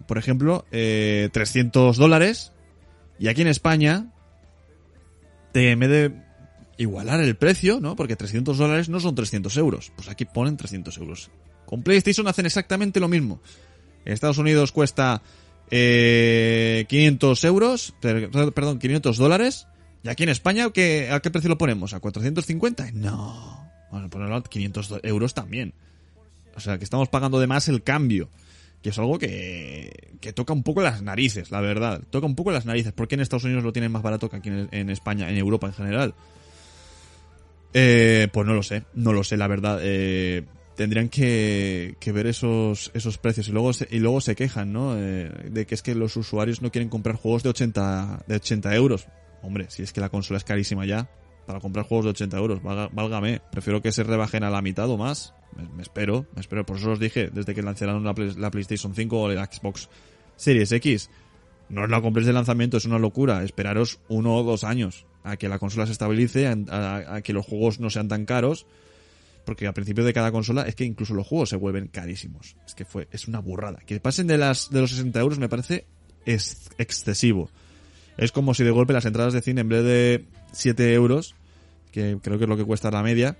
por 0.06 0.18
ejemplo, 0.18 0.64
eh, 0.70 1.28
300 1.32 1.96
dólares 1.96 2.52
y 3.18 3.28
aquí 3.28 3.42
en 3.42 3.48
España, 3.48 4.12
te, 5.52 5.72
en 5.72 5.78
vez 5.80 5.90
de 5.90 6.12
igualar 6.78 7.20
el 7.20 7.36
precio, 7.36 7.80
¿no? 7.80 7.96
Porque 7.96 8.16
300 8.16 8.56
dólares 8.58 8.88
no 8.88 9.00
son 9.00 9.14
300 9.14 9.56
euros. 9.56 9.92
Pues 9.96 10.08
aquí 10.08 10.24
ponen 10.24 10.56
300 10.56 10.96
euros. 10.98 11.30
Con 11.66 11.82
PlayStation 11.82 12.26
hacen 12.28 12.46
exactamente 12.46 13.00
lo 13.00 13.08
mismo. 13.08 13.40
En 14.04 14.12
Estados 14.12 14.38
Unidos 14.38 14.70
cuesta 14.70 15.22
eh, 15.70 16.84
500 16.88 17.44
euros, 17.44 17.94
per- 18.00 18.30
perdón, 18.30 18.78
500 18.78 19.16
dólares. 19.16 19.66
Y 20.02 20.08
aquí 20.08 20.22
en 20.24 20.28
España, 20.28 20.70
¿qué, 20.70 21.08
¿a 21.10 21.20
qué 21.20 21.30
precio 21.30 21.48
lo 21.48 21.58
ponemos? 21.58 21.94
¿A 21.94 22.00
450? 22.00 22.90
No. 22.92 23.63
Vamos 23.90 24.06
a 24.06 24.10
ponerlo 24.10 24.36
a 24.36 24.42
500 24.42 24.88
do- 24.88 25.00
euros 25.02 25.34
también. 25.34 25.72
O 26.56 26.60
sea, 26.60 26.78
que 26.78 26.84
estamos 26.84 27.08
pagando 27.08 27.40
de 27.40 27.46
más 27.46 27.68
el 27.68 27.82
cambio. 27.82 28.28
Que 28.82 28.90
es 28.90 28.98
algo 28.98 29.18
que, 29.18 30.16
que 30.20 30.32
toca 30.32 30.52
un 30.52 30.62
poco 30.62 30.82
las 30.82 31.00
narices, 31.02 31.50
la 31.50 31.60
verdad. 31.60 32.02
Toca 32.10 32.26
un 32.26 32.34
poco 32.34 32.50
las 32.52 32.66
narices. 32.66 32.92
¿Por 32.92 33.08
qué 33.08 33.14
en 33.14 33.22
Estados 33.22 33.44
Unidos 33.44 33.64
lo 33.64 33.72
tienen 33.72 33.90
más 33.90 34.02
barato 34.02 34.28
que 34.28 34.36
aquí 34.36 34.48
en, 34.50 34.68
en 34.72 34.90
España, 34.90 35.30
en 35.30 35.36
Europa 35.38 35.66
en 35.68 35.72
general? 35.72 36.14
Eh, 37.72 38.28
pues 38.32 38.46
no 38.46 38.54
lo 38.54 38.62
sé, 38.62 38.84
no 38.94 39.12
lo 39.12 39.24
sé, 39.24 39.36
la 39.36 39.46
verdad. 39.48 39.80
Eh, 39.82 40.44
tendrían 40.76 41.08
que, 41.08 41.96
que 41.98 42.12
ver 42.12 42.26
esos, 42.26 42.90
esos 42.94 43.18
precios 43.18 43.48
y 43.48 43.52
luego 43.52 43.72
se, 43.72 43.88
y 43.90 43.98
luego 43.98 44.20
se 44.20 44.36
quejan, 44.36 44.72
¿no? 44.72 44.96
Eh, 44.96 45.30
de 45.50 45.66
que 45.66 45.74
es 45.74 45.82
que 45.82 45.94
los 45.94 46.16
usuarios 46.16 46.62
no 46.62 46.70
quieren 46.70 46.88
comprar 46.88 47.16
juegos 47.16 47.42
de 47.42 47.48
80, 47.50 48.24
de 48.26 48.36
80 48.36 48.74
euros. 48.76 49.06
Hombre, 49.42 49.66
si 49.70 49.82
es 49.82 49.92
que 49.92 50.00
la 50.00 50.08
consola 50.08 50.38
es 50.38 50.44
carísima 50.44 50.86
ya, 50.86 51.08
para 51.46 51.60
comprar 51.60 51.86
juegos 51.86 52.04
de 52.04 52.10
80 52.10 52.36
euros, 52.36 52.62
válgame. 52.62 53.40
Prefiero 53.50 53.82
que 53.82 53.92
se 53.92 54.02
rebajen 54.02 54.44
a 54.44 54.50
la 54.50 54.62
mitad 54.62 54.88
o 54.88 54.96
más. 54.96 55.34
Me, 55.76 55.82
espero, 55.82 56.26
me 56.34 56.40
espero. 56.40 56.66
Por 56.66 56.78
eso 56.78 56.92
os 56.92 56.98
dije, 56.98 57.30
desde 57.32 57.54
que 57.54 57.62
lanzaron 57.62 58.04
la, 58.04 58.14
la 58.36 58.50
PlayStation 58.50 58.94
5 58.94 59.20
o 59.20 59.28
la 59.28 59.46
Xbox 59.46 59.88
Series 60.36 60.72
X, 60.72 61.10
no 61.68 61.82
os 61.82 61.90
la 61.90 62.00
compréis 62.00 62.26
de 62.26 62.32
lanzamiento, 62.32 62.76
es 62.76 62.84
una 62.84 62.98
locura. 62.98 63.42
Esperaros 63.44 64.00
uno 64.08 64.36
o 64.36 64.42
dos 64.42 64.64
años 64.64 65.06
a 65.22 65.36
que 65.36 65.48
la 65.48 65.58
consola 65.58 65.86
se 65.86 65.92
estabilice, 65.92 66.46
a, 66.46 67.20
que 67.22 67.32
los 67.32 67.46
juegos 67.46 67.80
no 67.80 67.90
sean 67.90 68.08
tan 68.08 68.26
caros. 68.26 68.66
Porque 69.44 69.66
al 69.66 69.74
principio 69.74 70.04
de 70.04 70.14
cada 70.14 70.32
consola 70.32 70.62
es 70.62 70.74
que 70.74 70.84
incluso 70.84 71.12
los 71.12 71.26
juegos 71.26 71.50
se 71.50 71.56
vuelven 71.56 71.88
carísimos. 71.88 72.56
Es 72.66 72.74
que 72.74 72.84
fue, 72.86 73.08
es 73.10 73.28
una 73.28 73.40
burrada. 73.40 73.80
Que 73.84 74.00
pasen 74.00 74.26
de 74.26 74.38
las, 74.38 74.70
de 74.70 74.80
los 74.80 74.90
60 74.90 75.20
euros 75.20 75.38
me 75.38 75.50
parece 75.50 75.86
es 76.24 76.70
excesivo. 76.78 77.50
Es 78.16 78.32
como 78.32 78.54
si 78.54 78.64
de 78.64 78.70
golpe 78.70 78.92
las 78.92 79.04
entradas 79.04 79.34
de 79.34 79.42
cine 79.42 79.62
en 79.62 79.68
vez 79.68 79.84
de 79.84 80.24
7 80.54 80.94
euros, 80.94 81.34
que 81.92 82.18
creo 82.22 82.38
que 82.38 82.44
es 82.44 82.48
lo 82.48 82.56
que 82.56 82.64
cuesta 82.64 82.90
la 82.90 83.02
media, 83.02 83.36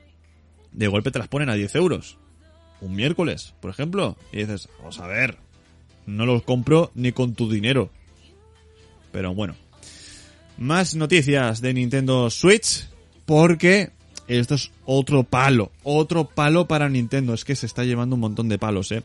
de 0.73 0.89
golpe 0.89 1.11
te 1.11 1.19
las 1.19 1.29
ponen 1.29 1.49
a 1.49 1.55
10 1.55 1.75
euros. 1.77 2.19
Un 2.81 2.95
miércoles, 2.95 3.55
por 3.61 3.71
ejemplo. 3.71 4.17
Y 4.33 4.39
dices, 4.39 4.69
vamos 4.79 4.99
a 4.99 5.07
ver, 5.07 5.39
no 6.07 6.27
los 6.27 6.43
compro 6.43 6.91
ni 6.95 7.13
con 7.13 7.35
tu 7.35 7.51
dinero. 7.51 7.91
Pero 9.13 9.35
bueno. 9.35 9.55
Más 10.57 10.95
noticias 10.95 11.61
de 11.61 11.75
Nintendo 11.75 12.31
Switch, 12.31 12.89
porque 13.27 13.91
esto 14.29 14.55
es 14.55 14.71
otro 14.85 15.25
palo, 15.25 15.73
otro 15.83 16.29
palo 16.29 16.69
para 16.69 16.89
Nintendo, 16.89 17.35
es 17.35 17.45
que 17.45 17.57
se 17.57 17.67
está 17.67 17.85
llevando 17.85 18.15
un 18.15 18.21
montón 18.21 18.49
de 18.49 18.59
palos, 18.59 18.93
eh. 18.93 19.03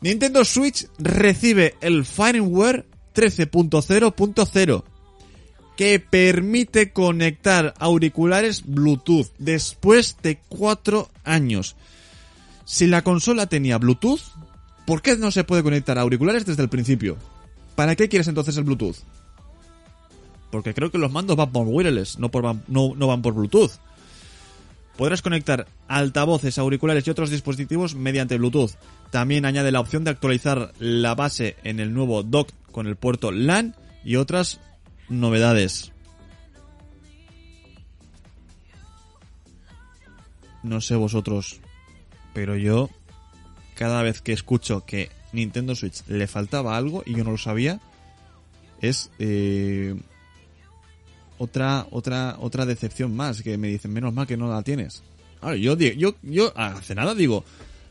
Nintendo 0.00 0.44
Switch 0.44 0.86
recibe 0.98 1.74
el 1.80 2.06
firmware 2.06 2.86
13.0.0 3.14 4.84
que 5.78 6.00
permite 6.00 6.92
conectar 6.92 7.72
auriculares 7.78 8.64
Bluetooth 8.66 9.28
después 9.38 10.16
de 10.24 10.40
cuatro 10.48 11.08
años. 11.22 11.76
Si 12.64 12.88
la 12.88 13.02
consola 13.02 13.46
tenía 13.46 13.78
Bluetooth, 13.78 14.22
¿por 14.88 15.02
qué 15.02 15.16
no 15.16 15.30
se 15.30 15.44
puede 15.44 15.62
conectar 15.62 15.96
auriculares 15.96 16.44
desde 16.44 16.64
el 16.64 16.68
principio? 16.68 17.16
¿Para 17.76 17.94
qué 17.94 18.08
quieres 18.08 18.26
entonces 18.26 18.56
el 18.56 18.64
Bluetooth? 18.64 18.96
Porque 20.50 20.74
creo 20.74 20.90
que 20.90 20.98
los 20.98 21.12
mandos 21.12 21.36
van 21.36 21.52
por 21.52 21.68
wireless, 21.68 22.18
no, 22.18 22.28
no 22.66 23.06
van 23.06 23.22
por 23.22 23.34
Bluetooth. 23.34 23.70
Podrás 24.96 25.22
conectar 25.22 25.68
altavoces, 25.86 26.58
auriculares 26.58 27.06
y 27.06 27.10
otros 27.10 27.30
dispositivos 27.30 27.94
mediante 27.94 28.36
Bluetooth. 28.36 28.72
También 29.12 29.44
añade 29.44 29.70
la 29.70 29.78
opción 29.78 30.02
de 30.02 30.10
actualizar 30.10 30.72
la 30.80 31.14
base 31.14 31.54
en 31.62 31.78
el 31.78 31.94
nuevo 31.94 32.24
dock 32.24 32.50
con 32.72 32.88
el 32.88 32.96
puerto 32.96 33.30
LAN 33.30 33.76
y 34.04 34.16
otras 34.16 34.60
novedades. 35.08 35.92
No 40.62 40.80
sé 40.80 40.96
vosotros, 40.96 41.60
pero 42.34 42.56
yo 42.56 42.90
cada 43.74 44.02
vez 44.02 44.20
que 44.20 44.32
escucho 44.32 44.84
que 44.84 45.10
Nintendo 45.32 45.74
Switch 45.74 46.04
le 46.08 46.26
faltaba 46.26 46.76
algo 46.76 47.02
y 47.06 47.14
yo 47.14 47.24
no 47.24 47.30
lo 47.30 47.38
sabía, 47.38 47.80
es 48.80 49.10
eh, 49.18 49.94
otra 51.38 51.86
otra 51.90 52.36
otra 52.40 52.66
decepción 52.66 53.14
más 53.14 53.42
que 53.42 53.56
me 53.56 53.68
dicen 53.68 53.92
menos 53.92 54.12
mal 54.12 54.26
que 54.26 54.36
no 54.36 54.48
la 54.48 54.62
tienes. 54.62 55.02
Claro, 55.40 55.56
yo 55.56 55.76
yo 55.76 56.14
yo 56.22 56.52
hace 56.56 56.94
nada 56.94 57.14
digo 57.14 57.44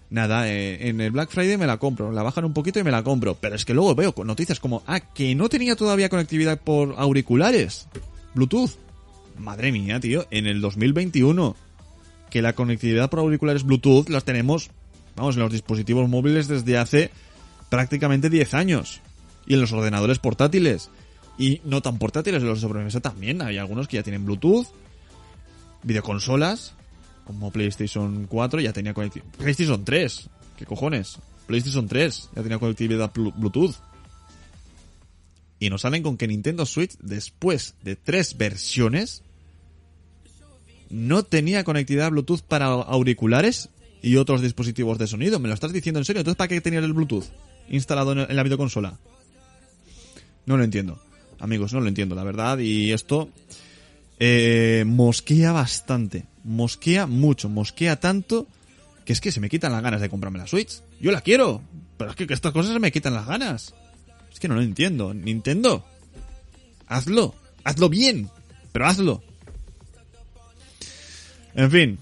nada 0.09 0.49
eh, 0.49 0.87
en 0.87 1.01
el 1.01 1.11
Black 1.11 1.29
Friday 1.29 1.57
me 1.57 1.67
la 1.67 1.77
compro, 1.77 2.11
la 2.11 2.23
bajan 2.23 2.45
un 2.45 2.53
poquito 2.53 2.79
y 2.79 2.83
me 2.83 2.91
la 2.91 3.03
compro, 3.03 3.35
pero 3.35 3.55
es 3.55 3.65
que 3.65 3.73
luego 3.73 3.95
veo 3.95 4.13
noticias 4.23 4.59
como 4.59 4.83
ah 4.87 4.99
que 4.99 5.35
no 5.35 5.49
tenía 5.49 5.75
todavía 5.75 6.09
conectividad 6.09 6.59
por 6.59 6.95
auriculares, 6.97 7.87
Bluetooth. 8.33 8.71
Madre 9.37 9.71
mía, 9.71 9.99
tío, 9.99 10.25
en 10.31 10.47
el 10.47 10.61
2021 10.61 11.55
que 12.29 12.41
la 12.41 12.53
conectividad 12.53 13.09
por 13.09 13.19
auriculares 13.19 13.63
Bluetooth 13.63 14.09
las 14.09 14.23
tenemos 14.23 14.71
vamos 15.15 15.35
en 15.35 15.41
los 15.41 15.51
dispositivos 15.51 16.07
móviles 16.07 16.47
desde 16.47 16.77
hace 16.77 17.11
prácticamente 17.69 18.29
10 18.29 18.53
años 18.53 19.01
y 19.45 19.55
en 19.55 19.61
los 19.61 19.71
ordenadores 19.73 20.19
portátiles 20.19 20.89
y 21.37 21.61
no 21.65 21.81
tan 21.81 21.99
portátiles, 21.99 22.41
en 22.41 22.47
los 22.47 22.61
de 22.61 22.67
sobremesa 22.67 22.99
también. 22.99 23.41
Hay 23.41 23.57
algunos 23.57 23.87
que 23.87 23.97
ya 23.97 24.03
tienen 24.03 24.25
Bluetooth, 24.25 24.67
videoconsolas, 25.83 26.73
como 27.27 27.51
PlayStation 27.51 28.25
4 28.27 28.61
ya 28.61 28.73
tenía 28.73 28.93
conectividad. 28.93 29.31
PlayStation 29.37 29.83
3, 29.85 30.29
¿qué 30.57 30.65
cojones? 30.65 31.19
PlayStation 31.45 31.87
3 31.87 32.29
ya 32.35 32.41
tenía 32.41 32.57
conectividad 32.57 33.13
Blu- 33.13 33.33
Bluetooth. 33.35 33.75
Y 35.59 35.69
nos 35.69 35.81
salen 35.81 36.03
con 36.03 36.17
que 36.17 36.27
Nintendo 36.27 36.65
Switch, 36.65 36.97
después 36.99 37.75
de 37.83 37.95
tres 37.95 38.37
versiones, 38.37 39.23
no 40.89 41.23
tenía 41.23 41.63
conectividad 41.63 42.11
Bluetooth 42.11 42.41
para 42.41 42.67
auriculares 42.67 43.69
y 44.01 44.15
otros 44.17 44.41
dispositivos 44.41 44.97
de 44.99 45.07
sonido. 45.07 45.39
¿Me 45.39 45.47
lo 45.47 45.53
estás 45.53 45.73
diciendo 45.73 45.99
en 45.99 46.05
serio? 46.05 46.21
Entonces, 46.21 46.37
¿para 46.37 46.47
qué 46.47 46.61
tenías 46.61 46.83
el 46.83 46.93
Bluetooth 46.93 47.25
instalado 47.69 48.11
en 48.13 48.35
la 48.35 48.43
videoconsola? 48.43 48.99
No 50.45 50.57
lo 50.57 50.63
entiendo. 50.63 51.01
Amigos, 51.39 51.73
no 51.73 51.81
lo 51.81 51.87
entiendo, 51.87 52.15
la 52.15 52.23
verdad. 52.23 52.59
Y 52.59 52.91
esto 52.93 53.29
eh, 54.19 54.83
mosquea 54.85 55.51
bastante. 55.51 56.25
Mosquea 56.43 57.07
mucho. 57.07 57.49
Mosquea 57.49 57.99
tanto 57.99 58.47
que 59.05 59.13
es 59.13 59.21
que 59.21 59.31
se 59.31 59.39
me 59.39 59.49
quitan 59.49 59.71
las 59.71 59.81
ganas 59.81 60.01
de 60.01 60.09
comprarme 60.09 60.39
la 60.39 60.47
Switch. 60.47 60.81
Yo 60.99 61.11
la 61.11 61.21
quiero. 61.21 61.61
Pero 61.97 62.11
es 62.11 62.15
que, 62.15 62.25
estas 62.29 62.51
cosas 62.51 62.73
se 62.73 62.79
me 62.79 62.91
quitan 62.91 63.13
las 63.13 63.25
ganas. 63.25 63.73
Es 64.31 64.39
que 64.39 64.47
no 64.47 64.55
lo 64.55 64.61
entiendo. 64.61 65.13
Nintendo. 65.13 65.85
Hazlo. 66.87 67.35
Hazlo 67.63 67.89
bien. 67.89 68.29
Pero 68.71 68.85
hazlo. 68.85 69.23
En 71.55 71.71
fin. 71.71 71.99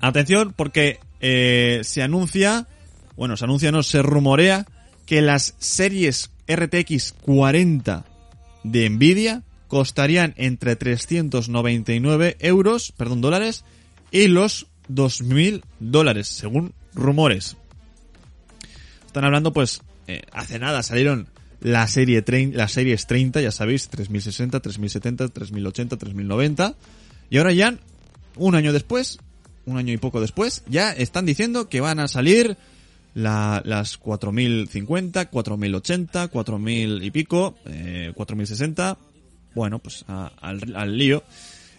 Atención 0.00 0.54
porque 0.56 1.00
eh, 1.20 1.80
se 1.82 2.02
anuncia, 2.02 2.68
bueno, 3.16 3.36
se 3.36 3.44
anuncia, 3.44 3.72
no, 3.72 3.82
se 3.82 4.00
rumorea 4.00 4.66
que 5.04 5.20
las 5.20 5.54
series 5.58 6.30
RTX 6.46 7.12
40 7.22 8.04
de 8.62 8.88
Nvidia 8.88 9.42
costarían 9.68 10.34
entre 10.36 10.74
399 10.76 12.36
euros, 12.40 12.92
perdón, 12.96 13.20
dólares, 13.20 13.64
y 14.10 14.26
los 14.28 14.66
2000 14.88 15.64
dólares, 15.78 16.26
según 16.28 16.72
rumores. 16.94 17.56
Están 19.06 19.24
hablando, 19.24 19.52
pues, 19.52 19.82
eh, 20.06 20.22
hace 20.32 20.58
nada 20.58 20.82
salieron 20.82 21.28
la 21.60 21.86
serie 21.88 22.24
las 22.54 22.72
series 22.72 23.06
30, 23.06 23.40
ya 23.40 23.50
sabéis, 23.50 23.88
3060, 23.88 24.60
3070, 24.60 25.28
3080, 25.28 25.96
3090, 25.96 26.74
y 27.30 27.38
ahora 27.38 27.52
ya, 27.52 27.76
un 28.36 28.54
año 28.54 28.72
después, 28.72 29.18
un 29.66 29.76
año 29.76 29.92
y 29.92 29.96
poco 29.96 30.20
después, 30.20 30.62
ya 30.68 30.92
están 30.92 31.26
diciendo 31.26 31.68
que 31.68 31.80
van 31.80 31.98
a 32.00 32.08
salir 32.08 32.56
la- 33.14 33.60
las 33.64 33.98
4050, 33.98 35.28
4080, 35.28 36.28
4000 36.28 37.02
y 37.02 37.10
pico, 37.10 37.56
eh, 37.66 38.12
4060. 38.14 38.96
Bueno, 39.54 39.78
pues 39.78 40.04
a- 40.08 40.30
al, 40.40 40.96
lío. 40.96 41.22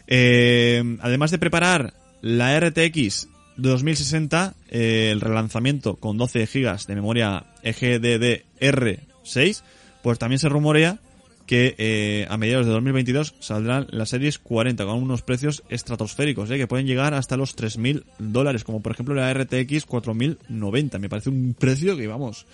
Eh, 0.08 0.98
además 1.02 1.32
de 1.32 1.38
preparar 1.40 1.94
la 2.22 2.60
RTX 2.60 3.28
2060, 3.58 4.56
eh, 4.70 5.10
el 5.12 5.22
relanzamiento 5.22 5.96
con 5.96 6.18
12 6.18 6.46
GB 6.46 6.86
de 6.88 6.96
memoria 6.96 7.46
E 7.64 7.74
GDDR6, 7.74 9.62
pues 10.02 10.20
también 10.20 10.40
se 10.40 10.50
rumorea 10.50 11.00
que 11.46 11.74
eh, 11.80 12.28
a 12.30 12.38
mediados 12.38 12.68
de 12.68 12.72
2022 12.74 13.34
saldrán 13.40 13.88
las 13.90 14.10
series 14.10 14.38
40 14.38 14.86
con 14.86 15.02
unos 15.02 15.24
precios 15.24 15.64
estratosféricos, 15.70 16.50
eh, 16.52 16.58
que 16.58 16.68
pueden 16.68 16.86
llegar 16.86 17.16
hasta 17.16 17.38
los 17.38 17.56
3.000 17.58 18.04
dólares, 18.20 18.64
como 18.64 18.82
por 18.82 18.92
ejemplo 18.92 19.16
la 19.16 19.34
RTX 19.34 19.86
4090. 19.86 21.00
Me 21.00 21.10
parece 21.10 21.30
un 21.32 21.56
precio 21.58 21.98
que, 21.98 22.06
vamos, 22.06 22.46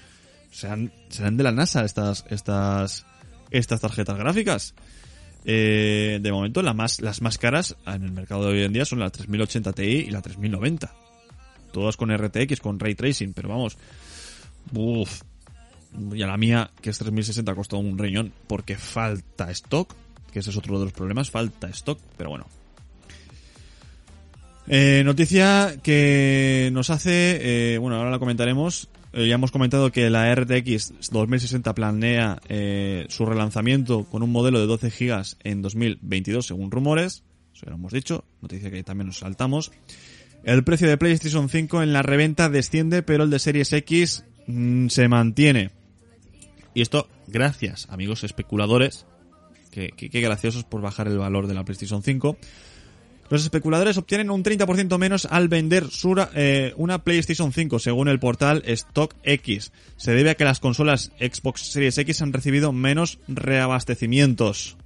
serán, 0.50 0.94
serán 1.10 1.36
de 1.36 1.44
la 1.44 1.52
NASA 1.52 1.84
estas, 1.84 2.24
estas, 2.30 3.06
estas 3.52 3.82
tarjetas 3.82 4.18
gráficas. 4.18 4.74
Eh, 5.48 6.20
de 6.22 6.32
momento 6.32 6.64
las 6.64 7.22
más 7.22 7.38
caras 7.38 7.76
en 7.86 8.04
el 8.04 8.12
mercado 8.12 8.46
de 8.46 8.54
hoy 8.54 8.64
en 8.64 8.74
día 8.74 8.84
son 8.84 9.00
la 9.00 9.12
3080 9.12 9.74
Ti 9.74 9.84
y 9.84 10.10
la 10.10 10.22
3090. 10.22 10.94
Todas 11.72 11.98
con 11.98 12.16
RTX, 12.16 12.60
con 12.62 12.80
Ray 12.80 12.96
Tracing, 12.96 13.34
pero 13.34 13.50
vamos, 13.50 13.78
uff, 14.74 15.22
y 16.14 16.22
a 16.22 16.28
la 16.28 16.38
mía, 16.38 16.72
que 16.82 16.90
es 16.90 16.98
3060, 16.98 17.52
ha 17.52 17.56
costado 17.56 17.82
un 17.82 17.98
riñón 17.98 18.34
porque 18.48 18.76
falta 18.76 19.52
stock, 19.52 19.94
que 20.32 20.40
ese 20.40 20.50
es 20.50 20.58
otro 20.58 20.80
de 20.80 20.86
los 20.86 20.94
problemas, 20.94 21.30
falta 21.30 21.68
stock, 21.70 22.00
pero 22.18 22.30
bueno. 22.30 22.46
Eh, 24.68 25.04
noticia 25.06 25.76
que 25.84 26.70
nos 26.74 26.90
hace, 26.90 27.74
eh, 27.74 27.78
bueno, 27.78 27.98
ahora 27.98 28.10
la 28.10 28.20
comentaremos. 28.20 28.90
Eh, 29.16 29.30
ya 29.30 29.36
hemos 29.36 29.52
comentado 29.52 29.94
que 29.94 30.10
la 30.10 30.36
RTX 30.36 31.10
2060 31.10 31.74
planea 31.74 32.42
eh, 32.50 33.06
su 33.08 33.26
relanzamiento 33.26 34.04
con 34.04 34.24
un 34.24 34.32
modelo 34.34 34.60
de 34.60 34.66
12 34.66 34.90
GB 34.90 35.24
en 35.46 35.62
2022, 35.62 36.46
según 36.46 36.70
rumores. 36.70 37.24
Eso 37.54 37.66
ya 37.66 37.70
lo 37.70 37.78
hemos 37.78 37.94
dicho. 37.94 38.26
Noticia 38.42 38.70
que 38.70 38.84
también 38.84 39.08
nos 39.08 39.20
saltamos. 39.20 39.72
El 40.44 40.66
precio 40.66 40.90
de 40.90 40.98
PlayStation 40.98 41.48
5 41.48 41.82
en 41.82 41.94
la 41.94 42.02
reventa 42.02 42.50
desciende, 42.50 43.04
pero 43.04 43.24
el 43.24 43.30
de 43.30 43.40
Series 43.40 43.72
X 43.72 44.26
mm, 44.48 44.88
se 44.88 45.08
mantiene. 45.08 45.72
Y 46.74 46.82
esto, 46.82 47.08
gracias, 47.28 47.88
amigos 47.90 48.26
especuladores, 48.26 49.06
que, 49.72 49.92
que, 49.96 50.10
que 50.10 50.20
graciosos 50.20 50.66
por 50.66 50.82
bajar 50.82 51.08
el 51.08 51.18
valor 51.18 51.48
de 51.48 51.54
la 51.54 51.64
PlayStation 51.64 52.04
5. 52.04 52.38
Los 53.30 53.44
especuladores 53.44 53.98
obtienen 53.98 54.30
un 54.30 54.44
30% 54.44 54.98
menos 55.00 55.26
al 55.26 55.48
vender 55.48 55.86
eh, 56.36 56.74
una 56.78 57.04
PlayStation 57.04 57.52
5, 57.52 57.80
según 57.80 58.08
el 58.08 58.20
portal 58.20 58.64
StockX. 58.68 59.72
Se 59.98 60.14
debe 60.14 60.30
a 60.30 60.36
que 60.36 60.46
las 60.46 60.60
consolas 60.60 61.12
Xbox 61.20 61.72
Series 61.72 61.98
X 61.98 62.22
han 62.22 62.34
recibido 62.34 62.72
menos 62.72 63.18
reabastecimientos. 63.28 64.78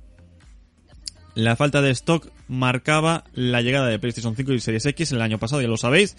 La 1.35 1.55
falta 1.55 1.81
de 1.81 1.91
stock 1.91 2.31
marcaba 2.47 3.25
la 3.33 3.61
llegada 3.61 3.87
de 3.87 3.99
PlayStation 3.99 4.35
5 4.35 4.53
y 4.53 4.59
Series 4.59 4.85
X 4.85 5.11
el 5.11 5.21
año 5.21 5.37
pasado, 5.37 5.61
ya 5.61 5.67
lo 5.67 5.77
sabéis. 5.77 6.15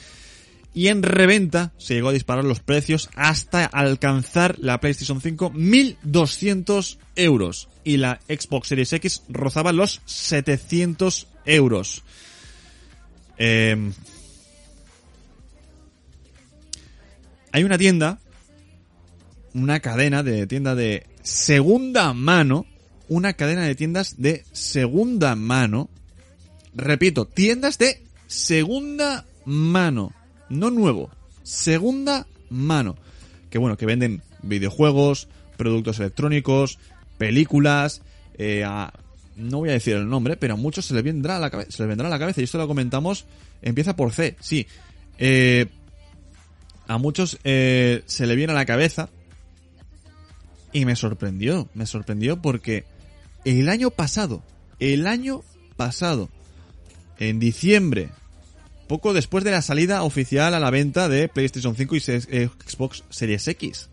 Y 0.73 0.89
en 0.89 1.03
reventa 1.03 1.73
se 1.79 1.95
llegó 1.95 2.11
a 2.11 2.13
disparar 2.13 2.45
los 2.45 2.61
precios 2.61 3.11
hasta 3.17 3.65
alcanzar 3.65 4.57
la 4.61 4.79
PlayStation 4.79 5.21
5 5.21 5.51
1200 5.51 6.99
euros. 7.17 7.69
Y 7.83 7.97
la 7.97 8.21
Xbox 8.29 8.69
Series 8.69 8.93
X 8.93 9.23
rozaba 9.29 9.73
los 9.73 10.01
700 10.05 11.27
euros. 11.45 12.05
Eh, 13.39 13.93
hay 17.53 17.65
una 17.65 17.79
tienda, 17.79 18.21
una 19.55 19.81
cadena 19.81 20.23
de 20.23 20.47
tienda 20.47 20.75
de 20.75 21.07
segunda 21.23 22.13
mano, 22.13 22.67
una 23.09 23.33
cadena 23.33 23.63
de 23.63 23.75
tiendas 23.75 24.21
de 24.21 24.45
segunda 24.53 25.35
mano. 25.35 25.91
Repito, 26.75 27.25
tiendas 27.25 27.79
de 27.79 28.05
segunda 28.29 29.27
mano. 29.45 30.13
No 30.51 30.71
nuevo, 30.71 31.11
segunda 31.43 32.27
mano. 32.51 32.97
Que 33.49 33.59
bueno, 33.59 33.77
que 33.77 33.87
venden 33.87 34.23
videojuegos, 34.43 35.29
productos 35.57 35.99
electrónicos, 35.99 36.79
películas, 37.19 38.03
eh, 38.37 38.65
no 39.37 39.59
voy 39.59 39.71
a 39.71 39.73
decir 39.73 39.97
el 39.97 40.09
nombre, 40.09 40.37
pero 40.37 40.55
a 40.55 40.57
muchos 40.57 40.87
se 40.87 40.95
les 40.95 41.03
vendrá 41.03 41.37
a 41.37 41.41
la 41.41 41.51
cabeza, 41.51 41.71
se 41.71 41.87
vendrá 41.87 42.07
a 42.09 42.11
la 42.11 42.19
cabeza 42.19 42.41
y 42.41 42.45
esto 42.45 42.59
lo 42.59 42.69
comentamos, 42.69 43.25
empieza 43.63 43.97
por 43.97 44.13
C, 44.13 44.37
sí. 44.41 44.67
Eh, 45.19 45.67
a 46.89 46.99
muchos 46.99 47.39
eh, 47.45 48.03
se 48.07 48.27
le 48.27 48.37
viene 48.37 48.53
a 48.53 48.57
la 48.57 48.65
cabeza 48.65 49.09
y 50.73 50.85
me 50.85 50.97
sorprendió, 50.97 51.69
me 51.75 51.87
sorprendió 51.87 52.41
porque 52.41 52.85
el 53.45 53.69
año 53.69 53.91
pasado, 53.91 54.43
el 54.79 55.07
año 55.07 55.43
pasado, 55.77 56.29
en 57.19 57.39
diciembre, 57.39 58.11
poco 58.91 59.13
después 59.13 59.45
de 59.45 59.53
la 59.53 59.63
salida 59.63 60.03
oficial 60.03 60.53
a 60.53 60.59
la 60.59 60.69
venta 60.69 61.09
de 61.09 61.29
PlayStation 61.29 61.77
5 61.77 61.95
y 61.95 62.03
eh, 62.09 62.51
Xbox 62.67 63.05
Series 63.09 63.47
X. 63.47 63.89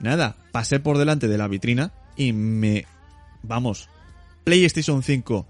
Nada, 0.00 0.34
pasé 0.50 0.80
por 0.80 0.96
delante 0.96 1.28
de 1.28 1.36
la 1.36 1.46
vitrina 1.46 1.92
y 2.16 2.32
me... 2.32 2.86
Vamos, 3.42 3.90
PlayStation 4.42 5.02
5 5.02 5.46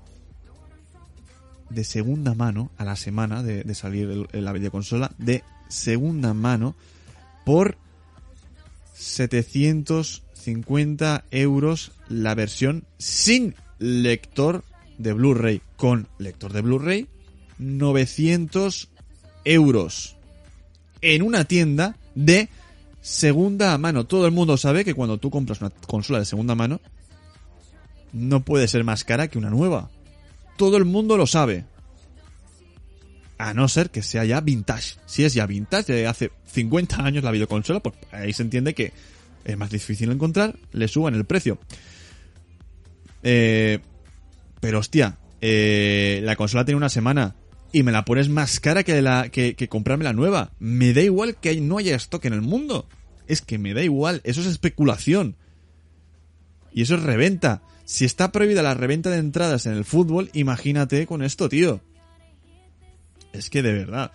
de 1.70 1.85
segunda 1.85 2.35
mano 2.35 2.72
a 2.77 2.85
la 2.85 2.97
semana 2.97 3.45
de, 3.45 3.72
salir 3.77 4.27
la 4.33 4.53
videoconsola 4.53 5.12
de 5.18 5.45
segunda 5.68 6.35
mano 6.35 6.75
por 7.45 7.79
750 8.95 11.27
euros 11.31 11.93
la 12.09 12.35
versión 12.35 12.83
sin 12.99 13.55
lector 13.79 14.64
de 14.99 15.12
Blu-ray. 15.12 15.62
Con 15.77 16.09
lector 16.18 16.53
de 16.53 16.62
Blu-ray, 16.62 17.07
900 17.59 18.88
euros. 19.44 20.16
En 21.00 21.22
una 21.22 21.44
tienda 21.44 21.96
de 22.14 22.48
segunda 23.00 23.76
mano. 23.76 24.07
Todo 24.07 24.26
el 24.26 24.32
mundo 24.32 24.57
sabe 24.57 24.84
que 24.84 24.94
cuando 24.94 25.18
tú 25.18 25.30
compras 25.30 25.61
una 25.61 25.70
consola 25.70 26.18
de 26.18 26.24
segunda 26.24 26.55
mano, 26.55 26.80
no 28.12 28.44
puede 28.44 28.66
ser 28.66 28.82
más 28.82 29.05
cara 29.05 29.28
que 29.28 29.38
una 29.38 29.50
nueva. 29.50 29.90
Todo 30.57 30.76
el 30.76 30.84
mundo 30.84 31.16
lo 31.16 31.26
sabe. 31.26 31.66
A 33.36 33.52
no 33.52 33.68
ser 33.68 33.90
que 33.90 34.02
sea 34.02 34.24
ya 34.24 34.40
vintage. 34.40 34.94
Si 35.05 35.24
es 35.24 35.34
ya 35.34 35.46
vintage, 35.46 36.07
hace 36.07 36.30
50 36.46 37.05
años 37.05 37.24
la 37.24 37.30
videoconsola, 37.30 37.80
pues 37.80 37.94
ahí 38.12 38.32
se 38.32 38.42
entiende 38.42 38.74
que 38.74 38.92
es 39.44 39.59
más 39.59 39.70
difícil 39.70 40.11
encontrar, 40.11 40.57
le 40.72 40.88
suban 40.88 41.14
el 41.14 41.26
precio. 41.26 41.59
Eh, 43.22 43.80
pero 44.61 44.78
hostia, 44.78 45.18
eh, 45.42 46.20
la 46.22 46.36
consola 46.36 46.64
tiene 46.64 46.78
una 46.78 46.88
semana 46.88 47.34
y 47.75 47.83
me 47.83 47.91
la 47.91 48.05
pones 48.05 48.29
más 48.29 48.61
cara 48.61 48.85
que, 48.85 49.03
la, 49.03 49.31
que, 49.31 49.68
comprarme 49.68 50.05
la 50.05 50.12
nueva. 50.12 50.53
Me 50.61 50.93
da 50.93 51.01
igual 51.03 51.35
que 51.35 51.61
no 51.61 51.79
haya 51.79 51.97
stock 51.97 52.25
en 52.25 52.33
el 52.33 52.41
mundo. 52.41 52.89
Es 53.27 53.43
que 53.43 53.59
me 53.59 53.75
da 53.75 53.83
igual, 53.83 54.20
eso 54.22 54.41
es 54.41 54.47
especulación. 54.47 55.35
Y 56.72 56.83
eso 56.83 56.95
es 56.95 57.03
reventa. 57.03 57.62
Si 57.85 58.05
está 58.05 58.31
prohibida 58.31 58.62
la 58.62 58.75
reventa 58.75 59.11
de 59.11 59.18
entradas 59.18 59.66
en 59.66 59.72
el 59.72 59.85
fútbol, 59.85 60.31
imagínate 60.35 61.05
con 61.05 61.20
esto, 61.25 61.49
tío. 61.49 61.81
Es 63.33 63.51
que 63.51 63.61
de 63.64 63.72
verdad. 63.72 64.12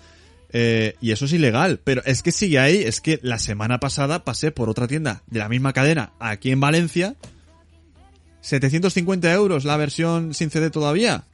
Eh, 0.54 0.96
y 1.02 1.12
eso 1.12 1.26
es 1.26 1.34
ilegal, 1.34 1.82
pero 1.84 2.02
es 2.06 2.24
que 2.24 2.32
sigue 2.32 2.60
ahí. 2.60 2.78
Es 2.78 3.02
que 3.02 3.20
la 3.24 3.40
semana 3.40 3.82
pasada 3.82 4.24
pasé 4.24 4.52
por 4.54 4.70
otra 4.70 4.88
tienda 4.88 5.24
de 5.28 5.40
la 5.40 5.50
misma 5.50 5.74
cadena 5.74 6.14
aquí 6.18 6.52
en 6.52 6.62
Valencia. 6.62 7.18
750 8.40 9.34
euros 9.34 9.66
la 9.66 9.76
versión 9.76 10.34
sin 10.34 10.50
CD 10.50 10.70
todavía. 10.70 11.26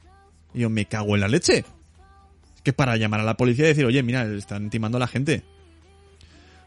Y 0.52 0.62
yo 0.62 0.70
me 0.70 0.86
cago 0.86 1.14
en 1.14 1.20
la 1.20 1.28
leche. 1.28 1.64
Que 2.66 2.72
para 2.72 2.96
llamar 2.96 3.20
a 3.20 3.22
la 3.22 3.36
policía 3.36 3.66
y 3.66 3.68
decir, 3.68 3.84
oye, 3.84 4.02
mira, 4.02 4.24
están 4.24 4.70
timando 4.70 4.96
a 4.96 4.98
la 4.98 5.06
gente. 5.06 5.44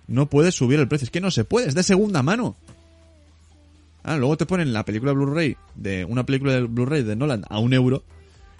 No 0.07 0.29
puedes 0.29 0.55
subir 0.55 0.79
el 0.79 0.87
precio. 0.87 1.03
Es 1.03 1.11
que 1.11 1.19
no 1.19 1.29
se 1.29 1.43
puede, 1.43 1.67
es 1.67 1.75
de 1.75 1.83
segunda 1.83 2.23
mano. 2.23 2.55
Ah, 4.03 4.15
luego 4.15 4.37
te 4.37 4.45
ponen 4.45 4.71
la 4.71 4.85
película 4.85 5.11
Blu-ray 5.11 5.57
de 5.75 6.05
una 6.05 6.25
película 6.25 6.53
de 6.53 6.61
Blu-ray 6.61 7.03
de 7.03 7.17
Nolan 7.17 7.43
a 7.49 7.59
un 7.59 7.73
euro. 7.73 8.05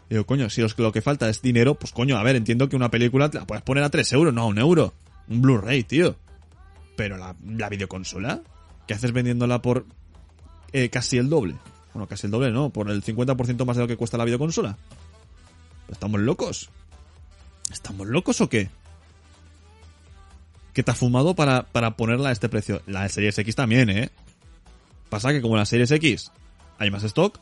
Y 0.10 0.16
digo, 0.16 0.26
coño, 0.26 0.50
si 0.50 0.62
lo 0.62 0.92
que 0.92 1.02
falta 1.02 1.30
es 1.30 1.42
dinero, 1.42 1.76
pues 1.76 1.94
coño, 1.94 2.18
a 2.18 2.24
ver, 2.24 2.36
entiendo 2.36 2.68
que 2.68 2.76
una 2.76 2.92
película 2.92 3.30
te 3.30 3.40
la 3.40 3.48
puedes 3.48 3.64
poner 3.64 3.86
a 3.86 3.90
3 3.90 4.12
euros, 4.12 4.34
no 4.34 4.42
a 4.42 4.46
un 4.46 4.58
euro. 4.58 4.94
Un 5.30 5.42
Blu-ray, 5.42 5.86
tío. 5.86 6.18
Pero 6.98 7.16
la, 7.16 7.38
la 7.48 7.70
videoconsola, 7.70 8.42
¿qué 8.86 8.96
haces 8.96 9.14
vendiéndola 9.14 9.62
por 9.62 9.86
eh, 10.74 10.90
casi 10.90 11.18
el 11.18 11.30
doble? 11.30 11.56
Bueno, 11.94 12.06
casi 12.06 12.28
el 12.28 12.32
doble, 12.32 12.52
no, 12.52 12.70
por 12.70 12.90
el 12.92 13.02
50% 13.02 13.64
más 13.64 13.78
de 13.78 13.84
lo 13.84 13.88
que 13.88 13.96
cuesta 13.96 14.18
la 14.18 14.26
videoconsola. 14.26 14.78
¿Estamos 15.90 16.20
locos? 16.20 16.70
¿Estamos 17.72 18.08
locos 18.08 18.42
o 18.42 18.50
qué? 18.50 18.70
¿Qué 20.74 20.84
te 20.84 20.92
ha 20.92 20.96
fumado 20.96 21.36
para, 21.36 21.64
para 21.64 21.96
ponerla 21.96 22.30
a 22.30 22.32
este 22.32 22.50
precio? 22.50 22.82
La 22.88 23.04
de 23.04 23.10
Series 23.10 23.38
X 23.38 23.56
también, 23.56 23.90
¿eh? 23.90 24.10
Pasa 25.10 25.32
que 25.32 25.42
como 25.42 25.58
la 25.58 25.66
Series 25.66 25.92
X 25.92 26.32
hay 26.78 26.92
más 26.92 27.04
stock, 27.04 27.40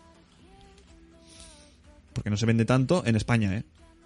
porque 2.13 2.29
no 2.29 2.37
se 2.37 2.45
vende 2.45 2.65
tanto 2.65 3.03
en 3.05 3.15
España, 3.15 3.55
¿eh? 3.55 3.63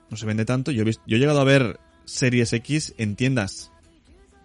No 0.09 0.17
se 0.17 0.25
vende 0.25 0.43
tanto. 0.43 0.71
Yo 0.71 0.81
he, 0.81 0.85
visto- 0.85 1.03
yo 1.07 1.15
he 1.15 1.19
llegado 1.19 1.39
a 1.39 1.45
ver 1.45 1.79
Series 2.05 2.51
X 2.53 2.93
en 2.97 3.15
tiendas. 3.15 3.71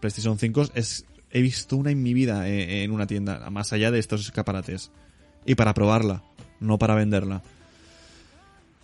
PlayStation 0.00 0.38
5 0.38 0.66
es, 0.74 1.04
he 1.30 1.40
visto 1.40 1.76
una 1.76 1.90
en 1.90 2.02
mi 2.02 2.14
vida 2.14 2.48
eh, 2.48 2.84
en 2.84 2.92
una 2.92 3.06
tienda, 3.08 3.50
más 3.50 3.72
allá 3.72 3.90
de 3.90 3.98
estos 3.98 4.20
escaparates. 4.20 4.92
Y 5.44 5.56
para 5.56 5.74
probarla, 5.74 6.22
no 6.60 6.78
para 6.78 6.94
venderla. 6.94 7.42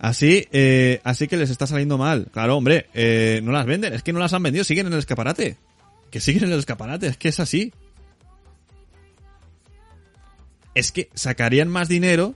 Así, 0.03 0.49
eh, 0.51 0.99
así 1.05 1.29
que 1.29 1.37
les 1.37 1.49
está 1.49 1.65
saliendo 1.65 1.97
mal. 1.97 2.27
Claro, 2.33 2.57
hombre, 2.57 2.87
eh, 2.93 3.39
no 3.41 3.53
las 3.53 3.65
venden, 3.65 3.93
es 3.93 4.03
que 4.03 4.11
no 4.11 4.19
las 4.19 4.33
han 4.33 4.43
vendido, 4.43 4.65
siguen 4.65 4.87
en 4.87 4.91
el 4.91 4.99
escaparate. 4.99 5.55
Que 6.11 6.19
siguen 6.19 6.43
en 6.43 6.51
el 6.51 6.59
escaparate, 6.59 7.07
es 7.07 7.15
que 7.15 7.29
es 7.29 7.39
así. 7.39 7.71
Es 10.75 10.91
que 10.91 11.09
sacarían 11.13 11.69
más 11.69 11.87
dinero 11.87 12.35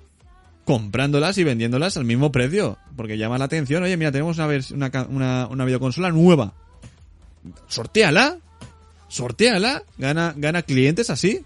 comprándolas 0.63 1.37
y 1.39 1.43
vendiéndolas 1.43 1.97
al 1.97 2.05
mismo 2.05 2.31
precio. 2.31 2.77
Porque 2.95 3.17
llama 3.17 3.37
la 3.37 3.45
atención, 3.45 3.83
oye, 3.83 3.97
mira, 3.97 4.13
tenemos 4.13 4.37
una, 4.37 4.47
una, 4.47 5.05
una, 5.09 5.47
una 5.47 5.65
videoconsola 5.65 6.09
nueva. 6.09 6.53
Sortéala. 7.67 8.37
Sortéala. 9.09 9.83
Gana, 9.97 10.33
gana 10.37 10.61
clientes 10.61 11.09
así. 11.09 11.43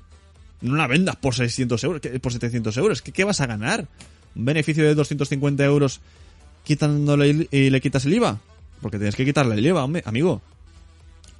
No 0.61 0.75
la 0.75 0.85
vendas 0.85 1.15
por 1.15 1.33
600 1.33 1.83
euros, 1.83 2.01
por 2.21 2.31
700 2.31 2.77
euros. 2.77 3.01
¿Qué, 3.01 3.11
¿Qué 3.11 3.23
vas 3.23 3.41
a 3.41 3.47
ganar? 3.47 3.87
¿Un 4.35 4.45
beneficio 4.45 4.83
de 4.83 4.95
250 4.95 5.63
euros 5.65 6.01
quitándole 6.63 7.47
y 7.51 7.69
le 7.69 7.81
quitas 7.81 8.05
el 8.05 8.13
IVA? 8.13 8.39
Porque 8.81 8.97
tienes 8.97 9.15
que 9.15 9.25
quitarle 9.25 9.55
el 9.55 9.65
IVA, 9.65 9.83
hombre, 9.83 10.03
amigo. 10.05 10.41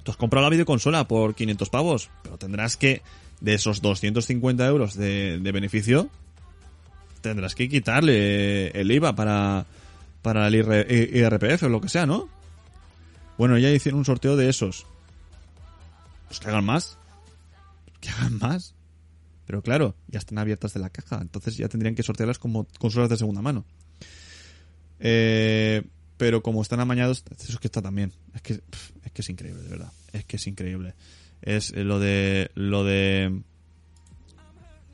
Tú 0.04 0.12
has 0.12 0.18
comprado 0.18 0.46
la 0.46 0.50
videoconsola 0.50 1.08
por 1.08 1.36
500 1.36 1.70
pavos, 1.70 2.10
pero 2.24 2.38
tendrás 2.38 2.76
que, 2.78 3.02
de 3.40 3.54
esos 3.54 3.82
250 3.82 4.66
euros 4.66 4.96
de, 4.96 5.40
beneficio, 5.54 6.10
tendrás 7.22 7.56
que 7.56 7.70
quitarle 7.70 8.70
el 8.70 8.92
IVA 8.92 9.16
para, 9.16 9.66
para 10.22 10.48
el 10.48 10.56
IR- 10.56 10.88
IRPF 11.14 11.64
o 11.64 11.70
lo 11.70 11.82
que 11.82 11.90
sea, 11.90 12.06
¿no? 12.06 12.30
Bueno, 13.38 13.58
ya 13.58 13.70
hicieron 13.72 14.00
un 14.00 14.06
sorteo 14.06 14.36
de 14.36 14.50
esos. 14.50 14.86
Pues 16.28 16.40
que 16.40 16.48
hagan 16.50 16.66
más. 16.66 16.98
Que 18.00 18.10
hagan 18.10 18.38
más. 18.40 18.74
Pero 19.52 19.62
claro, 19.62 19.96
ya 20.08 20.20
están 20.20 20.38
abiertas 20.38 20.74
de 20.74 20.80
la 20.80 20.90
caja, 20.90 21.20
entonces 21.22 21.58
ya 21.58 21.68
tendrían 21.68 21.94
que 21.94 22.04
sortearlas 22.04 22.40
como 22.40 22.66
consolas 22.80 23.10
de 23.10 23.18
segunda 23.18 23.42
mano. 23.42 23.66
Eh, 25.02 25.84
pero 26.16 26.42
como 26.42 26.62
están 26.62 26.80
amañados, 26.80 27.26
eso 27.38 27.52
es 27.52 27.60
que 27.60 27.68
está 27.68 27.82
también. 27.82 28.14
Es 28.34 28.42
que, 28.42 28.54
es 29.04 29.12
que 29.12 29.22
es 29.22 29.30
increíble, 29.30 29.62
de 29.62 29.68
verdad. 29.68 29.92
Es 30.14 30.24
que 30.24 30.38
es 30.38 30.48
increíble. 30.48 30.94
Es 31.42 31.74
eh, 31.74 31.84
lo 31.84 32.00
de, 32.00 32.50
lo 32.56 32.86
de, 32.86 33.42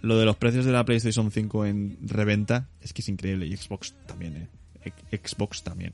lo 0.01 0.17
de 0.17 0.25
los 0.25 0.37
precios 0.37 0.65
de 0.65 0.71
la 0.71 0.83
PlayStation 0.85 1.29
5 1.29 1.65
en 1.67 1.99
reventa, 2.01 2.67
es 2.81 2.93
que 2.93 3.03
es 3.03 3.09
increíble. 3.09 3.45
Y 3.45 3.55
Xbox 3.55 3.93
también, 4.07 4.49
eh. 4.81 5.19
Xbox 5.23 5.61
también. 5.61 5.93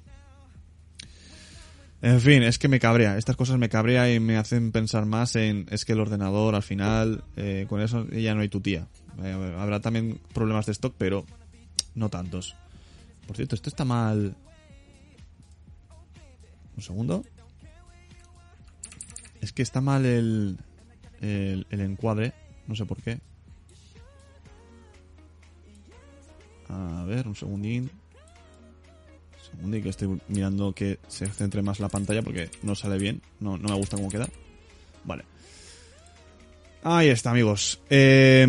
En 2.03 2.19
fin, 2.19 2.43
es 2.43 2.59
que 2.59 2.67
me 2.67 2.81
cabrea. 2.81 3.17
Estas 3.17 3.37
cosas 3.37 3.57
me 3.57 3.69
cabrea 3.69 4.13
y 4.13 4.19
me 4.19 4.35
hacen 4.35 4.73
pensar 4.73 5.05
más 5.05 5.37
en 5.37 5.67
es 5.71 5.85
que 5.85 5.93
el 5.93 6.01
ordenador 6.01 6.53
al 6.53 6.61
final, 6.61 7.23
eh, 7.37 7.65
con 7.69 7.79
eso 7.79 8.05
ya 8.09 8.35
no 8.35 8.41
hay 8.41 8.49
tu 8.49 8.59
tía. 8.59 8.89
Eh, 9.23 9.55
habrá 9.57 9.79
también 9.79 10.19
problemas 10.33 10.65
de 10.65 10.73
stock, 10.73 10.93
pero 10.97 11.25
no 11.95 12.09
tantos. 12.09 12.57
Por 13.25 13.37
cierto, 13.37 13.55
esto 13.55 13.69
está 13.69 13.85
mal. 13.85 14.35
Un 16.75 16.83
segundo. 16.83 17.23
Es 19.39 19.53
que 19.53 19.61
está 19.61 19.79
mal 19.79 20.05
el, 20.05 20.57
el, 21.21 21.65
el 21.69 21.79
encuadre. 21.79 22.33
No 22.67 22.75
sé 22.75 22.83
por 22.83 23.01
qué. 23.01 23.21
A 26.67 27.05
ver, 27.05 27.29
un 27.29 27.35
segundín. 27.35 27.89
Un 29.53 29.57
segundín 29.59 29.83
que 29.83 29.89
estoy 29.89 30.19
mirando 30.27 30.73
que 30.73 30.99
se 31.07 31.27
centre 31.27 31.61
más 31.61 31.79
la 31.79 31.89
pantalla 31.89 32.21
porque 32.21 32.49
no 32.63 32.75
sale 32.75 32.97
bien. 32.97 33.21
No, 33.39 33.57
no 33.57 33.69
me 33.69 33.75
gusta 33.75 33.97
cómo 33.97 34.09
queda. 34.09 34.27
Vale. 35.05 35.23
Ahí 36.83 37.09
está, 37.09 37.31
amigos. 37.31 37.79
Eh, 37.89 38.45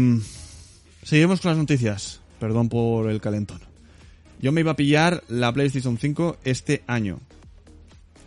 seguimos 1.02 1.40
con 1.40 1.50
las 1.50 1.58
noticias. 1.58 2.20
Perdón 2.40 2.68
por 2.68 3.08
el 3.10 3.20
calentón. 3.20 3.60
Yo 4.40 4.52
me 4.52 4.60
iba 4.60 4.72
a 4.72 4.76
pillar 4.76 5.22
la 5.28 5.52
PlayStation 5.52 5.96
5 5.98 6.38
este 6.44 6.82
año. 6.86 7.20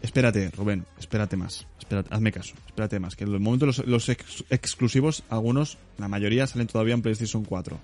Espérate, 0.02 0.50
Rubén, 0.52 0.86
espérate 1.00 1.36
más. 1.36 1.68
Espérate, 1.80 2.14
hazme 2.14 2.32
caso, 2.32 2.54
espérate 2.68 3.00
más. 3.00 3.16
Que 3.16 3.24
en 3.26 3.34
el 3.34 3.40
momento 3.40 3.66
los, 3.66 3.86
los 3.86 4.08
ex- 4.10 4.44
exclusivos, 4.50 5.24
algunos, 5.30 5.78
la 5.98 6.08
mayoría 6.08 6.48
salen 6.48 6.68
todavía 6.68 6.94
en 6.94 7.02
PlayStation 7.02 7.44
4. 7.44 7.78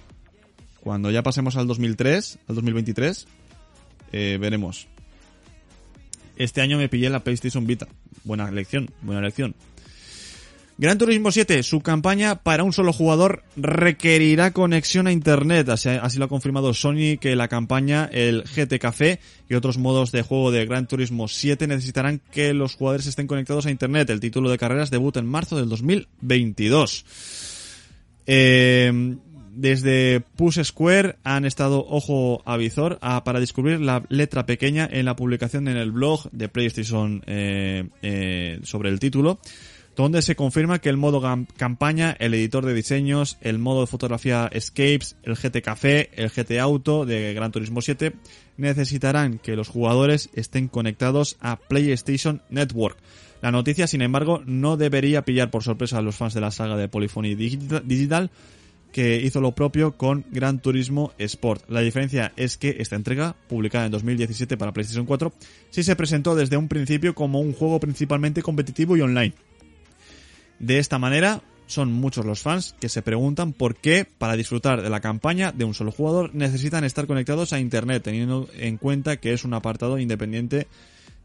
Cuando 0.80 1.12
ya 1.12 1.24
pasemos 1.24 1.56
al 1.58 1.68
2003, 1.68 2.40
al 2.48 2.56
2023, 2.56 3.28
eh, 4.14 4.38
veremos. 4.40 4.88
Este 6.38 6.62
año 6.62 6.78
me 6.78 6.88
pillé 6.88 7.10
la 7.10 7.24
PlayStation 7.24 7.68
Vita. 7.68 7.88
Buena 8.24 8.48
elección, 8.48 8.90
buena 9.02 9.20
elección. 9.20 9.56
Gran 10.76 10.98
Turismo 10.98 11.32
7, 11.32 11.62
su 11.62 11.82
campaña 11.82 12.42
para 12.42 12.64
un 12.64 12.74
solo 12.74 12.94
jugador 12.94 13.44
requerirá 13.56 14.52
conexión 14.52 15.06
a 15.06 15.12
internet. 15.12 15.70
Así, 15.70 15.90
así 15.90 16.18
lo 16.18 16.26
ha 16.26 16.30
confirmado 16.30 16.74
Sony 16.74 17.18
que 17.22 17.36
la 17.36 17.48
campaña, 17.48 18.10
el 18.12 18.44
GT 18.44 18.80
Café 18.80 19.20
y 19.48 19.54
otros 19.54 19.78
modos 19.78 20.12
de 20.12 20.24
juego 20.24 20.52
de 20.52 20.66
Gran 20.66 20.88
Turismo 20.88 21.28
7 21.28 21.68
necesitarán 21.68 22.22
que 22.32 22.54
los 22.54 22.74
jugadores 22.74 23.06
estén 23.06 23.28
conectados 23.28 23.68
a 23.68 23.72
internet. 23.72 24.10
El 24.10 24.20
título 24.20 24.50
de 24.50 24.58
carreras 24.58 24.90
debuta 24.90 25.20
en 25.20 25.28
marzo 25.28 25.58
del 25.58 25.70
2022. 25.70 27.06
Eh, 28.26 29.16
desde 29.56 30.22
Push 30.36 30.64
Square 30.64 31.18
han 31.24 31.46
estado 31.46 31.86
ojo 31.88 32.42
a 32.46 32.58
visor 32.58 33.00
para 33.24 33.40
descubrir 33.40 33.80
la 33.82 34.04
letra 34.10 34.46
pequeña 34.46 34.88
en 34.92 35.06
la 35.06 35.16
publicación 35.16 35.68
en 35.68 35.78
el 35.78 35.92
blog 35.92 36.30
de 36.32 36.50
PlayStation 36.50 37.24
eh, 37.28 37.88
eh, 38.02 38.60
sobre 38.64 38.90
el 38.90 39.00
título, 39.00 39.40
donde 39.96 40.22
se 40.24 40.36
confirma 40.36 40.80
que 40.80 40.90
el 40.90 40.98
modo 40.98 41.22
campaña, 41.56 42.16
el 42.20 42.34
editor 42.34 42.66
de 42.66 42.74
diseños, 42.74 43.38
el 43.42 43.60
modo 43.60 43.82
de 43.82 43.88
fotografía 43.88 44.50
Escapes, 44.52 45.16
el 45.24 45.36
GT 45.36 45.62
Café, 45.62 46.10
el 46.16 46.30
GT 46.32 46.60
Auto 46.60 47.06
de 47.06 47.34
Gran 47.34 47.52
Turismo 47.52 47.82
7 47.82 48.14
necesitarán 48.58 49.38
que 49.38 49.56
los 49.56 49.68
jugadores 49.70 50.30
estén 50.34 50.68
conectados 50.68 51.38
a 51.42 51.58
PlayStation 51.58 52.42
Network. 52.50 52.98
La 53.42 53.52
noticia, 53.52 53.88
sin 53.88 54.02
embargo, 54.02 54.42
no 54.46 54.78
debería 54.78 55.24
pillar 55.24 55.52
por 55.52 55.64
sorpresa 55.64 55.98
a 55.98 56.02
los 56.02 56.16
fans 56.16 56.34
de 56.34 56.42
la 56.42 56.50
saga 56.50 56.78
de 56.78 56.88
Polyphony 56.88 57.36
Digita- 57.36 57.82
Digital, 57.82 58.32
que 58.94 59.18
hizo 59.18 59.42
lo 59.42 59.52
propio 59.52 59.98
con 59.98 60.24
Gran 60.32 60.60
Turismo 60.60 61.12
Sport. 61.18 61.70
La 61.70 61.82
diferencia 61.82 62.32
es 62.38 62.58
que 62.58 62.78
esta 62.80 62.96
entrega, 62.96 63.36
publicada 63.50 63.88
en 63.88 63.92
2017 63.92 64.56
para 64.56 64.72
PlayStation 64.72 65.06
4, 65.06 65.34
sí 65.72 65.84
se 65.84 65.96
presentó 65.98 66.36
desde 66.36 66.56
un 66.56 66.70
principio 66.70 67.14
como 67.14 67.42
un 67.42 67.54
juego 67.54 67.82
principalmente 67.82 68.42
competitivo 68.42 68.96
y 68.96 69.02
online. 69.02 69.34
De 70.60 70.78
esta 70.78 71.00
manera, 71.00 71.42
son 71.66 71.92
muchos 71.92 72.26
los 72.26 72.42
fans 72.42 72.76
que 72.80 72.88
se 72.88 73.02
preguntan 73.02 73.52
por 73.52 73.76
qué, 73.76 74.06
para 74.06 74.36
disfrutar 74.36 74.84
de 74.84 74.90
la 74.90 75.02
campaña 75.02 75.52
de 75.52 75.66
un 75.66 75.74
solo 75.74 75.92
jugador, 75.92 76.34
necesitan 76.36 76.84
estar 76.84 77.08
conectados 77.08 77.52
a 77.52 77.60
Internet, 77.60 78.04
teniendo 78.04 78.48
en 78.58 78.78
cuenta 78.78 79.18
que 79.18 79.34
es 79.34 79.44
un 79.44 79.56
apartado 79.56 79.98
independiente 79.98 80.68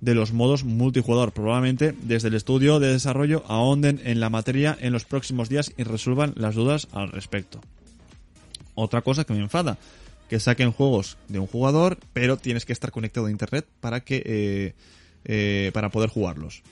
de 0.01 0.15
los 0.15 0.33
modos 0.33 0.65
multijugador. 0.65 1.33
Probablemente 1.33 1.95
desde 2.03 2.29
el 2.29 2.35
estudio 2.35 2.79
de 2.81 2.93
desarrollo 2.93 3.45
ahonden 3.49 4.01
en 4.05 4.21
la 4.21 4.31
materia 4.31 4.77
en 4.81 4.93
los 4.93 5.05
próximos 5.05 5.49
días 5.49 5.73
y 5.77 5.83
resuelvan 5.83 6.35
las 6.37 6.55
dudas 6.55 6.89
al 6.93 7.11
respecto. 7.11 7.61
Otra 8.75 9.03
cosa 9.03 9.25
que 9.25 9.33
me 9.33 9.41
enfada, 9.41 9.79
que 10.29 10.39
saquen 10.39 10.73
juegos 10.73 11.17
de 11.29 11.39
un 11.39 11.47
jugador, 11.47 11.99
pero 12.13 12.37
tienes 12.37 12.65
que 12.65 12.73
estar 12.73 12.91
conectado 12.91 13.27
a 13.27 13.31
internet 13.31 13.67
para 13.81 14.01
que 14.01 14.23
eh, 14.25 14.75
eh, 15.25 15.71
para 15.75 15.89
poder 15.89 16.11
jugarlos. 16.11 16.63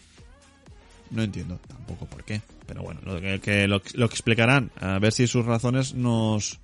No 1.11 1.23
entiendo 1.23 1.59
tampoco 1.69 2.07
por 2.07 2.25
qué, 2.25 2.43
pero 2.67 2.83
bueno, 2.83 3.01
lo 3.05 3.21
que, 3.21 3.41
que 3.41 3.69
lo, 3.69 3.81
lo 3.95 4.07
explicarán, 4.07 4.71
a 4.81 4.99
ver 4.99 5.13
si 5.13 5.27
sus 5.27 5.45
razones 5.45 5.95
nos 5.95 6.59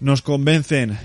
nos 0.00 0.20
convencen. 0.20 0.98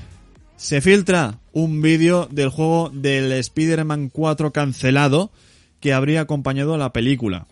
Se 0.58 0.82
filtra 0.82 1.40
un 1.54 1.82
vídeo 1.82 2.28
del 2.32 2.50
juego 2.50 2.90
del 2.94 3.32
Spider-Man 3.32 4.10
4 4.10 4.52
cancelado 4.52 5.32
que 5.80 5.94
habría 5.94 6.22
acompañado 6.22 6.74
a 6.74 6.78
la 6.78 6.92
película. 6.92 7.46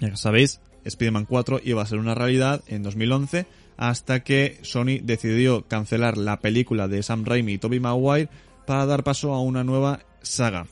Ya 0.00 0.14
sabéis, 0.16 0.60
Spider-Man 0.84 1.24
4 1.24 1.60
iba 1.64 1.82
a 1.82 1.86
ser 1.86 1.98
una 1.98 2.14
realidad 2.14 2.62
en 2.66 2.82
2011 2.82 3.46
hasta 3.78 4.20
que 4.22 4.58
Sony 4.62 4.98
decidió 5.02 5.62
cancelar 5.66 6.18
la 6.18 6.40
película 6.40 6.88
de 6.88 7.02
Sam 7.02 7.24
Raimi 7.24 7.54
y 7.54 7.58
Tobey 7.58 7.80
Maguire 7.80 8.28
para 8.66 8.84
dar 8.86 9.02
paso 9.02 9.32
a 9.32 9.40
una 9.40 9.64
nueva 9.64 10.00
saga. 10.22 10.66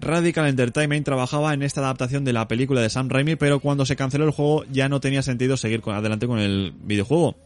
Radical 0.00 0.46
Entertainment 0.48 1.04
trabajaba 1.04 1.54
en 1.54 1.62
esta 1.62 1.80
adaptación 1.80 2.24
de 2.24 2.32
la 2.32 2.48
película 2.48 2.80
de 2.80 2.90
Sam 2.90 3.08
Raimi, 3.08 3.36
pero 3.36 3.60
cuando 3.60 3.84
se 3.86 3.96
canceló 3.96 4.24
el 4.24 4.30
juego 4.32 4.64
ya 4.70 4.88
no 4.88 5.00
tenía 5.00 5.22
sentido 5.22 5.56
seguir 5.56 5.80
con- 5.82 5.94
adelante 5.94 6.26
con 6.26 6.38
el 6.40 6.72
videojuego. 6.82 7.36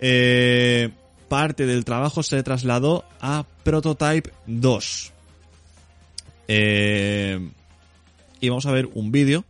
Eh, 0.00 0.90
parte 1.28 1.66
del 1.66 1.84
trabajo 1.84 2.22
se 2.22 2.42
trasladó 2.42 3.04
a 3.20 3.44
Prototype 3.62 4.30
2. 4.46 5.12
Eh, 6.48 7.50
y 8.40 8.48
vamos 8.48 8.66
a 8.66 8.72
ver 8.72 8.88
un 8.94 9.10
vídeo 9.10 9.44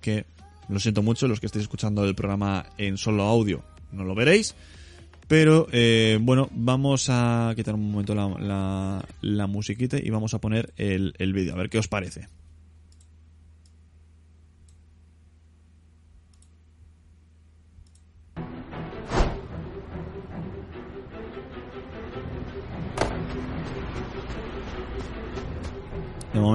que, 0.00 0.24
lo 0.68 0.80
siento 0.80 1.02
mucho, 1.02 1.28
los 1.28 1.40
que 1.40 1.46
estéis 1.46 1.64
escuchando 1.64 2.04
el 2.04 2.14
programa 2.14 2.66
en 2.78 2.96
solo 2.96 3.24
audio 3.24 3.62
no 3.92 4.04
lo 4.04 4.14
veréis. 4.14 4.54
Pero 5.28 5.66
eh, 5.72 6.18
bueno, 6.20 6.48
vamos 6.52 7.08
a 7.08 7.52
quitar 7.56 7.74
un 7.74 7.90
momento 7.90 8.14
la, 8.14 9.46
musiquita 9.48 9.98
y 10.00 10.10
vamos 10.10 10.34
a 10.34 10.40
poner 10.40 10.72
el, 10.76 11.14
el 11.18 11.32
vídeo, 11.32 11.54
a 11.54 11.56
ver 11.56 11.68
qué 11.68 11.78
os 11.78 11.88
parece. 11.88 12.28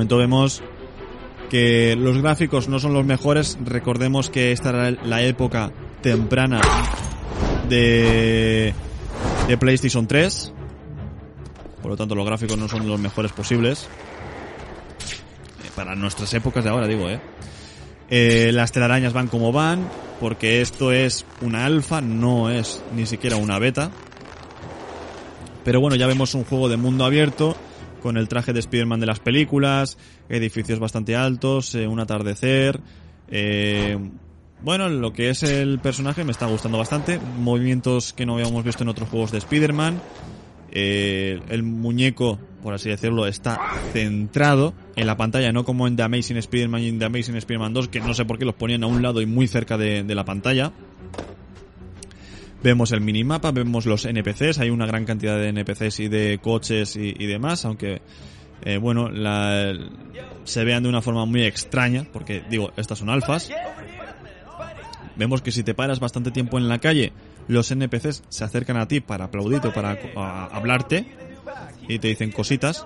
Momento 0.01 0.17
vemos 0.17 0.63
que 1.51 1.95
los 1.95 2.19
gráficos 2.23 2.67
no 2.67 2.79
son 2.79 2.91
los 2.93 3.05
mejores. 3.05 3.59
Recordemos 3.63 4.31
que 4.31 4.51
esta 4.51 4.69
era 4.69 4.89
la 4.89 5.21
época 5.21 5.71
temprana 6.01 6.59
de, 7.69 8.73
de 9.47 9.57
PlayStation 9.57 10.07
3. 10.07 10.53
Por 11.83 11.91
lo 11.91 11.97
tanto, 11.97 12.15
los 12.15 12.25
gráficos 12.25 12.57
no 12.57 12.67
son 12.67 12.87
los 12.87 12.99
mejores 12.99 13.31
posibles. 13.31 13.87
Eh, 15.63 15.69
Para 15.75 15.93
nuestras 15.93 16.33
épocas 16.33 16.63
de 16.63 16.71
ahora, 16.71 16.87
digo, 16.87 17.07
¿eh? 17.07 17.21
Eh, 18.09 18.49
las 18.53 18.71
telarañas 18.71 19.13
van 19.13 19.27
como 19.27 19.51
van, 19.51 19.87
porque 20.19 20.61
esto 20.61 20.91
es 20.91 21.27
una 21.41 21.67
alfa, 21.67 22.01
no 22.01 22.49
es 22.49 22.81
ni 22.95 23.05
siquiera 23.05 23.35
una 23.35 23.59
beta. 23.59 23.91
Pero 25.63 25.79
bueno, 25.79 25.95
ya 25.95 26.07
vemos 26.07 26.33
un 26.33 26.43
juego 26.43 26.69
de 26.69 26.77
mundo 26.77 27.05
abierto, 27.05 27.55
con 28.01 28.17
el 28.17 28.27
traje 28.27 28.53
de 28.53 28.59
Spider-Man 28.59 28.99
de 28.99 29.05
las 29.05 29.19
películas, 29.19 29.97
edificios 30.29 30.79
bastante 30.79 31.15
altos, 31.15 31.75
eh, 31.75 31.87
un 31.87 31.99
atardecer. 31.99 32.79
eh, 33.29 33.97
bueno, 34.63 34.89
lo 34.89 35.11
que 35.11 35.29
es 35.29 35.41
el 35.41 35.79
personaje 35.79 36.23
me 36.23 36.31
está 36.31 36.45
gustando 36.45 36.77
bastante. 36.77 37.19
Movimientos 37.39 38.13
que 38.13 38.27
no 38.27 38.35
habíamos 38.35 38.63
visto 38.63 38.83
en 38.83 38.89
otros 38.89 39.09
juegos 39.09 39.31
de 39.31 39.39
Spider-Man. 39.39 39.99
Eh, 40.71 41.41
el 41.49 41.63
muñeco, 41.63 42.37
por 42.61 42.75
así 42.75 42.89
decirlo, 42.89 43.25
está 43.25 43.59
centrado 43.91 44.73
en 44.95 45.07
la 45.07 45.17
pantalla, 45.17 45.51
no 45.51 45.65
como 45.65 45.87
en 45.87 45.95
The 45.95 46.03
Amazing 46.03 46.37
Spider-Man 46.37 46.81
y 46.81 46.89
en 46.89 46.99
The 46.99 47.05
Amazing 47.05 47.35
Spider-Man 47.37 47.73
2, 47.73 47.87
que 47.87 48.01
no 48.01 48.13
sé 48.13 48.23
por 48.25 48.37
qué 48.37 48.45
los 48.45 48.53
ponían 48.53 48.83
a 48.83 48.87
un 48.87 49.01
lado 49.01 49.19
y 49.21 49.25
muy 49.25 49.47
cerca 49.47 49.77
de, 49.79 50.03
de 50.03 50.15
la 50.15 50.25
pantalla. 50.25 50.71
Vemos 52.64 52.91
el 52.91 53.01
minimapa, 53.01 53.51
vemos 53.51 53.86
los 53.88 54.05
NPCs, 54.05 54.59
hay 54.59 54.70
una 54.70 54.86
gran 54.86 55.05
cantidad 55.05 55.38
de 55.38 55.49
NPCs 55.49 55.99
y 56.01 56.07
de 56.09 56.39
coches 56.41 56.95
y, 56.95 57.16
y 57.18 57.26
demás, 57.26 57.66
aunque, 57.66 58.01
eh, 58.64 58.78
bueno, 58.78 59.09
la- 59.09 59.74
se 60.43 60.64
vean 60.64 60.84
de 60.84 60.89
una 60.89 61.01
forma 61.01 61.26
muy 61.26 61.43
extraña, 61.43 62.05
porque, 62.14 62.43
digo, 62.49 62.72
estas 62.78 62.99
son 62.99 63.09
alfas. 63.09 63.49
Vemos 65.16 65.41
que 65.41 65.51
si 65.51 65.64
te 65.64 65.74
paras 65.74 65.99
bastante 65.99 66.30
tiempo 66.32 66.57
en 66.59 66.68
la 66.70 66.78
calle, 66.80 67.14
los 67.47 67.72
NPCs 67.72 68.24
se 68.30 68.43
acercan 68.43 68.78
a 68.78 68.88
ti 68.88 68.99
para 69.01 69.26
aplaudirte 69.26 69.70
para 69.72 69.97
a- 70.16 70.45
hablarte 70.55 71.05
y 71.88 71.97
te 71.99 72.09
dicen 72.09 72.32
cositas. 72.32 72.86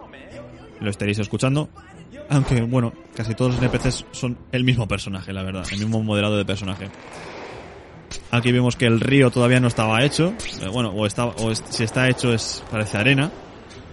Lo 0.80 0.90
estaréis 0.90 1.20
escuchando. 1.20 1.70
Aunque, 2.30 2.62
bueno, 2.62 2.94
casi 3.16 3.36
todos 3.36 3.54
los 3.56 3.62
NPCs 3.62 4.06
son 4.12 4.38
el 4.52 4.64
mismo 4.64 4.88
personaje, 4.88 5.32
la 5.34 5.44
verdad, 5.44 5.66
el 5.72 5.80
mismo 5.80 6.02
modelado 6.02 6.38
de 6.38 6.46
personaje. 6.46 6.90
Aquí 8.32 8.52
vemos 8.52 8.76
que 8.76 8.86
el 8.86 9.00
río 9.00 9.32
todavía 9.32 9.60
no 9.60 9.68
estaba 9.68 10.04
hecho. 10.04 10.34
Eh, 10.62 10.68
bueno, 10.72 10.90
o, 10.90 11.06
está, 11.06 11.26
o 11.26 11.54
si 11.56 11.84
está 11.84 12.10
hecho 12.10 12.34
es 12.34 12.64
parece 12.70 12.98
arena. 12.98 13.32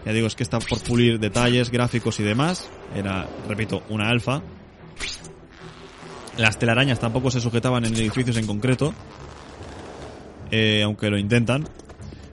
Ya 0.04 0.12
digo, 0.12 0.26
es 0.26 0.34
que 0.34 0.42
está 0.42 0.58
por 0.58 0.80
pulir 0.82 1.20
detalles, 1.20 1.70
gráficos 1.70 2.18
y 2.20 2.24
demás. 2.24 2.68
Era, 2.94 3.28
repito, 3.48 3.82
una 3.88 4.08
alfa. 4.08 4.42
Las 6.36 6.58
telarañas 6.58 6.98
tampoco 6.98 7.30
se 7.30 7.40
sujetaban 7.40 7.84
en 7.84 7.94
edificios 7.94 8.36
en 8.36 8.46
concreto. 8.46 8.94
Eh, 10.50 10.82
aunque 10.82 11.08
lo 11.08 11.18
intentan. 11.18 11.64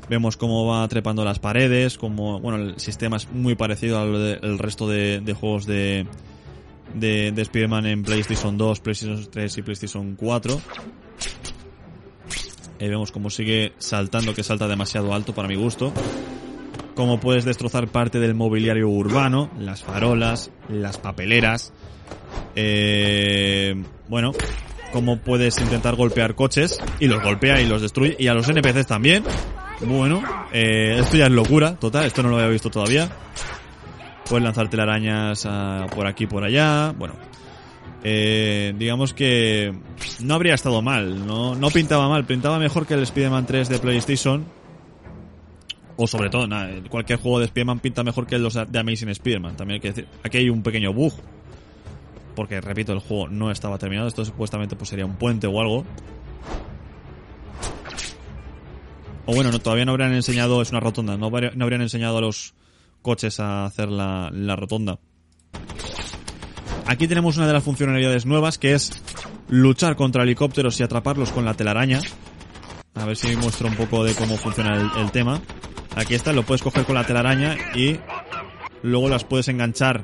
Vemos 0.09 0.37
cómo 0.37 0.65
va 0.65 0.87
trepando 0.87 1.23
las 1.23 1.37
paredes, 1.37 1.99
como 1.99 2.39
bueno, 2.39 2.57
el 2.57 2.79
sistema 2.79 3.17
es 3.17 3.29
muy 3.31 3.53
parecido 3.53 3.99
al 3.99 4.41
del 4.41 4.57
resto 4.57 4.87
de, 4.89 5.21
de 5.21 5.33
juegos 5.33 5.67
de, 5.67 6.07
de, 6.95 7.31
de 7.31 7.41
Spider-Man 7.43 7.85
en 7.85 8.01
PlayStation 8.01 8.57
2, 8.57 8.79
PlayStation 8.79 9.27
3 9.29 9.57
y 9.59 9.61
PlayStation 9.61 10.15
4. 10.15 10.61
Eh, 12.79 12.87
vemos 12.87 13.11
cómo 13.11 13.29
sigue 13.29 13.73
saltando, 13.77 14.33
que 14.33 14.43
salta 14.43 14.67
demasiado 14.67 15.13
alto 15.13 15.33
para 15.33 15.47
mi 15.47 15.55
gusto. 15.55 15.91
Cómo 16.95 17.19
puedes 17.19 17.45
destrozar 17.45 17.87
parte 17.87 18.19
del 18.19 18.35
mobiliario 18.35 18.87
urbano, 18.89 19.49
las 19.59 19.83
farolas, 19.83 20.51
las 20.69 20.97
papeleras. 20.97 21.73
Eh, 22.55 23.75
bueno, 24.07 24.31
cómo 24.91 25.17
puedes 25.17 25.59
intentar 25.59 25.95
golpear 25.95 26.35
coches 26.35 26.79
y 26.99 27.07
los 27.07 27.21
golpea 27.21 27.61
y 27.61 27.67
los 27.67 27.81
destruye. 27.81 28.15
Y 28.17 28.27
a 28.27 28.33
los 28.33 28.47
NPCs 28.47 28.87
también. 28.87 29.23
Bueno, 29.81 30.21
eh, 30.51 30.97
esto 30.99 31.17
ya 31.17 31.25
es 31.25 31.31
locura, 31.31 31.75
total, 31.75 32.05
esto 32.05 32.21
no 32.23 32.29
lo 32.29 32.37
había 32.37 32.49
visto 32.49 32.69
todavía. 32.69 33.09
Puedes 34.29 34.43
lanzar 34.43 34.69
telarañas 34.69 35.45
ah, 35.45 35.87
por 35.93 36.05
aquí 36.05 36.27
por 36.27 36.43
allá. 36.43 36.93
Bueno, 36.97 37.15
eh, 38.03 38.73
digamos 38.77 39.13
que 39.13 39.73
no 40.21 40.33
habría 40.33 40.53
estado 40.53 40.81
mal, 40.81 41.25
no, 41.25 41.55
no 41.55 41.69
pintaba 41.69 42.07
mal, 42.07 42.25
pintaba 42.25 42.59
mejor 42.59 42.85
que 42.85 42.93
el 42.93 43.03
Spider-Man 43.03 43.45
3 43.45 43.69
de 43.69 43.79
PlayStation. 43.79 44.45
O 46.01 46.07
sobre 46.07 46.29
todo, 46.29 46.47
nada, 46.47 46.69
cualquier 46.89 47.19
juego 47.19 47.39
de 47.39 47.45
Spider-Man 47.45 47.79
pinta 47.79 48.03
mejor 48.03 48.25
que 48.25 48.39
los 48.39 48.53
de 48.53 48.79
Amazing 48.79 49.09
Spider-Man. 49.09 49.57
También 49.57 49.75
hay 49.75 49.79
que 49.81 49.87
decir, 49.89 50.07
aquí 50.23 50.37
hay 50.37 50.49
un 50.49 50.63
pequeño 50.63 50.93
bug. 50.93 51.11
Porque, 52.35 52.61
repito, 52.61 52.93
el 52.93 52.99
juego 52.99 53.27
no 53.27 53.51
estaba 53.51 53.77
terminado. 53.77 54.07
Esto 54.07 54.23
supuestamente 54.23 54.77
pues 54.77 54.89
sería 54.89 55.05
un 55.05 55.17
puente 55.17 55.45
o 55.45 55.59
algo. 55.59 55.83
O 59.25 59.35
bueno, 59.35 59.51
no, 59.51 59.59
todavía 59.59 59.83
no 59.83 59.91
habrían 59.91 60.13
enseñado, 60.13 60.61
es 60.61 60.71
una 60.71 60.79
rotonda, 60.79 61.17
no 61.17 61.27
habrían 61.27 61.81
enseñado 61.81 62.19
a 62.19 62.21
los 62.21 62.53
coches 63.01 63.41
a 63.41 63.65
hacer 63.65 63.89
la, 63.89 64.29
la 64.33 64.55
rotonda. 64.55 64.99
Aquí 66.89 67.07
tenemos 67.07 67.37
una 67.37 67.45
de 67.45 67.53
las 67.53 67.63
funcionalidades 67.63 68.25
nuevas 68.25 68.57
que 68.57 68.73
es 68.73 68.91
luchar 69.47 69.95
contra 69.95 70.23
helicópteros 70.23 70.79
y 70.79 70.83
atraparlos 70.83 71.31
con 71.31 71.45
la 71.45 71.53
telaraña. 71.53 72.01
A 72.95 73.05
ver 73.05 73.15
si 73.15 73.35
muestro 73.35 73.67
un 73.67 73.75
poco 73.75 74.03
de 74.03 74.15
cómo 74.15 74.37
funciona 74.37 74.91
el, 74.97 75.11
tema. 75.11 75.39
Aquí 75.95 76.15
está, 76.15 76.33
lo 76.33 76.41
puedes 76.41 76.63
coger 76.63 76.85
con 76.85 76.95
la 76.95 77.03
telaraña 77.03 77.55
y 77.75 77.99
luego 78.81 79.07
las 79.07 79.23
puedes 79.23 79.49
enganchar 79.49 80.03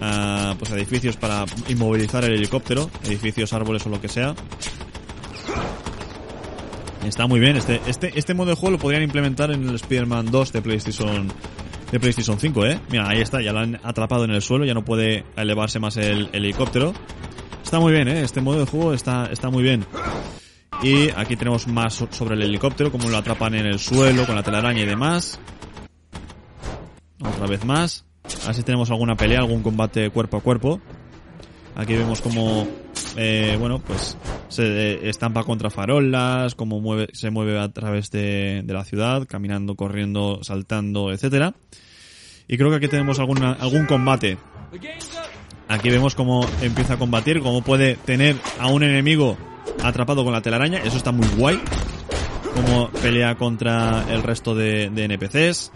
a 0.00 0.54
pues, 0.56 0.70
a 0.70 0.76
edificios 0.76 1.16
para 1.16 1.46
inmovilizar 1.66 2.22
el 2.22 2.34
helicóptero, 2.34 2.88
edificios, 3.02 3.52
árboles 3.52 3.84
o 3.84 3.88
lo 3.88 4.00
que 4.00 4.06
sea. 4.06 4.36
Está 7.04 7.26
muy 7.26 7.40
bien, 7.40 7.56
este, 7.56 7.80
este, 7.88 8.16
este 8.16 8.34
modo 8.34 8.50
de 8.50 8.54
juego 8.54 8.76
lo 8.76 8.78
podrían 8.78 9.02
implementar 9.02 9.50
en 9.50 9.68
el 9.68 9.74
Spider-Man 9.74 10.30
2 10.30 10.52
de 10.52 10.62
PlayStation 10.62 11.32
de 11.92 12.00
PlayStation 12.00 12.38
5, 12.38 12.66
¿eh? 12.66 12.80
Mira, 12.90 13.08
ahí 13.08 13.20
está, 13.20 13.40
ya 13.40 13.52
lo 13.52 13.60
han 13.60 13.78
atrapado 13.82 14.24
en 14.24 14.30
el 14.32 14.42
suelo, 14.42 14.64
ya 14.64 14.74
no 14.74 14.84
puede 14.84 15.24
elevarse 15.36 15.78
más 15.78 15.96
el, 15.96 16.28
el 16.32 16.44
helicóptero. 16.44 16.92
Está 17.62 17.78
muy 17.80 17.92
bien, 17.92 18.08
¿eh? 18.08 18.22
Este 18.22 18.40
modo 18.40 18.60
de 18.60 18.66
juego 18.66 18.92
está, 18.92 19.26
está 19.32 19.50
muy 19.50 19.62
bien. 19.62 19.84
Y 20.82 21.08
aquí 21.10 21.36
tenemos 21.36 21.66
más 21.68 21.94
so- 21.94 22.08
sobre 22.10 22.34
el 22.34 22.42
helicóptero, 22.42 22.90
como 22.90 23.08
lo 23.08 23.16
atrapan 23.16 23.54
en 23.54 23.66
el 23.66 23.78
suelo, 23.78 24.26
con 24.26 24.34
la 24.34 24.42
telaraña 24.42 24.80
y 24.80 24.86
demás. 24.86 25.38
Otra 27.20 27.46
vez 27.46 27.64
más. 27.64 28.04
A 28.42 28.46
ver 28.46 28.54
si 28.56 28.62
tenemos 28.62 28.90
alguna 28.90 29.16
pelea, 29.16 29.38
algún 29.40 29.62
combate 29.62 30.10
cuerpo 30.10 30.36
a 30.38 30.40
cuerpo. 30.40 30.80
Aquí 31.76 31.94
vemos 31.94 32.20
como, 32.20 32.66
eh, 33.16 33.56
bueno, 33.58 33.78
pues 33.80 34.16
se 34.48 35.08
estampa 35.08 35.44
contra 35.44 35.70
farolas, 35.70 36.54
cómo 36.54 36.80
mueve, 36.80 37.08
se 37.12 37.30
mueve 37.30 37.58
a 37.58 37.68
través 37.70 38.10
de, 38.10 38.62
de 38.64 38.74
la 38.74 38.84
ciudad, 38.84 39.26
caminando, 39.28 39.74
corriendo, 39.76 40.40
saltando, 40.42 41.12
etcétera. 41.12 41.54
Y 42.46 42.56
creo 42.56 42.70
que 42.70 42.76
aquí 42.76 42.88
tenemos 42.88 43.18
alguna, 43.18 43.52
algún 43.52 43.86
combate. 43.86 44.36
Aquí 45.68 45.88
vemos 45.88 46.14
cómo 46.14 46.46
empieza 46.60 46.94
a 46.94 46.98
combatir, 46.98 47.40
cómo 47.40 47.62
puede 47.62 47.94
tener 47.96 48.36
a 48.60 48.66
un 48.68 48.82
enemigo 48.82 49.36
atrapado 49.82 50.22
con 50.24 50.32
la 50.32 50.42
telaraña. 50.42 50.78
Eso 50.84 50.96
está 50.96 51.10
muy 51.10 51.26
guay. 51.36 51.60
Cómo 52.54 52.90
pelea 52.90 53.34
contra 53.36 54.04
el 54.12 54.22
resto 54.22 54.54
de, 54.54 54.90
de 54.90 55.04
NPCs. 55.04 55.72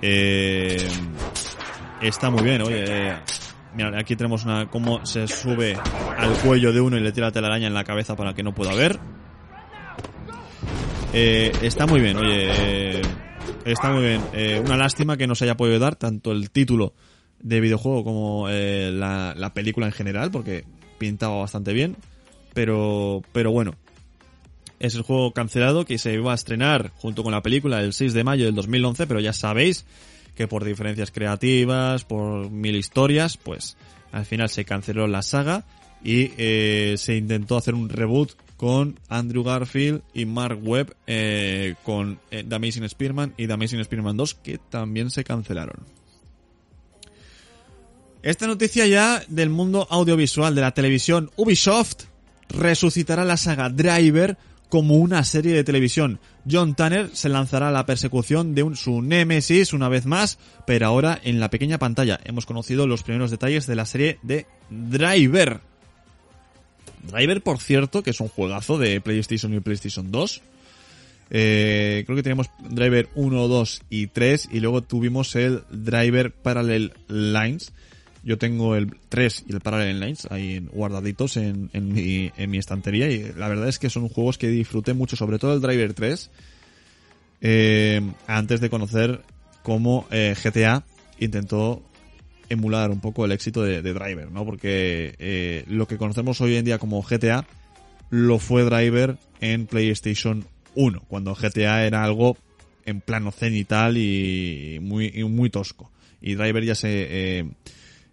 Eh, 0.00 0.88
está 2.00 2.30
muy 2.30 2.42
bien, 2.42 2.62
oye. 2.62 2.84
eh, 2.86 3.16
Mira, 3.76 3.98
aquí 3.98 4.16
tenemos 4.16 4.44
una 4.44 4.70
cómo 4.70 5.04
se 5.04 5.28
sube 5.28 5.74
al 5.74 6.32
cuello 6.38 6.72
de 6.72 6.80
uno 6.80 6.96
y 6.96 7.00
le 7.00 7.12
tira 7.12 7.26
la 7.26 7.32
telaraña 7.32 7.66
en 7.66 7.74
la 7.74 7.84
cabeza 7.84 8.16
para 8.16 8.32
que 8.34 8.42
no 8.42 8.54
pueda 8.54 8.74
ver. 8.74 8.98
Eh, 11.12 11.52
está 11.62 11.86
muy 11.86 12.00
bien, 12.00 12.16
oye. 12.16 12.98
eh, 12.98 13.02
está 13.66 13.90
muy 13.90 14.02
bien. 14.02 14.22
Eh, 14.32 14.60
una 14.64 14.76
lástima 14.76 15.16
que 15.16 15.26
no 15.26 15.34
se 15.34 15.44
haya 15.44 15.56
podido 15.56 15.78
dar 15.78 15.96
tanto 15.96 16.32
el 16.32 16.50
título 16.50 16.94
de 17.40 17.60
videojuego 17.60 18.02
como 18.02 18.48
eh, 18.48 18.90
la, 18.92 19.34
la 19.36 19.52
película 19.52 19.86
en 19.86 19.92
general, 19.92 20.30
porque 20.30 20.64
pintaba 20.98 21.36
bastante 21.36 21.72
bien. 21.72 21.96
Pero, 22.54 23.22
pero 23.32 23.50
bueno. 23.50 23.74
Es 24.78 24.94
el 24.94 25.02
juego 25.02 25.32
cancelado 25.32 25.86
que 25.86 25.96
se 25.96 26.12
iba 26.12 26.32
a 26.32 26.34
estrenar 26.34 26.92
junto 26.96 27.22
con 27.22 27.32
la 27.32 27.40
película 27.42 27.80
el 27.80 27.94
6 27.94 28.12
de 28.12 28.24
mayo 28.24 28.44
del 28.44 28.54
2011, 28.54 29.06
pero 29.06 29.20
ya 29.20 29.32
sabéis 29.32 29.86
que 30.36 30.46
por 30.46 30.64
diferencias 30.64 31.10
creativas, 31.10 32.04
por 32.04 32.50
mil 32.50 32.76
historias, 32.76 33.36
pues 33.36 33.76
al 34.12 34.24
final 34.24 34.48
se 34.48 34.64
canceló 34.64 35.06
la 35.08 35.22
saga 35.22 35.64
y 36.04 36.32
eh, 36.36 36.94
se 36.98 37.16
intentó 37.16 37.56
hacer 37.56 37.74
un 37.74 37.88
reboot 37.88 38.32
con 38.56 38.98
Andrew 39.08 39.42
Garfield 39.42 40.02
y 40.14 40.24
Mark 40.24 40.58
Webb 40.62 40.94
eh, 41.06 41.74
con 41.82 42.18
eh, 42.30 42.44
The 42.48 42.54
Amazing 42.54 42.88
Spearman 42.88 43.34
y 43.36 43.46
The 43.46 43.52
Amazing 43.52 43.84
Spearman 43.84 44.16
2 44.16 44.34
que 44.34 44.58
también 44.58 45.10
se 45.10 45.24
cancelaron. 45.24 45.76
Esta 48.22 48.46
noticia 48.46 48.86
ya 48.86 49.22
del 49.28 49.50
mundo 49.50 49.86
audiovisual 49.90 50.54
de 50.54 50.60
la 50.60 50.72
televisión 50.72 51.30
Ubisoft 51.36 52.04
resucitará 52.48 53.24
la 53.24 53.36
saga 53.36 53.68
Driver 53.68 54.36
como 54.68 54.94
una 54.96 55.24
serie 55.24 55.54
de 55.54 55.64
televisión. 55.64 56.20
John 56.50 56.74
Tanner 56.74 57.10
se 57.12 57.28
lanzará 57.28 57.68
a 57.68 57.72
la 57.72 57.86
persecución 57.86 58.54
de 58.54 58.62
un, 58.62 58.76
su 58.76 59.02
némesis 59.02 59.72
una 59.72 59.88
vez 59.88 60.06
más, 60.06 60.38
pero 60.66 60.86
ahora 60.86 61.20
en 61.22 61.40
la 61.40 61.50
pequeña 61.50 61.78
pantalla. 61.78 62.20
Hemos 62.24 62.46
conocido 62.46 62.86
los 62.86 63.02
primeros 63.02 63.30
detalles 63.30 63.66
de 63.66 63.76
la 63.76 63.86
serie 63.86 64.18
de 64.22 64.46
Driver. 64.70 65.60
Driver, 67.10 67.42
por 67.42 67.58
cierto, 67.58 68.02
que 68.02 68.10
es 68.10 68.20
un 68.20 68.28
juegazo 68.28 68.78
de 68.78 69.00
PlayStation 69.00 69.54
y 69.54 69.60
PlayStation 69.60 70.10
2. 70.10 70.42
Eh, 71.30 72.04
creo 72.06 72.16
que 72.16 72.22
teníamos 72.22 72.50
Driver 72.68 73.08
1, 73.14 73.48
2 73.48 73.82
y 73.90 74.06
3 74.08 74.48
y 74.52 74.60
luego 74.60 74.82
tuvimos 74.82 75.34
el 75.36 75.62
Driver 75.70 76.32
Parallel 76.32 76.92
Lines. 77.08 77.72
Yo 78.26 78.38
tengo 78.38 78.74
el 78.74 78.92
3 79.08 79.44
y 79.46 79.52
el 79.52 79.60
Parallel 79.60 80.00
Lines 80.00 80.26
ahí 80.32 80.66
guardaditos 80.72 81.36
en, 81.36 81.70
en, 81.72 81.92
mi, 81.92 82.32
en 82.36 82.50
mi 82.50 82.58
estantería 82.58 83.08
y 83.08 83.32
la 83.36 83.46
verdad 83.46 83.68
es 83.68 83.78
que 83.78 83.88
son 83.88 84.08
juegos 84.08 84.36
que 84.36 84.48
disfruté 84.48 84.94
mucho, 84.94 85.14
sobre 85.14 85.38
todo 85.38 85.54
el 85.54 85.60
Driver 85.60 85.94
3, 85.94 86.30
eh, 87.40 88.00
antes 88.26 88.60
de 88.60 88.68
conocer 88.68 89.22
cómo 89.62 90.08
eh, 90.10 90.34
GTA 90.42 90.82
intentó 91.20 91.84
emular 92.48 92.90
un 92.90 93.00
poco 93.00 93.24
el 93.24 93.30
éxito 93.30 93.62
de, 93.62 93.80
Driver, 93.80 94.28
¿no? 94.32 94.44
Porque 94.44 95.14
eh, 95.20 95.62
lo 95.68 95.86
que 95.86 95.96
conocemos 95.96 96.40
hoy 96.40 96.56
en 96.56 96.64
día 96.64 96.78
como 96.78 97.00
GTA 97.02 97.46
lo 98.10 98.40
fue 98.40 98.64
Driver 98.64 99.18
en 99.40 99.66
PlayStation 99.66 100.44
1, 100.74 101.04
cuando 101.06 101.36
GTA 101.36 101.86
era 101.86 102.02
algo 102.02 102.36
en 102.86 103.00
plano 103.00 103.30
cenital 103.30 103.96
y 103.96 104.80
muy, 104.82 105.12
y 105.14 105.22
muy 105.22 105.48
tosco. 105.48 105.92
Y 106.20 106.34
Driver 106.34 106.64
ya 106.64 106.74
se... 106.74 106.88
eh, 106.90 107.44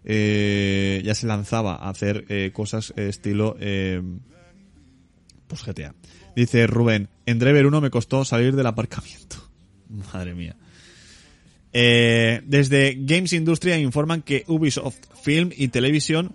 eh, 0.04 1.02
ya 1.04 1.14
se 1.14 1.26
lanzaba 1.26 1.74
a 1.76 1.88
hacer 1.88 2.26
eh, 2.28 2.50
cosas 2.52 2.92
eh, 2.96 3.08
estilo 3.08 3.56
eh, 3.58 4.02
pues 5.46 5.64
GTA. 5.64 5.94
Dice 6.36 6.66
Rubén, 6.66 7.08
en 7.26 7.38
Driver 7.38 7.66
1 7.66 7.80
me 7.80 7.90
costó 7.90 8.24
salir 8.24 8.54
del 8.54 8.66
aparcamiento. 8.66 9.36
Madre 10.12 10.34
mía. 10.34 10.56
Desde 11.72 12.96
Games 13.00 13.32
Industria 13.32 13.76
informan 13.78 14.22
que 14.22 14.44
Ubisoft 14.46 14.98
Film 15.24 15.50
y 15.56 15.68
Televisión 15.68 16.32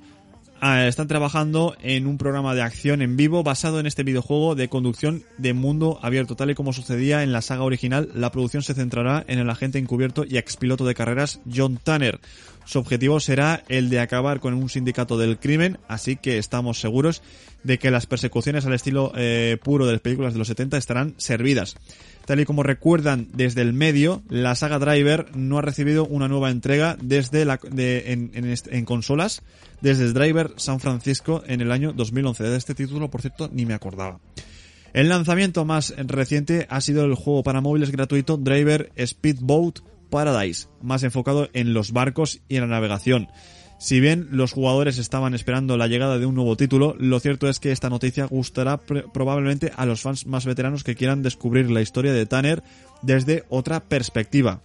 ah, 0.60 0.86
están 0.86 1.08
trabajando 1.08 1.78
en 1.82 2.08
un 2.08 2.18
programa 2.18 2.54
de 2.56 2.62
acción 2.62 3.02
en 3.02 3.16
vivo 3.16 3.42
basado 3.42 3.80
en 3.80 3.86
este 3.86 4.04
videojuego 4.04 4.56
de 4.56 4.68
conducción 4.68 5.24
de 5.38 5.54
mundo 5.54 5.98
abierto. 6.02 6.36
Tal 6.36 6.52
y 6.52 6.56
como 6.56 6.74
sucedía 6.74 7.24
en 7.24 7.32
la 7.32 7.42
saga 7.42 7.64
original, 7.64 8.10
la 8.16 8.34
producción 8.34 8.64
se 8.64 8.74
centrará 8.74 9.24
en 9.30 9.40
el 9.40 9.50
agente 9.50 9.80
encubierto 9.80 10.26
y 10.28 10.38
expiloto 10.38 10.86
de 10.86 10.96
carreras 10.96 11.40
John 11.50 11.80
Tanner. 11.82 12.20
Su 12.70 12.78
objetivo 12.78 13.20
será 13.20 13.64
el 13.68 13.90
de 13.90 14.00
acabar 14.00 14.40
con 14.40 14.54
un 14.54 14.70
sindicato 14.70 15.18
del 15.18 15.40
crimen, 15.40 15.80
así 15.88 16.18
que 16.18 16.38
estamos 16.38 16.80
seguros 16.80 17.24
de 17.64 17.80
que 17.80 17.90
las 17.90 18.06
persecuciones 18.06 18.64
al 18.68 18.76
estilo 18.76 19.12
eh, 19.16 19.58
puro 19.64 19.88
de 19.88 19.94
las 19.94 20.02
películas 20.02 20.34
de 20.34 20.38
los 20.38 20.50
70 20.50 20.78
estarán 20.78 21.16
servidas. 21.18 21.78
Tal 22.28 22.42
y 22.42 22.46
como 22.46 22.62
recuerdan 22.62 23.28
desde 23.34 23.64
el 23.64 23.74
medio, 23.74 24.22
la 24.30 24.54
saga 24.54 24.78
Driver 24.78 25.36
no 25.36 25.58
ha 25.58 25.64
recibido 25.64 26.06
una 26.06 26.28
nueva 26.28 26.52
entrega 26.52 26.96
desde 27.02 27.44
la, 27.44 27.60
de, 27.72 28.14
en, 28.14 28.30
en, 28.36 28.54
en 28.64 28.86
consolas 28.86 29.42
desde 29.82 30.14
Driver 30.14 30.54
San 30.58 30.80
Francisco 30.80 31.42
en 31.48 31.62
el 31.62 31.72
año 31.72 31.92
2011. 31.92 32.44
De 32.44 32.56
este 32.56 32.76
título, 32.76 33.10
por 33.10 33.22
cierto, 33.22 33.50
ni 33.52 33.66
me 33.66 33.74
acordaba. 33.74 34.20
El 34.94 35.10
lanzamiento 35.10 35.66
más 35.66 35.96
reciente 35.98 36.68
ha 36.70 36.82
sido 36.82 37.04
el 37.04 37.16
juego 37.16 37.42
para 37.42 37.62
móviles 37.62 37.90
gratuito 37.90 38.38
Driver 38.38 38.92
Speedboat 39.04 39.80
Paradise, 40.10 40.68
más 40.82 41.04
enfocado 41.04 41.50
en 41.54 41.74
los 41.74 41.92
barcos 41.92 42.42
y 42.48 42.56
en 42.56 42.62
la 42.62 42.68
navegación. 42.68 43.28
Si 43.80 44.02
bien 44.02 44.28
los 44.32 44.52
jugadores 44.52 44.98
estaban 44.98 45.34
esperando 45.34 45.78
la 45.78 45.88
llegada 45.88 46.18
de 46.20 46.26
un 46.26 46.36
nuevo 46.36 46.58
título, 46.58 46.96
lo 47.00 47.20
cierto 47.22 47.48
es 47.48 47.60
que 47.60 47.72
esta 47.72 47.90
noticia 47.90 48.26
gustará 48.26 48.80
pr- 48.86 49.10
probablemente 49.14 49.72
a 49.78 49.86
los 49.86 50.02
fans 50.02 50.26
más 50.26 50.46
veteranos 50.46 50.84
que 50.84 50.96
quieran 50.96 51.24
descubrir 51.24 51.72
la 51.72 51.82
historia 51.82 52.12
de 52.12 52.26
Tanner 52.26 52.62
desde 53.02 53.46
otra 53.48 53.80
perspectiva. 53.80 54.60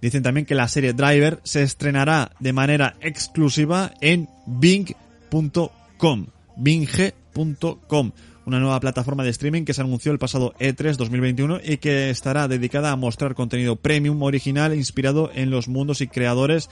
Dicen 0.00 0.22
también 0.22 0.46
que 0.46 0.54
la 0.54 0.68
serie 0.68 0.92
Driver 0.92 1.40
se 1.42 1.62
estrenará 1.62 2.32
de 2.40 2.52
manera 2.52 2.94
exclusiva 3.00 3.92
en 4.00 4.28
Bing.com. 4.46 6.26
Bing.com. 6.56 8.12
Una 8.44 8.58
nueva 8.58 8.80
plataforma 8.80 9.22
de 9.22 9.30
streaming 9.30 9.64
que 9.64 9.74
se 9.74 9.82
anunció 9.82 10.10
el 10.10 10.18
pasado 10.18 10.52
E 10.58 10.74
E3 10.74 10.96
2021 10.96 11.60
y 11.64 11.76
que 11.76 12.10
estará 12.10 12.48
dedicada 12.48 12.90
a 12.90 12.96
mostrar 12.96 13.34
contenido 13.34 13.76
premium 13.76 14.20
original 14.22 14.74
inspirado 14.74 15.30
en 15.32 15.50
los 15.50 15.68
mundos 15.68 16.00
y 16.00 16.08
creadores 16.08 16.68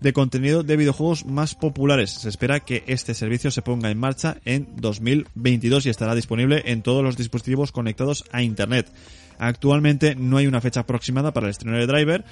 de 0.00 0.12
contenido 0.12 0.64
de 0.64 0.76
videojuegos 0.76 1.24
más 1.24 1.54
populares. 1.54 2.10
Se 2.10 2.28
espera 2.28 2.60
que 2.60 2.82
este 2.88 3.14
servicio 3.14 3.52
se 3.52 3.62
ponga 3.62 3.90
en 3.90 3.98
marcha 3.98 4.38
en 4.44 4.68
2022 4.76 5.86
y 5.86 5.90
estará 5.90 6.16
disponible 6.16 6.62
en 6.66 6.82
todos 6.82 7.04
los 7.04 7.16
dispositivos 7.16 7.70
conectados 7.70 8.24
a 8.32 8.42
Internet. 8.42 8.90
Actualmente 9.38 10.16
no 10.16 10.38
hay 10.38 10.48
una 10.48 10.60
fecha 10.60 10.80
aproximada 10.80 11.32
para 11.32 11.46
el 11.46 11.52
estreno 11.52 11.78
de 11.78 11.86
Driver, 11.86 12.24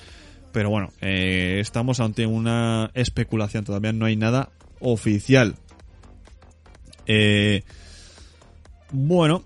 pero 0.52 0.68
bueno, 0.68 0.90
eh, 1.00 1.58
estamos 1.60 2.00
ante 2.00 2.26
una 2.26 2.90
especulación, 2.94 3.64
todavía 3.64 3.92
no 3.92 4.06
hay 4.06 4.16
nada 4.16 4.50
oficial. 4.80 5.54
Eh, 7.06 7.62
bueno, 8.92 9.44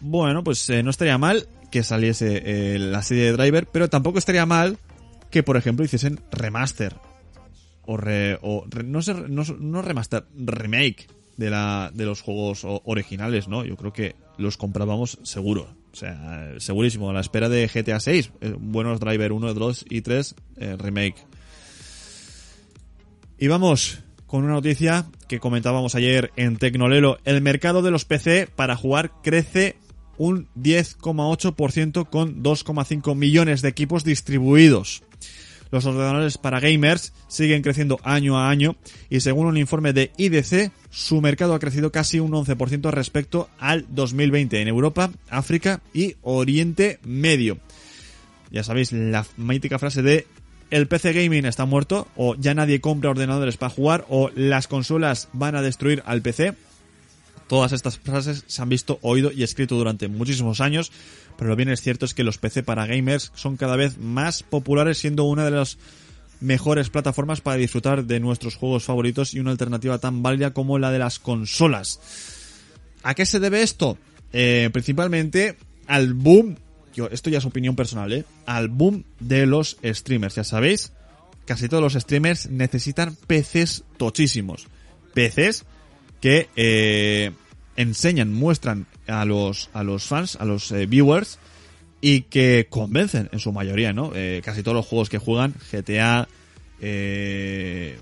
bueno, 0.00 0.42
pues 0.44 0.68
eh, 0.70 0.82
no 0.82 0.90
estaría 0.90 1.18
mal 1.18 1.48
que 1.70 1.82
saliese 1.82 2.42
eh, 2.74 2.78
la 2.78 3.02
serie 3.02 3.24
de 3.24 3.32
Driver, 3.32 3.66
pero 3.66 3.88
tampoco 3.88 4.18
estaría 4.18 4.46
mal 4.46 4.78
que, 5.30 5.42
por 5.42 5.56
ejemplo, 5.56 5.84
hiciesen 5.84 6.20
remaster. 6.32 6.96
O, 7.86 7.96
re- 7.96 8.38
o 8.42 8.66
no, 8.84 9.00
no, 9.28 9.44
no 9.58 9.82
remaster, 9.82 10.24
remake 10.36 11.06
de, 11.36 11.50
la, 11.50 11.90
de 11.94 12.04
los 12.04 12.20
juegos 12.20 12.62
originales, 12.64 13.48
¿no? 13.48 13.64
Yo 13.64 13.76
creo 13.76 13.92
que 13.92 14.14
los 14.38 14.56
comprábamos 14.56 15.18
seguro. 15.22 15.68
O 15.92 15.96
sea, 15.96 16.54
segurísimo. 16.58 17.10
A 17.10 17.12
la 17.12 17.20
espera 17.20 17.48
de 17.48 17.66
GTA 17.68 17.98
6, 17.98 18.32
eh, 18.40 18.54
buenos 18.58 19.00
Driver 19.00 19.32
1, 19.32 19.54
2 19.54 19.86
y 19.90 20.02
3, 20.02 20.34
eh, 20.58 20.76
remake. 20.78 21.16
Y 23.38 23.48
vamos 23.48 24.00
con 24.30 24.44
una 24.44 24.52
noticia 24.52 25.06
que 25.26 25.40
comentábamos 25.40 25.96
ayer 25.96 26.30
en 26.36 26.56
Tecnolelo. 26.56 27.18
El 27.24 27.42
mercado 27.42 27.82
de 27.82 27.90
los 27.90 28.04
PC 28.04 28.46
para 28.46 28.76
jugar 28.76 29.10
crece 29.24 29.74
un 30.18 30.46
10,8% 30.54 32.08
con 32.08 32.40
2,5 32.40 33.16
millones 33.16 33.60
de 33.60 33.70
equipos 33.70 34.04
distribuidos. 34.04 35.02
Los 35.72 35.84
ordenadores 35.84 36.38
para 36.38 36.60
gamers 36.60 37.12
siguen 37.26 37.62
creciendo 37.62 37.98
año 38.04 38.38
a 38.38 38.50
año 38.50 38.76
y 39.08 39.18
según 39.18 39.48
un 39.48 39.56
informe 39.56 39.92
de 39.92 40.12
IDC, 40.16 40.70
su 40.90 41.20
mercado 41.20 41.54
ha 41.54 41.58
crecido 41.58 41.90
casi 41.90 42.20
un 42.20 42.30
11% 42.30 42.88
respecto 42.92 43.50
al 43.58 43.84
2020 43.88 44.62
en 44.62 44.68
Europa, 44.68 45.10
África 45.28 45.80
y 45.92 46.14
Oriente 46.22 47.00
Medio. 47.02 47.58
Ya 48.52 48.62
sabéis 48.62 48.92
la 48.92 49.26
mítica 49.36 49.80
frase 49.80 50.02
de 50.02 50.28
el 50.70 50.86
PC 50.86 51.12
gaming 51.12 51.46
está 51.46 51.64
muerto 51.64 52.06
o 52.16 52.34
ya 52.36 52.54
nadie 52.54 52.80
compra 52.80 53.10
ordenadores 53.10 53.56
para 53.56 53.70
jugar 53.70 54.06
o 54.08 54.30
las 54.34 54.68
consolas 54.68 55.28
van 55.32 55.56
a 55.56 55.62
destruir 55.62 56.02
al 56.06 56.22
PC. 56.22 56.54
Todas 57.48 57.72
estas 57.72 57.98
frases 57.98 58.44
se 58.46 58.62
han 58.62 58.68
visto, 58.68 59.00
oído 59.02 59.32
y 59.32 59.42
escrito 59.42 59.74
durante 59.74 60.06
muchísimos 60.06 60.60
años, 60.60 60.92
pero 61.36 61.50
lo 61.50 61.56
bien 61.56 61.68
es 61.68 61.80
cierto 61.80 62.04
es 62.04 62.14
que 62.14 62.22
los 62.22 62.38
PC 62.38 62.62
para 62.62 62.86
gamers 62.86 63.32
son 63.34 63.56
cada 63.56 63.74
vez 63.74 63.98
más 63.98 64.44
populares, 64.44 64.98
siendo 64.98 65.24
una 65.24 65.44
de 65.44 65.50
las 65.50 65.76
mejores 66.40 66.90
plataformas 66.90 67.40
para 67.40 67.56
disfrutar 67.56 68.04
de 68.04 68.20
nuestros 68.20 68.54
juegos 68.54 68.84
favoritos 68.84 69.34
y 69.34 69.40
una 69.40 69.50
alternativa 69.50 69.98
tan 69.98 70.22
válida 70.22 70.52
como 70.52 70.78
la 70.78 70.92
de 70.92 71.00
las 71.00 71.18
consolas. 71.18 72.00
¿A 73.02 73.14
qué 73.14 73.26
se 73.26 73.40
debe 73.40 73.62
esto? 73.62 73.98
Eh, 74.32 74.70
principalmente 74.72 75.56
al 75.86 76.14
boom, 76.14 76.56
yo, 76.94 77.08
esto 77.10 77.30
ya 77.30 77.38
es 77.38 77.44
opinión 77.44 77.76
personal, 77.76 78.12
¿eh? 78.12 78.24
al 78.46 78.68
boom 78.68 79.04
de 79.18 79.46
los 79.46 79.76
streamers, 79.84 80.34
ya 80.34 80.44
sabéis, 80.44 80.92
casi 81.44 81.68
todos 81.68 81.82
los 81.82 82.00
streamers 82.00 82.50
necesitan 82.50 83.16
PCs 83.26 83.84
tochísimos. 83.96 84.66
PCs 85.14 85.64
que 86.20 86.48
eh, 86.56 87.32
enseñan, 87.76 88.32
muestran 88.32 88.86
a 89.06 89.24
los, 89.24 89.70
a 89.72 89.82
los 89.82 90.04
fans, 90.04 90.36
a 90.36 90.44
los 90.44 90.70
eh, 90.72 90.86
viewers, 90.86 91.38
y 92.00 92.22
que 92.22 92.66
convencen 92.68 93.28
en 93.32 93.38
su 93.38 93.52
mayoría, 93.52 93.92
¿no? 93.92 94.12
Eh, 94.14 94.40
casi 94.44 94.62
todos 94.62 94.76
los 94.76 94.86
juegos 94.86 95.08
que 95.08 95.18
juegan, 95.18 95.54
GTA, 95.70 96.28
eh, 96.80 97.98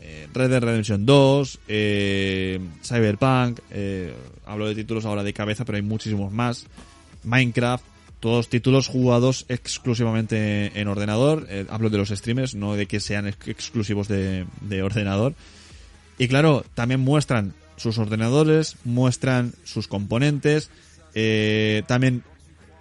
eh, 0.00 0.28
Red 0.32 0.50
Dead 0.50 0.62
Redemption 0.62 1.06
2, 1.06 1.60
eh, 1.68 2.60
Cyberpunk, 2.82 3.60
eh, 3.70 4.14
hablo 4.46 4.66
de 4.68 4.74
títulos 4.74 5.04
ahora 5.04 5.22
de 5.22 5.32
cabeza, 5.32 5.64
pero 5.64 5.76
hay 5.76 5.82
muchísimos 5.82 6.32
más, 6.32 6.66
Minecraft, 7.24 7.84
todos 8.22 8.48
títulos 8.48 8.86
jugados 8.86 9.46
exclusivamente 9.48 10.80
en 10.80 10.86
ordenador, 10.86 11.44
eh, 11.50 11.66
hablo 11.68 11.90
de 11.90 11.98
los 11.98 12.10
streamers, 12.10 12.54
no 12.54 12.76
de 12.76 12.86
que 12.86 13.00
sean 13.00 13.26
ex- 13.26 13.48
exclusivos 13.48 14.06
de, 14.06 14.46
de 14.60 14.82
ordenador, 14.84 15.34
y 16.18 16.28
claro, 16.28 16.64
también 16.74 17.00
muestran 17.00 17.52
sus 17.76 17.98
ordenadores, 17.98 18.76
muestran 18.84 19.54
sus 19.64 19.88
componentes, 19.88 20.70
eh, 21.16 21.82
también 21.88 22.22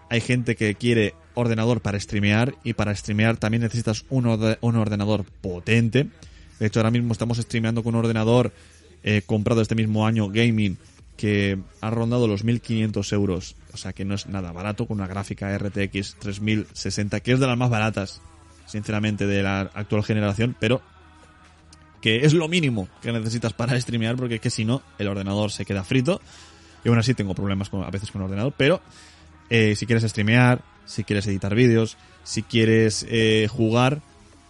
hay 0.10 0.22
gente 0.22 0.56
que 0.56 0.76
quiere 0.76 1.16
ordenador 1.34 1.82
para 1.82 2.00
streamear 2.00 2.54
y 2.64 2.74
para 2.74 2.96
streamear 2.96 3.38
también 3.38 3.64
necesitas 3.64 4.06
un 4.10 4.28
ordenador 4.28 5.26
potente. 5.42 6.06
De 6.60 6.68
hecho, 6.68 6.82
ahora 6.82 6.92
mismo 6.92 7.14
estamos 7.14 7.40
streameando 7.40 7.82
con 7.82 7.96
un 7.96 8.02
ordenador 8.02 8.52
eh, 9.04 9.24
comprado 9.26 9.62
este 9.62 9.74
mismo 9.74 10.06
año 10.06 10.30
gaming 10.30 10.78
que 11.18 11.60
ha 11.82 11.90
rondado 11.90 12.28
los 12.28 12.44
1500 12.44 13.14
euros. 13.14 13.56
O 13.74 13.78
sea 13.78 13.94
que 13.94 14.06
no 14.06 14.16
es 14.16 14.28
nada 14.28 14.52
barato 14.52 14.88
con 14.88 14.98
una 14.98 15.08
gráfica 15.08 15.56
RTX 15.58 16.16
3060 16.20 17.20
que 17.20 17.34
es 17.34 17.40
de 17.40 17.48
las 17.48 17.58
más 17.58 17.70
baratas, 17.70 18.22
sinceramente, 18.66 19.28
de 19.28 19.44
la 19.44 19.62
actual 19.62 20.04
generación, 20.04 20.56
pero 20.60 20.82
que 22.02 22.26
es 22.26 22.34
lo 22.34 22.48
mínimo 22.48 22.90
que 23.02 23.12
necesitas 23.12 23.54
para 23.54 23.80
streamear 23.80 24.16
porque 24.16 24.36
es 24.36 24.42
que 24.42 24.50
si 24.50 24.66
no 24.66 24.82
el 24.98 25.08
ordenador 25.08 25.52
se 25.52 25.66
queda 25.66 25.84
frito 25.84 26.20
y 26.84 26.90
aún 26.90 26.98
así 26.98 27.14
tengo 27.14 27.36
problemas 27.36 27.72
a 27.74 27.92
veces 27.92 28.12
con 28.12 28.22
el 28.22 28.26
ordenador 28.26 28.54
pero 28.58 28.82
eh, 29.50 29.76
si 29.76 29.86
quieres 29.86 30.04
streamear 30.04 30.64
si 30.86 31.04
quieres 31.04 31.28
editar 31.28 31.54
vídeos 31.54 31.98
si 32.24 32.42
quieres 32.42 33.06
eh, 33.08 33.48
jugar 33.50 34.02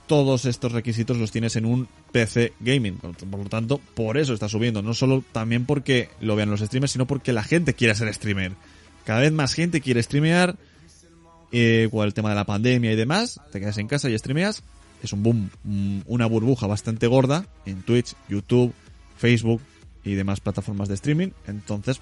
todos 0.08 0.46
estos 0.46 0.72
requisitos 0.72 1.18
los 1.18 1.32
tienes 1.32 1.56
en 1.58 1.66
un 1.66 1.90
PC 2.12 2.54
gaming. 2.60 2.98
Por, 2.98 3.40
lo 3.40 3.50
tanto 3.50 3.80
por 3.96 4.18
eso 4.18 4.34
está 4.34 4.50
subiendo. 4.50 4.82
No 4.82 4.94
solo 4.94 5.24
también 5.32 5.66
porque 5.66 6.10
lo 6.20 6.36
vean 6.36 6.50
los 6.50 6.62
streamers 6.62 6.92
sino 6.92 7.08
porque 7.08 7.34
la 7.34 7.44
gente 7.44 7.74
quiere 7.74 7.96
ser 7.96 8.14
streamer. 8.14 8.54
Cada 9.06 9.22
vez 9.22 9.32
más 9.32 9.54
gente 9.54 9.82
quiere 9.82 10.04
streamear. 10.04 10.58
Eh, 11.54 11.90
con 11.92 12.06
el 12.06 12.14
tema 12.14 12.30
de 12.30 12.36
la 12.36 12.46
pandemia 12.46 12.94
y 12.94 12.96
demás, 12.96 13.42
te 13.52 13.60
quedas 13.60 13.78
en 13.78 13.90
casa 13.90 14.10
y 14.10 14.18
streameas, 14.18 14.64
es 15.04 15.12
un 15.12 15.22
boom, 15.22 15.50
mm, 15.66 16.00
una 16.06 16.26
burbuja 16.26 16.66
bastante 16.66 17.08
gorda 17.08 17.46
en 17.66 17.82
Twitch, 17.82 18.14
YouTube, 18.30 18.74
Facebook 19.18 19.62
y 20.06 20.14
demás 20.14 20.40
plataformas 20.40 20.88
de 20.88 20.96
streaming. 20.96 21.32
Entonces, 21.48 22.00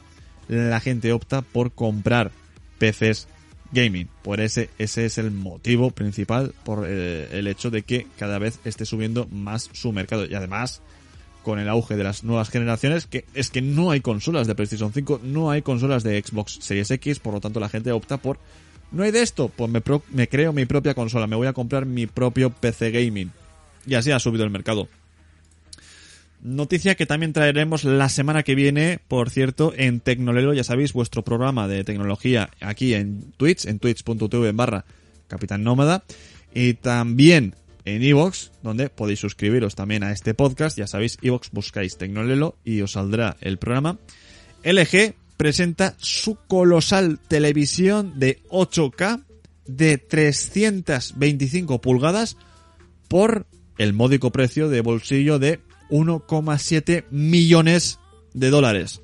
la 0.47 0.80
gente 0.80 1.12
opta 1.14 1.42
por 1.42 1.71
comprar 1.71 2.32
PCs 2.78 3.28
gaming. 3.71 4.08
Por 4.24 4.39
ese, 4.41 4.70
ese 4.78 5.05
es 5.05 5.17
el 5.17 5.32
motivo 5.32 5.91
principal 5.91 6.54
por 6.63 6.86
eh, 6.87 7.28
el 7.32 7.47
hecho 7.47 7.70
de 7.71 7.83
que 7.83 8.08
cada 8.17 8.39
vez 8.39 8.59
esté 8.66 8.86
subiendo 8.86 9.28
más 9.32 9.70
su 9.74 9.91
mercado. 9.91 10.25
Y 10.25 10.36
además, 10.36 10.82
con 11.43 11.59
el 11.59 11.70
auge 11.70 11.96
de 11.96 12.04
las 12.04 12.24
nuevas 12.24 12.50
generaciones, 12.50 13.05
que 13.08 13.25
es 13.33 13.50
que 13.50 13.62
no 13.62 13.91
hay 13.91 14.01
consolas 14.01 14.47
de 14.47 14.55
PlayStation 14.55 14.91
5, 14.93 15.21
no 15.24 15.51
hay 15.51 15.62
consolas 15.62 16.04
de 16.04 16.21
Xbox 16.21 16.59
Series 16.62 16.91
X, 16.91 17.20
por 17.20 17.33
lo 17.33 17.39
tanto 17.41 17.59
la 17.59 17.70
gente 17.70 17.91
opta 17.91 18.17
por 18.17 18.39
no 18.91 19.04
hay 19.04 19.12
de 19.12 19.21
esto, 19.21 19.50
pues 19.55 19.70
me, 19.70 19.82
pro- 19.82 20.01
me 20.12 20.28
creo 20.28 20.51
mi 20.51 20.66
propia 20.66 20.96
consola, 20.96 21.28
me 21.28 21.36
voy 21.36 21.46
a 21.47 21.54
comprar 21.54 21.86
mi 21.86 22.08
propio 22.08 22.50
PC 22.50 22.89
gaming. 22.89 23.32
Y 23.86 23.93
así 23.93 24.12
ha 24.12 24.20
subido 24.20 24.43
el 24.43 24.50
mercado. 24.50 24.87
Noticia 26.41 26.95
que 26.95 27.05
también 27.05 27.33
traeremos 27.33 27.83
la 27.83 28.07
semana 28.07 28.43
que 28.43 28.55
viene, 28.55 28.99
por 29.09 29.29
cierto, 29.29 29.74
en 29.75 29.99
Tecnolelo, 29.99 30.53
ya 30.53 30.63
sabéis, 30.63 30.93
vuestro 30.93 31.21
programa 31.24 31.67
de 31.67 31.83
tecnología 31.83 32.49
aquí 32.61 32.93
en 32.93 33.33
Twitch, 33.33 33.66
en 33.66 33.79
twitch.tv 33.79 34.53
barra 34.53 34.86
Capitán 35.28 35.63
Nómada, 35.63 36.05
y 36.53 36.75
también 36.75 37.55
en 37.83 38.03
Evox, 38.03 38.51
donde 38.63 38.89
podéis 38.89 39.20
suscribiros 39.20 39.75
también 39.75 40.03
a 40.03 40.13
este 40.13 40.33
podcast, 40.33 40.78
ya 40.78 40.87
sabéis, 40.87 41.17
Evox 41.21 41.51
buscáis 41.51 41.97
Tecnolelo 41.97 42.55
y 42.63 42.79
os 42.82 42.93
saldrá 42.93 43.36
el 43.41 43.57
programa. 43.57 43.97
LG 44.63 45.16
presenta 45.36 45.95
su 45.97 46.36
colosal 46.47 47.20
televisión 47.28 48.17
de 48.17 48.41
8K 48.49 49.25
de 49.67 49.97
325 49.97 51.82
pulgadas 51.82 52.37
por 53.09 53.45
el 53.78 53.93
módico 53.93 54.32
precio 54.32 54.70
de 54.70 54.82
bolsillo 54.82 55.37
de 55.37 55.59
1,7 55.89 57.05
millones 57.11 57.99
de 58.33 58.49
dólares. 58.49 59.01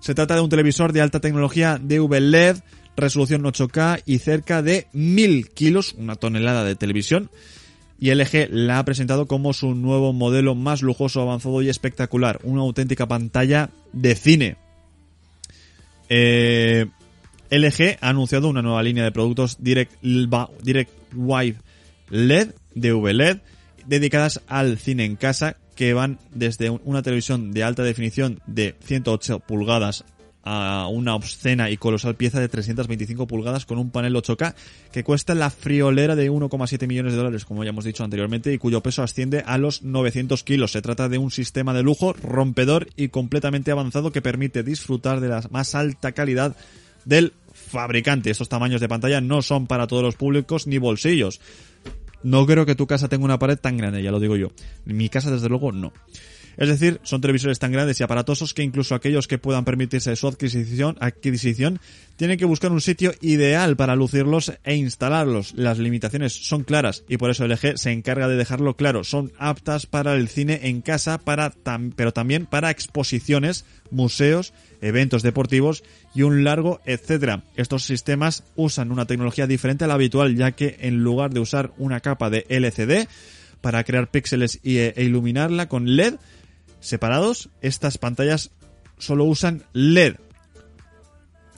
Se 0.00 0.14
trata 0.14 0.34
de 0.34 0.42
un 0.42 0.50
televisor 0.50 0.92
de 0.92 1.00
alta 1.00 1.20
tecnología 1.20 1.78
DV 1.82 2.20
LED, 2.20 2.56
resolución 2.96 3.42
8K 3.42 4.02
y 4.06 4.18
cerca 4.18 4.62
de 4.62 4.86
1000 4.92 5.48
kilos, 5.50 5.94
una 5.94 6.16
tonelada 6.16 6.64
de 6.64 6.76
televisión. 6.76 7.30
y 7.98 8.12
LG 8.12 8.48
la 8.50 8.78
ha 8.78 8.84
presentado 8.84 9.26
como 9.26 9.52
su 9.52 9.74
nuevo 9.74 10.12
modelo 10.12 10.54
más 10.54 10.82
lujoso, 10.82 11.22
avanzado 11.22 11.62
y 11.62 11.68
espectacular, 11.68 12.40
una 12.42 12.60
auténtica 12.60 13.06
pantalla 13.06 13.70
de 13.92 14.14
cine. 14.14 14.56
Eh, 16.10 16.86
LG 17.50 17.98
ha 18.00 18.08
anunciado 18.08 18.48
una 18.48 18.62
nueva 18.62 18.82
línea 18.82 19.04
de 19.04 19.12
productos 19.12 19.56
Direct, 19.60 19.92
Direct 20.02 20.92
LED, 22.10 22.50
DV-LED, 22.74 23.38
dedicadas 23.86 24.42
al 24.48 24.76
cine 24.78 25.04
en 25.04 25.16
casa, 25.16 25.56
que 25.74 25.94
van 25.94 26.18
desde 26.32 26.70
una 26.70 27.02
televisión 27.02 27.52
de 27.52 27.64
alta 27.64 27.82
definición 27.82 28.40
de 28.46 28.76
108 28.80 29.40
pulgadas 29.40 30.04
a 30.44 30.88
una 30.90 31.14
obscena 31.14 31.70
y 31.70 31.78
colosal 31.78 32.16
pieza 32.16 32.38
de 32.38 32.48
325 32.48 33.26
pulgadas 33.26 33.64
con 33.64 33.78
un 33.78 33.90
panel 33.90 34.14
8K 34.14 34.54
que 34.92 35.02
cuesta 35.02 35.34
la 35.34 35.48
friolera 35.48 36.16
de 36.16 36.30
1,7 36.30 36.86
millones 36.86 37.12
de 37.12 37.18
dólares, 37.18 37.46
como 37.46 37.64
ya 37.64 37.70
hemos 37.70 37.84
dicho 37.84 38.04
anteriormente, 38.04 38.52
y 38.52 38.58
cuyo 38.58 38.82
peso 38.82 39.02
asciende 39.02 39.42
a 39.46 39.56
los 39.56 39.82
900 39.82 40.44
kilos. 40.44 40.72
Se 40.72 40.82
trata 40.82 41.08
de 41.08 41.16
un 41.16 41.30
sistema 41.30 41.72
de 41.72 41.82
lujo 41.82 42.12
rompedor 42.12 42.88
y 42.94 43.08
completamente 43.08 43.70
avanzado 43.70 44.12
que 44.12 44.20
permite 44.20 44.62
disfrutar 44.62 45.20
de 45.20 45.28
la 45.28 45.42
más 45.50 45.74
alta 45.74 46.12
calidad 46.12 46.54
del 47.06 47.32
fabricante. 47.52 48.30
Estos 48.30 48.50
tamaños 48.50 48.82
de 48.82 48.88
pantalla 48.88 49.22
no 49.22 49.40
son 49.40 49.66
para 49.66 49.86
todos 49.86 50.02
los 50.02 50.16
públicos 50.16 50.66
ni 50.66 50.76
bolsillos. 50.76 51.40
No 52.24 52.46
creo 52.46 52.64
que 52.64 52.74
tu 52.74 52.86
casa 52.86 53.08
tenga 53.08 53.26
una 53.26 53.38
pared 53.38 53.58
tan 53.58 53.76
grande, 53.76 54.02
ya 54.02 54.10
lo 54.10 54.18
digo 54.18 54.34
yo. 54.34 54.50
Mi 54.86 55.10
casa, 55.10 55.30
desde 55.30 55.50
luego, 55.50 55.72
no. 55.72 55.92
Es 56.56 56.68
decir, 56.68 57.00
son 57.02 57.20
televisores 57.20 57.58
tan 57.58 57.72
grandes 57.72 58.00
y 58.00 58.02
aparatosos 58.02 58.54
que 58.54 58.62
incluso 58.62 58.94
aquellos 58.94 59.28
que 59.28 59.38
puedan 59.38 59.64
permitirse 59.64 60.14
su 60.16 60.28
adquisición, 60.28 60.96
adquisición 61.00 61.80
tienen 62.16 62.38
que 62.38 62.44
buscar 62.44 62.70
un 62.70 62.80
sitio 62.80 63.12
ideal 63.20 63.76
para 63.76 63.96
lucirlos 63.96 64.52
e 64.62 64.76
instalarlos. 64.76 65.54
Las 65.54 65.78
limitaciones 65.78 66.32
son 66.32 66.62
claras 66.62 67.02
y 67.08 67.16
por 67.16 67.30
eso 67.30 67.46
LG 67.46 67.76
se 67.76 67.90
encarga 67.90 68.28
de 68.28 68.36
dejarlo 68.36 68.76
claro. 68.76 69.02
Son 69.04 69.32
aptas 69.38 69.86
para 69.86 70.14
el 70.14 70.28
cine 70.28 70.60
en 70.64 70.80
casa, 70.80 71.18
para 71.18 71.52
pero 71.96 72.12
también 72.12 72.46
para 72.46 72.70
exposiciones, 72.70 73.64
museos, 73.90 74.52
eventos 74.80 75.22
deportivos 75.22 75.82
y 76.14 76.22
un 76.22 76.44
largo 76.44 76.80
etcétera. 76.84 77.42
Estos 77.56 77.84
sistemas 77.84 78.44
usan 78.54 78.92
una 78.92 79.06
tecnología 79.06 79.46
diferente 79.46 79.84
a 79.84 79.88
la 79.88 79.94
habitual 79.94 80.36
ya 80.36 80.52
que 80.52 80.76
en 80.80 81.02
lugar 81.02 81.32
de 81.32 81.40
usar 81.40 81.72
una 81.78 82.00
capa 82.00 82.30
de 82.30 82.46
LCD 82.48 83.08
para 83.60 83.82
crear 83.82 84.10
píxeles 84.10 84.60
e 84.62 84.92
iluminarla 84.98 85.68
con 85.68 85.96
LED, 85.96 86.16
separados, 86.84 87.48
estas 87.62 87.98
pantallas 87.98 88.50
solo 88.98 89.24
usan 89.24 89.64
LED. 89.72 90.16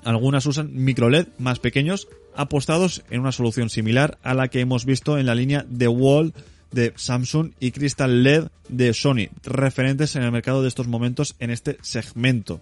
Algunas 0.04 0.46
usan 0.46 0.70
micro 0.72 1.10
LED 1.10 1.26
más 1.38 1.58
pequeños 1.58 2.08
apostados 2.34 3.02
en 3.10 3.20
una 3.20 3.32
solución 3.32 3.68
similar 3.68 4.18
a 4.22 4.34
la 4.34 4.48
que 4.48 4.60
hemos 4.60 4.84
visto 4.84 5.18
en 5.18 5.26
la 5.26 5.34
línea 5.34 5.66
The 5.76 5.88
Wall 5.88 6.32
de 6.70 6.92
Samsung 6.96 7.52
y 7.58 7.72
Crystal 7.72 8.22
LED 8.22 8.48
de 8.68 8.94
Sony, 8.94 9.28
referentes 9.42 10.14
en 10.14 10.22
el 10.22 10.32
mercado 10.32 10.62
de 10.62 10.68
estos 10.68 10.86
momentos 10.86 11.34
en 11.40 11.50
este 11.50 11.78
segmento. 11.82 12.60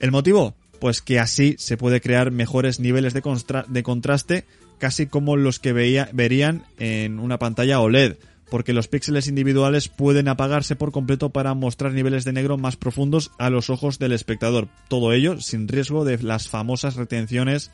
¿El 0.00 0.10
motivo? 0.10 0.54
Pues 0.80 1.02
que 1.02 1.20
así 1.20 1.54
se 1.58 1.76
puede 1.76 2.00
crear 2.00 2.30
mejores 2.30 2.80
niveles 2.80 3.14
de, 3.14 3.22
de 3.68 3.82
contraste, 3.82 4.44
casi 4.78 5.06
como 5.06 5.36
los 5.36 5.60
que 5.60 5.72
veía, 5.72 6.08
verían 6.12 6.64
en 6.78 7.20
una 7.20 7.38
pantalla 7.38 7.80
OLED 7.80 8.16
porque 8.54 8.72
los 8.72 8.86
píxeles 8.86 9.26
individuales 9.26 9.88
pueden 9.88 10.28
apagarse 10.28 10.76
por 10.76 10.92
completo 10.92 11.30
para 11.30 11.54
mostrar 11.54 11.90
niveles 11.90 12.22
de 12.22 12.32
negro 12.32 12.56
más 12.56 12.76
profundos 12.76 13.32
a 13.36 13.50
los 13.50 13.68
ojos 13.68 13.98
del 13.98 14.12
espectador. 14.12 14.68
Todo 14.86 15.12
ello 15.12 15.40
sin 15.40 15.66
riesgo 15.66 16.04
de 16.04 16.22
las 16.22 16.48
famosas 16.48 16.94
retenciones 16.94 17.72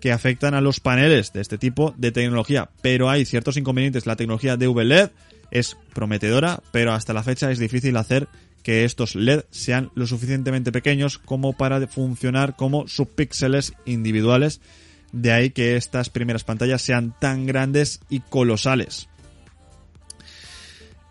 que 0.00 0.10
afectan 0.10 0.54
a 0.54 0.60
los 0.60 0.80
paneles 0.80 1.32
de 1.32 1.42
este 1.42 1.58
tipo 1.58 1.94
de 1.96 2.10
tecnología. 2.10 2.70
Pero 2.82 3.08
hay 3.08 3.24
ciertos 3.24 3.56
inconvenientes. 3.56 4.04
La 4.04 4.16
tecnología 4.16 4.56
de 4.56 4.66
VLED 4.66 5.10
es 5.52 5.76
prometedora, 5.94 6.60
pero 6.72 6.92
hasta 6.92 7.14
la 7.14 7.22
fecha 7.22 7.52
es 7.52 7.60
difícil 7.60 7.96
hacer 7.96 8.26
que 8.64 8.84
estos 8.84 9.14
LED 9.14 9.44
sean 9.52 9.92
lo 9.94 10.08
suficientemente 10.08 10.72
pequeños 10.72 11.18
como 11.18 11.52
para 11.52 11.86
funcionar 11.86 12.56
como 12.56 12.88
subpíxeles 12.88 13.74
individuales. 13.84 14.60
De 15.12 15.30
ahí 15.30 15.50
que 15.50 15.76
estas 15.76 16.10
primeras 16.10 16.42
pantallas 16.42 16.82
sean 16.82 17.14
tan 17.20 17.46
grandes 17.46 18.00
y 18.10 18.18
colosales. 18.18 19.08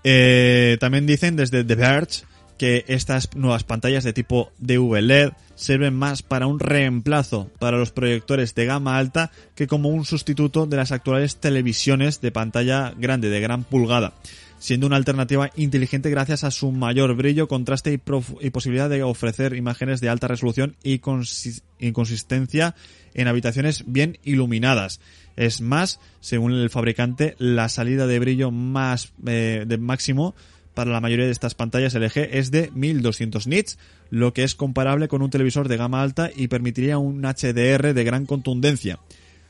Eh, 0.07 0.77
también 0.79 1.07
dicen 1.07 1.35
desde 1.35 1.63
The 1.63 1.73
Verge 1.73 2.25
que 2.59 2.85
estas 2.87 3.35
nuevas 3.35 3.63
pantallas 3.63 4.03
de 4.03 4.13
tipo 4.13 4.51
DV-LED 4.59 5.31
sirven 5.55 5.95
más 5.95 6.21
para 6.21 6.45
un 6.45 6.59
reemplazo 6.59 7.49
para 7.57 7.79
los 7.79 7.91
proyectores 7.91 8.53
de 8.53 8.67
gama 8.67 8.99
alta 8.99 9.31
que 9.55 9.65
como 9.65 9.89
un 9.89 10.05
sustituto 10.05 10.67
de 10.67 10.77
las 10.77 10.91
actuales 10.91 11.37
televisiones 11.37 12.21
de 12.21 12.31
pantalla 12.31 12.93
grande, 12.95 13.29
de 13.29 13.41
gran 13.41 13.63
pulgada, 13.63 14.13
siendo 14.59 14.85
una 14.85 14.97
alternativa 14.97 15.49
inteligente 15.55 16.11
gracias 16.11 16.43
a 16.43 16.51
su 16.51 16.71
mayor 16.71 17.15
brillo, 17.15 17.47
contraste 17.47 17.91
y, 17.91 18.49
posibilidad 18.51 18.89
de 18.91 19.01
ofrecer 19.01 19.55
imágenes 19.55 20.01
de 20.01 20.09
alta 20.09 20.27
resolución 20.27 20.75
y 20.83 20.99
consistencia 20.99 22.75
en 23.15 23.27
habitaciones 23.27 23.85
bien 23.87 24.19
iluminadas. 24.23 24.99
Es 25.35 25.61
más, 25.61 25.99
según 26.19 26.53
el 26.53 26.69
fabricante, 26.69 27.35
la 27.37 27.69
salida 27.69 28.07
de 28.07 28.19
brillo 28.19 28.51
más 28.51 29.13
eh, 29.25 29.65
de 29.67 29.77
máximo 29.77 30.35
para 30.73 30.91
la 30.91 31.01
mayoría 31.01 31.25
de 31.25 31.31
estas 31.31 31.55
pantallas 31.55 31.95
LG 31.95 32.29
es 32.31 32.51
de 32.51 32.69
1200 32.73 33.47
nits, 33.47 33.79
lo 34.09 34.33
que 34.33 34.43
es 34.43 34.55
comparable 34.55 35.07
con 35.07 35.21
un 35.21 35.29
televisor 35.29 35.67
de 35.67 35.77
gama 35.77 36.01
alta 36.01 36.29
y 36.35 36.47
permitiría 36.47 36.97
un 36.97 37.21
HDR 37.23 37.93
de 37.93 38.03
gran 38.03 38.25
contundencia. 38.25 38.99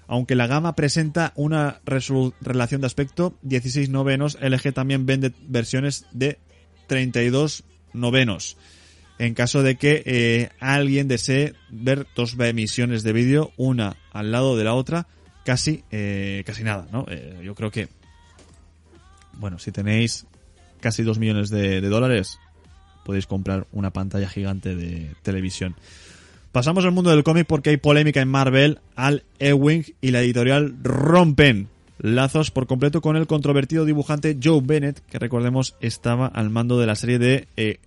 Aunque 0.07 0.35
la 0.35 0.47
gama 0.47 0.75
presenta 0.75 1.33
una 1.35 1.81
relación 1.85 2.81
de 2.81 2.87
aspecto 2.87 3.37
16 3.41 3.89
novenos, 3.89 4.37
LG 4.39 4.71
también 4.71 5.07
vende 5.07 5.33
versiones 5.47 6.05
de 6.11 6.37
32 6.87 7.63
novenos. 7.93 8.55
En 9.17 9.33
caso 9.33 9.63
de 9.63 9.77
que 9.77 10.03
eh, 10.05 10.49
alguien 10.59 11.07
desee 11.07 11.53
ver 11.69 12.05
dos 12.15 12.35
emisiones 12.37 13.01
de 13.01 13.13
vídeo, 13.13 13.51
una 13.57 13.97
al 14.11 14.31
lado 14.31 14.57
de 14.57 14.63
la 14.63 14.75
otra, 14.75 15.07
casi, 15.45 15.83
eh, 15.91 16.43
casi 16.45 16.63
nada, 16.63 16.87
¿no? 16.91 17.05
Eh, 17.07 17.39
yo 17.43 17.55
creo 17.55 17.71
que, 17.71 17.87
bueno, 19.33 19.59
si 19.59 19.71
tenéis 19.71 20.25
casi 20.81 21.03
2 21.03 21.19
millones 21.19 21.49
de, 21.49 21.79
dólares, 21.81 22.39
podéis 23.05 23.27
comprar 23.27 23.67
una 23.71 23.91
pantalla 23.91 24.27
gigante 24.27 24.75
de 24.75 25.11
televisión. 25.21 25.75
Pasamos 26.51 26.83
al 26.85 26.91
mundo 26.91 27.11
del 27.11 27.23
cómic 27.23 27.45
porque 27.47 27.69
hay 27.69 27.77
polémica 27.77 28.21
en 28.21 28.29
Marvel. 28.29 28.79
Al 28.95 29.23
Ewing 29.39 29.85
y 30.01 30.11
la 30.11 30.21
editorial 30.21 30.75
rompen 30.81 31.67
lazos 31.99 32.51
por 32.51 32.65
completo 32.65 33.01
con 33.01 33.15
el 33.15 33.27
controvertido 33.27 33.85
dibujante 33.85 34.37
Joe 34.41 34.61
Bennett, 34.63 34.99
que 35.07 35.19
recordemos 35.19 35.75
estaba 35.79 36.27
al 36.27 36.49
mando 36.49 36.79
de 36.79 36.87
la 36.87 36.95
serie 36.95 37.19
de 37.19 37.47
eh, 37.57 37.79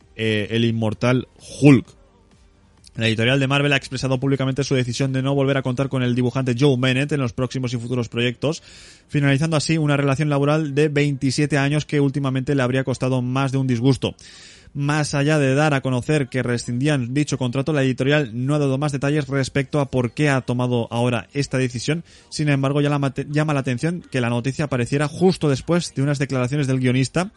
El 0.50 0.64
Inmortal 0.64 1.28
Hulk. 1.60 1.97
La 2.98 3.06
editorial 3.06 3.38
de 3.38 3.46
Marvel 3.46 3.72
ha 3.72 3.76
expresado 3.76 4.18
públicamente 4.18 4.64
su 4.64 4.74
decisión 4.74 5.12
de 5.12 5.22
no 5.22 5.32
volver 5.32 5.56
a 5.56 5.62
contar 5.62 5.88
con 5.88 6.02
el 6.02 6.16
dibujante 6.16 6.56
Joe 6.58 6.74
Bennett 6.76 7.12
en 7.12 7.20
los 7.20 7.32
próximos 7.32 7.72
y 7.72 7.76
futuros 7.76 8.08
proyectos, 8.08 8.60
finalizando 9.06 9.56
así 9.56 9.78
una 9.78 9.96
relación 9.96 10.28
laboral 10.28 10.74
de 10.74 10.88
27 10.88 11.58
años 11.58 11.84
que 11.84 12.00
últimamente 12.00 12.56
le 12.56 12.62
habría 12.64 12.82
costado 12.82 13.22
más 13.22 13.52
de 13.52 13.58
un 13.58 13.68
disgusto. 13.68 14.16
Más 14.74 15.14
allá 15.14 15.38
de 15.38 15.54
dar 15.54 15.74
a 15.74 15.80
conocer 15.80 16.28
que 16.28 16.42
rescindían 16.42 17.14
dicho 17.14 17.38
contrato, 17.38 17.72
la 17.72 17.84
editorial 17.84 18.30
no 18.34 18.56
ha 18.56 18.58
dado 18.58 18.78
más 18.78 18.90
detalles 18.90 19.28
respecto 19.28 19.78
a 19.78 19.92
por 19.92 20.10
qué 20.10 20.28
ha 20.28 20.40
tomado 20.40 20.88
ahora 20.90 21.28
esta 21.34 21.56
decisión. 21.56 22.02
Sin 22.30 22.48
embargo, 22.48 22.80
llama 22.80 23.54
la 23.54 23.60
atención 23.60 24.02
que 24.10 24.20
la 24.20 24.28
noticia 24.28 24.64
apareciera 24.64 25.06
justo 25.06 25.48
después 25.48 25.94
de 25.94 26.02
unas 26.02 26.18
declaraciones 26.18 26.66
del 26.66 26.80
guionista 26.80 27.30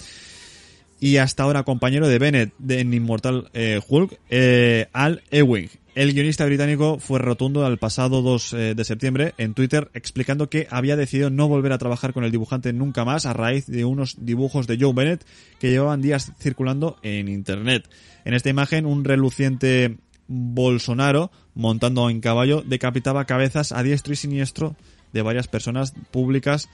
y 1.02 1.18
hasta 1.18 1.44
ahora 1.44 1.64
compañero 1.64 2.08
de 2.08 2.20
Bennett 2.20 2.54
en 2.70 2.94
Inmortal 2.94 3.50
eh, 3.54 3.82
Hulk, 3.86 4.20
eh, 4.30 4.88
Al 4.94 5.24
Ewing. 5.32 5.68
El 5.96 6.14
guionista 6.14 6.46
británico 6.46 7.00
fue 7.00 7.20
rotundo 7.20 7.66
al 7.66 7.80
pasado 7.80 8.22
2 8.22 8.54
eh, 8.54 8.76
de 8.76 8.84
septiembre 8.86 9.34
en 9.40 9.56
Twitter 9.56 9.90
explicando 9.96 10.48
que 10.48 10.68
había 10.70 10.96
decidido 10.96 11.32
no 11.32 11.50
volver 11.50 11.74
a 11.74 11.80
trabajar 11.80 12.14
con 12.14 12.24
el 12.24 12.32
dibujante 12.32 12.72
nunca 12.72 13.04
más 13.04 13.26
a 13.26 13.34
raíz 13.34 13.66
de 13.66 13.84
unos 13.84 14.16
dibujos 14.24 14.68
de 14.68 14.78
Joe 14.80 14.94
Bennett 14.94 15.26
que 15.60 15.72
llevaban 15.72 16.04
días 16.04 16.34
circulando 16.40 16.98
en 17.02 17.28
internet. 17.28 17.90
En 18.24 18.36
esta 18.36 18.50
imagen 18.50 18.86
un 18.86 19.04
reluciente 19.04 19.98
Bolsonaro 20.28 21.32
montando 21.56 22.10
en 22.12 22.22
caballo 22.22 22.62
decapitaba 22.62 23.26
cabezas 23.26 23.72
a 23.72 23.82
diestro 23.82 24.14
y 24.14 24.18
siniestro 24.18 24.76
de 25.14 25.24
varias 25.24 25.48
personas 25.48 25.94
públicas 26.12 26.70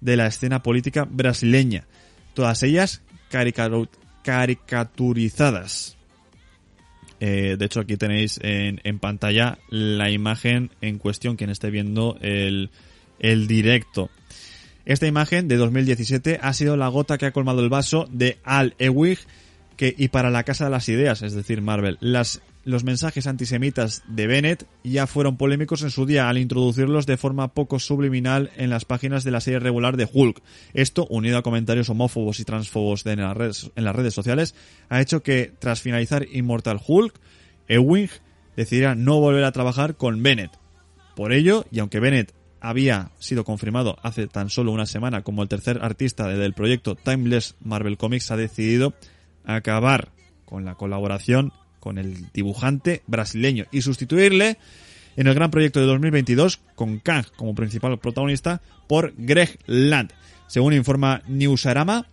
de 0.00 0.16
la 0.16 0.26
escena 0.26 0.64
política 0.64 1.06
brasileña. 1.08 1.86
Todas 2.34 2.62
ellas 2.64 3.02
caricaturizadas. 3.28 5.96
Eh, 7.20 7.56
de 7.58 7.64
hecho, 7.64 7.80
aquí 7.80 7.96
tenéis 7.96 8.38
en, 8.42 8.98
pantalla 8.98 9.58
la 9.70 10.10
imagen 10.10 10.70
en 10.80 10.98
cuestión, 10.98 11.36
quien 11.36 11.50
esté 11.50 11.70
viendo 11.70 12.16
el, 12.20 12.70
el 13.18 13.48
directo. 13.48 14.10
Esta 14.84 15.06
imagen 15.06 15.48
de 15.48 15.56
2017 15.56 16.38
ha 16.40 16.52
sido 16.54 16.76
la 16.76 16.88
gota 16.88 17.18
que 17.18 17.26
ha 17.26 17.32
colmado 17.32 17.60
el 17.60 17.68
vaso 17.68 18.08
de 18.10 18.38
Al 18.44 18.74
Ewig 18.78 19.18
que, 19.76 19.94
y 19.96 20.08
para 20.08 20.30
la 20.30 20.44
Casa 20.44 20.64
de 20.64 20.70
las 20.70 20.88
Ideas, 20.88 21.22
es 21.22 21.34
decir, 21.34 21.60
Marvel. 21.60 21.98
Las 22.00 22.40
los 22.68 22.84
mensajes 22.84 23.26
antisemitas 23.26 24.02
de 24.08 24.26
Bennett 24.26 24.66
ya 24.84 25.06
fueron 25.06 25.38
polémicos 25.38 25.80
en 25.80 25.90
su 25.90 26.04
día 26.04 26.28
al 26.28 26.36
introducirlos 26.36 27.06
de 27.06 27.16
forma 27.16 27.54
poco 27.54 27.78
subliminal 27.78 28.50
en 28.56 28.68
las 28.68 28.84
páginas 28.84 29.24
de 29.24 29.30
la 29.30 29.40
serie 29.40 29.58
regular 29.58 29.96
de 29.96 30.06
Hulk. 30.12 30.42
Esto, 30.74 31.06
unido 31.08 31.38
a 31.38 31.42
comentarios 31.42 31.88
homófobos 31.88 32.40
y 32.40 32.44
transfobos 32.44 33.04
de 33.04 33.12
en, 33.12 33.22
las 33.22 33.34
redes, 33.34 33.70
en 33.74 33.84
las 33.84 33.96
redes 33.96 34.12
sociales, 34.12 34.54
ha 34.90 35.00
hecho 35.00 35.22
que, 35.22 35.50
tras 35.58 35.80
finalizar 35.80 36.26
Immortal 36.30 36.78
Hulk, 36.86 37.18
Ewing 37.68 38.10
decidiera 38.54 38.94
no 38.94 39.18
volver 39.18 39.44
a 39.44 39.52
trabajar 39.52 39.96
con 39.96 40.22
Bennett. 40.22 40.52
Por 41.16 41.32
ello, 41.32 41.64
y 41.70 41.78
aunque 41.78 42.00
Bennett 42.00 42.34
había 42.60 43.12
sido 43.18 43.44
confirmado 43.44 43.96
hace 44.02 44.26
tan 44.26 44.50
solo 44.50 44.72
una 44.72 44.84
semana 44.84 45.22
como 45.22 45.42
el 45.42 45.48
tercer 45.48 45.78
artista 45.80 46.28
del 46.28 46.52
proyecto 46.52 46.96
Timeless 46.96 47.56
Marvel 47.64 47.96
Comics, 47.96 48.30
ha 48.30 48.36
decidido 48.36 48.92
acabar 49.46 50.10
con 50.44 50.66
la 50.66 50.74
colaboración 50.74 51.50
con 51.80 51.98
el 51.98 52.30
dibujante 52.32 53.02
brasileño 53.06 53.66
y 53.70 53.82
sustituirle 53.82 54.58
en 55.16 55.26
el 55.26 55.34
gran 55.34 55.50
proyecto 55.50 55.80
de 55.80 55.86
2022 55.86 56.60
con 56.74 56.98
Kang 56.98 57.26
como 57.36 57.54
principal 57.54 57.98
protagonista 57.98 58.60
por 58.86 59.12
Greg 59.16 59.58
Land. 59.66 60.12
Según 60.46 60.74
informa 60.74 61.22
Newsarama, 61.26 62.06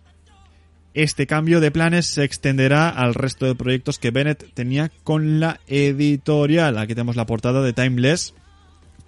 este 0.92 1.26
cambio 1.26 1.60
de 1.60 1.70
planes 1.70 2.06
se 2.06 2.24
extenderá 2.24 2.88
al 2.88 3.14
resto 3.14 3.46
de 3.46 3.54
proyectos 3.54 3.98
que 3.98 4.10
Bennett 4.10 4.52
tenía 4.54 4.90
con 5.04 5.40
la 5.40 5.60
editorial. 5.66 6.78
Aquí 6.78 6.94
tenemos 6.94 7.16
la 7.16 7.26
portada 7.26 7.62
de 7.62 7.72
Timeless 7.72 8.34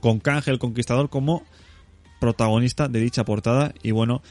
con 0.01 0.21
Kang 0.21 0.43
el 0.47 0.59
Conquistador 0.59 1.09
como 1.09 1.45
protagonista 2.21 2.89
de 2.89 3.01
dicha 3.01 3.25
portada 3.25 3.73
y 3.83 3.91
bueno, 3.91 4.23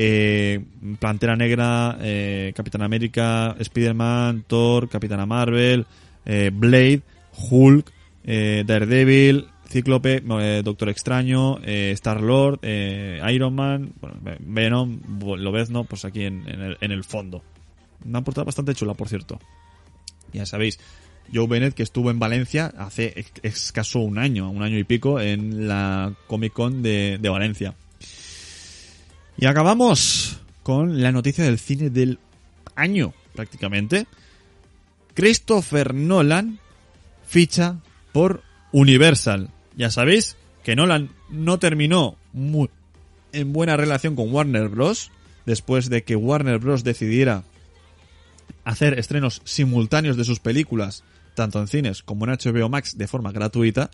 eh, 0.00 0.64
Plantera 1.00 1.34
Negra, 1.34 1.98
eh, 2.00 2.52
Capitán 2.54 2.82
América, 2.82 3.56
Spider-Man, 3.58 4.44
Thor, 4.46 4.88
Capitana 4.88 5.26
Marvel, 5.26 5.86
eh, 6.24 6.50
Blade, 6.54 7.02
Hulk, 7.50 7.92
eh, 8.24 8.62
Daredevil, 8.64 9.48
Cíclope, 9.68 10.20
Doctor 10.62 10.88
Extraño, 10.88 11.58
Star-Lord, 11.62 12.60
Iron 12.64 13.54
Man, 13.54 13.92
bueno, 14.00 14.16
Venom, 14.38 15.00
lo 15.20 15.52
ves, 15.52 15.68
¿no? 15.68 15.84
Pues 15.84 16.06
aquí 16.06 16.24
en, 16.24 16.48
el, 16.48 16.78
en 16.80 16.90
el 16.90 17.04
fondo. 17.04 17.42
Una 18.06 18.22
portada 18.24 18.44
bastante 18.44 18.74
chula, 18.74 18.94
por 18.94 19.08
cierto. 19.08 19.38
Ya 20.32 20.46
sabéis, 20.46 20.78
Joe 21.34 21.46
Bennett 21.46 21.74
que 21.74 21.82
estuvo 21.82 22.10
en 22.10 22.18
Valencia 22.18 22.72
hace 22.78 23.26
escaso 23.42 23.98
un 23.98 24.16
año, 24.16 24.48
un 24.50 24.62
año 24.62 24.78
y 24.78 24.84
pico, 24.84 25.20
en 25.20 25.68
la 25.68 26.14
Comic 26.28 26.54
Con 26.54 26.82
de 26.82 27.18
Valencia. 27.28 27.74
Y 29.38 29.46
acabamos 29.46 30.40
con 30.64 31.00
la 31.00 31.12
noticia 31.12 31.44
del 31.44 31.60
cine 31.60 31.90
del 31.90 32.18
año, 32.74 33.14
prácticamente. 33.34 34.06
Christopher 35.14 35.94
Nolan 35.94 36.58
ficha 37.24 37.76
por 38.12 38.42
Universal. 38.72 39.50
Ya 39.76 39.90
sabéis 39.90 40.36
que 40.64 40.74
Nolan 40.74 41.10
no 41.30 41.60
terminó 41.60 42.16
muy 42.32 42.68
en 43.32 43.52
buena 43.52 43.76
relación 43.76 44.16
con 44.16 44.32
Warner 44.32 44.68
Bros. 44.68 45.12
después 45.46 45.88
de 45.88 46.02
que 46.02 46.16
Warner 46.16 46.58
Bros. 46.58 46.82
decidiera 46.82 47.44
hacer 48.64 48.98
estrenos 48.98 49.40
simultáneos 49.44 50.16
de 50.16 50.24
sus 50.24 50.40
películas, 50.40 51.04
tanto 51.34 51.60
en 51.60 51.68
cines 51.68 52.02
como 52.02 52.26
en 52.26 52.32
HBO 52.32 52.68
Max, 52.68 52.98
de 52.98 53.06
forma 53.06 53.32
gratuita. 53.32 53.90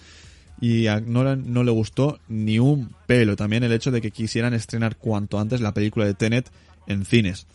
Y 0.61 0.87
a 0.87 1.01
Nolan 1.01 1.53
no 1.53 1.65
le 1.65 1.71
gustó 1.71 2.21
ni 2.29 2.59
un 2.59 2.95
pelo 3.07 3.37
también 3.37 3.65
el 3.65 3.73
hecho 3.73 3.91
de 3.91 4.01
que 4.01 4.11
quisieran 4.11 4.55
estrenar 4.55 4.97
cuanto 4.97 5.39
antes 5.39 5.61
la 5.61 5.75
película 5.75 6.07
de 6.07 6.15
Tenet 6.15 6.51
en 6.87 7.05
cines. 7.05 7.47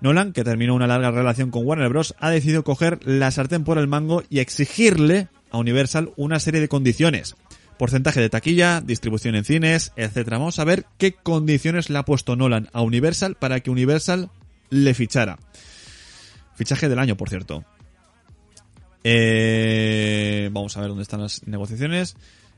Nolan, 0.00 0.32
que 0.32 0.44
terminó 0.44 0.74
una 0.74 0.86
larga 0.86 1.10
relación 1.10 1.50
con 1.50 1.66
Warner 1.66 1.88
Bros., 1.88 2.14
ha 2.18 2.30
decidido 2.30 2.64
coger 2.64 3.00
la 3.06 3.30
sartén 3.30 3.64
por 3.64 3.78
el 3.78 3.88
mango 3.88 4.22
y 4.28 4.40
exigirle 4.40 5.28
a 5.50 5.58
Universal 5.58 6.12
una 6.16 6.38
serie 6.38 6.60
de 6.60 6.68
condiciones. 6.68 7.36
Porcentaje 7.78 8.20
de 8.20 8.30
taquilla, 8.30 8.80
distribución 8.80 9.34
en 9.34 9.44
cines, 9.44 9.92
etc. 9.96 10.28
Vamos 10.30 10.58
a 10.58 10.64
ver 10.64 10.86
qué 10.98 11.12
condiciones 11.12 11.90
le 11.90 11.98
ha 11.98 12.04
puesto 12.04 12.36
Nolan 12.36 12.68
a 12.72 12.82
Universal 12.82 13.36
para 13.36 13.60
que 13.60 13.70
Universal 13.70 14.30
le 14.70 14.94
fichara. 14.94 15.38
Fichaje 16.54 16.88
del 16.88 16.98
año, 16.98 17.16
por 17.16 17.28
cierto. 17.28 17.64
Eh, 19.08 20.50
vamos 20.50 20.76
a 20.76 20.80
ver 20.80 20.88
dónde 20.88 21.04
están 21.04 21.20
las 21.20 21.46
negociaciones. 21.46 22.16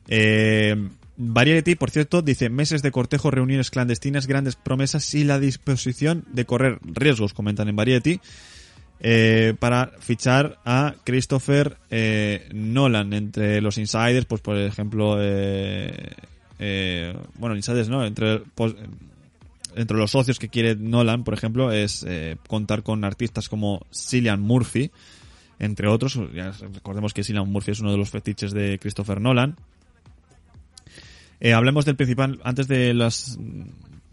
Eh, 0.08 0.88
Variety, 1.18 1.74
por 1.74 1.90
cierto, 1.90 2.22
dice 2.22 2.48
meses 2.48 2.80
de 2.80 2.90
cortejo, 2.90 3.30
reuniones 3.30 3.70
clandestinas, 3.70 4.26
grandes 4.26 4.56
promesas 4.56 5.12
y 5.14 5.24
la 5.24 5.38
disposición 5.38 6.24
de 6.32 6.46
correr 6.46 6.78
riesgos, 6.82 7.34
comentan 7.34 7.68
en 7.68 7.76
Variety, 7.76 8.20
eh, 9.00 9.54
para 9.58 9.90
fichar 9.98 10.58
a 10.64 10.94
Christopher 11.04 11.76
eh, 11.90 12.48
Nolan. 12.54 13.12
Entre 13.12 13.60
los 13.60 13.76
insiders, 13.76 14.24
pues 14.24 14.40
por 14.40 14.56
ejemplo, 14.56 15.18
eh, 15.20 16.12
eh, 16.60 17.14
bueno, 17.34 17.56
insiders 17.56 17.90
no, 17.90 18.06
entre, 18.06 18.40
pues, 18.54 18.74
entre 19.74 19.98
los 19.98 20.12
socios 20.12 20.38
que 20.38 20.48
quiere 20.48 20.76
Nolan, 20.76 21.24
por 21.24 21.34
ejemplo, 21.34 21.72
es 21.72 22.06
contar 22.46 22.82
con 22.82 23.04
artistas 23.04 23.50
como 23.50 23.84
Cillian 23.92 24.40
Murphy, 24.40 24.90
entre 25.58 25.88
otros. 25.88 26.18
Ya 26.34 26.52
recordemos 26.72 27.14
que 27.14 27.24
Cillian 27.24 27.50
Murphy 27.50 27.72
es 27.72 27.80
uno 27.80 27.92
de 27.92 27.98
los 27.98 28.10
fetiches 28.10 28.52
de 28.52 28.78
Christopher 28.78 29.20
Nolan. 29.20 29.56
Eh, 31.40 31.52
hablemos 31.52 31.84
del 31.84 31.96
principal, 31.96 32.40
antes 32.44 32.68
de 32.68 32.94
las... 32.94 33.38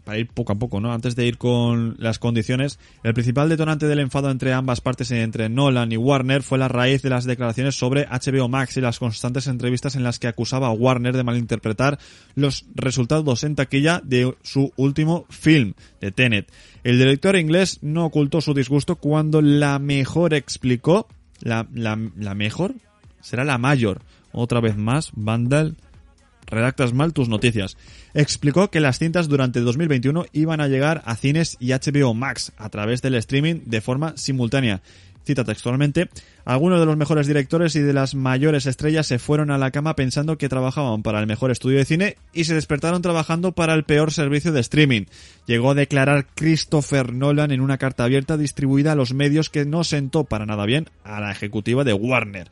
Para 0.04 0.18
ir 0.18 0.28
poco 0.28 0.52
a 0.52 0.56
poco, 0.56 0.78
¿no? 0.78 0.92
Antes 0.92 1.16
de 1.16 1.26
ir 1.26 1.36
con 1.36 1.96
las 1.98 2.20
condiciones, 2.20 2.78
el 3.02 3.12
principal 3.12 3.48
detonante 3.48 3.88
del 3.88 3.98
enfado 3.98 4.30
entre 4.30 4.52
ambas 4.52 4.80
partes, 4.80 5.10
entre 5.10 5.48
Nolan 5.48 5.90
y 5.90 5.96
Warner, 5.96 6.44
fue 6.44 6.58
la 6.58 6.68
raíz 6.68 7.02
de 7.02 7.10
las 7.10 7.24
declaraciones 7.24 7.74
sobre 7.74 8.06
HBO 8.06 8.48
Max 8.48 8.76
y 8.76 8.80
las 8.80 9.00
constantes 9.00 9.48
entrevistas 9.48 9.96
en 9.96 10.04
las 10.04 10.20
que 10.20 10.28
acusaba 10.28 10.68
a 10.68 10.72
Warner 10.72 11.16
de 11.16 11.24
malinterpretar 11.24 11.98
los 12.36 12.66
resultados 12.76 13.42
en 13.42 13.56
taquilla 13.56 14.00
de 14.04 14.32
su 14.42 14.72
último 14.76 15.26
film, 15.28 15.74
de 16.00 16.12
Tenet. 16.12 16.52
El 16.84 17.00
director 17.00 17.34
inglés 17.34 17.80
no 17.82 18.04
ocultó 18.04 18.40
su 18.40 18.54
disgusto 18.54 18.94
cuando 18.94 19.42
la 19.42 19.80
mejor 19.80 20.34
explicó, 20.34 21.08
la, 21.40 21.66
la, 21.74 21.96
mejor, 22.34 22.74
será 23.20 23.44
la 23.44 23.58
mayor, 23.58 24.02
otra 24.32 24.60
vez 24.60 24.76
más, 24.76 25.10
Vandal, 25.14 25.76
redactas 26.46 26.92
mal 26.92 27.12
tus 27.12 27.28
noticias. 27.28 27.76
Explicó 28.14 28.70
que 28.70 28.80
las 28.80 28.98
cintas 28.98 29.28
durante 29.28 29.60
2021 29.60 30.26
iban 30.32 30.60
a 30.60 30.68
llegar 30.68 31.02
a 31.04 31.16
cines 31.16 31.56
y 31.60 31.72
HBO 31.72 32.14
Max 32.14 32.52
a 32.56 32.68
través 32.68 33.02
del 33.02 33.14
streaming 33.16 33.62
de 33.66 33.80
forma 33.80 34.16
simultánea. 34.16 34.82
Cita 35.26 35.42
textualmente, 35.42 36.08
algunos 36.44 36.78
de 36.78 36.86
los 36.86 36.96
mejores 36.96 37.26
directores 37.26 37.74
y 37.74 37.80
de 37.80 37.92
las 37.92 38.14
mayores 38.14 38.66
estrellas 38.66 39.08
se 39.08 39.18
fueron 39.18 39.50
a 39.50 39.58
la 39.58 39.72
cama 39.72 39.96
pensando 39.96 40.38
que 40.38 40.48
trabajaban 40.48 41.02
para 41.02 41.18
el 41.18 41.26
mejor 41.26 41.50
estudio 41.50 41.78
de 41.78 41.84
cine 41.84 42.16
y 42.32 42.44
se 42.44 42.54
despertaron 42.54 43.02
trabajando 43.02 43.50
para 43.50 43.74
el 43.74 43.82
peor 43.82 44.12
servicio 44.12 44.52
de 44.52 44.60
streaming. 44.60 45.06
Llegó 45.46 45.72
a 45.72 45.74
declarar 45.74 46.28
Christopher 46.36 47.12
Nolan 47.12 47.50
en 47.50 47.60
una 47.60 47.76
carta 47.76 48.04
abierta 48.04 48.36
distribuida 48.36 48.92
a 48.92 48.94
los 48.94 49.14
medios 49.14 49.50
que 49.50 49.64
no 49.64 49.82
sentó 49.82 50.22
para 50.22 50.46
nada 50.46 50.64
bien 50.64 50.88
a 51.02 51.20
la 51.20 51.32
ejecutiva 51.32 51.82
de 51.82 51.92
Warner. 51.92 52.48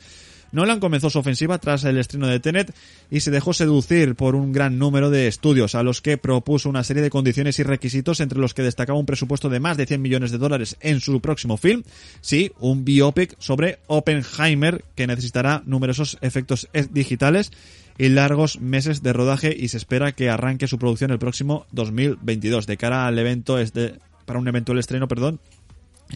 Nolan 0.55 0.79
comenzó 0.79 1.11
su 1.11 1.19
ofensiva 1.19 1.59
tras 1.59 1.83
el 1.83 1.99
estreno 1.99 2.29
de 2.29 2.39
Tenet 2.39 2.73
y 3.11 3.21
se 3.21 3.33
dejó 3.33 3.53
seducir 3.53 4.15
por 4.15 4.37
un 4.37 4.53
gran 4.53 4.79
número 4.79 5.11
de 5.11 5.27
estudios 5.27 5.75
a 5.75 5.83
los 5.83 6.01
que 6.01 6.17
propuso 6.17 6.69
una 6.69 6.85
serie 6.85 7.03
de 7.03 7.11
condiciones 7.11 7.59
y 7.59 7.65
requisitos 7.65 8.21
entre 8.21 8.39
los 8.39 8.55
que 8.55 8.63
destacaba 8.63 8.99
un 8.99 9.05
presupuesto 9.05 9.49
de 9.49 9.59
más 9.59 9.77
de 9.77 9.87
100 9.87 10.01
millones 10.01 10.31
de 10.31 10.39
dólares 10.39 10.77
en 10.81 11.01
su 11.01 11.21
próximo 11.21 11.57
film, 11.57 11.83
sí, 12.21 12.53
un 12.61 12.85
biopic 12.85 13.35
sobre 13.41 13.81
Oppenheimer 13.89 14.85
que 14.95 15.09
necesitará 15.09 15.63
numerosos 15.67 16.19
efectos 16.21 16.69
e- 16.73 16.87
digitales 16.89 17.51
y 17.99 18.09
largos 18.11 18.61
meses 18.61 19.03
de 19.03 19.13
rodaje 19.13 19.57
y 19.59 19.69
se 19.69 19.77
espera 19.77 20.13
que 20.13 20.31
arranque 20.31 20.69
su 20.69 20.79
producción 20.79 21.11
el 21.11 21.19
próximo 21.19 21.67
2022 21.73 22.69
de 22.69 22.77
cara 22.77 23.09
al 23.09 23.19
evento 23.19 23.59
este, 23.59 23.95
para 24.25 24.39
un 24.39 24.47
eventual 24.47 24.79
estreno, 24.79 25.09
perdón, 25.09 25.41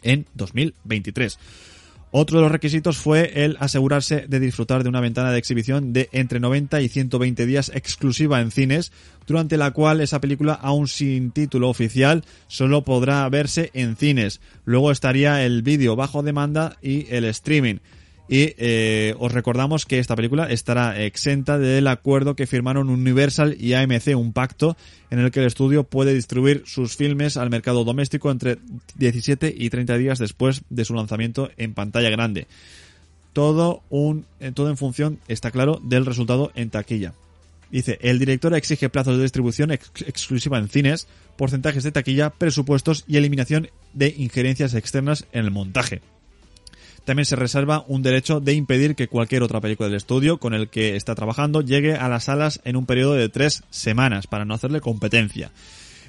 en 0.03 0.27
2023. 0.35 1.39
Otro 2.11 2.39
de 2.39 2.43
los 2.43 2.53
requisitos 2.53 2.97
fue 2.97 3.45
el 3.45 3.59
asegurarse 3.61 4.27
de 4.27 4.41
disfrutar 4.41 4.83
de 4.83 4.89
una 4.89 5.03
ventana 5.03 5.31
de 5.31 5.39
exhibición 5.39 5.93
de 5.93 6.09
entre 6.13 6.41
90 6.41 6.81
y 6.81 6.89
120 6.89 7.45
días 7.45 7.71
exclusiva 7.75 8.41
en 8.41 8.51
cines, 8.51 8.93
durante 9.27 9.59
la 9.59 9.73
cual 9.73 10.01
esa 10.01 10.19
película, 10.19 10.55
aún 10.55 10.89
sin 10.89 11.33
título 11.33 11.69
oficial, 11.69 12.25
solo 12.47 12.83
podrá 12.83 13.29
verse 13.29 13.71
en 13.75 13.97
cines. 13.97 14.41
Luego 14.65 14.91
estaría 14.91 15.45
el 15.45 15.63
vídeo 15.63 15.97
bajo 15.97 16.23
demanda 16.23 16.79
y 16.81 17.07
el 17.15 17.25
streaming. 17.27 17.77
Y 18.29 18.55
eh, 18.59 19.15
os 19.19 19.33
recordamos 19.33 19.87
que 19.87 19.99
esta 19.99 20.15
película 20.15 20.51
estará 20.51 21.03
exenta 21.03 21.59
del 21.59 21.87
acuerdo 21.87 22.37
que 22.37 22.47
firmaron 22.47 22.91
Universal 22.91 23.57
y 23.59 23.73
AMC, 23.73 24.09
un 24.17 24.35
pacto 24.35 24.77
en 25.11 25.19
el 25.19 25.31
que 25.31 25.41
el 25.41 25.47
estudio 25.47 25.85
puede 25.85 26.13
distribuir 26.13 26.63
sus 26.67 26.95
filmes 26.95 27.39
al 27.39 27.49
mercado 27.49 27.85
doméstico 27.85 28.31
entre 28.31 28.59
17 28.97 29.55
y 29.57 29.71
30 29.71 29.97
días 29.97 30.19
después 30.19 30.63
de 30.69 30.85
su 30.85 30.93
lanzamiento 30.93 31.51
en 31.57 31.73
pantalla 31.73 32.11
grande. 32.11 32.47
Todo, 33.33 33.83
un, 33.89 34.27
eh, 34.41 34.53
todo 34.53 34.69
en 34.69 34.77
función, 34.77 35.19
está 35.27 35.51
claro, 35.51 35.81
del 35.83 36.05
resultado 36.05 36.53
en 36.55 36.69
taquilla. 36.69 37.15
Dice, 37.71 37.99
el 38.03 38.19
director 38.19 38.55
exige 38.55 38.89
plazos 38.89 39.17
de 39.17 39.23
distribución 39.23 39.71
ex 39.71 39.91
exclusiva 40.07 40.59
en 40.59 40.69
cines, 40.69 41.07
porcentajes 41.37 41.85
de 41.85 41.93
taquilla, 41.93 42.31
presupuestos 42.31 43.05
y 43.07 43.17
eliminación 43.17 43.69
de 43.95 44.15
injerencias 44.17 44.75
externas 44.75 45.27
en 45.33 45.45
el 45.45 45.51
montaje. 45.51 46.03
También 47.09 47.25
se 47.25 47.37
reserva 47.37 47.87
un 47.89 48.03
derecho 48.03 48.39
de 48.39 48.53
impedir 48.53 48.95
que 48.95 49.09
cualquier 49.09 49.43
otra 49.43 49.63
película 49.63 49.89
del 49.89 49.97
estudio 49.97 50.37
con 50.37 50.53
el 50.53 50.69
que 50.69 50.95
está 50.95 51.15
trabajando 51.15 51.63
llegue 51.63 51.95
a 51.95 52.07
las 52.11 52.25
salas 52.25 52.61
en 52.65 52.77
un 52.77 52.85
periodo 52.85 53.15
de 53.15 53.31
tres 53.31 53.65
semanas 53.71 54.27
para 54.27 54.45
no 54.45 54.53
hacerle 54.53 54.83
competencia. 54.83 55.51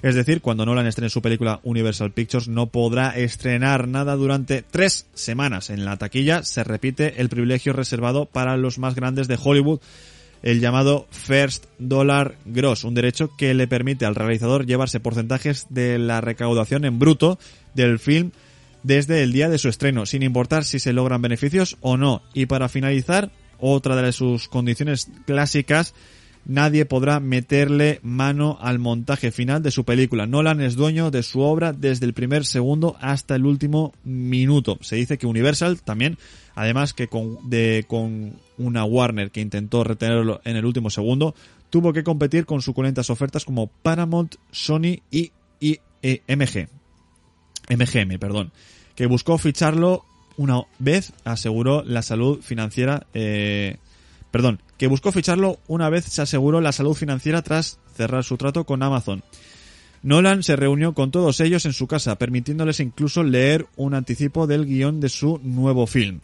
Es 0.01 0.15
decir, 0.15 0.41
cuando 0.41 0.65
Nolan 0.65 0.87
estrene 0.87 1.09
su 1.09 1.21
película 1.21 1.61
Universal 1.63 2.11
Pictures 2.11 2.49
no 2.49 2.67
podrá 2.67 3.11
estrenar 3.11 3.87
nada 3.87 4.17
durante 4.17 4.61
tres 4.61 5.07
semanas. 5.13 5.69
En 5.69 5.85
la 5.85 5.95
taquilla 5.95 6.43
se 6.43 6.65
repite 6.65 7.21
el 7.21 7.29
privilegio 7.29 7.71
reservado 7.71 8.25
para 8.25 8.57
los 8.57 8.77
más 8.77 8.93
grandes 8.93 9.29
de 9.29 9.39
Hollywood, 9.41 9.79
el 10.43 10.59
llamado 10.59 11.07
First 11.11 11.67
Dollar 11.77 12.35
Gross, 12.43 12.83
un 12.83 12.93
derecho 12.93 13.29
que 13.37 13.53
le 13.53 13.69
permite 13.69 14.05
al 14.05 14.15
realizador 14.15 14.65
llevarse 14.65 14.99
porcentajes 14.99 15.67
de 15.69 15.97
la 15.97 16.19
recaudación 16.19 16.83
en 16.83 16.99
bruto 16.99 17.39
del 17.73 17.99
film 17.99 18.31
desde 18.83 19.23
el 19.23 19.31
día 19.31 19.49
de 19.49 19.57
su 19.57 19.69
estreno, 19.69 20.05
sin 20.05 20.23
importar 20.23 20.63
si 20.63 20.79
se 20.79 20.93
logran 20.93 21.21
beneficios 21.21 21.77
o 21.81 21.97
no. 21.97 22.21
Y 22.33 22.45
para 22.45 22.69
finalizar, 22.69 23.31
otra 23.59 23.95
de 23.95 24.11
sus 24.11 24.47
condiciones 24.47 25.09
clásicas 25.25 25.93
nadie 26.45 26.85
podrá 26.85 27.19
meterle 27.19 27.99
mano 28.01 28.57
al 28.61 28.79
montaje 28.79 29.31
final 29.31 29.61
de 29.61 29.71
su 29.71 29.83
película. 29.83 30.25
Nolan 30.25 30.61
es 30.61 30.75
dueño 30.75 31.11
de 31.11 31.23
su 31.23 31.41
obra 31.41 31.73
desde 31.73 32.05
el 32.05 32.13
primer 32.13 32.45
segundo 32.45 32.97
hasta 32.99 33.35
el 33.35 33.45
último 33.45 33.93
minuto. 34.03 34.77
Se 34.81 34.95
dice 34.95 35.17
que 35.17 35.27
Universal 35.27 35.81
también, 35.81 36.17
además 36.55 36.93
que 36.93 37.07
con, 37.07 37.49
de, 37.49 37.85
con 37.87 38.33
una 38.57 38.83
Warner 38.83 39.31
que 39.31 39.41
intentó 39.41 39.83
retenerlo 39.83 40.41
en 40.43 40.55
el 40.55 40.65
último 40.65 40.89
segundo, 40.89 41.35
tuvo 41.69 41.93
que 41.93 42.03
competir 42.03 42.45
con 42.45 42.61
suculentas 42.61 43.09
ofertas 43.09 43.45
como 43.45 43.67
Paramount, 43.67 44.35
Sony 44.51 45.01
y, 45.11 45.31
y 45.59 45.79
e. 46.01 46.21
MGM, 47.69 48.19
perdón, 48.19 48.51
que 48.95 49.05
buscó 49.05 49.37
ficharlo 49.37 50.05
una 50.37 50.63
vez 50.79 51.13
aseguró 51.25 51.83
la 51.83 52.01
salud 52.01 52.41
financiera 52.41 53.05
eh, 53.13 53.77
perdón, 54.31 54.61
que 54.77 54.87
buscó 54.87 55.11
ficharlo 55.11 55.59
una 55.67 55.89
vez 55.89 56.05
se 56.05 56.21
aseguró 56.21 56.61
la 56.61 56.71
salud 56.71 56.93
financiera 56.93 57.41
tras 57.41 57.79
cerrar 57.95 58.23
su 58.23 58.37
trato 58.37 58.63
con 58.63 58.83
Amazon. 58.83 59.23
Nolan 60.01 60.43
se 60.43 60.55
reunió 60.55 60.93
con 60.93 61.11
todos 61.11 61.41
ellos 61.41 61.65
en 61.65 61.73
su 61.73 61.87
casa, 61.87 62.17
permitiéndoles 62.17 62.79
incluso 62.79 63.23
leer 63.23 63.65
un 63.75 63.93
anticipo 63.93 64.47
del 64.47 64.65
guion 64.65 65.01
de 65.01 65.09
su 65.09 65.39
nuevo 65.43 65.87
film. 65.87 66.21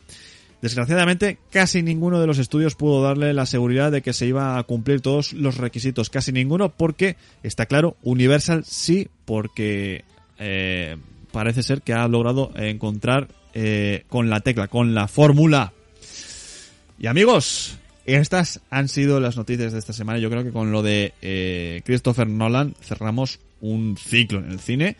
Desgraciadamente, 0.61 1.37
casi 1.51 1.83
ninguno 1.83 2.21
de 2.21 2.27
los 2.27 2.39
estudios 2.39 2.75
pudo 2.75 3.03
darle 3.03 3.33
la 3.33 3.45
seguridad 3.45 3.91
de 3.91 4.01
que 4.01 4.13
se 4.13 4.25
iba 4.25 4.57
a 4.57 4.63
cumplir 4.63 5.01
todos 5.01 5.33
los 5.33 5.57
requisitos. 5.57 6.09
Casi 6.09 6.31
ninguno 6.31 6.69
porque, 6.69 7.17
está 7.43 7.65
claro, 7.65 7.97
Universal 8.01 8.63
sí, 8.65 9.09
porque 9.25 10.05
eh, 10.39 10.95
parece 11.35 11.63
ser 11.63 11.81
que 11.81 11.91
ha 11.91 12.07
logrado 12.07 12.53
encontrar 12.55 13.27
eh, 13.53 14.05
con 14.07 14.29
la 14.29 14.39
tecla, 14.39 14.69
con 14.69 14.95
la 14.95 15.09
fórmula. 15.09 15.73
Y 16.97 17.07
amigos, 17.07 17.77
estas 18.05 18.61
han 18.69 18.87
sido 18.87 19.19
las 19.19 19.35
noticias 19.35 19.73
de 19.73 19.79
esta 19.79 19.91
semana. 19.91 20.17
Yo 20.19 20.29
creo 20.29 20.45
que 20.45 20.53
con 20.53 20.71
lo 20.71 20.81
de 20.81 21.11
eh, 21.21 21.81
Christopher 21.83 22.29
Nolan 22.29 22.73
cerramos 22.79 23.41
un 23.59 23.97
ciclo 23.97 24.39
en 24.39 24.49
el 24.49 24.61
cine. 24.61 24.95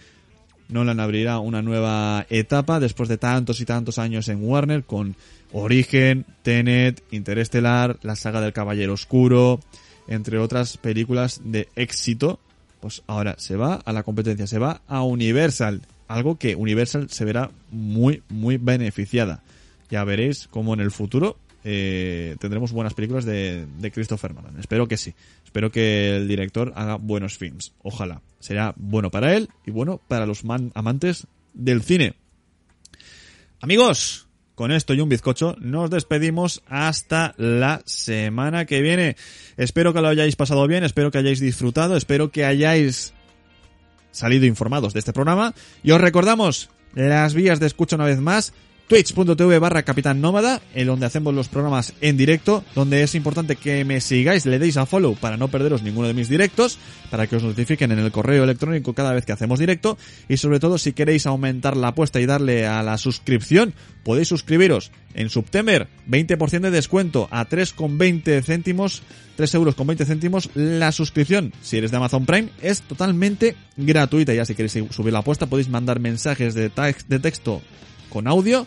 Nolan 0.68 1.00
abrirá 1.00 1.40
una 1.40 1.62
nueva 1.62 2.26
etapa 2.30 2.82
después 2.82 3.08
de 3.08 3.18
tantos 3.18 3.62
y 3.62 3.66
tantos 3.66 3.98
años 3.98 4.28
en 4.28 4.44
Warner 4.44 4.84
con 4.84 5.16
Origen, 5.54 6.26
Tenet, 6.44 7.02
Interestelar, 7.12 7.98
la 8.02 8.18
saga 8.18 8.42
del 8.42 8.52
Caballero 8.52 8.92
Oscuro, 8.92 9.62
entre 10.10 10.38
otras 10.38 10.76
películas 10.76 11.40
de 11.46 11.70
éxito. 11.78 12.42
Pues 12.82 13.04
ahora 13.08 13.36
se 13.38 13.56
va 13.56 13.76
a 13.76 13.94
la 13.94 14.04
competencia, 14.04 14.48
se 14.48 14.60
va 14.60 14.82
a 14.86 15.02
Universal. 15.02 15.82
Algo 16.08 16.38
que 16.38 16.56
Universal 16.56 17.10
se 17.10 17.26
verá 17.26 17.52
muy, 17.72 18.22
muy 18.30 18.58
beneficiada. 18.58 19.42
Ya 19.90 20.04
veréis 20.04 20.48
cómo 20.50 20.74
en 20.74 20.80
el 20.80 20.92
futuro 20.92 21.38
eh, 21.64 22.36
tendremos 22.40 22.72
buenas 22.72 22.94
películas 22.94 23.26
de, 23.26 23.66
de 23.80 23.92
Christopher 23.92 24.34
Nolan. 24.36 24.60
Espero 24.60 24.88
que 24.88 24.98
sí. 24.98 25.14
Espero 25.44 25.72
que 25.72 26.16
el 26.18 26.28
director 26.28 26.74
haga 26.76 26.96
buenos 26.98 27.38
films. 27.38 27.74
Ojalá. 27.82 28.22
Será 28.40 28.74
bueno 28.78 29.10
para 29.10 29.36
él 29.36 29.50
y 29.66 29.72
bueno 29.72 30.00
para 30.08 30.26
los 30.28 30.44
man- 30.46 30.72
amantes 30.76 31.26
del 31.54 31.82
cine. 31.82 32.14
Amigos, 33.62 34.28
con 34.54 34.72
esto 34.72 34.94
y 34.94 35.02
un 35.02 35.10
bizcocho 35.10 35.56
nos 35.60 35.90
despedimos 35.90 36.62
hasta 36.68 37.34
la 37.38 37.82
semana 37.86 38.66
que 38.66 38.82
viene. 38.82 39.16
Espero 39.58 39.92
que 39.92 40.02
lo 40.02 40.10
hayáis 40.10 40.36
pasado 40.36 40.68
bien, 40.68 40.84
espero 40.84 41.10
que 41.10 41.18
hayáis 41.18 41.40
disfrutado, 41.40 41.98
espero 41.98 42.30
que 42.30 42.46
hayáis 42.46 43.15
salido 44.16 44.46
informados 44.46 44.94
de 44.94 45.00
este 45.00 45.14
programa. 45.14 45.54
Y 45.84 45.92
os 45.92 46.02
recordamos 46.02 46.70
las 46.94 47.34
vías 47.34 47.60
de 47.60 47.68
escucha 47.68 47.96
una 47.96 48.06
vez 48.06 48.20
más. 48.20 48.54
Twitch.tv 48.88 49.58
barra 49.58 49.82
Capitán 49.82 50.22
Nómada, 50.22 50.62
en 50.76 50.86
donde 50.86 51.08
hacemos 51.08 51.34
los 51.34 51.48
programas 51.48 51.94
en 52.02 52.18
directo, 52.18 52.64
donde 52.76 53.02
es 53.02 53.16
importante 53.16 53.56
que 53.56 53.84
me 53.84 54.00
sigáis, 54.00 54.46
le 54.46 54.60
deis 54.60 54.78
a 54.78 54.86
follow 54.86 55.16
para 55.16 55.38
no 55.38 55.48
perderos 55.48 55.82
ninguno 55.82 56.08
de 56.08 56.14
mis 56.14 56.30
directos, 56.30 56.78
para 57.10 57.26
que 57.26 57.36
os 57.36 57.44
notifiquen 57.44 57.92
en 57.92 57.98
el 57.98 58.12
correo 58.12 58.44
electrónico 58.44 58.94
cada 58.94 59.14
vez 59.14 59.26
que 59.26 59.32
hacemos 59.32 59.58
directo, 59.58 59.98
y 60.30 60.38
sobre 60.38 60.60
todo 60.60 60.78
si 60.78 60.94
queréis 60.94 61.26
aumentar 61.26 61.76
la 61.76 61.90
apuesta 61.90 62.22
y 62.22 62.28
darle 62.28 62.68
a 62.68 62.84
la 62.84 63.00
suscripción, 63.00 63.74
podéis 64.04 64.28
suscribiros 64.28 64.92
en 65.16 65.32
September, 65.32 65.88
20% 66.08 66.60
de 66.60 66.70
descuento 66.70 67.28
a 67.32 67.50
3,20 67.50 68.44
céntimos, 68.44 69.02
3 69.36 69.56
euros 69.56 69.74
con 69.74 69.88
20 69.88 70.06
céntimos 70.06 70.52
la 70.54 70.92
suscripción. 70.92 71.54
Si 71.64 71.78
eres 71.78 71.90
de 71.90 71.98
Amazon 71.98 72.28
Prime, 72.28 72.50
es 72.62 72.82
totalmente 72.82 73.56
gratuita. 73.78 74.34
Ya 74.36 74.46
si 74.46 74.54
queréis 74.54 74.74
subir 74.92 75.14
la 75.14 75.20
apuesta, 75.20 75.48
podéis 75.48 75.70
mandar 75.70 76.00
mensajes 76.00 76.54
de, 76.54 76.70
de 77.08 77.20
texto 77.20 77.64
con 78.16 78.30
audio, 78.30 78.66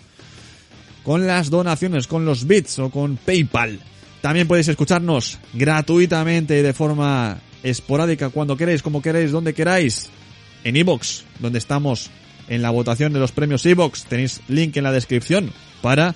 con 1.02 1.26
las 1.26 1.48
donaciones, 1.48 2.06
con 2.06 2.26
los 2.26 2.46
bits 2.46 2.80
o 2.80 2.90
con 2.90 3.16
PayPal. 3.16 3.80
También 4.20 4.46
podéis 4.46 4.68
escucharnos 4.68 5.38
gratuitamente 5.54 6.58
y 6.58 6.62
de 6.62 6.74
forma 6.74 7.38
esporádica 7.62 8.28
cuando 8.28 8.58
queréis, 8.58 8.82
como 8.82 9.00
queréis, 9.00 9.30
donde 9.30 9.54
queráis. 9.54 10.10
En 10.64 10.76
iBox, 10.76 11.24
donde 11.38 11.60
estamos 11.60 12.10
en 12.48 12.60
la 12.60 12.68
votación 12.68 13.14
de 13.14 13.20
los 13.20 13.32
premios 13.32 13.64
iBox. 13.64 14.04
Tenéis 14.04 14.42
link 14.48 14.76
en 14.76 14.84
la 14.84 14.92
descripción 14.92 15.50
para 15.80 16.14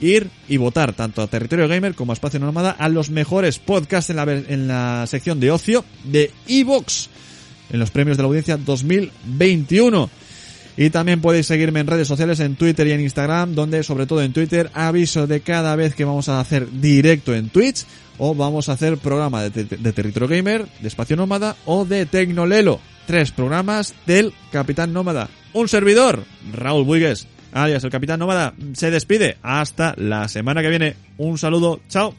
ir 0.00 0.30
y 0.48 0.56
votar 0.56 0.94
tanto 0.94 1.20
a 1.20 1.26
Territorio 1.26 1.68
Gamer 1.68 1.94
como 1.94 2.12
a 2.12 2.14
Espacio 2.14 2.40
Nómada 2.40 2.70
a 2.70 2.88
los 2.88 3.10
mejores 3.10 3.58
podcasts 3.58 4.08
en 4.08 4.16
la, 4.16 4.22
en 4.22 4.66
la 4.66 5.06
sección 5.06 5.40
de 5.40 5.50
ocio 5.50 5.84
de 6.04 6.30
iBox 6.46 7.10
en 7.70 7.80
los 7.80 7.90
premios 7.90 8.16
de 8.16 8.22
la 8.22 8.28
audiencia 8.28 8.56
2021. 8.56 10.21
Y 10.76 10.90
también 10.90 11.20
podéis 11.20 11.46
seguirme 11.46 11.80
en 11.80 11.86
redes 11.86 12.08
sociales, 12.08 12.40
en 12.40 12.56
Twitter 12.56 12.86
y 12.86 12.92
en 12.92 13.00
Instagram, 13.00 13.54
donde 13.54 13.82
sobre 13.82 14.06
todo 14.06 14.22
en 14.22 14.32
Twitter 14.32 14.70
aviso 14.72 15.26
de 15.26 15.40
cada 15.40 15.76
vez 15.76 15.94
que 15.94 16.04
vamos 16.04 16.28
a 16.28 16.40
hacer 16.40 16.66
directo 16.80 17.34
en 17.34 17.50
Twitch 17.50 17.84
o 18.18 18.34
vamos 18.34 18.68
a 18.68 18.72
hacer 18.72 18.96
programa 18.98 19.42
de, 19.42 19.50
te- 19.64 19.76
de 19.76 19.92
Territorio 19.92 20.28
Gamer, 20.28 20.66
de 20.80 20.88
Espacio 20.88 21.16
Nómada 21.16 21.56
o 21.66 21.84
de 21.84 22.06
Tecnolelo. 22.06 22.80
Tres 23.06 23.32
programas 23.32 23.94
del 24.06 24.32
Capitán 24.50 24.92
Nómada. 24.92 25.28
Un 25.52 25.68
servidor, 25.68 26.24
Raúl 26.52 26.84
Buigues, 26.84 27.26
alias 27.52 27.84
el 27.84 27.90
Capitán 27.90 28.20
Nómada, 28.20 28.54
se 28.74 28.90
despide. 28.90 29.36
Hasta 29.42 29.94
la 29.98 30.28
semana 30.28 30.62
que 30.62 30.68
viene. 30.70 30.94
Un 31.18 31.36
saludo, 31.36 31.80
chao. 31.90 32.14